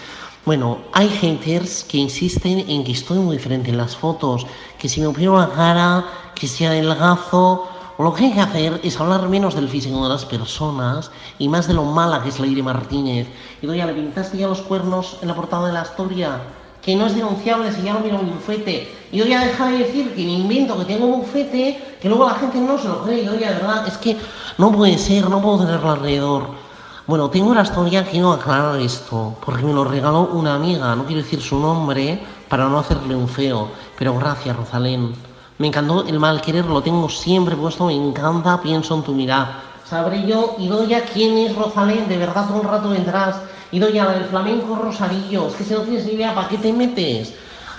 Bueno, 0.44 0.78
hay 0.92 1.08
haters 1.08 1.84
que 1.84 1.98
insisten 1.98 2.68
en 2.68 2.82
que 2.82 2.90
estoy 2.90 3.18
muy 3.18 3.36
diferente 3.36 3.70
en 3.70 3.76
las 3.76 3.94
fotos, 3.94 4.44
que 4.76 4.88
si 4.88 5.00
me 5.00 5.06
opero 5.06 5.38
la 5.38 5.48
cara, 5.50 6.04
que 6.34 6.48
sea 6.48 6.72
delgazo. 6.72 7.68
Lo 7.96 8.12
que 8.12 8.24
hay 8.24 8.32
que 8.32 8.40
hacer 8.40 8.80
es 8.82 8.98
hablar 8.98 9.28
menos 9.28 9.54
del 9.54 9.68
físico 9.68 10.02
de 10.02 10.08
las 10.08 10.24
personas 10.24 11.12
y 11.38 11.48
más 11.48 11.68
de 11.68 11.74
lo 11.74 11.84
mala 11.84 12.24
que 12.24 12.30
es 12.30 12.40
Leire 12.40 12.60
Martínez. 12.60 13.28
Y 13.60 13.66
doy, 13.68 13.80
¿le 13.80 13.92
pintaste 13.92 14.36
ya 14.36 14.48
los 14.48 14.62
cuernos 14.62 15.18
en 15.22 15.28
la 15.28 15.36
portada 15.36 15.68
de 15.68 15.74
la 15.74 15.82
historia? 15.82 16.42
Que 16.82 16.96
no 16.96 17.06
es 17.06 17.14
denunciable 17.14 17.70
si 17.70 17.82
ya 17.82 17.92
lo 17.92 18.00
mira 18.00 18.16
un 18.16 18.34
bufete. 18.34 18.92
Y 19.12 19.18
yo 19.18 19.26
ya 19.26 19.44
deja 19.44 19.68
de 19.68 19.78
decir 19.78 20.12
que 20.12 20.24
me 20.24 20.32
invento 20.32 20.76
que 20.76 20.86
tengo 20.86 21.06
un 21.06 21.20
bufete, 21.20 21.96
que 22.00 22.08
luego 22.08 22.26
la 22.26 22.34
gente 22.34 22.58
no 22.58 22.76
se 22.78 22.88
lo 22.88 23.04
cree. 23.04 23.22
Y 23.22 23.28
oye, 23.28 23.46
de 23.46 23.54
verdad, 23.54 23.86
es 23.86 23.96
que 23.98 24.16
no 24.58 24.72
puede 24.72 24.98
ser, 24.98 25.30
no 25.30 25.40
puedo 25.40 25.60
tenerlo 25.60 25.92
alrededor. 25.92 26.61
Bueno, 27.04 27.28
tengo 27.30 27.52
la 27.52 27.62
historia, 27.62 28.04
quiero 28.04 28.32
aclarar 28.32 28.78
esto, 28.78 29.34
porque 29.44 29.64
me 29.64 29.72
lo 29.72 29.82
regaló 29.82 30.28
una 30.34 30.54
amiga, 30.54 30.94
no 30.94 31.04
quiero 31.04 31.20
decir 31.20 31.42
su 31.42 31.58
nombre 31.58 32.22
para 32.48 32.68
no 32.68 32.78
hacerle 32.78 33.16
un 33.16 33.26
feo, 33.26 33.70
pero 33.98 34.14
gracias, 34.14 34.56
Rosalén. 34.56 35.12
Me 35.58 35.66
encantó 35.66 36.06
el 36.06 36.20
mal 36.20 36.40
querer, 36.40 36.64
lo 36.64 36.80
tengo 36.80 37.08
siempre 37.08 37.56
puesto, 37.56 37.86
me 37.86 37.94
encanta, 37.96 38.60
pienso 38.62 38.94
en 38.94 39.02
tu 39.02 39.12
mirada. 39.14 39.62
Sabré 39.84 40.24
yo 40.28 40.54
y 40.60 40.68
doy 40.68 40.94
a 40.94 41.04
quién 41.04 41.38
es 41.38 41.56
Rosalén, 41.56 42.06
de 42.06 42.18
verdad 42.18 42.48
un 42.54 42.62
rato 42.62 42.90
vendrás 42.90 43.34
Y 43.72 43.80
doña, 43.80 44.04
la 44.04 44.12
del 44.12 44.26
flamenco 44.26 44.76
Rosarillo, 44.76 45.48
es 45.48 45.54
que 45.54 45.64
si 45.64 45.74
no 45.74 45.80
tienes 45.80 46.06
ni 46.06 46.12
idea, 46.12 46.32
¿para 46.36 46.48
qué 46.48 46.58
te 46.58 46.72
metes? 46.72 47.34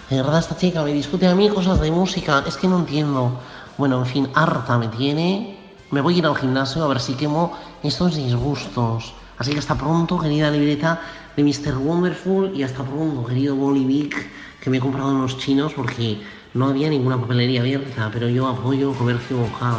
De 0.09 0.17
verdad, 0.17 0.39
esta 0.39 0.57
chica 0.57 0.83
me 0.83 0.91
discute 0.91 1.27
a 1.27 1.33
mí 1.33 1.47
cosas 1.47 1.79
de 1.79 1.91
música, 1.91 2.43
es 2.45 2.57
que 2.57 2.67
no 2.67 2.79
entiendo. 2.79 3.39
Bueno, 3.77 3.99
en 3.99 4.05
fin, 4.05 4.29
harta 4.35 4.77
me 4.77 4.89
tiene. 4.89 5.62
Me 5.93 6.01
voy 6.01 6.15
a 6.15 6.17
ir 6.17 6.25
al 6.25 6.35
gimnasio 6.35 6.83
a 6.83 6.87
ver 6.87 6.99
si 6.99 7.13
quemo 7.13 7.55
estos 7.83 8.15
disgustos. 8.15 9.13
Así 9.37 9.51
que 9.51 9.59
hasta 9.59 9.77
pronto, 9.77 10.17
querida 10.17 10.49
libreta 10.49 10.99
de 11.37 11.43
Mr. 11.43 11.77
Wonderful, 11.77 12.51
y 12.55 12.63
hasta 12.63 12.83
pronto, 12.83 13.23
querido 13.23 13.55
Bolivic, 13.55 14.27
que 14.59 14.71
me 14.71 14.77
he 14.77 14.79
comprado 14.79 15.11
en 15.11 15.21
los 15.21 15.37
chinos 15.37 15.71
porque 15.75 16.19
no 16.55 16.65
había 16.65 16.89
ninguna 16.89 17.21
papelería 17.21 17.61
abierta, 17.61 18.09
pero 18.11 18.27
yo 18.27 18.47
apoyo 18.47 18.91
comercio 18.93 19.37
local. 19.37 19.77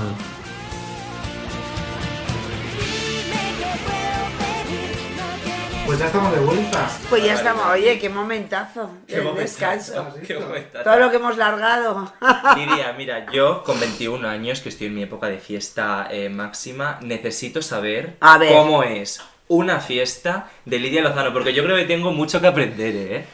Pues 5.87 5.99
ya 5.99 6.07
estamos 6.07 6.33
de 6.33 6.41
vuelta. 6.41 6.89
Pues 7.11 7.25
ya 7.25 7.35
estamos. 7.35 7.67
Oye, 7.67 7.99
qué 7.99 8.09
momentazo. 8.09 8.91
Qué 9.07 9.21
momentazo, 9.21 9.41
descanso. 9.41 10.15
qué 10.27 10.39
momentazo. 10.39 10.85
Todo 10.85 10.99
lo 10.99 11.11
que 11.11 11.17
hemos 11.17 11.37
largado. 11.37 12.13
Lidia, 12.57 12.93
mira, 12.97 13.31
yo 13.33 13.63
con 13.65 13.79
21 13.79 14.27
años, 14.27 14.61
que 14.61 14.71
estoy 14.71 14.87
en 14.89 14.95
mi 14.95 15.03
época 15.03 15.29
de 15.29 15.39
fiesta 15.39 16.09
eh, 16.11 16.29
máxima, 16.31 16.99
necesito 17.03 17.61
saber, 17.63 18.17
A 18.21 18.39
ver. 18.39 18.53
cómo 18.53 18.83
es 18.83 19.21
una 19.49 19.81
fiesta 19.81 20.49
de 20.65 20.79
Lidia 20.79 21.03
Lozano, 21.03 21.33
porque 21.33 21.53
yo 21.53 21.63
creo 21.63 21.77
que 21.77 21.85
tengo 21.85 22.13
mucho 22.13 22.41
que 22.41 22.47
aprender, 22.47 22.97
¿eh? 22.97 23.27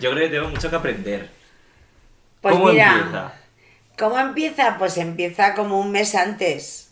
Yo 0.00 0.10
creo 0.10 0.28
que 0.28 0.36
tengo 0.36 0.48
mucho 0.48 0.70
que 0.70 0.76
aprender. 0.76 1.30
Pues 2.40 2.54
¿Cómo 2.54 2.72
mira, 2.72 2.94
empieza? 2.94 3.32
¿Cómo 3.98 4.18
empieza? 4.18 4.78
Pues 4.78 4.96
empieza 4.96 5.54
como 5.54 5.78
un 5.78 5.90
mes 5.92 6.14
antes. 6.14 6.86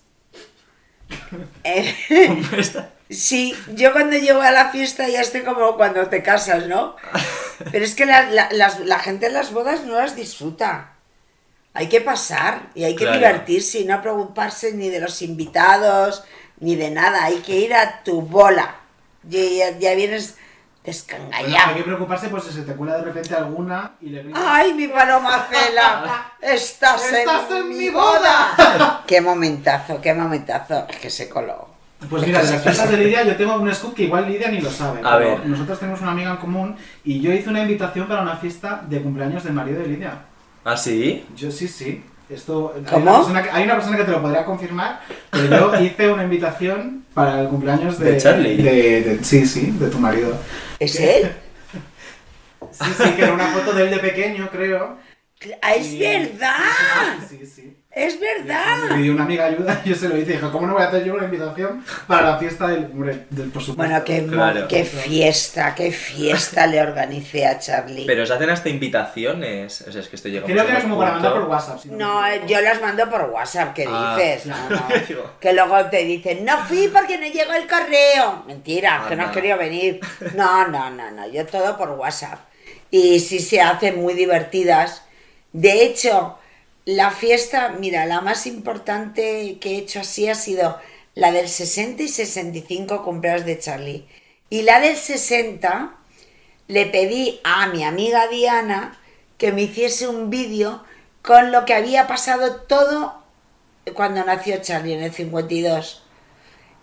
Eh, 1.64 1.94
sí, 3.10 3.54
yo 3.74 3.92
cuando 3.92 4.16
llego 4.16 4.40
a 4.40 4.50
la 4.50 4.70
fiesta 4.70 5.08
ya 5.08 5.20
estoy 5.20 5.42
como 5.42 5.76
cuando 5.76 6.08
te 6.08 6.22
casas, 6.22 6.66
¿no? 6.66 6.96
Pero 7.72 7.84
es 7.84 7.94
que 7.94 8.06
la, 8.06 8.30
la- 8.30 8.48
las- 8.52 8.80
la 8.80 8.98
gente 8.98 9.26
en 9.26 9.34
las 9.34 9.52
bodas 9.52 9.84
no 9.84 9.94
las 9.94 10.14
disfruta. 10.16 10.92
Hay 11.74 11.88
que 11.88 12.00
pasar 12.00 12.70
y 12.74 12.84
hay 12.84 12.94
que 12.96 13.04
Claro. 13.04 13.18
divertirse 13.18 13.80
y 13.80 13.84
no 13.84 14.00
preocuparse 14.02 14.72
ni 14.72 14.88
de 14.88 15.00
los 15.00 15.22
invitados 15.22 16.24
ni 16.60 16.74
de 16.76 16.90
nada. 16.90 17.24
Hay 17.24 17.36
que 17.38 17.56
ir 17.56 17.74
a 17.74 18.02
tu 18.02 18.22
bola. 18.22 18.76
Ya, 19.24 19.40
ya- 19.42 19.78
ya 19.78 19.94
vienes 19.94 20.34
Bueno, 20.34 20.82
descangallado. 20.84 21.68
hay 21.70 21.74
que 21.76 21.82
preocuparse 21.82 22.28
por 22.28 22.40
si 22.42 22.50
se 22.52 22.62
te 22.62 22.74
cuela 22.74 22.96
de 22.96 23.02
repente 23.04 23.34
alguna 23.34 23.92
y 24.00 24.08
le 24.08 24.22
gritas. 24.22 24.42
¡Ay, 24.44 24.72
mi 24.74 24.88
paloma 24.88 25.46
cela! 25.50 26.32
¡Estás, 26.40 27.04
¡Estás 27.12 27.50
en, 27.50 27.56
en 27.58 27.68
mi 27.68 27.74
mi 27.74 27.90
boda! 27.90 29.02
¡Qué 29.06 29.20
momentazo, 29.20 30.00
qué 30.00 30.14
momentazo! 30.14 30.86
Es 30.88 30.96
que 30.96 31.10
se 31.10 31.28
coló. 31.28 31.68
Pues 32.08 32.22
Es 32.22 32.28
mira, 32.28 32.42
de 32.42 32.50
las 32.52 32.62
fiestas 32.62 32.90
de 32.90 32.96
Lidia 32.96 33.24
yo 33.24 33.36
tengo 33.36 33.56
un 33.56 33.74
scoop 33.74 33.94
que 33.94 34.04
igual 34.04 34.28
Lidia 34.30 34.48
ni 34.50 34.60
lo 34.60 34.70
sabe. 34.70 35.00
A 35.02 35.18
pero 35.18 35.30
ver. 35.38 35.46
Nosotros 35.46 35.78
tenemos 35.80 36.00
una 36.00 36.12
amiga 36.12 36.30
en 36.30 36.36
común 36.36 36.76
y 37.04 37.20
yo 37.20 37.32
hice 37.32 37.48
una 37.50 37.60
invitación 37.62 38.06
para 38.06 38.22
una 38.22 38.36
fiesta 38.36 38.84
de 38.88 39.00
cumpleaños 39.02 39.42
del 39.44 39.52
marido 39.52 39.80
de 39.82 39.88
Lidia. 39.88 40.22
¿Ah, 40.64 40.76
sí? 40.76 41.24
Yo 41.36 41.50
sí, 41.50 41.66
sí. 41.66 42.04
Esto, 42.30 42.74
hay 42.76 42.82
¿Cómo? 42.84 43.02
una 43.04 43.16
persona 43.16 43.42
que- 43.42 43.50
hay 43.50 43.64
una 43.64 43.74
persona 43.74 43.96
que 43.96 44.04
te 44.04 44.10
lo 44.12 44.20
podrá 44.22 44.44
confirmar, 44.44 45.00
pero 45.30 45.46
yo 45.72 45.80
hice 45.82 46.12
una 46.12 46.24
invitación 46.24 47.04
para 47.14 47.40
el 47.40 47.48
cumpleaños 47.48 47.98
de, 47.98 48.12
¿De 48.12 48.18
Charlie? 48.18 48.56
de- 48.62 49.02
de- 49.02 49.24
sí, 49.24 49.46
sí, 49.46 49.70
de 49.72 49.88
tu 49.88 49.98
marido. 49.98 50.38
¿Es 50.78 51.00
él? 51.00 51.32
Sí, 52.70 52.84
sí, 52.96 53.10
que 53.16 53.22
era 53.22 53.32
una 53.32 53.46
foto 53.48 53.72
de 53.72 53.84
él 53.84 53.90
de 53.90 53.98
pequeño, 53.98 54.48
creo. 54.52 54.98
¡Ah, 55.62 55.74
¡Es 55.74 55.92
Y- 55.92 56.00
verdad! 56.00 56.54
Sí, 57.28 57.38
sí, 57.40 57.46
sí. 57.46 57.76
¡Es 57.90 58.20
Me 58.20 58.26
verdad! 58.44 58.94
pidió 58.94 59.12
una 59.12 59.24
amiga 59.24 59.46
ayuda 59.46 59.80
y 59.84 59.88
yo 59.90 59.94
se 59.96 60.08
lo 60.10 60.16
hice. 60.18 60.32
Dijo, 60.32 60.52
¿cómo 60.52 60.66
no 60.66 60.74
voy 60.74 60.82
a 60.82 60.88
hacer 60.88 61.04
yo 61.04 61.14
una 61.14 61.24
invitación 61.24 61.82
para 62.06 62.32
la 62.32 62.38
fiesta 62.38 62.68
del... 62.68 62.84
Hombre, 62.84 63.26
del 63.30 63.50
por 63.50 63.62
supuesto. 63.62 63.90
Bueno, 63.90 64.04
qué, 64.04 64.20
mo- 64.22 64.32
Claro. 64.34 64.68
qué 64.68 64.84
fiesta, 64.84 65.74
qué 65.74 65.90
fiesta 65.90 66.66
le 66.66 66.82
organicé 66.82 67.46
a 67.46 67.58
Charlie. 67.58 68.04
Pero 68.06 68.22
os 68.24 68.30
hacen 68.30 68.50
hasta 68.50 68.68
invitaciones. 68.68 69.84
O 69.88 69.90
sea, 69.90 70.02
es 70.02 70.08
que 70.08 70.16
esto 70.16 70.28
llega 70.28 70.46
Creo 70.46 70.64
que 70.66 70.70
era 70.70 70.82
como 70.82 70.98
para 70.98 71.12
mandar 71.12 71.32
por 71.32 71.44
WhatsApp. 71.44 71.78
si 71.80 71.88
No, 71.88 72.20
me 72.20 72.36
eh, 72.36 72.42
yo 72.46 72.60
las 72.60 72.80
mando 72.80 73.08
por 73.08 73.22
WhatsApp, 73.30 73.74
¿qué 73.74 73.86
Ah. 73.88 74.16
dices? 74.16 74.46
No, 74.46 74.54
no. 74.70 75.40
Que 75.40 75.52
luego 75.54 75.84
te 75.86 76.04
dicen, 76.04 76.44
no 76.44 76.58
fui 76.66 76.88
porque 76.88 77.16
no 77.18 77.26
llegó 77.26 77.54
el 77.54 77.66
correo. 77.66 78.44
Mentira, 78.46 79.06
que 79.08 79.16
no 79.16 79.24
has 79.24 79.32
querido 79.32 79.56
venir. 79.56 79.98
No, 80.34 80.68
no, 80.68 80.90
no, 80.90 81.10
no, 81.10 81.26
yo 81.28 81.46
todo 81.46 81.76
por 81.78 81.90
WhatsApp. 81.92 82.38
Y 82.90 83.18
sí 83.20 83.40
se 83.40 83.60
hacen 83.62 84.00
muy 84.00 84.12
divertidas. 84.14 85.02
De 85.52 85.82
hecho, 85.84 86.37
la 86.88 87.10
fiesta, 87.10 87.74
mira, 87.78 88.06
la 88.06 88.22
más 88.22 88.46
importante 88.46 89.58
que 89.60 89.72
he 89.72 89.76
hecho 89.76 90.00
así 90.00 90.26
ha 90.26 90.34
sido 90.34 90.78
la 91.14 91.32
del 91.32 91.46
60 91.46 92.02
y 92.02 92.08
65 92.08 93.04
cumpleaños 93.04 93.44
de 93.44 93.58
Charlie. 93.58 94.08
Y 94.48 94.62
la 94.62 94.80
del 94.80 94.96
60 94.96 95.94
le 96.66 96.86
pedí 96.86 97.40
a 97.44 97.66
mi 97.66 97.84
amiga 97.84 98.26
Diana 98.28 98.98
que 99.36 99.52
me 99.52 99.64
hiciese 99.64 100.08
un 100.08 100.30
vídeo 100.30 100.82
con 101.20 101.52
lo 101.52 101.66
que 101.66 101.74
había 101.74 102.06
pasado 102.06 102.62
todo 102.62 103.22
cuando 103.92 104.24
nació 104.24 104.56
Charlie 104.62 104.94
en 104.94 105.02
el 105.02 105.12
52. 105.12 106.02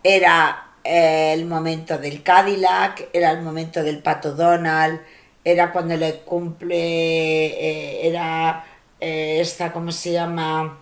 Era 0.04 0.72
eh, 0.84 1.34
el 1.34 1.46
momento 1.46 1.98
del 1.98 2.22
Cadillac, 2.22 3.10
era 3.12 3.32
el 3.32 3.42
momento 3.42 3.82
del 3.82 4.04
Pato 4.04 4.36
Donald, 4.36 5.02
era 5.44 5.72
cuando 5.72 5.98
le 5.98 6.20
cumple, 6.20 6.76
eh, 6.78 8.08
era 8.08 8.66
eh, 9.06 9.40
esta, 9.40 9.72
¿cómo 9.72 9.92
se 9.92 10.14
llama? 10.14 10.80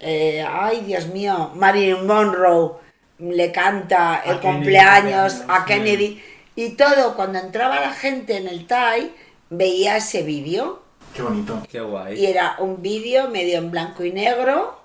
Eh, 0.00 0.42
ay, 0.48 0.80
Dios 0.86 1.08
mío, 1.08 1.52
Marilyn 1.54 2.06
Monroe 2.06 2.78
le 3.18 3.52
canta 3.52 4.14
A 4.14 4.22
el 4.22 4.40
Kennedy, 4.40 4.56
cumpleaños 4.56 5.42
a 5.48 5.58
sí. 5.58 5.64
Kennedy 5.66 6.22
y 6.56 6.70
todo, 6.70 7.14
cuando 7.14 7.38
entraba 7.38 7.78
la 7.78 7.92
gente 7.92 8.38
en 8.38 8.48
el 8.48 8.66
TAI, 8.66 9.12
veía 9.50 9.98
ese 9.98 10.22
vídeo 10.22 10.82
Qué 11.14 11.20
bonito. 11.22 11.62
Qué 11.70 11.80
guay. 11.80 12.18
y 12.18 12.26
era 12.26 12.56
un 12.58 12.80
vídeo 12.80 13.28
medio 13.28 13.58
en 13.58 13.70
blanco 13.70 14.02
y 14.04 14.12
negro 14.12 14.80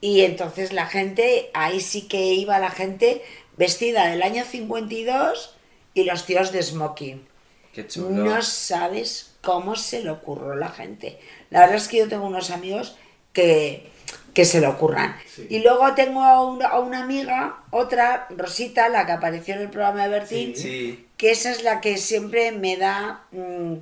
y 0.00 0.22
entonces 0.22 0.72
la 0.72 0.86
gente, 0.86 1.50
ahí 1.54 1.80
sí 1.80 2.08
que 2.08 2.34
iba 2.34 2.58
la 2.58 2.70
gente 2.70 3.22
vestida 3.56 4.06
del 4.06 4.22
año 4.22 4.44
52 4.44 5.54
y 5.94 6.02
los 6.04 6.26
tíos 6.26 6.50
de 6.50 6.62
smoking. 6.62 7.28
Qué 7.72 7.86
chulo. 7.86 8.10
No 8.10 8.42
sabes 8.42 9.33
cómo 9.44 9.76
se 9.76 10.02
le 10.02 10.10
ocurrió 10.10 10.54
la 10.54 10.68
gente. 10.68 11.18
La 11.50 11.60
verdad 11.60 11.76
es 11.76 11.88
que 11.88 11.98
yo 11.98 12.08
tengo 12.08 12.26
unos 12.26 12.50
amigos 12.50 12.96
que, 13.32 13.90
que 14.32 14.44
se 14.44 14.60
le 14.60 14.66
ocurran. 14.66 15.16
Sí. 15.26 15.46
Y 15.50 15.58
luego 15.60 15.94
tengo 15.94 16.22
a 16.22 16.42
una, 16.44 16.66
a 16.68 16.80
una 16.80 17.02
amiga, 17.02 17.58
otra, 17.70 18.26
Rosita, 18.30 18.88
la 18.88 19.06
que 19.06 19.12
apareció 19.12 19.54
en 19.54 19.60
el 19.62 19.70
programa 19.70 20.04
de 20.04 20.08
Bertín, 20.08 20.56
Sí. 20.56 21.06
que 21.16 21.30
esa 21.30 21.50
es 21.50 21.62
la 21.62 21.80
que 21.80 21.96
siempre 21.98 22.52
me 22.52 22.76
da, 22.76 23.24
mm, 23.32 23.74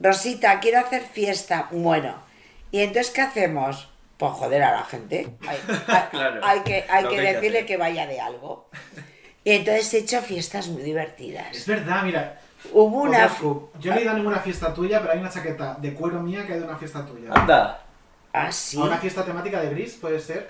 Rosita, 0.00 0.60
quiero 0.60 0.78
hacer 0.78 1.02
fiesta. 1.02 1.68
Bueno, 1.70 2.14
¿y 2.70 2.80
entonces 2.80 3.12
qué 3.12 3.20
hacemos? 3.22 3.88
Pues 4.16 4.32
joder 4.32 4.62
a 4.62 4.72
la 4.72 4.84
gente. 4.84 5.28
Hay, 5.46 5.58
hay- 5.86 6.02
Claro, 6.10 6.40
hay 6.44 6.60
que, 6.60 6.84
hay 6.88 7.04
lo 7.04 7.10
que 7.10 7.16
que 7.16 7.20
hay 7.20 7.26
que 7.26 7.34
decirle 7.34 7.66
que 7.66 7.76
vaya 7.76 8.06
de 8.06 8.20
algo. 8.20 8.68
Y 9.44 9.52
entonces 9.52 9.94
he 9.94 9.98
hecho 9.98 10.20
fiestas 10.22 10.68
muy 10.68 10.82
divertidas. 10.82 11.56
Es 11.56 11.66
verdad, 11.66 12.02
mira. 12.02 12.40
Hubo 12.72 13.02
una... 13.02 13.28
Yo 13.80 13.92
no 13.92 13.96
he 13.96 14.02
ido 14.02 14.10
a 14.10 14.14
ninguna 14.14 14.38
fiesta 14.40 14.74
tuya, 14.74 15.00
pero 15.00 15.12
hay 15.12 15.20
una 15.20 15.30
chaqueta 15.30 15.76
de 15.80 15.94
cuero 15.94 16.20
mía 16.20 16.46
que 16.46 16.54
hay 16.54 16.58
de 16.60 16.64
una 16.66 16.76
fiesta 16.76 17.04
tuya. 17.06 17.30
Anda. 17.32 17.82
Ah, 18.32 18.50
sí. 18.52 18.78
¿A 18.78 18.84
una 18.84 18.98
fiesta 18.98 19.24
temática 19.24 19.60
de 19.60 19.70
gris, 19.70 19.94
puede 20.00 20.20
ser? 20.20 20.48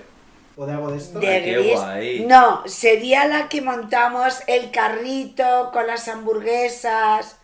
¿O 0.56 0.66
de 0.66 0.72
algo 0.72 0.90
de 0.90 0.98
esto? 0.98 1.20
de 1.20 1.28
Ay, 1.28 1.44
qué 1.44 1.52
gris. 1.52 1.72
guay. 1.80 2.26
No, 2.26 2.62
sería 2.66 3.26
la 3.26 3.48
que 3.48 3.60
montamos 3.60 4.40
el 4.46 4.70
carrito 4.70 5.70
con 5.72 5.86
las 5.86 6.08
hamburguesas. 6.08 7.36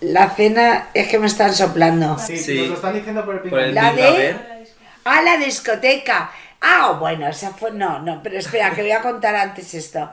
La 0.00 0.30
cena 0.30 0.88
es 0.94 1.08
que 1.08 1.18
me 1.18 1.28
están 1.28 1.54
soplando. 1.54 2.18
Sí, 2.18 2.36
Sí. 2.38 2.58
nos 2.58 2.68
lo 2.70 2.74
están 2.74 2.94
diciendo 2.94 3.24
por 3.24 3.36
el 3.36 3.40
Por 3.42 3.60
el 3.60 3.66
ping-pong. 3.72 3.84
La 3.84 3.92
de- 3.92 4.06
a 4.06 4.10
ver. 4.12 4.66
Ah, 5.04 5.22
la 5.22 5.36
discoteca. 5.36 6.30
Ah, 6.60 6.96
bueno, 6.98 7.28
esa 7.28 7.50
fue. 7.52 7.70
No, 7.70 8.00
no, 8.00 8.20
pero 8.22 8.38
espera, 8.38 8.72
que 8.74 8.82
voy 8.82 8.90
a 8.92 9.00
contar 9.02 9.34
antes 9.36 9.74
esto. 9.74 10.10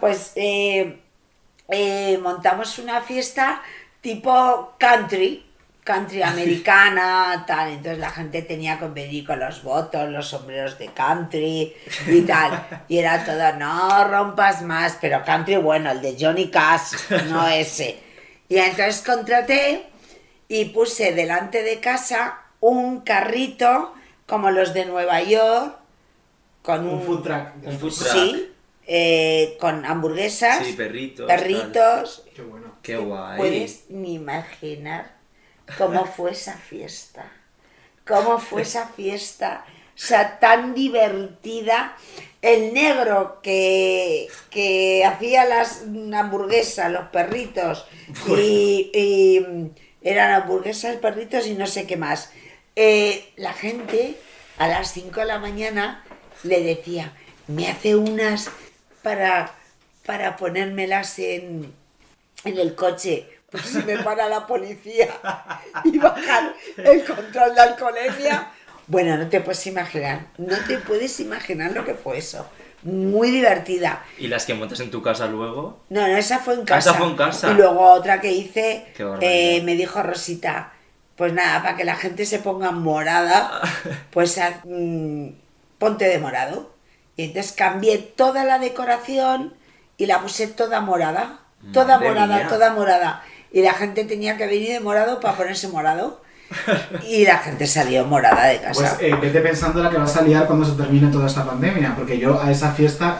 Pues 0.00 0.32
eh, 0.36 1.00
eh, 1.68 2.18
montamos 2.22 2.78
una 2.78 3.00
fiesta 3.00 3.62
tipo 4.00 4.74
country, 4.78 5.44
country 5.82 6.22
americana, 6.22 7.44
tal. 7.46 7.70
Entonces 7.70 7.98
la 7.98 8.10
gente 8.10 8.42
tenía 8.42 8.78
que 8.78 8.86
venir 8.86 9.26
con 9.26 9.40
los 9.40 9.62
votos, 9.62 10.08
los 10.10 10.28
sombreros 10.28 10.78
de 10.78 10.86
country 10.88 11.74
y 12.06 12.20
tal. 12.22 12.84
Y 12.88 12.98
era 12.98 13.24
todo, 13.24 13.52
no 13.54 14.06
rompas 14.08 14.62
más, 14.62 14.96
pero 15.00 15.24
country 15.24 15.56
bueno, 15.56 15.90
el 15.90 16.00
de 16.00 16.16
Johnny 16.18 16.50
Cash, 16.50 17.10
no 17.28 17.46
ese. 17.48 17.98
Y 18.48 18.58
entonces 18.58 19.02
contraté 19.04 19.86
y 20.48 20.66
puse 20.66 21.12
delante 21.12 21.64
de 21.64 21.80
casa 21.80 22.42
un 22.60 23.00
carrito 23.00 23.92
como 24.26 24.52
los 24.52 24.72
de 24.72 24.84
Nueva 24.84 25.20
York 25.22 25.76
con 26.62 26.86
un, 26.86 26.94
Un 26.94 27.02
food 27.02 27.22
truck. 27.22 27.48
Un 27.64 27.78
food 27.78 27.92
truck. 27.92 28.12
sí 28.12 28.52
eh, 28.86 29.56
con 29.60 29.84
hamburguesas 29.84 30.64
Sí, 30.66 30.72
perritos. 30.74 31.26
perritos 31.26 32.24
Qué 32.34 32.42
bueno. 32.42 32.74
Qué 32.82 32.96
guay. 32.96 33.38
puedes 33.38 33.84
ni 33.90 34.14
imaginar 34.14 35.16
cómo 35.78 36.04
fue 36.06 36.30
esa 36.32 36.54
fiesta 36.56 37.30
cómo 38.06 38.38
fue 38.38 38.62
esa 38.62 38.86
fiesta 38.88 39.64
sea, 39.96 40.38
tan 40.38 40.74
divertida. 40.74 41.96
El 42.42 42.72
negro 42.74 43.40
que, 43.42 44.28
que 44.50 45.04
hacía 45.04 45.44
las 45.46 45.82
hamburguesas, 46.14 46.92
los 46.92 47.08
perritos, 47.08 47.86
y, 48.28 48.90
y 48.94 49.44
eran 50.02 50.30
hamburguesas, 50.42 50.96
perritos 50.96 51.46
y 51.48 51.54
no 51.54 51.66
sé 51.66 51.86
qué 51.86 51.96
más. 51.96 52.30
Eh, 52.76 53.32
la 53.36 53.52
gente 53.52 54.14
a 54.58 54.68
las 54.68 54.92
5 54.92 55.20
de 55.20 55.26
la 55.26 55.38
mañana 55.40 56.04
le 56.44 56.62
decía, 56.62 57.14
me 57.48 57.68
hace 57.68 57.96
unas 57.96 58.48
para, 59.06 59.52
para 60.04 60.36
ponérmelas 60.36 61.20
en, 61.20 61.72
en 62.44 62.58
el 62.58 62.74
coche, 62.74 63.28
por 63.48 63.62
si 63.62 63.78
me 63.84 63.98
para 63.98 64.28
la 64.28 64.48
policía 64.48 65.06
y 65.84 65.96
bajar 65.96 66.52
el 66.76 67.04
control 67.04 67.54
de 67.54 67.60
alcoholemia. 67.60 68.48
Bueno, 68.88 69.16
no 69.16 69.28
te 69.28 69.40
puedes 69.40 69.64
imaginar, 69.68 70.26
no 70.38 70.56
te 70.66 70.78
puedes 70.78 71.20
imaginar 71.20 71.70
lo 71.70 71.84
que 71.84 71.94
fue 71.94 72.18
eso. 72.18 72.48
Muy 72.82 73.30
divertida. 73.30 74.04
¿Y 74.18 74.26
las 74.26 74.44
que 74.44 74.54
montas 74.54 74.80
en 74.80 74.90
tu 74.90 75.00
casa 75.02 75.28
luego? 75.28 75.78
No, 75.88 76.00
no, 76.08 76.16
esa 76.16 76.40
fue 76.40 76.54
en 76.54 76.60
Ah, 76.62 76.64
casa. 76.64 76.90
esa 76.90 76.98
fue 76.98 77.06
en 77.06 77.16
casa. 77.16 77.52
Y 77.52 77.54
luego 77.54 77.80
otra 77.92 78.20
que 78.20 78.32
hice, 78.32 78.86
eh, 79.20 79.62
me 79.62 79.76
dijo 79.76 80.02
Rosita, 80.02 80.72
pues 81.14 81.32
nada, 81.32 81.62
para 81.62 81.76
que 81.76 81.84
la 81.84 81.94
gente 81.94 82.26
se 82.26 82.40
ponga 82.40 82.72
morada, 82.72 83.60
pues 84.10 84.36
mm, 84.64 85.28
ponte 85.78 86.06
de 86.08 86.18
morado. 86.18 86.75
Y 87.16 87.24
entonces 87.24 87.52
cambié 87.52 87.98
toda 87.98 88.44
la 88.44 88.58
decoración 88.58 89.54
y 89.96 90.06
la 90.06 90.20
puse 90.20 90.46
toda 90.48 90.80
morada. 90.80 91.40
Toda 91.72 91.96
Madre 91.96 92.08
morada, 92.10 92.36
mía. 92.36 92.48
toda 92.48 92.70
morada. 92.72 93.22
Y 93.52 93.62
la 93.62 93.72
gente 93.74 94.04
tenía 94.04 94.36
que 94.36 94.46
venir 94.46 94.68
de 94.70 94.80
morado 94.80 95.18
para 95.20 95.36
ponerse 95.36 95.68
morado. 95.68 96.20
Y 97.08 97.24
la 97.24 97.38
gente 97.38 97.66
salió 97.66 98.04
morada 98.04 98.44
de 98.46 98.58
Pues 98.58 98.78
casa. 98.78 98.98
eh, 99.00 99.12
vete 99.20 99.40
pensando 99.40 99.82
la 99.82 99.90
que 99.90 99.96
vas 99.96 100.16
a 100.16 100.22
liar 100.22 100.46
cuando 100.46 100.64
se 100.64 100.76
termine 100.76 101.10
toda 101.10 101.26
esta 101.26 101.44
pandemia, 101.44 101.94
porque 101.96 102.18
yo 102.18 102.40
a 102.40 102.50
esa 102.52 102.70
fiesta... 102.72 103.18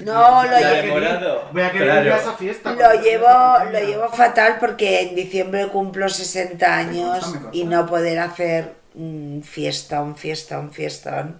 No, 0.00 0.44
lo 0.44 0.56
llevo- 0.58 1.48
Voy 1.52 1.62
a 1.62 1.72
querer 1.72 1.86
Claro. 1.88 2.06
ir 2.06 2.12
a 2.12 2.16
esa 2.18 2.32
fiesta. 2.34 2.72
Lo 2.72 3.00
llevo, 3.02 3.26
lo 3.72 3.80
llevo 3.80 4.08
fatal 4.10 4.58
porque 4.60 5.02
en 5.02 5.14
diciembre 5.16 5.66
cumplo 5.68 6.08
60 6.08 6.76
años 6.76 7.10
consta, 7.18 7.30
me 7.30 7.38
consta. 7.42 7.50
y 7.58 7.64
no 7.64 7.86
poder 7.86 8.18
hacer 8.20 8.74
un 8.94 9.42
fiesta, 9.44 10.00
un 10.02 10.14
fiesta, 10.16 10.58
un 10.60 10.70
fiestón. 10.70 11.38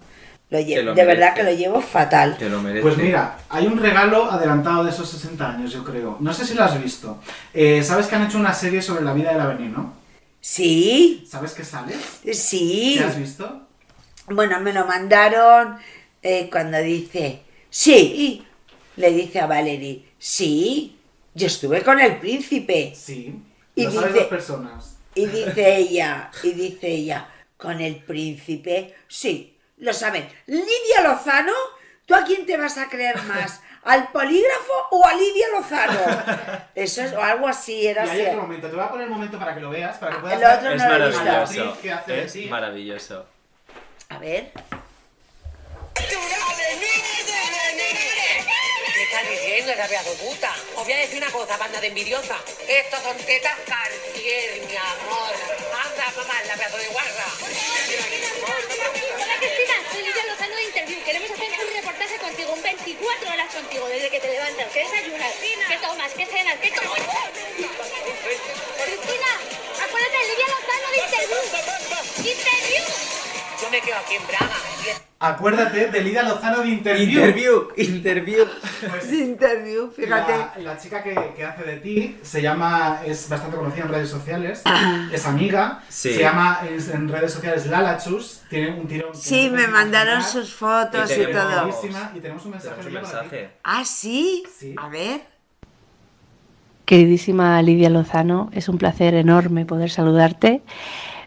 Lo 0.51 0.59
lle- 0.59 0.75
Te 0.77 0.83
lo 0.83 0.95
de 0.95 1.05
verdad 1.05 1.35
que 1.35 1.43
lo 1.43 1.53
llevo 1.53 1.81
fatal. 1.83 2.37
Te 2.39 2.49
lo 2.49 2.61
merece. 2.63 2.81
Pues 2.83 2.97
mira, 2.97 3.39
hay 3.51 3.67
un 3.67 3.79
regalo 3.79 4.31
adelantado 4.31 4.83
de 4.85 4.91
esos 4.91 5.09
60 5.11 5.51
años, 5.51 5.73
yo 5.73 5.85
creo. 5.85 6.17
No 6.21 6.33
sé 6.33 6.47
si 6.47 6.55
lo 6.55 6.65
has 6.65 6.83
visto. 6.83 7.19
Eh, 7.53 7.83
¿Sabes 7.85 8.07
que 8.07 8.17
han 8.17 8.25
hecho 8.27 8.39
una 8.39 8.55
serie 8.55 8.81
sobre 8.81 9.05
la 9.05 9.13
vida 9.13 9.33
de 9.33 9.39
la 9.39 9.47
veneno? 9.47 9.93
Sí, 10.41 11.27
¿Sabes 11.29 11.53
que 11.53 11.65
sale? 11.65 11.95
sí. 12.33 12.95
¿Qué 12.97 13.05
has 13.05 13.19
visto? 13.19 13.67
Bueno, 14.29 14.61
me 14.61 14.73
lo 14.73 14.87
mandaron 14.87 15.77
eh, 16.23 16.49
cuando 16.51 16.79
dice, 16.79 17.41
sí, 17.69 18.45
le 18.97 19.13
dice 19.13 19.41
a 19.41 19.47
Valerie, 19.47 20.05
sí, 20.19 20.97
yo 21.35 21.47
estuve 21.47 21.83
con 21.83 22.01
el 22.01 22.17
príncipe. 22.19 22.93
Sí. 22.97 23.35
Y 23.75 23.85
Lo 23.85 23.91
dice- 23.91 24.09
dos 24.11 24.25
personas. 24.25 24.97
Y 25.15 25.27
dice 25.27 25.77
ella, 25.77 26.31
y 26.43 26.53
dice 26.53 26.89
ella, 26.89 27.29
con 27.57 27.81
el 27.81 27.97
príncipe, 27.97 28.95
sí, 29.09 29.57
lo 29.79 29.93
saben. 29.93 30.29
Lidia 30.47 31.01
Lozano, 31.03 31.53
¿tú 32.07 32.15
a 32.15 32.25
quién 32.25 32.47
te 32.47 32.57
vas 32.57 32.79
a 32.79 32.89
creer 32.89 33.21
más? 33.23 33.61
¿Al 33.85 34.09
polígrafo 34.09 34.73
o 34.91 35.07
a 35.07 35.15
Lidia 35.15 35.49
Lozano? 35.53 36.01
Eso 36.75 37.03
es 37.03 37.13
o 37.13 37.23
algo 37.23 37.49
así, 37.49 37.87
era 37.87 38.05
Y 38.07 38.09
hay 38.11 38.21
así. 38.21 38.29
otro 38.31 38.43
momento, 38.43 38.69
te 38.69 38.75
voy 38.77 38.85
a 38.85 38.89
poner 38.91 39.05
el 39.07 39.11
momento 39.13 39.39
para 39.39 39.55
que 39.55 39.61
lo 39.61 39.71
veas, 39.71 39.97
para 39.99 40.17
que 40.17 40.21
puedas 40.21 40.37
el 40.37 40.43
ver 40.45 40.57
otro 40.59 40.71
es 40.73 40.83
no 40.83 40.99
lo 40.99 41.05
he 41.05 41.09
visto. 41.09 41.25
la 41.25 41.33
maravilloso. 41.33 41.69
actriz 41.71 41.83
que 41.83 41.93
hace 41.93 42.23
Es 42.25 42.33
ti. 42.33 42.47
maravilloso. 42.47 43.27
A 44.11 44.19
ver. 44.19 44.53
¿Qué 48.95 49.03
estás 49.05 49.29
diciendo, 49.31 49.73
esa 49.73 49.87
pedazo 49.87 50.11
de 50.11 50.17
puta? 50.17 50.53
Os 50.77 50.85
voy 50.85 50.93
a 50.93 50.99
decir 50.99 51.19
una 51.23 51.31
cosa, 51.31 51.57
banda 51.57 51.81
de 51.81 51.87
envidiosa. 51.89 52.37
Estos 52.67 53.01
son 53.03 53.17
tetas 53.19 53.57
Cartier, 53.67 54.61
mi 54.67 54.77
amor. 54.77 55.33
Anda, 55.85 56.07
mamá, 56.17 56.35
la 56.47 56.55
pedazo 56.55 56.77
de 56.79 56.89
guarra. 56.89 57.27
Hola 59.15 59.35
Cristina, 59.39 59.75
soy 59.93 60.03
Lidia 60.03 60.25
Lozano 60.27 60.55
de 60.57 60.65
Interview. 60.65 60.99
Queremos 61.05 61.31
hacer 61.31 61.49
un 61.49 61.75
reportaje 61.77 62.17
contigo, 62.19 62.57
24 63.09 63.33
horas 63.33 63.55
contigo, 63.55 63.89
desde 63.89 64.11
que 64.11 64.21
te 64.21 64.29
levantas. 64.29 64.67
¿Qué 64.73 64.81
desayunas? 64.81 65.33
¿Qué 65.41 65.79
tomas? 65.79 66.13
¿Qué 66.13 66.27
cenas? 66.27 66.57
¿Qué 66.61 66.71
tomas? 66.71 67.01
Cristina, 68.85 69.33
acuérdate 69.83 70.19
Lidia 70.29 70.47
Lozano 70.49 70.89
de 70.93 70.99
Interview. 70.99 72.68
Yo 73.69 73.73
me 73.73 73.81
quedo 73.83 73.97
aquí 74.03 74.15
en 74.15 74.27
Braga. 74.27 74.55
Acuérdate 75.21 75.89
de 75.91 76.01
Lidia 76.01 76.23
Lozano 76.23 76.61
de 76.63 76.69
Interview. 76.69 77.09
Interview, 77.11 77.69
interview. 77.77 78.45
Pues, 78.89 79.13
Interview, 79.13 79.91
fíjate. 79.91 80.33
La, 80.33 80.55
la 80.63 80.79
chica 80.79 81.03
que, 81.03 81.15
que 81.37 81.45
hace 81.45 81.65
de 81.65 81.77
ti 81.79 82.17
se 82.23 82.41
llama, 82.41 83.01
es 83.05 83.29
bastante 83.29 83.57
conocida 83.57 83.83
en 83.85 83.89
redes 83.91 84.09
sociales, 84.09 84.63
Ah. 84.65 85.09
es 85.13 85.27
amiga, 85.27 85.83
Sí. 85.89 86.15
se 86.15 86.21
llama 86.21 86.61
es- 86.71 86.89
en 86.89 87.09
redes 87.09 87.33
sociales 87.33 87.67
Lalachus, 87.67 88.43
tiene 88.49 88.71
un 88.81 88.87
tirón. 88.87 89.15
Sí, 89.15 89.51
me 89.51 89.67
mandaron 89.67 90.23
sus 90.23 90.55
fotos 90.55 91.11
Y 91.11 91.15
y 91.23 91.27
todo. 91.33 91.69
y 92.15 92.21
tenemos 92.21 92.45
un 92.47 92.51
mensaje, 92.53 92.77
Tenemos 92.81 92.87
un 92.87 92.93
mensaje. 92.95 93.51
Ah, 93.65 93.85
sí. 93.85 94.45
Sí. 94.59 94.75
A 94.79 94.89
ver. 94.89 95.21
Queridísima 96.85 97.61
Lidia 97.61 97.91
Lozano, 97.91 98.49
es 98.55 98.69
un 98.71 98.79
placer 98.79 99.13
enorme 99.15 99.67
poder 99.67 99.91
saludarte. 99.91 100.63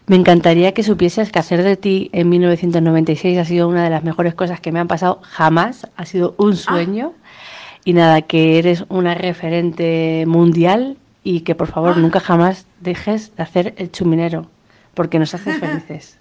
Me 0.06 0.16
encantaría 0.16 0.72
que 0.72 0.82
supieses 0.82 1.30
que 1.30 1.38
hacer 1.38 1.62
de 1.62 1.76
ti 1.76 2.10
en 2.12 2.28
1996 2.28 3.38
ha 3.38 3.44
sido 3.44 3.68
una 3.68 3.84
de 3.84 3.90
las 3.90 4.02
mejores 4.02 4.34
cosas 4.34 4.60
que 4.60 4.72
me 4.72 4.80
han 4.80 4.88
pasado 4.88 5.20
jamás. 5.22 5.86
Ha 5.96 6.06
sido 6.06 6.34
un 6.38 6.56
sueño. 6.56 7.14
Y 7.84 7.92
nada, 7.94 8.22
que 8.22 8.58
eres 8.58 8.84
una 8.88 9.14
referente 9.14 10.24
mundial 10.26 10.96
y 11.24 11.40
que 11.40 11.54
por 11.54 11.68
favor 11.68 11.96
nunca 11.96 12.20
jamás 12.20 12.66
dejes 12.80 13.34
de 13.36 13.42
hacer 13.42 13.74
el 13.76 13.90
chuminero, 13.90 14.48
porque 14.94 15.18
nos 15.18 15.34
haces 15.34 15.58
felices. 15.60 16.18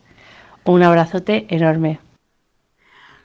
Un 0.63 0.83
abrazote 0.83 1.47
enorme. 1.49 1.99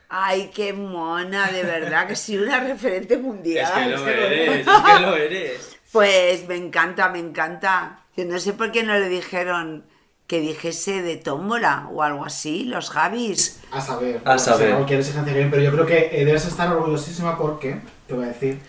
Ay, 0.09 0.51
qué 0.53 0.73
mona, 0.73 1.51
de 1.51 1.63
verdad, 1.63 2.07
que 2.07 2.15
soy 2.15 2.37
una 2.37 2.59
referente 2.59 3.17
mundial. 3.17 3.65
Es 3.65 3.71
que 3.71 3.89
lo 3.89 4.07
eres, 4.07 4.67
es 4.67 4.67
que 4.67 5.01
lo 5.01 5.15
eres. 5.15 5.77
Pues 5.91 6.47
me 6.47 6.55
encanta, 6.55 7.09
me 7.09 7.19
encanta. 7.19 7.99
Yo 8.15 8.25
no 8.25 8.39
sé 8.39 8.53
por 8.53 8.71
qué 8.71 8.83
no 8.83 8.93
le 8.93 9.09
dijeron 9.09 9.83
que 10.27 10.41
dijese 10.41 11.01
de 11.01 11.15
tómbola 11.17 11.87
o 11.91 12.03
algo 12.03 12.25
así, 12.25 12.65
los 12.65 12.89
Javis. 12.89 13.61
A 13.71 13.81
saber, 13.81 14.21
A 14.25 14.37
saber. 14.37 14.73
cualquier 14.75 14.99
exigencia 14.99 15.33
que 15.33 15.43
hay, 15.43 15.49
pero 15.49 15.61
yo 15.63 15.71
creo 15.71 15.85
que 15.85 16.09
eh, 16.11 16.25
debes 16.25 16.45
estar 16.45 16.69
orgullosísima 16.71 17.37
porque, 17.37 17.79
te 18.07 18.13
voy 18.13 18.25
a 18.25 18.27
decir, 18.27 18.59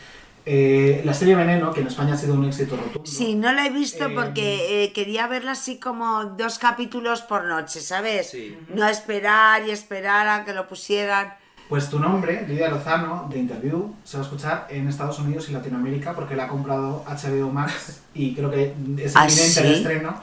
eh, 0.46 1.02
la 1.04 1.12
serie 1.12 1.34
Veneno, 1.34 1.72
que 1.72 1.80
en 1.80 1.88
España 1.88 2.14
ha 2.14 2.16
sido 2.16 2.34
un 2.34 2.44
éxito 2.46 2.76
rotundo. 2.76 3.10
Sí, 3.10 3.34
no 3.34 3.52
la 3.52 3.66
he 3.66 3.70
visto 3.70 4.06
Eh, 4.06 4.12
porque 4.14 4.84
eh, 4.84 4.92
quería 4.92 5.26
verla 5.26 5.52
así 5.52 5.78
como 5.78 6.24
dos 6.24 6.58
capítulos 6.58 7.20
por 7.22 7.44
noche, 7.44 7.80
¿sabes? 7.80 8.30
Sí. 8.30 8.56
No 8.74 8.86
esperar 8.88 9.66
y 9.66 9.72
esperar 9.72 10.26
a 10.28 10.44
que 10.44 10.54
lo 10.54 10.66
pusieran. 10.68 11.34
Pues 11.68 11.90
tu 11.90 11.98
nombre, 11.98 12.46
Lidia 12.48 12.70
Lozano, 12.70 13.26
de 13.30 13.38
Interview, 13.40 13.94
se 14.04 14.16
va 14.16 14.22
a 14.22 14.26
escuchar 14.26 14.66
en 14.70 14.88
Estados 14.88 15.18
Unidos 15.18 15.50
y 15.50 15.52
Latinoamérica 15.52 16.14
porque 16.14 16.34
la 16.34 16.44
ha 16.44 16.48
comprado 16.48 17.04
HBO 17.06 17.50
Max 17.50 18.00
y 18.14 18.34
creo 18.34 18.50
que 18.50 18.72
es 18.96 19.14
¿Ah, 19.14 19.26
inminente 19.28 19.60
el 19.60 19.66
sí? 19.66 19.72
estreno. 19.74 20.18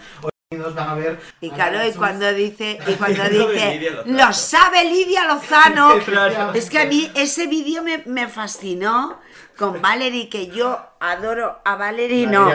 Unidos 0.56 0.76
van 0.76 0.90
a 0.90 0.96
ver. 0.96 1.20
Y 1.42 1.50
claro, 1.50 1.86
y 1.86 1.92
cuando 1.94 2.34
dice, 2.34 2.80
y 2.88 2.94
cuando 2.96 3.24
dice, 3.30 4.04
lo 4.06 4.34
sabe 4.34 4.84
Lidia 4.86 5.26
Lozano. 5.28 5.94
Es 6.54 6.70
que 6.70 6.80
a 6.80 6.86
mí 6.86 7.12
ese 7.16 7.48
vídeo 7.48 7.84
me, 7.84 8.04
me 8.06 8.28
fascinó 8.28 9.20
con 9.58 9.82
Valerie, 9.82 10.30
que 10.30 10.48
yo 10.48 10.80
adoro 11.00 11.60
a 11.64 11.76
Valerie, 11.76 12.28
no. 12.28 12.50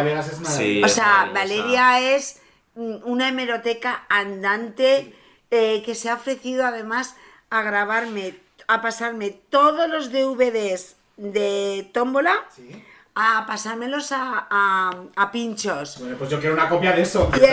Sí, 0.44 0.82
O 0.82 0.88
sea. 0.88 1.30
Valeria 1.32 2.14
es 2.14 2.40
mm, 2.74 2.96
una 3.04 3.28
hemeroteca 3.28 4.04
andante 4.08 5.14
eh, 5.50 5.82
que 5.84 5.94
se 5.94 6.10
ha 6.10 6.14
ofrecido 6.14 6.64
además 6.66 7.16
a 7.50 7.62
grabarme, 7.62 8.34
a 8.68 8.80
pasarme 8.80 9.30
todos 9.30 9.88
los 9.88 10.12
DVDs 10.12 10.96
de 11.16 11.90
Tómbola, 11.92 12.34
Sí. 12.54 12.84
A 13.14 13.44
pasármelos 13.46 14.12
a, 14.12 14.46
a- 14.50 14.94
a 15.16 15.30
pinchos. 15.32 15.98
Bueno, 16.00 16.16
pues 16.16 16.30
yo 16.30 16.38
quiero 16.40 16.54
una 16.54 16.68
copia 16.68 16.92
de 16.92 17.02
eso. 17.02 17.30
Y 17.34 17.44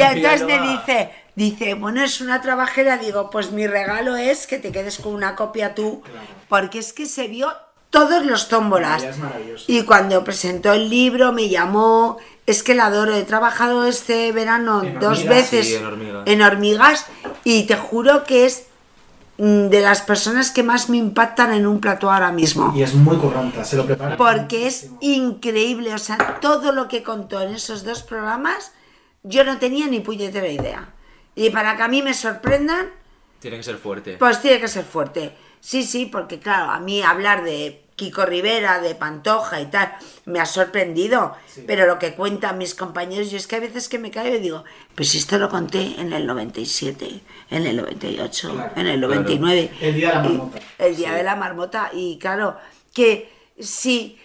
entonces, 0.00 0.40
y 0.42 0.44
me 0.44 0.60
dice, 0.60 1.10
dice, 1.34 1.74
bueno, 1.74 2.02
es 2.02 2.20
una 2.20 2.40
trabajera, 2.40 2.96
digo, 2.98 3.30
pues 3.30 3.50
mi 3.52 3.66
regalo 3.66 4.16
es 4.16 4.46
que 4.46 4.58
te 4.58 4.72
quedes 4.72 4.98
con 4.98 5.14
una 5.14 5.34
copia 5.34 5.74
tú, 5.74 6.00
Claro. 6.02 6.26
porque 6.48 6.78
es 6.78 6.92
que 6.92 7.06
se 7.06 7.28
vio 7.28 7.52
todos 7.90 8.24
los 8.24 8.48
tómbolas. 8.48 9.04
Y 9.66 9.82
cuando 9.82 10.22
presentó 10.24 10.72
el 10.72 10.88
libro 10.90 11.32
me 11.32 11.48
llamó, 11.48 12.18
es 12.46 12.62
que 12.62 12.74
la 12.74 12.86
adoro, 12.86 13.14
he 13.14 13.24
trabajado 13.24 13.84
este 13.84 14.30
verano 14.32 14.82
En 14.82 14.98
dos 15.00 15.18
hormigas, 15.18 15.36
veces 15.50 15.66
sí, 15.66 15.74
en 15.74 15.86
hormigas. 15.86 16.22
en 16.26 16.42
hormigas 16.42 17.06
y 17.44 17.64
te 17.66 17.76
juro 17.76 18.24
que 18.24 18.46
es 18.46 18.67
de 19.38 19.80
las 19.80 20.02
personas 20.02 20.50
que 20.50 20.64
más 20.64 20.90
me 20.90 20.96
impactan 20.96 21.52
en 21.52 21.66
un 21.66 21.80
plató 21.80 22.10
ahora 22.10 22.32
mismo. 22.32 22.72
Y 22.74 22.82
es 22.82 22.94
muy 22.94 23.16
curranta, 23.16 23.64
se 23.64 23.76
lo 23.76 23.86
prepara. 23.86 24.16
Porque 24.16 24.66
es 24.66 24.90
increíble, 25.00 25.94
o 25.94 25.98
sea, 25.98 26.40
todo 26.40 26.72
lo 26.72 26.88
que 26.88 27.04
contó 27.04 27.40
en 27.40 27.54
esos 27.54 27.84
dos 27.84 28.02
programas, 28.02 28.72
yo 29.22 29.44
no 29.44 29.58
tenía 29.58 29.86
ni 29.86 30.00
puñetera 30.00 30.48
idea. 30.48 30.92
Y 31.36 31.50
para 31.50 31.76
que 31.76 31.84
a 31.84 31.88
mí 31.88 32.02
me 32.02 32.14
sorprendan, 32.14 32.90
Tiene 33.38 33.58
que 33.58 33.62
ser 33.62 33.76
fuerte. 33.76 34.16
Pues 34.18 34.42
tiene 34.42 34.60
que 34.60 34.66
ser 34.66 34.84
fuerte. 34.84 35.36
Sí, 35.60 35.84
sí, 35.84 36.06
porque 36.06 36.40
claro, 36.40 36.72
a 36.72 36.80
mí 36.80 37.02
hablar 37.02 37.44
de 37.44 37.87
Kiko 37.98 38.24
Rivera, 38.24 38.80
de 38.80 38.94
Pantoja 38.94 39.60
y 39.60 39.66
tal, 39.66 39.92
me 40.24 40.40
ha 40.40 40.46
sorprendido. 40.46 41.34
Pero 41.66 41.86
lo 41.86 41.98
que 41.98 42.14
cuentan 42.14 42.56
mis 42.56 42.74
compañeros, 42.74 43.30
yo 43.30 43.36
es 43.36 43.46
que 43.46 43.56
a 43.56 43.60
veces 43.60 43.90
que 43.90 43.98
me 43.98 44.10
caigo 44.10 44.36
y 44.36 44.40
digo, 44.40 44.64
pues 44.94 45.14
esto 45.14 45.36
lo 45.36 45.50
conté 45.50 46.00
en 46.00 46.14
el 46.14 46.26
97, 46.26 47.20
en 47.50 47.66
el 47.66 47.76
98, 47.76 48.52
Claro. 48.54 48.72
en 48.76 48.86
el 48.86 49.00
99. 49.00 49.70
El 49.82 49.94
día 49.96 50.08
de 50.08 50.14
la 50.14 50.24
Y- 50.24 50.28
marmota. 50.38 50.58
el 50.78 50.96
día 50.96 51.12
de 51.12 51.22
la 51.22 51.36
marmota. 51.36 51.90
Y 51.92 52.18
claro, 52.18 52.56
que 52.94 53.30
si 53.58 54.18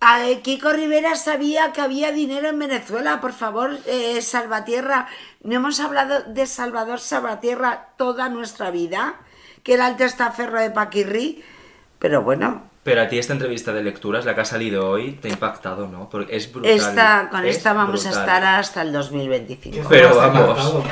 a 0.00 0.20
Kiko 0.42 0.72
Rivera 0.72 1.16
sabía 1.16 1.72
que 1.72 1.80
había 1.80 2.12
dinero 2.12 2.48
en 2.48 2.58
Venezuela, 2.58 3.20
por 3.20 3.32
favor, 3.32 3.78
eh, 3.86 4.22
Salvatierra. 4.22 5.08
No 5.42 5.56
hemos 5.56 5.80
hablado 5.80 6.22
de 6.22 6.46
Salvador 6.46 7.00
Salvatierra 7.00 7.88
toda 7.96 8.28
nuestra 8.28 8.70
vida, 8.70 9.16
que 9.64 9.74
era 9.74 9.88
el 9.88 9.96
testaferro 9.96 10.60
de 10.60 10.70
Paquirri. 10.70 11.42
Pero 11.98 12.22
bueno, 12.22 12.70
Pero 12.86 13.02
a 13.02 13.08
ti 13.08 13.18
esta 13.18 13.32
entrevista 13.32 13.72
de 13.72 13.82
lecturas, 13.82 14.24
la 14.24 14.36
que 14.36 14.42
ha 14.42 14.44
salido 14.44 14.88
hoy, 14.88 15.18
te 15.20 15.26
ha 15.26 15.32
impactado, 15.32 15.88
¿no? 15.88 16.08
Porque 16.08 16.36
es 16.36 16.52
brutal. 16.52 16.70
esta, 16.70 17.28
con 17.28 17.44
es 17.44 17.56
esta 17.56 17.72
vamos 17.72 18.06
a 18.06 18.10
brutal. 18.10 18.22
estar 18.22 18.44
hasta 18.44 18.82
el 18.82 18.92
2025. 18.92 19.88
Pero 19.88 20.14
vamos. 20.14 20.84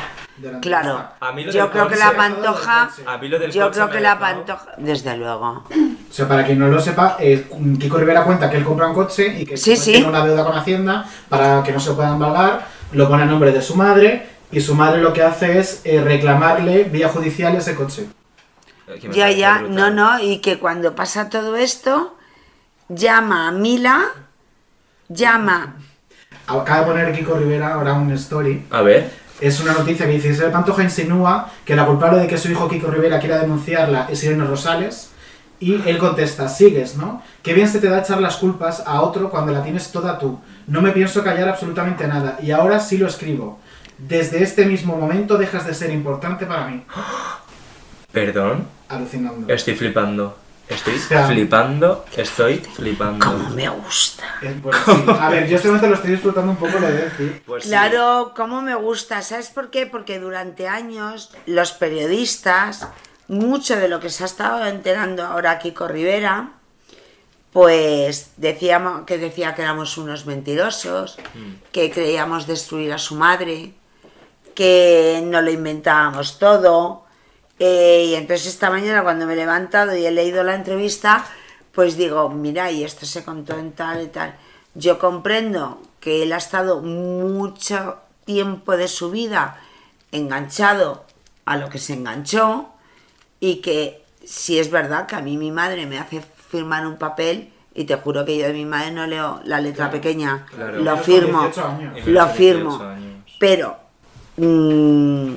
Claro, 0.61 1.05
A 1.21 1.31
mí 1.31 1.45
lo 1.45 1.53
yo 1.53 1.71
creo 1.71 1.87
que 1.87 1.95
la 1.95 2.11
pantoja, 2.17 2.91
A 3.07 3.19
mí 3.19 3.29
lo 3.29 3.39
del 3.39 3.53
yo 3.53 3.71
creo 3.71 3.89
que 3.89 4.01
la 4.01 4.19
pantoja, 4.19 4.73
desde 4.77 5.17
luego. 5.17 5.63
O 5.71 6.13
sea, 6.13 6.27
para 6.27 6.45
quien 6.45 6.59
no 6.59 6.67
lo 6.67 6.81
sepa, 6.81 7.17
eh, 7.21 7.47
Kiko 7.79 7.99
Rivera 7.99 8.25
cuenta 8.25 8.51
que 8.51 8.57
él 8.57 8.65
compra 8.65 8.89
un 8.89 8.95
coche 8.95 9.33
y 9.39 9.47
que 9.47 9.57
Sí, 9.57 9.77
sí. 9.77 9.93
tiene 9.93 10.09
una 10.09 10.27
deuda 10.27 10.45
con 10.45 10.57
Hacienda 10.59 11.09
para 11.29 11.63
que 11.63 11.71
no 11.71 11.79
se 11.79 11.93
puedan 11.93 12.19
pagar, 12.19 12.67
lo 12.91 13.09
pone 13.09 13.23
a 13.23 13.27
nombre 13.27 13.53
de 13.53 13.63
su 13.63 13.77
madre 13.77 14.27
y 14.51 14.61
su 14.61 14.75
madre 14.75 15.01
lo 15.01 15.13
que 15.13 15.23
hace 15.23 15.61
es 15.61 15.83
eh, 15.85 16.01
reclamarle 16.03 16.83
vía 16.83 17.09
judicial 17.09 17.55
ese 17.55 17.77
coche. 17.77 18.09
Que 18.87 19.11
Ya, 19.13 19.31
ya, 19.31 19.59
brutal. 19.59 19.75
no, 19.75 19.91
no, 19.91 20.21
y 20.21 20.39
que 20.39 20.59
cuando 20.59 20.95
pasa 20.95 21.29
todo 21.31 21.57
esto, 21.57 22.17
llama 22.89 23.49
a 23.49 23.53
Mila, 23.53 24.05
llama, 25.09 25.77
Acaba 26.47 26.81
de 26.81 26.87
poner 26.87 27.13
Kiko 27.15 27.37
Rivera 27.37 27.75
ahora 27.75 27.95
un 27.95 28.13
story. 28.13 28.67
A 28.71 28.83
ver. 28.83 29.11
Es 29.41 29.61
una 29.61 29.73
noticia 29.73 30.07
que 30.07 30.13
dice, 30.13 30.29
Isabel 30.29 30.53
Pantoja 30.53 30.83
insinúa 30.83 31.51
que 31.65 31.75
la 31.75 31.87
culpable 31.87 32.21
de 32.21 32.27
que 32.27 32.39
su 32.39 32.51
hijo 32.51 32.69
Kiko 32.69 32.89
Rivera 32.89 33.19
quiera 33.19 33.39
denunciarla 33.39 34.09
es 34.11 34.23
Irene 34.25 34.45
Rosales. 34.45 35.11
Y 35.61 35.81
él 35.89 35.99
contesta, 35.99 36.49
sigues, 36.49 36.97
¿no? 36.97 37.23
Qué 37.43 37.55
bien 37.55 37.69
se 37.69 37.79
te 37.79 37.89
da 37.89 38.01
echar 38.01 38.21
las 38.21 38.37
culpas 38.37 38.83
a 38.87 39.01
otro 39.01 39.31
cuando 39.31 39.53
la 39.53 39.63
tienes 39.63 39.91
toda 39.91 40.19
tú. 40.19 40.39
No 40.67 40.83
me 40.83 40.91
pienso 40.91 41.25
callar 41.25 41.49
absolutamente 41.49 42.07
nada. 42.07 42.39
Y 42.43 42.51
ahora 42.51 42.81
sí 42.81 42.99
lo 42.99 43.07
escribo. 43.07 43.59
Desde 43.97 44.43
este 44.43 44.67
mismo 44.67 44.97
momento 44.97 45.39
dejas 45.39 45.67
de 45.67 45.73
ser 45.73 45.91
importante 45.91 46.45
para 46.45 46.67
mí. 46.67 46.85
Perdón. 48.15 48.67
Alucinando. 48.89 49.53
Estoy 49.53 49.75
flipando. 49.75 50.39
Estoy 50.69 50.99
sea- 50.99 51.27
flipando. 51.27 52.07
Estoy 52.17 52.57
flipando. 52.59 53.27
como 53.27 53.51
me 53.51 53.69
gusta. 53.69 54.25
Eh, 54.41 54.59
pues 54.63 54.77
sí. 54.87 54.93
A 55.21 55.29
ver, 55.29 55.47
yo 55.47 55.57
este 55.57 55.69
momento 55.69 55.89
lo 55.89 55.95
estoy 55.97 56.13
disfrutando 56.13 56.53
un 56.53 56.57
poco, 56.57 56.79
lo 56.79 56.87
de 56.87 57.03
decir. 57.11 57.43
Pues 57.45 57.65
sí. 57.65 57.69
Claro, 57.69 58.33
cómo 58.35 58.63
me 58.63 58.75
gusta, 58.75 59.21
¿sabes 59.21 59.51
por 59.51 59.71
qué? 59.71 59.87
Porque 59.87 60.19
durante 60.19 60.67
años 60.69 61.33
los 61.45 61.73
periodistas, 61.73 62.89
mucho 63.29 63.77
de 63.77 63.89
lo 63.89 64.01
que 64.01 64.09
se 64.09 64.23
ha 64.23 64.27
estado 64.27 64.65
enterando 64.65 65.25
ahora 65.25 65.59
Kiko 65.59 65.87
Rivera, 65.87 66.51
pues 67.53 68.33
decíamos 68.39 69.03
que 69.07 69.19
decía 69.19 69.55
que 69.55 69.63
éramos 69.63 69.99
unos 69.99 70.25
mentirosos, 70.27 71.19
que 71.73 71.91
creíamos 71.91 72.47
destruir 72.47 72.93
a 72.93 72.99
su 72.99 73.15
madre, 73.17 73.73
que 74.55 75.21
no 75.25 75.41
lo 75.43 75.51
inventábamos 75.51 76.39
todo. 76.39 77.04
Eh, 77.59 78.07
y 78.09 78.15
entonces 78.15 78.49
esta 78.49 78.71
mañana 78.71 79.03
cuando 79.03 79.27
me 79.27 79.35
he 79.35 79.37
levantado 79.37 79.97
y 79.97 80.05
he 80.05 80.11
leído 80.11 80.43
la 80.43 80.55
entrevista, 80.55 81.25
pues 81.73 81.97
digo, 81.97 82.29
mira, 82.29 82.71
y 82.71 82.85
esto 82.85 83.07
se 83.07 83.25
contó 83.25 83.59
en 83.59 83.73
tal 83.73 84.03
y 84.03 84.09
tal. 84.09 84.35
Yo 84.75 84.99
comprendo 84.99 85.81
que 86.01 86.23
él 86.23 86.33
ha 86.33 86.37
estado 86.37 86.81
mucho 86.81 87.99
tiempo 88.25 88.77
de 88.77 88.89
su 88.89 89.11
vida 89.11 89.61
enganchado 90.13 91.05
a 91.45 91.57
lo 91.57 91.69
que 91.69 91.79
se 91.79 91.95
enganchó 91.95 92.69
y 93.41 93.57
que 93.57 94.05
si 94.25 94.59
es 94.59 94.71
verdad 94.71 95.07
que 95.07 95.17
a 95.17 95.21
mí 95.21 95.37
mi 95.37 95.51
madre 95.51 95.87
me 95.87 95.99
hace 95.99 96.23
firmar 96.49 96.87
un 96.87 96.97
papel 96.97 97.53
y 97.75 97.85
te 97.85 97.97
juro 97.97 98.25
que 98.25 98.39
yo 98.39 98.47
de 98.47 98.53
mi 98.53 98.65
madre 98.65 98.93
no 98.93 99.07
leo 99.07 99.41
la 99.45 99.61
letra 99.61 99.91
pequeña, 99.91 100.47
claro. 100.47 100.79
lo 100.79 100.97
firmo, 100.97 101.43
18 101.43 101.69
años. 101.69 101.99
Y 102.07 102.11
lo 102.11 102.29
firmo, 102.29 102.71
18 102.71 102.89
años. 102.89 103.23
pero 103.39 103.77
mm, 104.37 105.35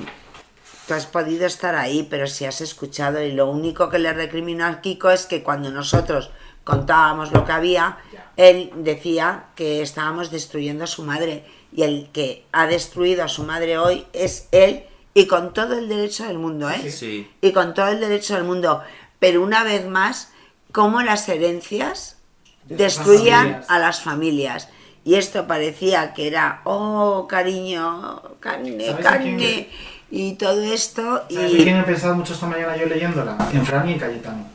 tú 0.88 0.94
has 0.94 1.04
podido 1.06 1.44
estar 1.46 1.74
ahí, 1.76 2.06
pero 2.08 2.26
si 2.26 2.46
has 2.46 2.62
escuchado 2.62 3.22
y 3.22 3.32
lo 3.32 3.50
único 3.50 3.90
que 3.90 3.98
le 3.98 4.12
recrimino 4.14 4.64
a 4.64 4.80
Kiko 4.80 5.10
es 5.10 5.26
que 5.26 5.42
cuando 5.42 5.70
nosotros 5.70 6.30
contábamos 6.64 7.30
lo 7.30 7.44
que 7.44 7.52
había, 7.52 7.98
él 8.36 8.72
decía 8.76 9.44
que 9.54 9.82
estábamos 9.82 10.30
destruyendo 10.30 10.84
a 10.84 10.86
su 10.86 11.02
madre 11.04 11.44
y 11.72 11.82
el 11.82 12.08
que 12.10 12.46
ha 12.52 12.66
destruido 12.66 13.22
a 13.22 13.28
su 13.28 13.44
madre 13.44 13.76
hoy 13.76 14.06
es 14.14 14.48
él 14.50 14.84
y 15.12 15.26
con 15.26 15.52
todo 15.52 15.78
el 15.78 15.88
derecho 15.88 16.24
del 16.26 16.38
mundo, 16.38 16.70
¿eh? 16.70 16.90
Sí. 16.90 17.30
Y 17.42 17.52
con 17.52 17.74
todo 17.74 17.88
el 17.88 18.00
derecho 18.00 18.34
del 18.34 18.44
mundo. 18.44 18.82
Pero 19.18 19.42
una 19.42 19.64
vez 19.64 19.86
más, 19.86 20.32
cómo 20.72 21.02
las 21.02 21.28
herencias 21.28 22.16
destruían 22.64 23.62
a 23.68 23.78
las 23.78 24.00
familias. 24.00 24.68
Y 25.04 25.16
esto 25.16 25.46
parecía 25.46 26.14
que 26.14 26.28
era, 26.28 26.60
oh, 26.64 27.26
cariño, 27.28 28.22
carne, 28.40 28.86
¿Sabes 28.86 29.06
a 29.06 29.10
carne, 29.10 29.36
quién- 29.36 29.68
y 30.10 30.34
todo 30.34 30.62
esto. 30.62 31.22
¿Sabes 31.30 31.52
de 31.52 31.58
Y 31.58 31.62
quién 31.64 31.76
he 31.76 31.82
pensado 31.82 32.14
mucho 32.14 32.32
esta 32.32 32.46
mañana 32.46 32.76
yo 32.76 32.86
leyéndola? 32.86 33.36
En 33.52 33.64
Fran 33.64 33.88
y 33.88 33.92
en 33.92 33.98
Cayetano. 33.98 34.46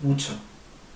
Mucho. 0.00 0.32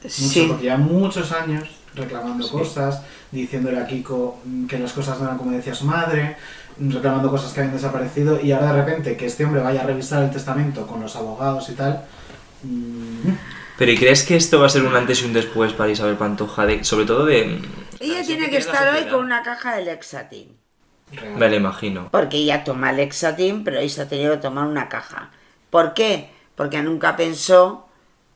Mucho, 0.03 0.15
sí, 0.15 0.47
porque 0.49 0.67
ya 0.67 0.77
muchos 0.77 1.33
años 1.33 1.69
reclamando 1.95 2.49
cosas, 2.51 3.03
diciéndole 3.31 3.79
a 3.79 3.87
Kiko 3.87 4.41
mm, 4.45 4.67
que 4.67 4.79
las 4.79 4.93
cosas 4.93 5.19
no 5.19 5.25
eran 5.27 5.39
como 5.39 5.53
decía 5.53 5.75
su 5.75 5.85
madre, 5.87 6.37
mm, 6.79 6.91
reclamando 6.93 7.31
cosas 7.31 7.53
que 7.53 7.61
habían 7.61 7.75
desaparecido, 7.75 8.41
y 8.41 8.53
ahora 8.53 8.73
de 8.73 8.83
repente 8.83 9.17
que 9.17 9.27
este 9.27 9.45
hombre 9.45 9.63
vaya 9.63 9.83
a 9.83 9.87
revisar 9.87 10.23
el 10.25 10.31
testamento 10.31 10.87
con 10.87 11.01
los 11.01 11.15
abogados 11.17 11.69
y 11.71 11.75
tal. 11.75 12.05
mm, 12.63 13.31
Pero 13.79 13.93
¿y 13.93 13.97
crees 13.99 14.25
que 14.25 14.37
esto 14.37 14.61
va 14.61 14.67
a 14.67 14.69
ser 14.71 14.85
un 14.85 14.95
antes 14.95 15.23
y 15.23 15.25
un 15.27 15.33
después 15.33 15.73
para 15.73 15.91
Isabel 15.91 16.17
Pantoja? 16.17 16.67
De, 16.67 16.85
sobre 16.85 17.07
todo 17.07 17.25
de... 17.27 17.61
ella 18.01 18.21
eso 18.21 18.27
tiene 18.27 18.51
que 18.51 18.59
estar 18.59 18.95
hoy 18.95 19.09
con 19.09 19.25
una 19.25 19.43
caja 19.43 19.77
de 19.77 19.85
Lexatin. 19.85 20.64
Real. 21.15 21.37
Me 21.37 21.49
lo 21.49 21.57
imagino. 21.57 22.09
Porque 22.11 22.39
ella 22.39 22.65
toma 22.65 22.93
Lexatin, 22.93 23.65
pero 23.65 23.79
hoy 23.79 23.89
se 23.89 24.03
ha 24.03 24.09
tenido 24.09 24.33
que 24.33 24.43
tomar 24.43 24.67
una 24.67 24.89
caja. 24.89 25.31
¿Por 25.71 25.95
qué? 25.95 26.31
Porque 26.55 26.83
nunca 26.83 27.17
pensó 27.17 27.87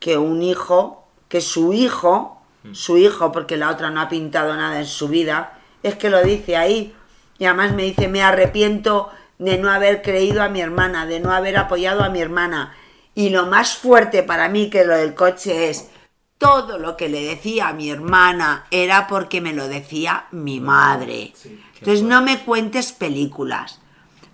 que 0.01 0.17
un 0.17 0.43
hijo, 0.43 1.07
que 1.29 1.41
su 1.41 1.73
hijo, 1.73 2.41
su 2.73 2.99
hijo, 2.99 3.33
porque 3.33 3.57
la 3.57 3.71
otra 3.71 3.91
no 3.91 4.01
ha 4.01 4.09
pintado 4.09 4.55
nada 4.57 4.81
en 4.81 4.87
su 4.87 5.09
vida, 5.09 5.59
es 5.83 5.97
que 5.97 6.11
lo 6.11 6.23
dice 6.23 6.57
ahí. 6.57 6.95
Y 7.39 7.45
además 7.45 7.75
me 7.75 7.85
dice, 7.85 8.09
me 8.09 8.23
arrepiento 8.23 9.11
de 9.39 9.59
no 9.59 9.71
haber 9.71 10.03
creído 10.03 10.43
a 10.43 10.49
mi 10.49 10.61
hermana, 10.61 11.07
de 11.07 11.21
no 11.21 11.33
haber 11.33 11.57
apoyado 11.57 12.03
a 12.03 12.09
mi 12.09 12.21
hermana. 12.21 12.75
Y 13.15 13.31
lo 13.31 13.47
más 13.47 13.77
fuerte 13.77 14.23
para 14.23 14.49
mí 14.49 14.71
que 14.71 14.85
lo 14.85 14.97
del 14.97 15.15
coche 15.15 15.71
es, 15.71 15.91
todo 16.39 16.79
lo 16.79 16.97
que 16.97 17.09
le 17.09 17.23
decía 17.23 17.69
a 17.69 17.73
mi 17.73 17.91
hermana 17.91 18.67
era 18.71 19.09
porque 19.09 19.41
me 19.41 19.53
lo 19.53 19.69
decía 19.69 20.27
mi 20.31 20.61
madre. 20.61 21.33
Sí. 21.35 21.61
Entonces 21.79 22.03
no 22.03 22.23
me 22.23 22.41
cuentes 22.41 22.93
películas. 22.93 23.81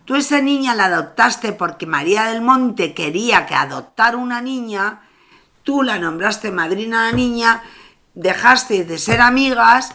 Tú 0.04 0.16
esa 0.16 0.40
niña 0.40 0.74
la 0.74 0.86
adoptaste 0.86 1.52
porque 1.52 1.86
María 1.86 2.24
del 2.24 2.42
Monte 2.42 2.92
quería 2.94 3.46
que 3.46 3.54
adoptar 3.54 4.16
una 4.16 4.40
niña, 4.42 5.00
tú 5.62 5.82
la 5.82 5.98
nombraste 5.98 6.50
madrina 6.50 7.02
a 7.02 7.10
la 7.10 7.16
niña, 7.16 7.62
dejaste 8.14 8.84
de 8.84 8.98
ser 8.98 9.20
amigas. 9.20 9.94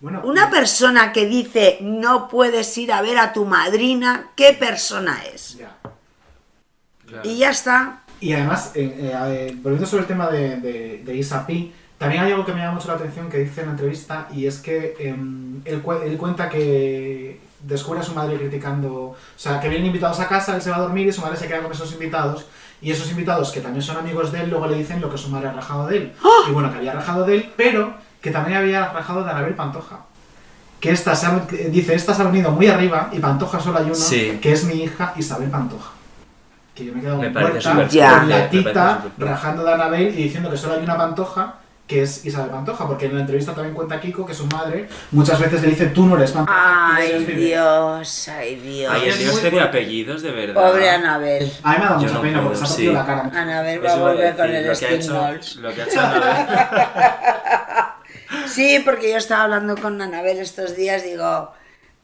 Bueno, 0.00 0.22
Una 0.24 0.50
persona 0.50 1.12
que 1.12 1.26
dice 1.26 1.78
no 1.80 2.28
puedes 2.28 2.76
ir 2.78 2.92
a 2.92 3.02
ver 3.02 3.18
a 3.18 3.32
tu 3.32 3.44
madrina, 3.44 4.30
¿qué 4.34 4.52
persona 4.52 5.20
es? 5.32 5.58
ya. 5.58 5.76
Y 7.24 7.38
ya 7.38 7.50
está. 7.50 8.02
Y 8.20 8.32
además, 8.32 8.72
eh, 8.74 9.12
eh, 9.14 9.56
volviendo 9.60 9.86
sobre 9.86 10.02
el 10.02 10.08
tema 10.08 10.28
de, 10.28 10.56
de, 10.56 11.02
de 11.04 11.16
Isa 11.16 11.46
Pi, 11.46 11.72
también 12.00 12.22
hay 12.24 12.32
algo 12.32 12.46
que 12.46 12.54
me 12.54 12.60
llama 12.60 12.72
mucho 12.76 12.88
la 12.88 12.94
atención 12.94 13.28
que 13.28 13.36
dice 13.38 13.60
en 13.60 13.66
la 13.66 13.72
entrevista 13.72 14.26
y 14.32 14.46
es 14.46 14.56
que 14.58 14.96
em, 14.98 15.60
él, 15.66 15.82
él 16.06 16.16
cuenta 16.16 16.48
que 16.48 17.38
descubre 17.62 18.00
a 18.00 18.02
su 18.02 18.14
madre 18.14 18.36
criticando, 18.38 18.94
o 18.94 19.16
sea, 19.36 19.60
que 19.60 19.68
vienen 19.68 19.88
invitados 19.88 20.18
a 20.18 20.26
casa, 20.26 20.56
él 20.56 20.62
se 20.62 20.70
va 20.70 20.76
a 20.76 20.80
dormir 20.80 21.06
y 21.06 21.12
su 21.12 21.20
madre 21.20 21.36
se 21.36 21.46
queda 21.46 21.60
con 21.60 21.70
esos 21.72 21.92
invitados 21.92 22.46
y 22.80 22.90
esos 22.90 23.10
invitados 23.10 23.50
que 23.52 23.60
también 23.60 23.82
son 23.82 23.98
amigos 23.98 24.32
de 24.32 24.40
él 24.40 24.48
luego 24.48 24.66
le 24.66 24.76
dicen 24.78 24.98
lo 25.02 25.10
que 25.10 25.18
su 25.18 25.28
madre 25.28 25.48
ha 25.48 25.52
rajado 25.52 25.86
de 25.88 25.96
él. 25.98 26.12
Y 26.48 26.52
bueno, 26.52 26.72
que 26.72 26.78
había 26.78 26.94
rajado 26.94 27.26
de 27.26 27.34
él, 27.36 27.52
pero 27.54 27.92
que 28.22 28.30
también 28.30 28.56
había 28.56 28.88
rajado 28.88 29.22
de 29.22 29.30
Anabel 29.30 29.54
Pantoja. 29.54 30.00
Que 30.80 30.90
esta 30.92 31.14
se 31.14 31.26
ha- 31.26 31.46
dice, 31.68 31.94
esta 31.94 32.14
se 32.14 32.22
ha 32.22 32.24
venido 32.24 32.50
muy 32.50 32.66
arriba 32.68 33.10
y 33.12 33.18
Pantoja 33.18 33.60
solo 33.60 33.76
hay 33.78 33.84
uno, 33.84 33.94
Sí. 33.94 34.38
que 34.40 34.52
es 34.52 34.64
mi 34.64 34.82
hija 34.82 35.12
Isabel 35.18 35.50
Pantoja. 35.50 35.90
Que 36.74 36.86
yo 36.86 36.94
me 36.94 37.00
he 37.00 37.02
quedado 37.02 37.18
con 37.18 37.24
la 38.30 38.48
tita 38.48 39.02
rajando 39.18 39.64
de 39.64 39.72
Anabel 39.74 40.18
y 40.18 40.22
diciendo 40.22 40.50
que 40.50 40.56
solo 40.56 40.74
hay 40.76 40.82
una 40.82 40.96
pantoja 40.96 41.56
que 41.90 42.02
es 42.02 42.24
Isabel 42.24 42.50
Pantoja, 42.52 42.86
porque 42.86 43.06
en 43.06 43.14
la 43.16 43.20
entrevista 43.22 43.52
también 43.52 43.74
cuenta 43.74 44.00
Kiko 44.00 44.24
que 44.24 44.32
su 44.32 44.46
madre 44.46 44.88
muchas 45.10 45.40
veces 45.40 45.60
le 45.60 45.68
dice 45.70 45.86
tú 45.86 46.06
no 46.06 46.16
eres 46.16 46.30
Pantoja. 46.30 46.94
Ay, 46.96 47.08
eres 47.10 47.26
Vivi". 47.26 47.44
Dios, 47.46 48.28
ay, 48.28 48.54
Dios. 48.56 48.92
Ay, 48.94 49.08
el 49.08 49.18
Dios 49.18 49.40
tiene 49.40 49.60
apellidos 49.60 50.22
de 50.22 50.30
verdad. 50.30 50.54
Pobre 50.54 50.88
Anabel. 50.88 51.52
A 51.64 51.72
mí 51.72 51.78
me 51.78 51.84
ha 51.84 51.88
dado 51.88 52.00
Yo 52.00 52.06
mucha 52.06 52.14
no 52.14 52.22
pena 52.22 52.38
puedo, 52.38 52.52
porque 52.52 52.58
se 52.58 52.64
ha 52.64 52.66
sí. 52.68 52.72
partido 52.86 52.92
la 52.92 53.06
cara. 53.06 53.40
Anabel 53.42 53.84
va 53.84 53.92
a 53.92 53.96
volver 53.96 54.36
con 54.36 54.50
el 54.54 54.70
Sting. 54.70 55.10
Lo 55.62 55.74
que 55.74 55.82
ha 55.82 55.84
hecho 55.86 56.00
Anabel. 56.00 56.46
Sí, 58.46 58.80
porque 58.84 59.10
yo 59.10 59.16
estaba 59.16 59.44
hablando 59.44 59.76
con 59.76 60.00
Anabel 60.00 60.38
estos 60.38 60.76
días, 60.76 61.02
digo, 61.04 61.52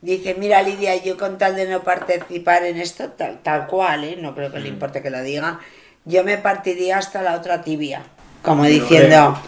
dice, 0.00 0.34
mira 0.38 0.62
Lidia, 0.62 0.96
yo 1.02 1.16
con 1.16 1.38
tal 1.38 1.54
de 1.56 1.66
no 1.68 1.82
participar 1.82 2.64
en 2.64 2.78
esto, 2.78 3.10
tal, 3.10 3.40
tal 3.42 3.66
cual, 3.66 4.04
¿eh? 4.04 4.16
no 4.20 4.34
creo 4.34 4.50
que 4.52 4.58
Mm. 4.58 4.62
le 4.62 4.68
importe 4.68 5.02
que 5.02 5.10
lo 5.10 5.22
diga, 5.22 5.60
yo 6.04 6.24
me 6.24 6.36
partiría 6.38 6.98
hasta 6.98 7.22
la 7.22 7.34
otra 7.36 7.62
tibia, 7.62 8.02
como 8.46 8.62
Pero, 8.62 8.74
diciendo, 8.74 9.40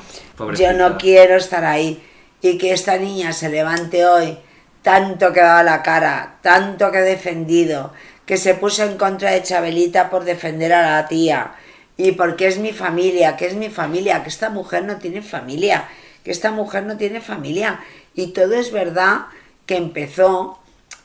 yo 0.59 0.73
no 0.75 0.99
quiero 0.99 1.37
estar 1.37 1.65
ahí 1.65 2.03
y 2.43 2.59
que 2.59 2.73
esta 2.73 2.97
niña 2.99 3.33
se 3.33 3.49
levante 3.49 4.05
hoy, 4.07 4.39
tanto 4.83 5.33
que 5.33 5.41
ha 5.41 5.47
dado 5.47 5.63
la 5.65 5.83
cara, 5.83 6.37
tanto 6.43 6.91
que 6.93 6.99
ha 6.99 7.03
defendido, 7.03 7.93
que 8.27 8.37
se 8.37 8.55
puso 8.55 8.83
en 8.85 8.97
contra 8.99 9.31
de 9.31 9.43
Chabelita 9.43 10.11
por 10.11 10.25
defender 10.25 10.73
a 10.73 10.83
la 10.97 11.09
tía. 11.09 11.53
Y 11.97 12.13
porque 12.13 12.47
es 12.47 12.59
mi 12.59 12.73
familia, 12.73 13.37
que 13.37 13.47
es 13.47 13.55
mi 13.55 13.71
familia, 13.71 14.23
que 14.23 14.29
esta 14.29 14.51
mujer 14.51 14.85
no 14.85 14.99
tiene 14.99 15.21
familia, 15.23 15.89
que 16.23 16.31
esta 16.31 16.53
mujer 16.53 16.85
no 16.85 16.97
tiene 16.97 17.21
familia 17.21 17.81
y 18.15 18.29
todo 18.29 18.55
es 18.55 18.71
verdad 18.71 19.23
que 19.67 19.77
empezó 19.77 20.59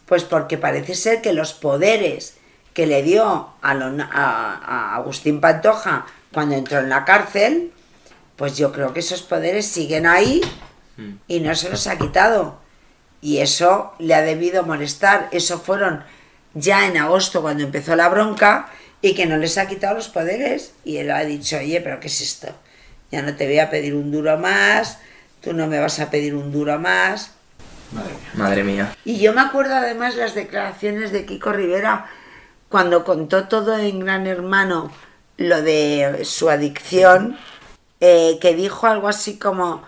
pues 0.06 0.24
porque 0.24 0.58
parece 0.58 0.94
ser 0.96 1.22
que 1.22 1.34
los 1.34 1.54
poderes 1.54 2.36
que 2.74 2.86
le 2.86 3.02
dio 3.04 3.50
a, 3.62 3.74
Lon- 3.74 4.02
a- 4.02 4.60
a 4.66 4.96
Agustín 4.96 5.40
Pantoja 5.42 6.06
cuando 6.32 6.56
entró 6.56 6.80
en 6.80 6.90
la 6.90 7.06
cárcel, 7.06 7.72
pues 8.44 8.58
yo 8.58 8.74
creo 8.74 8.92
que 8.92 9.00
esos 9.00 9.22
poderes 9.22 9.66
siguen 9.66 10.06
ahí 10.06 10.42
y 11.30 11.40
no 11.40 11.56
se 11.56 11.70
los 11.70 11.88
ha 11.88 11.98
quitado. 11.98 12.60
Y 13.22 13.38
eso 13.38 13.94
le 14.00 14.16
ha 14.16 14.22
debido 14.22 14.64
molestar. 14.64 15.30
Eso 15.32 15.60
fueron 15.60 16.04
ya 16.54 16.86
en 16.86 16.98
agosto 16.98 17.42
cuando 17.42 17.64
empezó 17.64 17.96
la 17.96 18.10
bronca 18.10 18.68
y 19.02 19.14
que 19.14 19.28
no 19.28 19.38
les 19.38 19.58
ha 19.58 19.68
quitado 19.70 19.96
los 19.96 20.10
poderes. 20.10 20.74
Y 20.84 20.98
él 20.98 21.12
ha 21.12 21.24
dicho, 21.24 21.56
oye, 21.56 21.80
pero 21.80 22.02
¿qué 22.02 22.08
es 22.08 22.20
esto? 22.20 22.50
Ya 23.14 23.22
no 23.22 23.34
te 23.34 23.46
voy 23.46 23.60
a 23.60 23.70
pedir 23.70 23.96
un 23.96 24.12
duro 24.12 24.38
más, 24.38 24.98
tú 25.40 25.54
no 25.54 25.68
me 25.68 25.80
vas 25.80 26.02
a 26.02 26.10
pedir 26.10 26.36
un 26.36 26.52
duro 26.52 26.78
más. 26.80 27.32
Madre 28.34 28.66
mía. 28.66 28.94
Y 29.06 29.20
yo 29.20 29.32
me 29.32 29.40
acuerdo 29.40 29.76
además 29.76 30.18
las 30.18 30.36
declaraciones 30.36 31.14
de 31.14 31.26
Kiko 31.26 31.54
Rivera 31.54 32.08
cuando 32.68 33.06
contó 33.06 33.48
todo 33.48 33.78
en 33.78 34.02
Gran 34.02 34.28
Hermano 34.28 34.92
lo 35.38 35.62
de 35.62 36.22
su 36.24 36.50
adicción, 36.50 37.38
eh, 38.06 38.38
que 38.42 38.54
dijo 38.54 38.86
algo 38.86 39.08
así 39.08 39.40
como, 39.40 39.82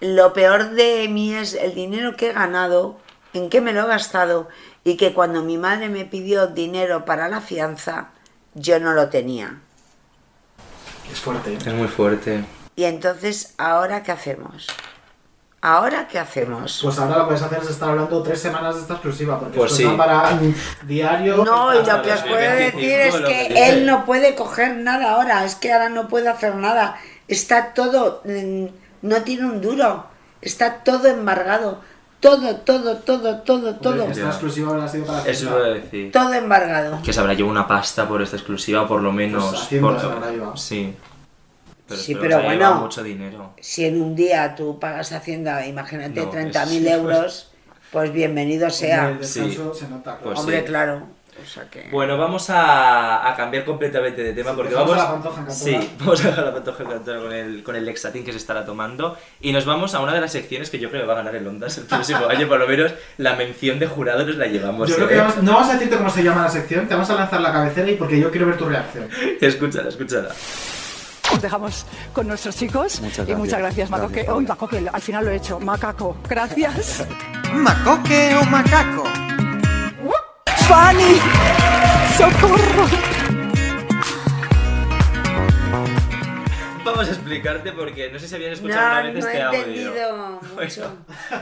lo 0.00 0.32
peor 0.32 0.70
de 0.70 1.06
mí 1.10 1.34
es 1.34 1.52
el 1.52 1.74
dinero 1.74 2.16
que 2.16 2.30
he 2.30 2.32
ganado, 2.32 2.96
en 3.34 3.50
qué 3.50 3.60
me 3.60 3.74
lo 3.74 3.82
he 3.82 3.86
gastado, 3.86 4.48
y 4.82 4.96
que 4.96 5.12
cuando 5.12 5.42
mi 5.42 5.58
madre 5.58 5.90
me 5.90 6.06
pidió 6.06 6.46
dinero 6.46 7.04
para 7.04 7.28
la 7.28 7.42
fianza, 7.42 8.12
yo 8.54 8.80
no 8.80 8.94
lo 8.94 9.10
tenía. 9.10 9.58
Es 11.12 11.20
fuerte. 11.20 11.52
Es 11.54 11.74
muy 11.74 11.88
fuerte. 11.88 12.46
Y 12.76 12.84
entonces, 12.84 13.52
¿ahora 13.58 14.02
qué 14.02 14.12
hacemos? 14.12 14.66
¿Ahora 15.60 16.08
qué 16.08 16.18
hacemos? 16.18 16.80
Pues 16.82 16.98
ahora 16.98 17.18
lo 17.18 17.24
que 17.24 17.26
puedes 17.26 17.42
hacer 17.42 17.58
es 17.58 17.68
estar 17.68 17.90
hablando 17.90 18.22
tres 18.22 18.40
semanas 18.40 18.76
de 18.76 18.80
esta 18.80 18.94
exclusiva, 18.94 19.38
porque 19.38 19.58
Pues 19.58 19.72
esto 19.72 19.90
sí. 19.90 19.96
para 19.98 20.30
diario. 20.84 21.44
No, 21.44 21.74
y 21.74 21.84
lo 21.84 22.00
que 22.00 22.12
os 22.12 22.22
puedo 22.22 22.36
2025, 22.36 22.78
decir 22.78 23.00
es 23.00 23.14
que 23.16 23.68
él 23.68 23.84
no 23.84 24.06
puede 24.06 24.34
coger 24.34 24.76
nada 24.78 25.10
ahora, 25.10 25.44
es 25.44 25.56
que 25.56 25.70
ahora 25.70 25.90
no 25.90 26.08
puede 26.08 26.30
hacer 26.30 26.54
nada. 26.54 26.96
Está 27.30 27.72
todo, 27.74 28.22
no 29.02 29.22
tiene 29.22 29.44
un 29.46 29.60
duro, 29.60 30.04
está 30.42 30.82
todo 30.82 31.06
embargado. 31.06 31.80
Todo, 32.18 32.56
todo, 32.56 32.96
todo, 32.98 33.38
todo, 33.38 33.76
todo. 33.76 34.04
Esta 34.04 34.26
exclusiva 34.26 34.72
habrá 34.72 34.86
sido 34.86 35.06
para 35.06 35.22
Eso 35.26 35.46
iba 35.46 35.56
a 35.56 35.68
decir. 35.70 36.12
Todo 36.12 36.34
embargado. 36.34 37.00
Que 37.02 37.14
se 37.14 37.20
habrá 37.20 37.32
llevado 37.32 37.50
una 37.52 37.66
pasta 37.66 38.06
por 38.06 38.20
esta 38.20 38.36
exclusiva, 38.36 38.86
por 38.86 39.00
lo 39.00 39.10
menos. 39.10 39.42
Pues 39.48 39.62
Hacienda 39.62 39.88
por- 39.88 40.00
se 40.00 40.06
la 40.06 40.12
habrá 40.12 40.30
llevado. 40.30 40.56
Sí. 40.56 40.94
Pero, 41.88 42.00
Sí, 42.00 42.14
pero 42.16 42.42
bueno. 42.42 42.74
mucho 42.74 43.02
dinero. 43.02 43.54
Si 43.60 43.84
en 43.86 44.02
un 44.02 44.14
día 44.14 44.54
tú 44.54 44.78
pagas 44.78 45.12
Hacienda, 45.12 45.64
imagínate, 45.66 46.20
No, 46.20 46.30
30.000 46.30 46.86
es- 46.86 46.92
euros, 46.92 47.52
pues 47.90 48.12
bienvenido 48.12 48.68
sea. 48.68 49.08
El 49.10 49.18
descanso 49.18 49.72
se 49.74 49.88
nota, 49.88 50.02
claro. 50.18 50.20
Pues 50.24 50.38
Hombre, 50.40 50.58
sí. 50.60 50.64
claro. 50.66 51.06
O 51.42 51.46
sea 51.46 51.64
que... 51.70 51.88
Bueno, 51.90 52.18
vamos 52.18 52.50
a, 52.50 53.28
a 53.30 53.36
cambiar 53.36 53.64
completamente 53.64 54.22
de 54.22 54.32
tema 54.32 54.50
Sí, 54.50 54.56
porque 54.56 54.74
vamos. 54.74 54.92
a 54.92 54.96
la 54.96 55.10
Pantoja 55.12 55.40
encantada. 55.40 55.54
sí, 55.58 55.90
vamos 56.00 56.24
a 56.24 56.28
dejar 56.28 56.44
la 56.44 56.52
pantoja 56.54 56.82
encantada 56.82 57.20
con 57.22 57.32
el, 57.32 57.62
con 57.62 57.76
el 57.76 57.84
Lexatin 57.86 58.24
que 58.24 58.32
se 58.32 58.38
estará 58.38 58.64
tomando. 58.64 59.16
Y 59.40 59.52
nos 59.52 59.64
vamos 59.64 59.94
a 59.94 60.00
una 60.00 60.12
de 60.12 60.20
las 60.20 60.32
secciones 60.32 60.70
que 60.70 60.78
yo 60.78 60.90
creo 60.90 61.02
que 61.02 61.06
va 61.06 61.14
a 61.14 61.16
ganar 61.16 61.34
el 61.36 61.46
Ondas 61.46 61.78
el 61.78 61.84
próximo 61.84 62.26
año. 62.28 62.48
Por 62.48 62.58
lo 62.58 62.66
menos 62.66 62.92
la 63.18 63.34
mención 63.36 63.78
de 63.78 63.86
jurado 63.86 64.24
nos 64.26 64.36
la 64.36 64.46
llevamos. 64.46 64.88
Yo 64.88 64.96
creo 64.96 65.06
¿eh? 65.06 65.10
que 65.12 65.16
vamos- 65.18 65.36
no 65.42 65.52
vamos 65.54 65.68
a 65.70 65.72
decirte 65.74 65.96
cómo 65.96 66.10
se 66.10 66.22
llama 66.22 66.42
la 66.42 66.48
sección, 66.50 66.86
te 66.88 66.94
vamos 66.94 67.08
a 67.10 67.14
lanzar 67.14 67.40
la 67.40 67.52
cabecera 67.52 67.90
y 67.90 67.94
porque 67.96 68.18
yo 68.20 68.30
quiero 68.30 68.46
ver 68.46 68.56
tu 68.58 68.66
reacción. 68.68 69.08
Escúchala, 69.40 69.88
escúchala. 69.88 70.28
Os 71.32 71.40
dejamos 71.40 71.86
con 72.12 72.26
nuestros 72.26 72.56
chicos. 72.56 73.00
Muchas 73.00 73.18
Y 73.18 73.20
gracias. 73.20 73.38
muchas 73.38 73.58
gracias, 73.60 73.90
Macoque. 73.90 74.28
Hoy 74.28 74.44
Macoque, 74.46 74.84
al 74.92 75.00
final 75.00 75.24
lo 75.24 75.30
he 75.30 75.36
hecho. 75.36 75.60
Macaco. 75.60 76.16
Gracias. 76.28 77.06
¿Macoque 77.52 78.34
o 78.34 78.44
macaco? 78.46 79.04
¡Fanny! 80.70 81.18
¡Socorro! 82.16 82.86
Vamos 86.84 87.08
a 87.08 87.10
explicarte 87.10 87.72
porque 87.72 88.08
no 88.12 88.18
sé 88.20 88.28
si 88.28 88.34
habías 88.36 88.60
No, 88.62 88.68
escuchado 88.68 88.92
una 88.92 89.02
vez 89.02 89.12
no 89.12 89.18
este 89.18 89.36
he 89.38 89.42
audio. 89.42 89.58
entendido 89.58 90.40
mucho. 90.54 90.96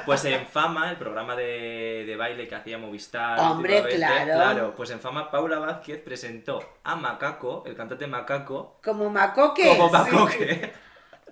Pues 0.07 0.25
en 0.25 0.47
Fama, 0.47 0.91
el 0.91 0.97
programa 0.97 1.37
de, 1.37 2.05
de 2.07 2.17
baile 2.17 2.49
que 2.49 2.55
hacía 2.55 2.79
Movistar. 2.79 3.39
Hombre, 3.39 3.83
claro. 3.97 4.25
Claro, 4.35 4.75
pues 4.75 4.91
en 4.91 5.01
Fama 5.01 5.31
Paula 5.31 5.59
Vázquez 5.59 6.01
presentó 6.03 6.77
a 6.85 6.97
Macaco, 6.97 7.65
el 7.67 7.77
cantante 7.77 8.07
Macaco, 8.07 8.79
Como 8.83 9.11
Macoque. 9.11 9.77
como 9.77 9.91
sí. 10.31 10.39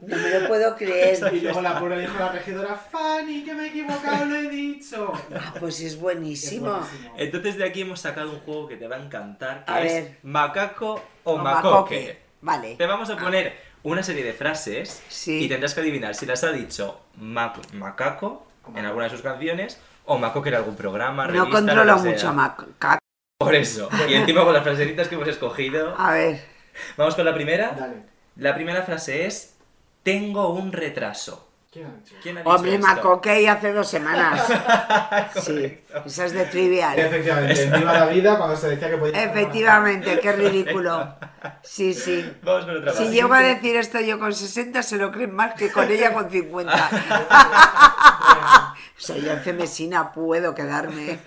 No 0.03 0.17
me 0.17 0.41
lo 0.41 0.49
puedo 0.49 0.77
creer. 0.77 1.19
Y 1.35 1.41
luego 1.41 1.61
la 1.63 1.79
pobre 1.79 1.97
le 1.97 2.03
dijo 2.03 2.17
a 2.17 2.27
la 2.27 2.33
regidora, 2.33 2.75
Fanny, 2.75 3.45
que 3.45 3.55
me 3.55 3.65
he 3.65 3.69
equivocado, 3.69 4.25
lo 4.27 4.37
he 4.37 4.49
dicho. 4.49 5.13
Ah, 5.35 5.55
pues 5.59 5.81
es 5.81 5.99
buenísimo. 5.99 6.81
Entonces 7.17 7.57
de 7.57 7.65
aquí 7.65 7.83
hemos 7.83 8.01
sacado 8.01 8.31
un 8.31 8.41
juego 8.41 8.69
que 8.69 8.77
te 8.77 8.87
va 8.89 8.97
a 8.97 9.01
encantar, 9.03 9.65
que 9.65 9.73
A 9.73 9.83
es 9.83 9.93
ver. 9.93 10.19
Macaco 10.23 11.03
o, 11.25 11.33
O 11.35 11.39
Macoque. 11.39 11.71
Macoque. 11.71 12.19
Vale. 12.43 12.75
Te 12.77 12.87
vamos 12.87 13.09
a 13.11 13.17
poner 13.17 13.55
una 13.83 14.03
serie 14.03 14.23
de 14.25 14.33
frases 14.33 15.03
y 15.27 15.49
tendrás 15.49 15.75
que 15.75 15.81
adivinar 15.81 16.15
si 16.15 16.27
las 16.27 16.45
ha 16.45 16.53
dicho 16.53 17.01
Mac- 17.17 17.73
Macaco 17.73 18.47
en 18.75 18.85
alguna 18.85 19.05
de 19.05 19.11
sus 19.11 19.23
canciones 19.23 19.81
o 20.05 20.19
Macoque 20.19 20.51
en 20.51 20.57
algún 20.57 20.77
programa, 20.77 21.27
No 21.27 21.33
revista, 21.33 21.51
controlo 21.51 21.85
lo 21.85 21.95
que 21.97 22.01
sea. 22.03 22.11
mucho 22.13 22.29
a 22.29 22.33
Macaco. 22.33 22.99
Por 23.39 23.55
eso. 23.55 23.89
Y 24.09 24.15
encima 24.15 24.45
con 24.45 24.53
las 24.55 24.63
frasecitas 24.63 25.09
que 25.09 25.15
hemos 25.15 25.29
escogido. 25.29 25.95
A 25.99 26.13
ver. 26.13 26.41
Vamos 26.97 27.15
con 27.15 27.25
la 27.25 27.35
primera. 27.35 27.73
Dale. 27.79 28.03
La 28.37 28.55
primera 28.55 28.83
frase 28.83 29.27
es 29.27 29.56
Tengo 30.07 30.51
un 30.51 30.71
retraso. 30.71 31.49
¿Quién 31.73 31.87
ha 31.87 31.95
dicho? 31.97 32.15
¿Quién 32.23 32.39
ha 32.39 32.41
dicho 32.43 32.51
Hombre, 32.55 32.75
esto? 32.77 32.87
Macoque 32.87 33.43
y 33.43 33.47
hace 33.49 33.73
dos 33.73 33.89
semanas. 33.89 34.41
sí, 35.45 35.81
esa 36.05 36.27
es 36.27 36.33
de 36.33 36.45
trivial. 36.45 36.97
Efectivamente, 36.97 37.65
en 37.65 37.73
Viva 37.73 37.93
la 37.93 38.07
Vida, 38.07 38.39
cuando 38.39 38.57
se 38.57 38.69
decía 38.69 38.89
que 38.89 38.99
podía... 38.99 39.25
Efectivamente, 39.25 40.21
qué 40.21 40.31
ridículo. 40.31 41.13
Sí, 41.65 41.93
sí. 41.93 42.25
Vamos 42.45 42.67
con 42.67 42.77
otra 42.77 42.93
Si 42.93 43.09
llego 43.09 43.35
a 43.35 43.41
decir 43.41 43.75
esto 43.75 43.99
yo 43.99 44.21
con 44.21 44.33
60, 44.33 44.81
se 44.85 44.97
lo 44.97 45.11
creen 45.11 45.35
más 45.35 45.55
que 45.55 45.73
con 45.73 45.91
ella 45.91 46.15
con 46.15 46.31
50. 46.31 46.91
Soy 48.97 49.29
encemesina, 49.29 50.13
puedo 50.13 50.55
quedarme. 50.55 51.19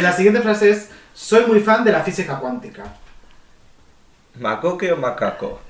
La 0.00 0.12
siguiente 0.12 0.40
frase 0.40 0.70
es, 0.70 0.90
soy 1.14 1.46
muy 1.46 1.60
fan 1.60 1.84
de 1.84 1.92
la 1.92 2.00
física 2.00 2.40
cuántica. 2.40 2.82
¿Macoque 4.40 4.92
o 4.92 4.96
Macaco? 4.96 5.60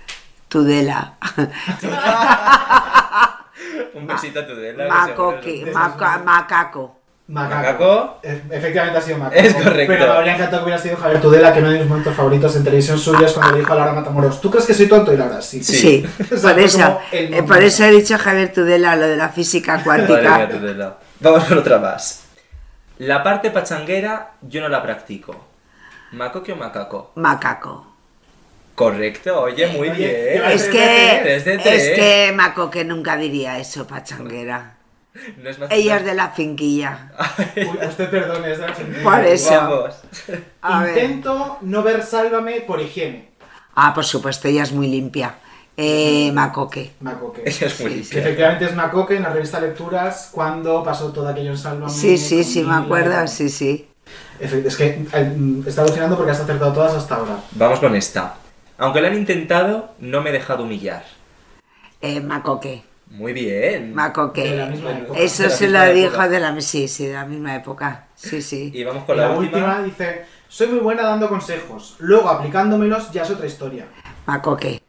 Tudela. 0.54 1.14
Un 3.94 4.06
besito 4.06 4.38
a 4.38 4.46
Tudela. 4.46 4.84
que 4.84 4.88
Macoque, 4.90 5.52
seguro- 5.64 5.72
maca- 5.72 6.18
macaco. 6.24 7.00
¿Macaco? 7.26 8.20
Efectivamente 8.22 8.98
ha 8.98 9.00
sido 9.00 9.18
Macaco. 9.18 9.40
Es 9.40 9.52
correcto. 9.54 9.92
Pero 9.92 10.06
me 10.06 10.12
habría 10.12 10.34
encantado 10.34 10.58
que 10.58 10.64
hubiera 10.66 10.80
sido 10.80 10.96
Javier 10.96 11.20
Tudela, 11.20 11.52
que 11.52 11.58
uno 11.58 11.70
de 11.70 11.78
mis 11.80 11.88
momentos 11.88 12.14
favoritos 12.14 12.54
en 12.54 12.62
televisión 12.62 12.98
suya 13.00 13.26
es 13.26 13.32
cuando 13.32 13.54
le 13.54 13.58
dijo 13.60 13.72
a 13.72 13.76
Laura 13.76 13.92
Matamoros, 13.94 14.40
¿tú 14.40 14.48
crees 14.50 14.66
que 14.66 14.74
soy 14.74 14.86
tonto? 14.88 15.12
Y 15.12 15.16
Laura, 15.16 15.42
sí. 15.42 15.64
Sí, 15.64 16.06
O 16.32 16.36
sea, 16.36 16.50
por 16.52 16.60
eso, 16.60 17.00
eh, 17.10 17.42
por 17.42 17.60
eso 17.62 17.82
he 17.84 17.90
dicho 17.90 18.16
Javier 18.16 18.52
Tudela 18.52 18.94
lo 18.94 19.08
de 19.08 19.16
la 19.16 19.30
física 19.30 19.82
cuántica. 19.82 20.48
Tudela. 20.48 20.98
Vamos 21.18 21.44
con 21.46 21.58
otra 21.58 21.78
más. 21.78 22.26
La 22.98 23.24
parte 23.24 23.50
pachanguera 23.50 24.34
yo 24.42 24.60
no 24.60 24.68
la 24.68 24.80
practico. 24.82 25.34
¿Macoque 26.12 26.52
o 26.52 26.56
Macaco? 26.56 27.10
Macaco. 27.16 27.93
Correcto, 28.74 29.40
oye, 29.42 29.66
muy 29.68 29.88
Oye, 29.88 30.30
bien. 30.34 30.44
Es 30.50 30.64
que, 30.64 31.36
es 31.36 31.44
que 31.44 32.32
Macoque 32.34 32.84
nunca 32.84 33.16
diría 33.16 33.58
eso, 33.58 33.86
pachanguera. 33.86 34.76
No 35.40 35.48
es 35.48 35.60
más- 35.60 35.70
Ella 35.70 35.98
es 35.98 36.04
de 36.04 36.14
la 36.14 36.30
finquilla. 36.30 37.12
Uy, 37.56 37.86
usted 37.86 38.10
perdone, 38.10 38.50
es 38.50 38.58
de 38.58 38.66
la. 38.66 38.74
Por 39.04 39.20
eso. 39.24 39.50
Vamos. 39.54 39.94
A 40.60 40.82
ver. 40.82 40.98
Intento 40.98 41.58
no 41.60 41.84
ver 41.84 42.02
Sálvame 42.02 42.62
por 42.62 42.80
higiene. 42.80 43.28
Ah, 43.76 43.94
por 43.94 44.04
supuesto, 44.04 44.48
ella 44.48 44.64
es 44.64 44.72
muy 44.72 44.88
limpia. 44.88 45.36
Eh, 45.76 46.30
Macoque. 46.32 46.94
Macoque. 47.00 47.42
Ella 47.46 47.66
es 47.68 47.80
muy 47.80 47.90
Sí, 47.92 47.96
lista. 47.98 48.18
Efectivamente 48.18 48.64
es 48.64 48.74
Macoque 48.74 49.14
en 49.16 49.22
la 49.22 49.30
revista 49.30 49.60
Lecturas 49.60 50.30
cuando 50.32 50.82
pasó 50.82 51.12
todo 51.12 51.28
aquello 51.28 51.50
en 51.50 51.58
Sálvame. 51.58 51.92
Sí, 51.92 52.18
sí, 52.18 52.42
sí, 52.42 52.64
me 52.64 52.74
acuerdo, 52.74 53.26
sí, 53.28 53.48
sí. 53.48 53.88
Es 54.40 54.76
que 54.76 55.06
eh, 55.12 55.36
está 55.64 55.82
alucinando 55.82 56.16
porque 56.16 56.32
has 56.32 56.40
acertado 56.40 56.72
todas 56.72 56.92
hasta 56.94 57.14
ahora. 57.14 57.36
Vamos 57.52 57.78
con 57.78 57.94
esta. 57.94 58.34
Aunque 58.78 59.00
lo 59.00 59.06
han 59.06 59.14
intentado, 59.14 59.94
no 59.98 60.20
me 60.20 60.30
he 60.30 60.32
dejado 60.32 60.64
humillar. 60.64 61.04
Eh, 62.00 62.20
Macoque. 62.20 62.84
Muy 63.10 63.32
bien. 63.32 63.94
Macoque. 63.94 64.50
De 64.50 64.56
la 64.56 64.66
misma 64.66 64.90
época. 64.92 65.18
Eso 65.18 65.48
se 65.48 65.68
lo 65.68 65.82
época. 65.82 65.92
dijo 65.94 66.28
de 66.28 66.40
la, 66.40 66.60
sí, 66.60 66.88
sí, 66.88 67.06
de 67.06 67.14
la 67.14 67.24
misma 67.24 67.54
época. 67.54 68.08
Sí, 68.14 68.42
sí. 68.42 68.70
Y 68.74 68.82
vamos 68.82 69.04
Y 69.04 69.06
con 69.06 69.16
la, 69.16 69.28
la, 69.28 69.38
última 69.38 69.82
dice, 69.82 70.24
soy 70.48 70.68
muy 70.68 70.80
buena 70.80 71.02
dando 71.02 71.28
consejos, 71.28 71.96
luego 71.98 72.28
aplicándomelos 72.28 73.12
ya 73.12 73.22
es 73.22 73.30
otra 73.30 73.46
historia. 73.46 73.86
Macoque. 74.26 74.82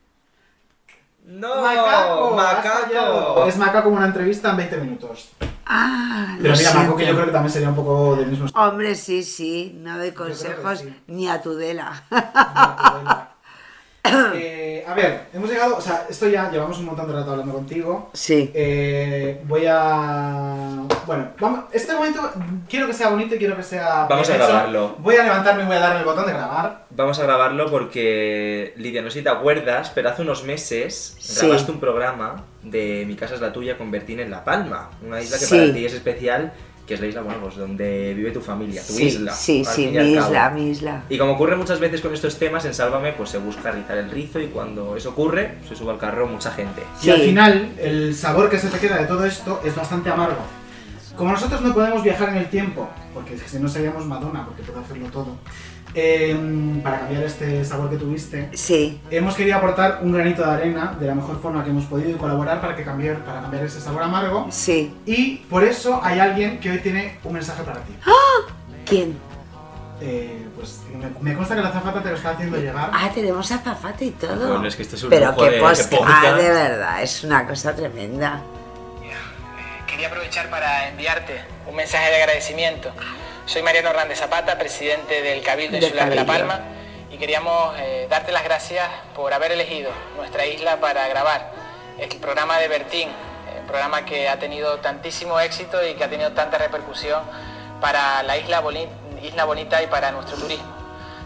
¡No! 1.26 1.62
Macaco, 1.62 2.36
¡Macaco! 2.36 3.45
Es 3.48 3.57
Macaco 3.57 3.84
como 3.86 3.98
una 3.98 4.06
entrevista 4.07 4.52
en 4.52 4.57
20 4.57 4.78
minutos. 4.78 5.30
Ah, 5.66 6.38
Pero 6.41 6.56
mira, 6.56 6.74
Macoque 6.74 7.06
yo 7.06 7.14
creo 7.14 7.26
que 7.26 7.32
también 7.32 7.52
sería 7.52 7.70
un 7.70 7.76
poco 7.76 8.16
del 8.16 8.28
mismo 8.28 8.45
estilo. 8.45 8.64
Hombre, 8.64 8.95
sí, 8.95 9.24
sí, 9.24 9.76
no 9.80 9.98
doy 9.98 10.12
creo 10.12 10.28
que 10.28 10.34
consejos 10.34 10.80
sí. 10.80 10.95
ni 11.07 11.28
a 11.28 11.41
Tudela. 11.41 12.03
Eh, 14.36 14.84
a 14.88 14.94
ver, 14.94 15.22
hemos 15.34 15.49
llegado, 15.49 15.77
o 15.77 15.82
sea, 15.82 16.06
esto 16.10 16.27
ya 16.27 16.52
llevamos 16.52 16.77
un 16.77 16.86
montón 16.86 17.07
de 17.07 17.14
rato 17.14 17.32
hablando 17.32 17.53
contigo. 17.53 18.11
Sí. 18.14 18.52
Eh, 18.53 19.41
voy 19.45 19.65
a... 19.68 20.84
Bueno, 21.07 21.30
vamos, 21.40 21.65
este 21.72 21.94
momento 21.94 22.22
quiero 22.69 22.86
que 22.86 22.94
sea 22.94 23.10
bonito 23.10 23.34
y 23.36 23.38
quiero 23.40 23.56
que 23.56 23.64
sea... 23.64 24.06
Vamos 24.07 24.30
a 24.30 24.36
hecho. 24.36 24.45
grabarlo. 24.45 24.95
Voy 24.99 25.15
a 25.15 25.23
levantarme 25.23 25.64
y 25.64 25.65
voy 25.65 25.76
a 25.77 25.80
darle 25.80 25.99
el 25.99 26.06
botón 26.06 26.26
de 26.27 26.34
grabar. 26.34 26.86
Vamos 26.91 27.18
a 27.19 27.23
grabarlo 27.23 27.69
porque, 27.72 28.73
Lidia, 28.77 29.02
no 29.02 29.10
sé 29.10 29.19
si 29.19 29.23
te 29.23 29.30
acuerdas, 29.30 29.91
pero 29.95 30.10
hace 30.10 30.22
unos 30.22 30.44
meses 30.44 31.15
Sí. 31.19 31.45
grabaste 31.48 31.72
un 31.72 31.80
programa 31.80 32.44
de 32.61 33.06
Mi 33.07 33.15
casa 33.15 33.36
es 33.36 33.41
la 33.41 33.52
tuya 33.53 33.77
con 33.77 33.90
Bertín 33.91 34.19
en 34.19 34.30
La 34.30 34.44
Palma. 34.44 34.91
Una 35.06 35.19
isla 35.22 35.40
que 35.40 35.45
Sí. 35.45 35.57
para 35.57 35.73
ti 35.73 35.86
es 35.86 35.94
especial, 35.94 36.53
que 36.86 36.94
es 36.94 36.99
la 37.02 37.07
isla, 37.07 37.22
bueno, 37.22 37.40
pues 37.41 37.56
donde 37.56 38.14
vive 38.14 38.32
tu 38.32 38.41
familia, 38.41 38.82
tu 38.86 38.94
Sí, 38.94 39.06
isla. 39.06 39.34
sí, 39.34 39.66
sí, 39.66 39.88
mi 39.88 40.12
isla, 40.14 40.49
mi 40.52 40.70
isla. 40.70 41.03
Y 41.10 41.18
como 41.18 41.34
ocurre 41.34 41.56
muchas 41.56 41.80
veces 41.80 42.02
con 42.02 42.14
estos 42.14 42.38
temas, 42.38 42.64
en 42.66 42.74
Sálvame, 42.74 43.14
pues 43.14 43.30
se 43.32 43.38
busca 43.40 43.72
rizar 43.72 43.98
el 43.98 44.12
rizo 44.12 44.40
y 44.40 44.48
cuando 44.48 44.95
eso 44.95 45.10
ocurre, 45.10 45.56
se 45.68 45.76
sube 45.76 45.91
al 45.91 45.98
carro 45.98 46.28
mucha 46.28 46.52
gente. 46.52 46.84
Y 47.02 47.10
al 47.10 47.22
final, 47.22 47.74
el 47.80 48.14
sabor 48.16 48.49
que 48.49 48.60
se 48.60 48.68
te 48.68 48.78
queda 48.78 48.98
de 48.98 49.07
todo 49.07 49.26
esto 49.26 49.62
es 49.66 49.76
bastante 49.76 50.10
amargo. 50.10 50.41
Como 51.18 51.32
nosotros 51.32 51.62
no 51.62 51.74
podemos 51.74 52.03
viajar 52.03 52.30
en 52.30 52.36
el 52.36 52.49
tiempo, 52.49 52.90
porque 53.14 53.38
si 53.38 53.57
no 53.57 53.70
seríamos 53.70 54.06
Madonna, 54.06 54.45
porque 54.45 54.64
puede 54.64 54.82
hacerlo 54.84 55.07
todo, 55.07 55.38
eh, 55.97 56.38
para 56.84 56.99
cambiar 56.99 57.23
este 57.23 57.63
sabor 57.63 57.89
que 57.89 57.95
tuviste, 57.97 58.49
Sí. 58.53 58.99
hemos 59.09 59.34
querido 59.35 59.57
aportar 59.57 59.99
un 60.01 60.11
granito 60.11 60.41
de 60.45 60.51
arena 60.51 60.95
de 60.99 61.07
la 61.07 61.15
mejor 61.15 61.41
forma 61.41 61.63
que 61.63 61.69
hemos 61.69 61.85
podido 61.85 62.09
y 62.09 62.13
colaborar 62.15 62.59
para, 62.59 62.76
que 62.76 62.84
cambiar, 62.84 63.19
para 63.23 63.41
cambiar 63.41 63.63
ese 63.63 63.80
sabor 63.80 64.03
amargo. 64.03 64.47
Sí. 64.51 64.93
Y 65.05 65.38
por 65.49 65.63
eso 65.63 66.01
hay 66.03 66.19
alguien 66.19 66.59
que 66.59 66.69
hoy 66.72 66.80
tiene 66.80 67.17
un 67.23 67.34
mensaje 67.34 67.63
para 67.63 67.80
ti. 67.80 67.93
¿Quién? 68.85 69.17
Eh, 70.01 70.45
pues 70.57 70.81
me, 70.93 71.07
me 71.31 71.38
consta 71.38 71.55
que 71.55 71.61
la 71.61 71.72
zafata 71.72 72.03
te 72.03 72.09
lo 72.09 72.15
está 72.17 72.31
haciendo 72.31 72.57
llegar. 72.57 72.91
Ah, 72.93 73.09
tenemos 73.15 73.49
azafate 73.49 74.05
y 74.05 74.11
todo. 74.11 74.49
Bueno, 74.49 74.67
es 74.67 74.76
que 74.76 74.81
esto 74.81 74.97
es 74.97 75.03
un 75.03 75.09
Pero 75.09 75.34
qué 75.38 75.49
de-. 75.51 75.61
Ah, 76.05 76.34
de 76.35 76.49
verdad, 76.49 77.01
es 77.01 77.23
una 77.23 77.47
cosa 77.47 77.73
tremenda. 77.73 78.41
Quería 79.88 80.09
aprovechar 80.09 80.49
para 80.49 80.89
enviarte 80.89 81.39
un 81.69 81.76
mensaje 81.77 82.09
de 82.09 82.15
agradecimiento. 82.17 82.91
Soy 83.45 83.61
Mariano 83.61 83.89
Hernández 83.89 84.19
Zapata, 84.19 84.57
presidente 84.57 85.22
del 85.22 85.41
Cabildo 85.43 85.77
Insular 85.77 86.09
de 86.09 86.15
La. 86.15 86.26
Palma, 86.26 86.59
y 87.11 87.17
queríamos 87.17 87.76
eh, 87.80 88.07
darte 88.09 88.31
las 88.31 88.43
gracias 88.43 88.88
por 89.15 89.34
haber 89.34 89.51
elegido 89.51 89.91
nuestra 90.17 90.45
isla 90.45 90.77
para 90.77 91.07
grabar 91.07 91.51
el 91.99 92.09
programa 92.17 92.57
de 92.57 92.67
Bertín, 92.67 93.09
un 93.61 93.67
programa 93.67 94.03
que 94.05 94.27
ha 94.27 94.39
tenido 94.39 94.77
tantísimo 94.80 95.39
éxito 95.39 95.85
y 95.85 95.93
que 95.93 96.03
ha 96.03 96.09
tenido 96.09 96.31
tanta 96.31 96.57
repercusión 96.57 97.23
para 97.81 98.23
la 98.23 98.38
isla, 98.38 98.61
boni- 98.61 98.89
isla 99.22 99.45
bonita 99.45 99.81
y 99.84 99.88
para 99.88 100.11
nuestro 100.11 100.38
turismo. 100.38 100.73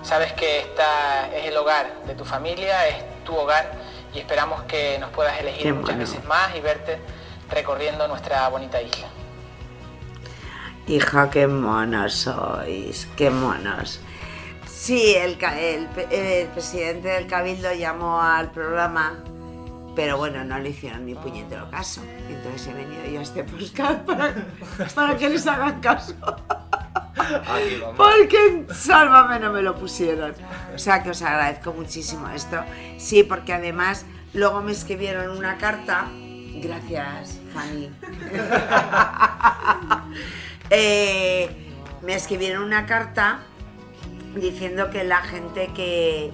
Sabes 0.04 0.34
que 0.34 0.60
esta 0.60 1.30
es 1.36 1.46
el 1.46 1.58
hogar 1.58 1.88
de 2.06 2.16
tu 2.16 2.26
familia, 2.26 2.88
es 2.88 2.96
tu 3.24 3.36
hogar 3.36 3.72
y 4.14 4.20
esperamos 4.20 4.64
que 4.64 4.98
nos 5.00 5.10
puedas 5.12 5.40
elegir 5.40 5.64
Qué 5.64 5.74
muchas 5.74 5.98
veces 5.98 6.24
más 6.26 6.54
y 6.56 6.60
verte 6.62 7.00
recorriendo 7.50 8.08
nuestra 8.08 8.48
bonita 8.50 8.82
isla. 8.82 9.08
Hija, 10.90 11.30
qué 11.30 11.46
monos 11.46 12.16
sois, 12.16 13.08
qué 13.16 13.30
monos. 13.30 14.00
Sí, 14.68 15.14
el, 15.16 15.38
presidente 16.52 17.10
del 17.10 17.28
Cabildo 17.28 17.72
llamó 17.74 18.20
al 18.20 18.50
programa, 18.50 19.20
pero 19.96 20.18
bueno, 20.18 20.44
no 20.44 20.58
le 20.58 20.70
hicieron 20.70 21.06
ni 21.06 21.14
puñetero 21.14 21.70
caso. 21.70 22.02
Entonces 22.28 22.66
he 22.66 22.74
venido 22.74 23.06
yo 23.06 23.20
a 23.20 23.22
este 23.22 23.44
podcast 23.44 24.00
para, 24.04 24.34
para 24.96 25.16
que 25.16 25.30
les 25.30 25.46
hagan 25.46 25.80
caso. 25.80 26.16
Porque 27.96 28.48
en 28.48 28.74
Sálvame 28.74 29.40
no 29.40 29.54
me 29.54 29.62
lo 29.62 29.76
pusieron. 29.76 30.34
O 30.74 30.80
sea 30.80 31.04
que 31.04 31.12
os 31.12 31.22
agradezco 31.22 31.72
muchísimo 31.72 32.28
esto. 32.30 32.64
Sí, 32.98 33.22
porque 33.22 33.54
además 33.54 34.08
luego 34.34 34.62
me 34.62 34.72
escribieron 34.72 35.38
una 35.38 35.60
carta. 35.60 36.08
Gracias, 36.64 37.40
Fanny. 37.54 37.92
Eh, 40.70 41.50
me 42.02 42.16
escribieron 42.16 42.64
una 42.64 42.86
carta 42.86 43.40
diciendo 44.36 44.90
que 44.92 45.04
la 45.04 45.22
gente 45.22 45.72
que, 45.74 46.32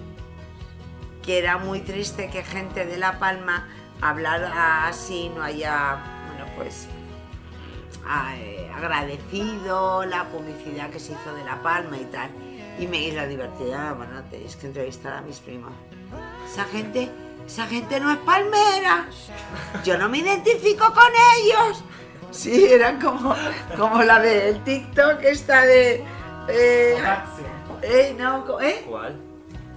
que 1.24 1.40
era 1.40 1.58
muy 1.58 1.80
triste 1.80 2.30
que 2.30 2.44
gente 2.44 2.86
de 2.86 2.98
La 2.98 3.20
Palma 3.20 3.68
hablara 4.02 4.88
así, 4.88 5.30
no 5.30 5.42
haya, 5.42 6.00
bueno, 6.28 6.46
pues 6.56 6.88
eh, 8.36 8.70
agradecido 8.76 10.06
la 10.06 10.26
publicidad 10.26 10.90
que 10.90 11.00
se 11.00 11.14
hizo 11.14 11.34
de 11.34 11.44
La 11.44 11.62
Palma 11.62 11.98
y 11.98 12.06
tal. 12.06 12.30
Y 12.78 12.88
me 12.88 13.02
hizo 13.02 13.26
divertida, 13.26 13.94
bueno, 13.94 14.22
tenéis 14.30 14.58
que 14.58 14.68
entrevistar 14.68 15.14
a 15.14 15.22
mis 15.22 15.40
primos. 15.40 15.72
Esa 16.52 16.66
gente, 16.66 17.10
esa 17.48 17.66
gente 17.68 18.00
no 18.02 18.12
es 18.12 18.18
palmera. 18.18 19.08
Yo 19.86 19.98
no 19.98 20.10
me 20.10 20.18
identifico 20.18 20.86
con 20.94 21.12
ellos. 21.38 21.84
Sí, 22.36 22.66
eran 22.72 23.00
como, 23.00 23.34
como 23.78 24.04
la 24.04 24.20
del 24.20 24.64
TikTok, 24.64 25.24
esta 25.24 25.62
de... 25.62 26.04
Eh, 26.50 26.98
eh, 27.82 28.16
no, 28.18 28.60
¿eh? 28.62 28.84
¿Cuál? 28.88 29.16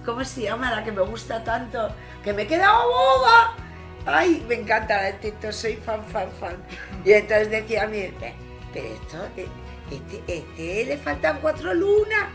¿Cómo 0.05 0.23
se 0.25 0.41
llama? 0.43 0.71
La 0.75 0.83
que 0.83 0.91
me 0.91 1.01
gusta 1.01 1.43
tanto. 1.43 1.89
Que 2.23 2.33
me 2.33 2.43
he 2.43 2.47
quedado 2.47 2.87
boba. 2.89 3.53
Ay, 4.05 4.43
me 4.47 4.55
encanta 4.55 4.97
la 4.97 5.03
de 5.03 5.13
TikTok, 5.13 5.51
soy 5.51 5.75
fan, 5.75 6.03
fan, 6.05 6.29
fan. 6.39 6.57
Y 7.05 7.13
entonces 7.13 7.49
decía 7.49 7.83
a 7.83 7.87
mí, 7.87 8.11
"Pe- 8.19 8.33
pero 8.73 8.87
esto, 8.87 9.17
eh, 9.37 9.47
este, 9.91 10.23
este 10.27 10.85
le 10.85 10.97
faltan 10.97 11.39
cuatro 11.41 11.73
lunas. 11.73 12.27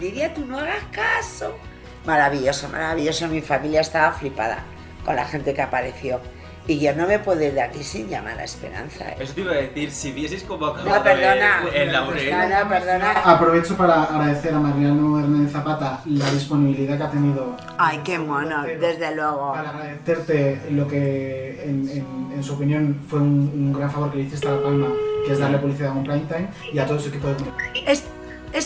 Lidia, 0.00 0.32
tú 0.34 0.44
no 0.46 0.58
hagas 0.58 0.84
caso. 0.92 1.56
Maravilloso, 2.04 2.68
maravilloso. 2.68 3.26
Mi 3.28 3.40
familia 3.40 3.80
estaba 3.80 4.12
flipada 4.12 4.58
con 5.04 5.16
la 5.16 5.24
gente 5.26 5.52
que 5.54 5.62
apareció. 5.62 6.20
Y 6.66 6.78
yo 6.80 6.94
no 6.96 7.06
me 7.06 7.18
puedo 7.18 7.42
ir 7.42 7.52
de 7.52 7.60
aquí 7.60 7.84
sin 7.84 8.08
llamar 8.08 8.38
a 8.38 8.44
Esperanza. 8.44 9.10
¿eh? 9.10 9.16
Eso 9.20 9.34
te 9.34 9.42
iba 9.42 9.52
a 9.52 9.56
decir, 9.56 9.90
si 9.90 10.12
vieses 10.12 10.44
cómo 10.44 10.64
acabó 10.68 10.88
No, 10.88 11.02
perdona. 11.02 11.62
el, 11.68 11.74
el 11.74 11.92
laurel. 11.92 12.30
No, 12.30 12.48
no, 12.64 12.68
perdona. 12.70 13.10
Aprovecho 13.22 13.76
para 13.76 14.04
agradecer 14.04 14.54
a 14.54 14.58
Mariano 14.60 15.18
Hernández 15.20 15.52
Zapata 15.52 16.00
la 16.06 16.30
disponibilidad 16.30 16.96
que 16.96 17.02
ha 17.02 17.10
tenido 17.10 17.54
Ay, 17.76 18.00
qué 18.02 18.18
mono, 18.18 18.62
desde 18.62 19.14
luego. 19.14 19.52
para 19.52 19.68
agradecerte 19.70 20.62
lo 20.70 20.88
que 20.88 21.62
en, 21.64 21.86
en- 21.90 22.32
en 22.34 22.42
su 22.42 22.54
opinión 22.54 22.98
fue 23.10 23.18
un, 23.20 23.50
un 23.54 23.72
gran 23.74 23.90
favor 23.90 24.10
que 24.10 24.16
le 24.18 24.22
hiciste 24.24 24.48
a 24.48 24.52
La 24.52 24.62
Palma, 24.62 24.88
que 25.26 25.32
es 25.34 25.38
darle 25.38 25.58
publicidad 25.58 25.90
a 25.90 25.92
un 25.92 26.04
prime 26.04 26.24
time 26.26 26.48
y 26.72 26.78
a 26.78 26.86
todo 26.86 26.98
su 26.98 27.10
equipo 27.10 27.28
de 27.28 27.34
comunicación. 27.34 27.84
Es- 27.86 28.04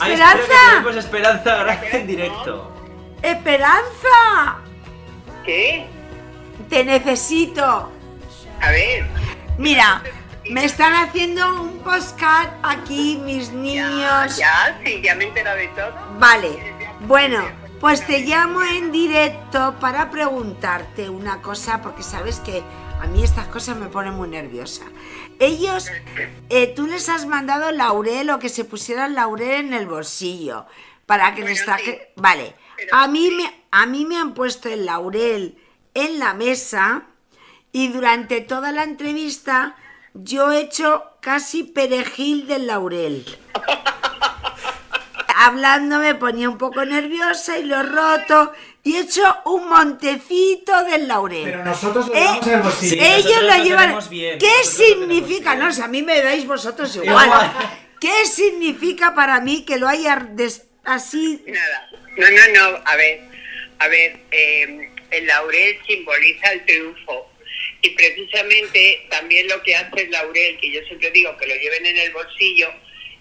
Ay, 0.00 0.12
¡Esperanza! 0.12 0.38
tenemos 0.70 0.96
Esperanza 0.96 1.58
ahora 1.58 1.80
en 1.92 2.06
directo. 2.06 2.70
¡Esperanza! 3.22 4.58
¿Qué? 5.44 5.86
Te 6.68 6.84
necesito. 6.84 7.90
A 8.60 8.70
ver. 8.70 9.06
Mira, 9.58 10.02
me 10.50 10.64
están 10.64 10.94
haciendo 10.94 11.62
un 11.62 11.78
postcard 11.78 12.50
aquí 12.62 13.20
mis 13.24 13.50
niños. 13.52 14.36
Ya, 14.36 14.80
sí, 14.84 15.00
ya 15.02 15.14
me 15.14 15.24
he 15.24 15.28
enterado 15.28 15.56
de 15.56 15.68
todo. 15.68 15.92
Vale, 16.18 16.58
bueno, 17.00 17.42
pues 17.80 18.06
te 18.06 18.20
llamo 18.20 18.62
en 18.62 18.90
directo 18.90 19.76
para 19.80 20.10
preguntarte 20.10 21.08
una 21.08 21.42
cosa, 21.42 21.80
porque 21.82 22.02
sabes 22.02 22.40
que 22.40 22.62
a 23.00 23.06
mí 23.06 23.22
estas 23.22 23.46
cosas 23.46 23.76
me 23.76 23.86
ponen 23.86 24.14
muy 24.14 24.28
nerviosa. 24.28 24.84
Ellos, 25.38 25.90
eh, 26.48 26.66
tú 26.74 26.86
les 26.86 27.08
has 27.08 27.26
mandado 27.26 27.70
laurel 27.70 28.30
o 28.30 28.38
que 28.38 28.48
se 28.48 28.64
pusieran 28.64 29.14
laurel 29.14 29.66
en 29.66 29.74
el 29.74 29.86
bolsillo 29.86 30.66
para 31.06 31.34
que 31.34 31.42
les 31.42 31.64
traje. 31.64 32.12
Vale, 32.16 32.54
a 32.90 33.06
mí, 33.06 33.30
me, 33.30 33.52
a 33.70 33.86
mí 33.86 34.04
me 34.04 34.16
han 34.16 34.34
puesto 34.34 34.68
el 34.68 34.86
laurel 34.86 35.56
en 36.04 36.18
la 36.18 36.34
mesa 36.34 37.04
y 37.72 37.88
durante 37.88 38.40
toda 38.40 38.72
la 38.72 38.82
entrevista 38.84 39.76
yo 40.14 40.50
he 40.52 40.60
hecho 40.60 41.04
casi 41.20 41.62
perejil 41.64 42.46
del 42.46 42.66
laurel. 42.66 43.24
hablando 45.40 45.98
me 46.00 46.14
ponía 46.14 46.48
un 46.48 46.58
poco 46.58 46.84
nerviosa 46.84 47.58
y 47.58 47.64
lo 47.64 47.76
he 47.80 47.82
roto 47.84 48.52
y 48.82 48.96
he 48.96 49.00
hecho 49.00 49.22
un 49.44 49.68
montecito 49.68 50.84
del 50.84 51.06
laurel. 51.06 51.44
Pero 51.44 51.64
nosotros 51.64 52.08
lo 52.08 52.14
Eh, 52.14 52.18
llevamos 52.20 52.46
en 52.46 52.54
el 52.54 52.62
bolsillo. 52.62 52.90
Sí, 52.92 52.98
Ellos 53.00 53.42
lo 53.42 53.64
llevan. 53.64 53.98
bien, 54.10 54.38
¿Qué 54.38 54.64
significa? 54.64 55.54
No, 55.54 55.72
si 55.72 55.80
a 55.82 55.88
mí 55.88 56.02
me 56.02 56.20
dais 56.22 56.46
vosotros 56.46 56.94
igual. 56.96 57.26
Igual. 57.26 57.52
¿Qué 58.00 58.26
significa 58.26 59.14
para 59.14 59.40
mí 59.40 59.64
que 59.64 59.76
lo 59.78 59.88
haya 59.88 60.16
des- 60.30 60.66
así? 60.84 61.44
Nada. 61.46 61.88
No, 62.16 62.26
no, 62.30 62.70
no. 62.72 62.78
A 62.84 62.96
ver, 62.96 63.20
a 63.78 63.88
ver. 63.88 64.20
eh, 64.30 64.87
el 65.10 65.26
laurel 65.26 65.78
simboliza 65.86 66.52
el 66.52 66.64
triunfo. 66.64 67.30
Y 67.82 67.90
precisamente 67.90 69.06
también 69.10 69.46
lo 69.48 69.62
que 69.62 69.74
hace 69.76 70.02
el 70.02 70.10
laurel, 70.10 70.58
que 70.60 70.72
yo 70.72 70.80
siempre 70.86 71.10
digo 71.12 71.36
que 71.36 71.46
lo 71.46 71.54
lleven 71.54 71.86
en 71.86 71.96
el 71.98 72.12
bolsillo, 72.12 72.68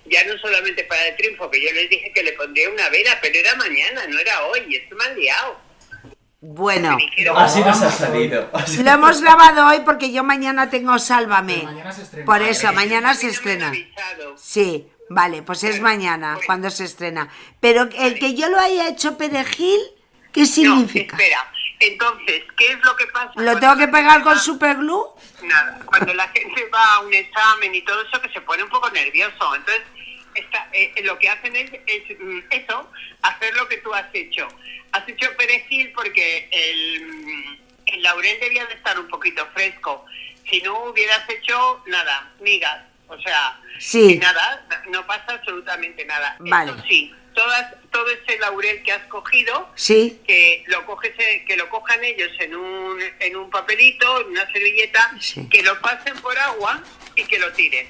ya 0.05 0.23
no 0.25 0.37
solamente 0.39 0.83
para 0.85 1.07
el 1.07 1.15
triunfo, 1.15 1.49
que 1.51 1.61
yo 1.61 1.71
les 1.73 1.89
dije 1.89 2.11
que 2.13 2.23
le 2.23 2.33
pondría 2.33 2.69
una 2.69 2.89
vela, 2.89 3.17
pero 3.21 3.37
era 3.37 3.55
mañana, 3.55 4.07
no 4.07 4.19
era 4.19 4.45
hoy. 4.45 4.61
y 4.69 4.75
Esto 4.77 4.95
me 4.95 5.03
han 5.05 5.19
liado. 5.19 5.59
Bueno, 6.39 6.97
Así 7.35 7.59
nos 7.61 7.81
ha 7.81 7.91
salido. 7.91 8.49
Así- 8.53 8.83
lo 8.83 8.91
hemos 8.91 9.21
grabado 9.21 9.67
hoy 9.67 9.79
porque 9.83 10.11
yo 10.11 10.23
mañana 10.23 10.69
tengo 10.69 10.97
Sálvame. 10.99 11.63
Mañana 11.63 11.91
se 11.91 12.03
estrena. 12.03 12.25
Por 12.25 12.41
eso, 12.43 12.67
"Ay, 12.69 12.75
mañana 12.75 13.13
se 13.15 13.27
estrena. 13.29 13.69
avisado". 13.69 14.37
Sí, 14.37 14.87
vale, 15.09 15.41
pues 15.41 15.63
es 15.63 15.81
mañana 15.81 16.37
cuando 16.45 16.69
se 16.69 16.83
estrena. 16.85 17.27
Pero 17.59 17.89
el 17.97 18.19
que 18.19 18.35
yo 18.35 18.49
lo 18.49 18.59
haya 18.59 18.87
hecho 18.87 19.17
perejil, 19.17 19.79
¿qué 20.31 20.45
significa? 20.45 21.17
No, 21.17 21.23
espera. 21.23 21.51
Entonces, 21.79 22.43
¿qué 22.57 22.71
es 22.71 22.83
lo 22.83 22.95
que 22.95 23.05
pasa? 23.07 23.31
¿Lo 23.35 23.59
tengo 23.59 23.77
que 23.77 23.87
pegar 23.87 24.23
con 24.23 24.37
superglue? 24.39 25.09
Nada, 25.43 25.79
cuando 25.85 26.13
la 26.13 26.27
gente 26.29 26.67
va 26.73 26.95
a 26.95 26.99
un 27.01 27.13
examen 27.13 27.73
y 27.75 27.81
todo 27.83 28.01
eso, 28.01 28.19
que 28.21 28.29
se 28.29 28.41
pone 28.41 28.63
un 28.63 28.69
poco 28.69 28.89
nervioso. 28.89 29.55
Entonces, 29.55 29.83
está- 30.33 30.67
eh, 30.73 30.93
lo 31.03 31.19
que 31.19 31.29
hacen 31.29 31.55
es, 31.55 31.71
es, 31.85 32.19
mm, 32.19 32.39
eso, 32.49 32.91
hacer 33.21 33.55
lo 33.55 33.67
que 33.67 33.77
tú 33.77 33.93
has 33.93 34.07
hecho. 34.13 34.47
Has 34.91 35.07
hecho 35.07 35.27
perejil 35.37 35.91
porque 35.93 36.49
el, 36.51 37.05
mm, 37.05 37.57
el 37.87 38.01
laurel 38.03 38.39
debía 38.39 38.65
de 38.65 38.73
estar 38.73 38.99
un 38.99 39.07
poquito 39.07 39.45
fresco. 39.53 40.05
Si 40.49 40.61
no 40.61 40.85
hubieras 40.85 41.29
hecho 41.29 41.83
nada, 41.87 42.31
migas. 42.39 42.85
O 43.09 43.17
sea, 43.21 43.59
Sí. 43.79 44.17
nada, 44.17 44.65
no 44.89 45.05
pasa 45.05 45.25
absolutamente 45.33 46.03
nada. 46.05 46.35
Vale. 46.39 46.71
Eso 46.71 46.81
sí, 46.89 47.13
todas, 47.37 47.75
todo 47.91 48.09
ese 48.09 48.39
laurel 48.39 48.81
que 48.81 48.91
has 48.91 49.03
cogido, 49.03 49.69
Sí. 49.75 50.19
que 50.25 50.63
lo 50.67 50.83
coges 50.87 51.11
que 51.45 51.55
lo 51.55 51.69
cojan 51.69 52.03
ellos 52.03 52.31
en 52.39 52.55
un 52.55 52.99
en 53.19 53.35
un 53.37 53.49
papelito 53.51 54.21
en 54.21 54.27
una 54.31 54.51
servilleta 54.51 55.11
Sí. 55.19 55.47
que 55.47 55.61
lo 55.61 55.79
pasen 55.79 56.15
por 56.17 56.35
agua 56.37 56.81
y 57.15 57.23
que 57.25 57.37
lo 57.37 57.51
tiren 57.53 57.87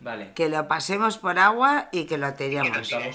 Vale. 0.00 0.30
Que 0.34 0.48
lo 0.48 0.66
pasemos 0.68 1.18
por 1.18 1.38
agua 1.40 1.88
y 1.90 2.04
que 2.06 2.16
lo 2.18 2.28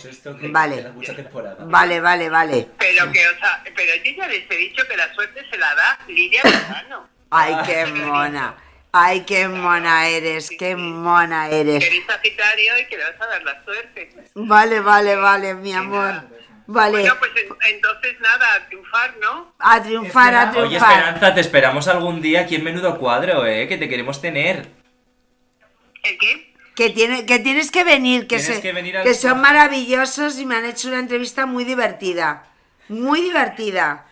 esto 0.05 0.37
que 0.37 0.49
Vale. 0.49 0.75
queda 0.75 0.91
mucha 0.91 1.15
temporada. 1.15 1.55
Vale, 1.65 1.99
vale, 2.01 2.29
vale. 2.29 2.67
pero 2.77 3.11
que 3.11 3.27
o 3.27 3.37
sea 3.39 3.63
pero 3.75 3.95
yo 4.03 4.11
ya 4.11 4.27
les 4.27 4.51
he 4.51 4.55
dicho 4.57 4.85
que 4.87 4.97
la 4.97 5.11
suerte 5.15 5.41
se 5.49 5.57
la 5.57 5.73
da 5.75 5.99
Lidia 6.07 6.41
Lozano 6.43 7.09
Ay, 7.31 7.55
qué 7.65 7.85
mona. 7.87 8.55
Ay, 8.95 9.21
qué 9.21 9.47
mona 9.47 10.07
eres, 10.07 10.51
qué 10.57 10.75
mona 10.75 11.49
eres. 11.49 11.83
eres 11.83 12.05
Sagitario 12.05 12.77
y 12.79 12.85
que 12.85 12.97
le 12.97 13.03
vas 13.03 13.21
a 13.21 13.25
dar 13.25 13.41
la 13.43 13.63
suerte 13.65 14.13
Vale, 14.35 14.79
vale, 14.81 15.15
vale, 15.15 15.55
mi 15.55 15.73
amor. 15.73 16.13
Vale, 16.67 16.91
bueno 17.01 17.15
pues 17.19 17.31
en- 17.35 17.75
entonces 17.75 18.19
nada 18.21 18.53
a 18.55 18.67
triunfar 18.67 19.15
¿no? 19.19 19.53
a 19.59 19.81
triunfar, 19.83 20.33
a 20.35 20.43
Oye, 20.51 20.67
triunfar. 20.67 20.91
Esperanza, 20.93 21.33
te 21.33 21.41
esperamos 21.41 21.87
algún 21.87 22.21
día 22.21 22.41
aquí 22.41 22.55
en 22.55 22.63
Menudo 22.63 22.97
Cuadro, 22.99 23.45
¿eh? 23.47 23.67
Que 23.67 23.77
te 23.77 23.89
queremos 23.89 24.21
tener. 24.21 24.67
¿el 26.03 26.17
qué? 26.19 26.53
Que, 26.75 26.89
tiene, 26.91 27.25
que 27.25 27.39
tienes 27.39 27.69
que 27.71 27.83
venir, 27.83 28.27
que, 28.27 28.39
se- 28.39 28.61
que 28.61 28.71
venir 28.73 28.95
que 29.03 29.13
son 29.15 29.41
maravillosos 29.41 30.39
y 30.39 30.45
me 30.45 30.55
han 30.55 30.65
hecho 30.65 30.87
una 30.87 30.99
entrevista 30.99 31.45
muy 31.45 31.63
divertida. 31.65 32.45
Muy 32.89 33.21
divertida. 33.21 34.05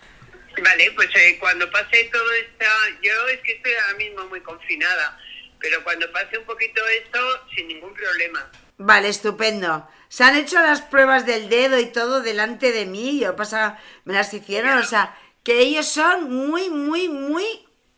Vale, 0.63 0.91
pues 0.95 1.09
eh, 1.15 1.37
cuando 1.39 1.69
pase 1.71 2.09
todo 2.11 2.31
esto, 2.33 2.65
yo 3.01 3.27
es 3.29 3.39
que 3.41 3.53
estoy 3.53 3.71
ahora 3.73 3.97
mismo 3.97 4.25
muy 4.27 4.41
confinada, 4.41 5.17
pero 5.59 5.83
cuando 5.83 6.11
pase 6.11 6.37
un 6.37 6.45
poquito 6.45 6.81
esto, 7.03 7.19
sin 7.55 7.67
ningún 7.67 7.93
problema. 7.93 8.49
Vale, 8.77 9.09
estupendo. 9.09 9.87
Se 10.07 10.23
han 10.23 10.35
hecho 10.35 10.59
las 10.59 10.81
pruebas 10.81 11.25
del 11.25 11.49
dedo 11.49 11.79
y 11.79 11.85
todo 11.85 12.21
delante 12.21 12.71
de 12.71 12.85
mí. 12.85 13.19
Yo 13.19 13.35
pasa, 13.35 13.79
me 14.03 14.13
las 14.13 14.33
hicieron, 14.33 14.77
o 14.77 14.83
sea, 14.83 15.15
que 15.43 15.59
ellos 15.59 15.87
son 15.87 16.29
muy, 16.29 16.69
muy, 16.69 17.07
muy 17.07 17.45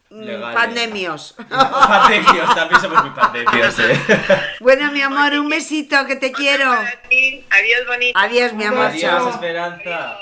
Legales. 0.09 0.55
pandemios. 0.55 1.35
Pandemios, 1.49 2.55
también 2.55 2.81
somos 2.81 3.01
muy 3.03 3.11
pandemios, 3.15 3.79
¿eh? 3.79 3.99
bueno, 4.59 4.91
mi 4.91 5.01
amor, 5.01 5.33
un 5.33 5.49
besito, 5.49 6.05
que 6.05 6.15
te 6.15 6.31
quiero. 6.31 6.71
Adiós, 6.71 7.87
bonito. 7.87 8.19
Adiós, 8.19 8.53
mi 8.53 8.63
amor. 8.65 8.85
Adiós. 8.85 9.33
Esperanza. 9.33 10.19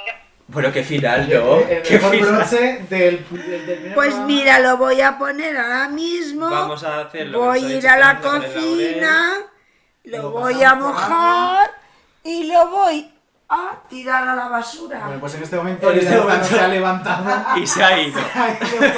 Bueno, 0.51 0.71
qué 0.73 0.83
final, 0.83 1.29
¿no? 1.29 1.59
El 1.61 1.81
Qué 1.81 1.93
mejor 1.93 2.11
final. 2.11 2.33
broche 2.35 2.85
del, 2.89 3.25
del, 3.25 3.93
Pues 3.93 4.09
programa. 4.09 4.25
mira, 4.25 4.59
lo 4.59 4.77
voy 4.77 4.99
a 5.01 5.17
poner 5.17 5.55
ahora 5.57 5.87
mismo. 5.87 6.49
Vamos 6.49 6.83
a 6.83 7.01
hacerlo. 7.01 7.39
Voy 7.39 7.63
a 7.65 7.77
ir 7.77 7.87
a 7.87 7.97
la 7.97 8.19
cocina, 8.19 9.31
lo 10.03 10.31
voy 10.31 10.61
a 10.61 10.75
mojar 10.75 11.71
y 12.23 12.43
lo 12.51 12.67
voy 12.69 13.09
a 13.53 13.73
tirar 13.89 14.27
a 14.27 14.33
la 14.35 14.47
basura. 14.47 14.99
Bueno, 15.05 15.19
pues 15.19 15.35
en 15.35 15.43
este 15.43 15.57
momento 15.57 15.91
el 15.91 15.99
este 15.99 16.17
momento- 16.17 16.45
se 16.47 16.59
ha 16.59 16.67
levantado 16.69 17.25
Y 17.57 17.67
se 17.67 17.83
ha 17.83 17.99
ido. 17.99 18.19
se 18.33 18.39
ha 18.39 18.49
ido 18.51 18.93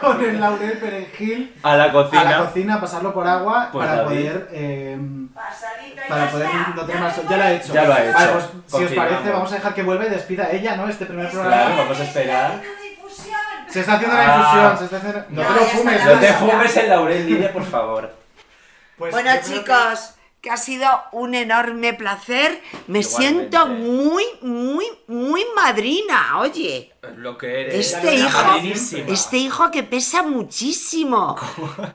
con, 0.00 0.16
con 0.16 0.24
el 0.24 0.40
laurel 0.40 0.78
perejil 0.78 1.54
A 1.62 1.76
la 1.76 1.92
cocina. 1.92 2.20
a 2.20 2.24
la 2.24 2.38
cocina 2.46 2.74
a 2.76 2.80
pasarlo 2.80 3.12
por 3.12 3.26
agua 3.28 3.68
Pues 3.70 3.86
para 3.86 4.02
David. 4.02 4.16
poder 4.30 4.48
eh, 4.52 4.98
para 6.08 6.30
poder 6.30 6.48
no 6.74 6.84
tener 6.86 7.02
más 7.02 7.28
ya 7.28 7.36
lo 7.36 7.42
ha 7.44 7.52
hecho 7.52 7.74
Ya 7.74 7.84
lo 7.84 7.92
ha 7.92 8.00
hecho. 8.02 8.12
Vale, 8.14 8.32
pues 8.32 8.44
si 8.68 8.84
os 8.84 8.92
parece 8.92 9.30
vamos 9.30 9.52
a 9.52 9.54
dejar 9.56 9.74
que 9.74 9.82
vuelva 9.82 10.06
y 10.06 10.10
despida 10.10 10.50
ella 10.50 10.76
no 10.76 10.88
este 10.88 11.04
primer 11.06 11.30
programa 11.30 11.54
Claro, 11.56 11.76
vamos 11.76 12.00
a 12.00 12.04
esperar. 12.04 12.62
se 13.68 13.80
está 13.80 13.92
haciendo 13.94 14.16
la 14.16 14.22
Ah. 14.24 14.38
infusión 14.38 14.78
se 14.78 14.84
está 14.86 14.96
haciendo... 14.96 15.24
no 15.28 15.42
te 15.42 15.54
lo 15.60 15.66
fumes 15.66 16.04
No 16.06 16.12
te 16.20 16.32
fumes 16.32 16.76
el 16.78 16.88
laurel, 16.88 17.26
Lidia, 17.26 17.52
por 17.52 17.64
favor. 17.64 18.14
Pues 18.98 19.12
bueno, 19.12 19.30
chicos, 19.44 20.14
que... 20.46 20.52
ha 20.52 20.56
sido 20.56 20.88
un 21.12 21.34
enorme 21.34 21.94
placer. 21.94 22.62
Me 22.86 23.00
Igualmente. 23.00 23.04
siento 23.04 23.66
muy, 23.66 24.24
muy, 24.42 24.86
muy 25.06 25.44
madrina, 25.54 26.38
oye. 26.38 26.92
Lo 27.16 27.36
que 27.36 27.62
eres. 27.62 27.92
Este 27.94 28.14
hijo, 28.14 28.38
este 29.08 29.36
hijo 29.38 29.70
que 29.70 29.82
pesa 29.82 30.22
muchísimo, 30.22 31.36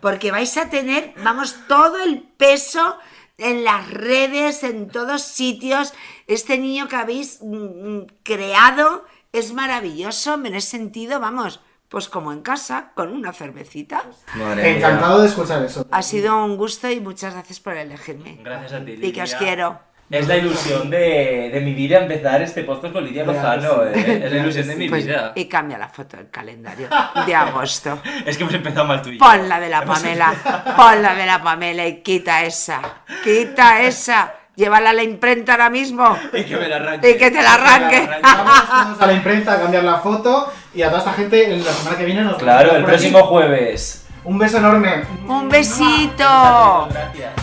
porque 0.01 0.31
vais 0.31 0.55
a 0.57 0.69
tener, 0.69 1.13
vamos, 1.23 1.55
todo 1.67 2.03
el 2.03 2.21
peso 2.21 2.97
en 3.37 3.63
las 3.63 3.89
redes, 3.89 4.63
en 4.63 4.89
todos 4.89 5.21
sitios. 5.21 5.93
Este 6.27 6.57
niño 6.57 6.87
que 6.87 6.95
habéis 6.95 7.39
mm, 7.41 7.55
mm, 7.55 8.07
creado 8.23 9.05
es 9.33 9.53
maravilloso, 9.53 10.37
me 10.37 10.49
lo 10.49 10.57
he 10.57 10.61
sentido, 10.61 11.19
vamos, 11.19 11.61
pues 11.91 12.07
como 12.09 12.31
en 12.31 12.41
casa, 12.41 12.91
con 12.95 13.11
una 13.11 13.33
cervecita. 13.33 14.01
Madre 14.35 14.63
mía. 14.63 14.77
encantado 14.77 15.21
de 15.21 15.27
escuchar 15.27 15.61
eso 15.63 15.85
Ha 15.91 16.01
sido 16.01 16.43
un 16.43 16.55
gusto 16.57 16.89
y 16.89 16.99
muchas 17.01 17.33
gracias 17.33 17.59
por 17.59 17.75
elegirme. 17.77 18.39
Gracias 18.41 18.73
a 18.73 18.83
ti, 18.85 18.93
Y 18.93 19.11
que 19.11 19.21
os 19.21 19.29
Lidia. 19.33 19.37
quiero. 19.37 19.79
Es 20.09 20.27
la 20.27 20.35
ilusión 20.37 20.89
de, 20.89 21.49
de 21.53 21.61
mi 21.61 21.73
vida 21.73 21.99
empezar 21.99 22.41
este 22.41 22.63
podcast 22.65 22.91
con 22.93 23.05
Lidia 23.05 23.23
Lozano. 23.25 23.83
¿eh? 23.85 24.23
Es 24.25 24.31
la 24.31 24.39
ilusión 24.39 24.67
de 24.67 24.75
mi 24.75 24.89
Pues, 24.89 25.05
vida. 25.05 25.31
y 25.35 25.45
cambia 25.45 25.77
la 25.77 25.87
foto 25.87 26.17
del 26.17 26.29
calendario 26.29 26.87
de 27.25 27.35
agosto. 27.35 27.99
Es 28.25 28.35
que 28.37 28.43
hemos 28.43 28.53
empezado 28.55 28.85
mal 28.85 29.01
tú 29.01 29.09
y 29.09 29.13
yo. 29.13 29.19
Pon 29.19 29.47
la 29.47 29.59
de 29.59 29.69
la 29.69 29.85
Pamela, 29.85 30.33
pon 30.75 31.01
la 31.01 31.15
de 31.15 31.25
la 31.25 31.41
Pamela 31.41 31.87
y 31.87 32.01
quita 32.01 32.43
esa, 32.43 32.81
quita 33.23 33.81
esa, 33.83 34.33
llévala 34.61 34.91
a 34.91 34.93
la 34.93 35.03
imprenta 35.03 35.53
ahora 35.53 35.69
mismo 35.69 36.17
Y 36.33 36.43
que 36.43 36.55
me 36.57 36.67
la 36.69 36.75
arranque. 36.77 37.09
y 37.11 37.17
que 37.17 37.31
te 37.31 37.41
la 37.41 37.53
arranque. 37.55 38.09
Vamos 38.23 39.01
a 39.01 39.05
la 39.07 39.13
imprenta 39.13 39.53
a 39.53 39.59
cambiar 39.59 39.83
la 39.83 39.97
foto 39.97 40.51
y 40.73 40.81
a 40.83 40.87
toda 40.87 40.99
esta 40.99 41.13
gente 41.13 41.51
en 41.53 41.63
la 41.65 41.71
semana 41.73 41.97
que 41.97 42.05
viene 42.05 42.21
nos 42.21 42.37
vemos 42.37 42.43
Claro, 42.43 42.69
el 42.71 42.75
aquí. 42.77 42.85
próximo 42.85 43.23
jueves. 43.23 44.05
un 44.23 44.37
beso 44.37 44.57
enorme 44.57 45.03
Un 45.27 45.49
besito. 45.49 46.87
Gracias. 46.91 47.33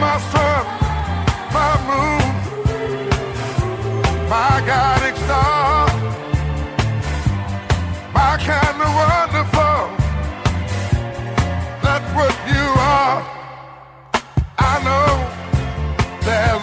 my 0.00 0.18
sun, 0.30 0.64
my 1.52 1.72
moon, 1.88 2.24
my 4.28 4.62
guiding 4.64 5.16
star, 5.24 5.86
my 8.14 8.36
kind 8.48 8.78
of 8.86 8.90
wonderful. 9.02 9.80
That's 11.82 12.10
what 12.14 12.34
you 12.52 12.66
are. 12.96 13.18
I 14.58 14.74
know 14.86 15.08
there's 16.26 16.62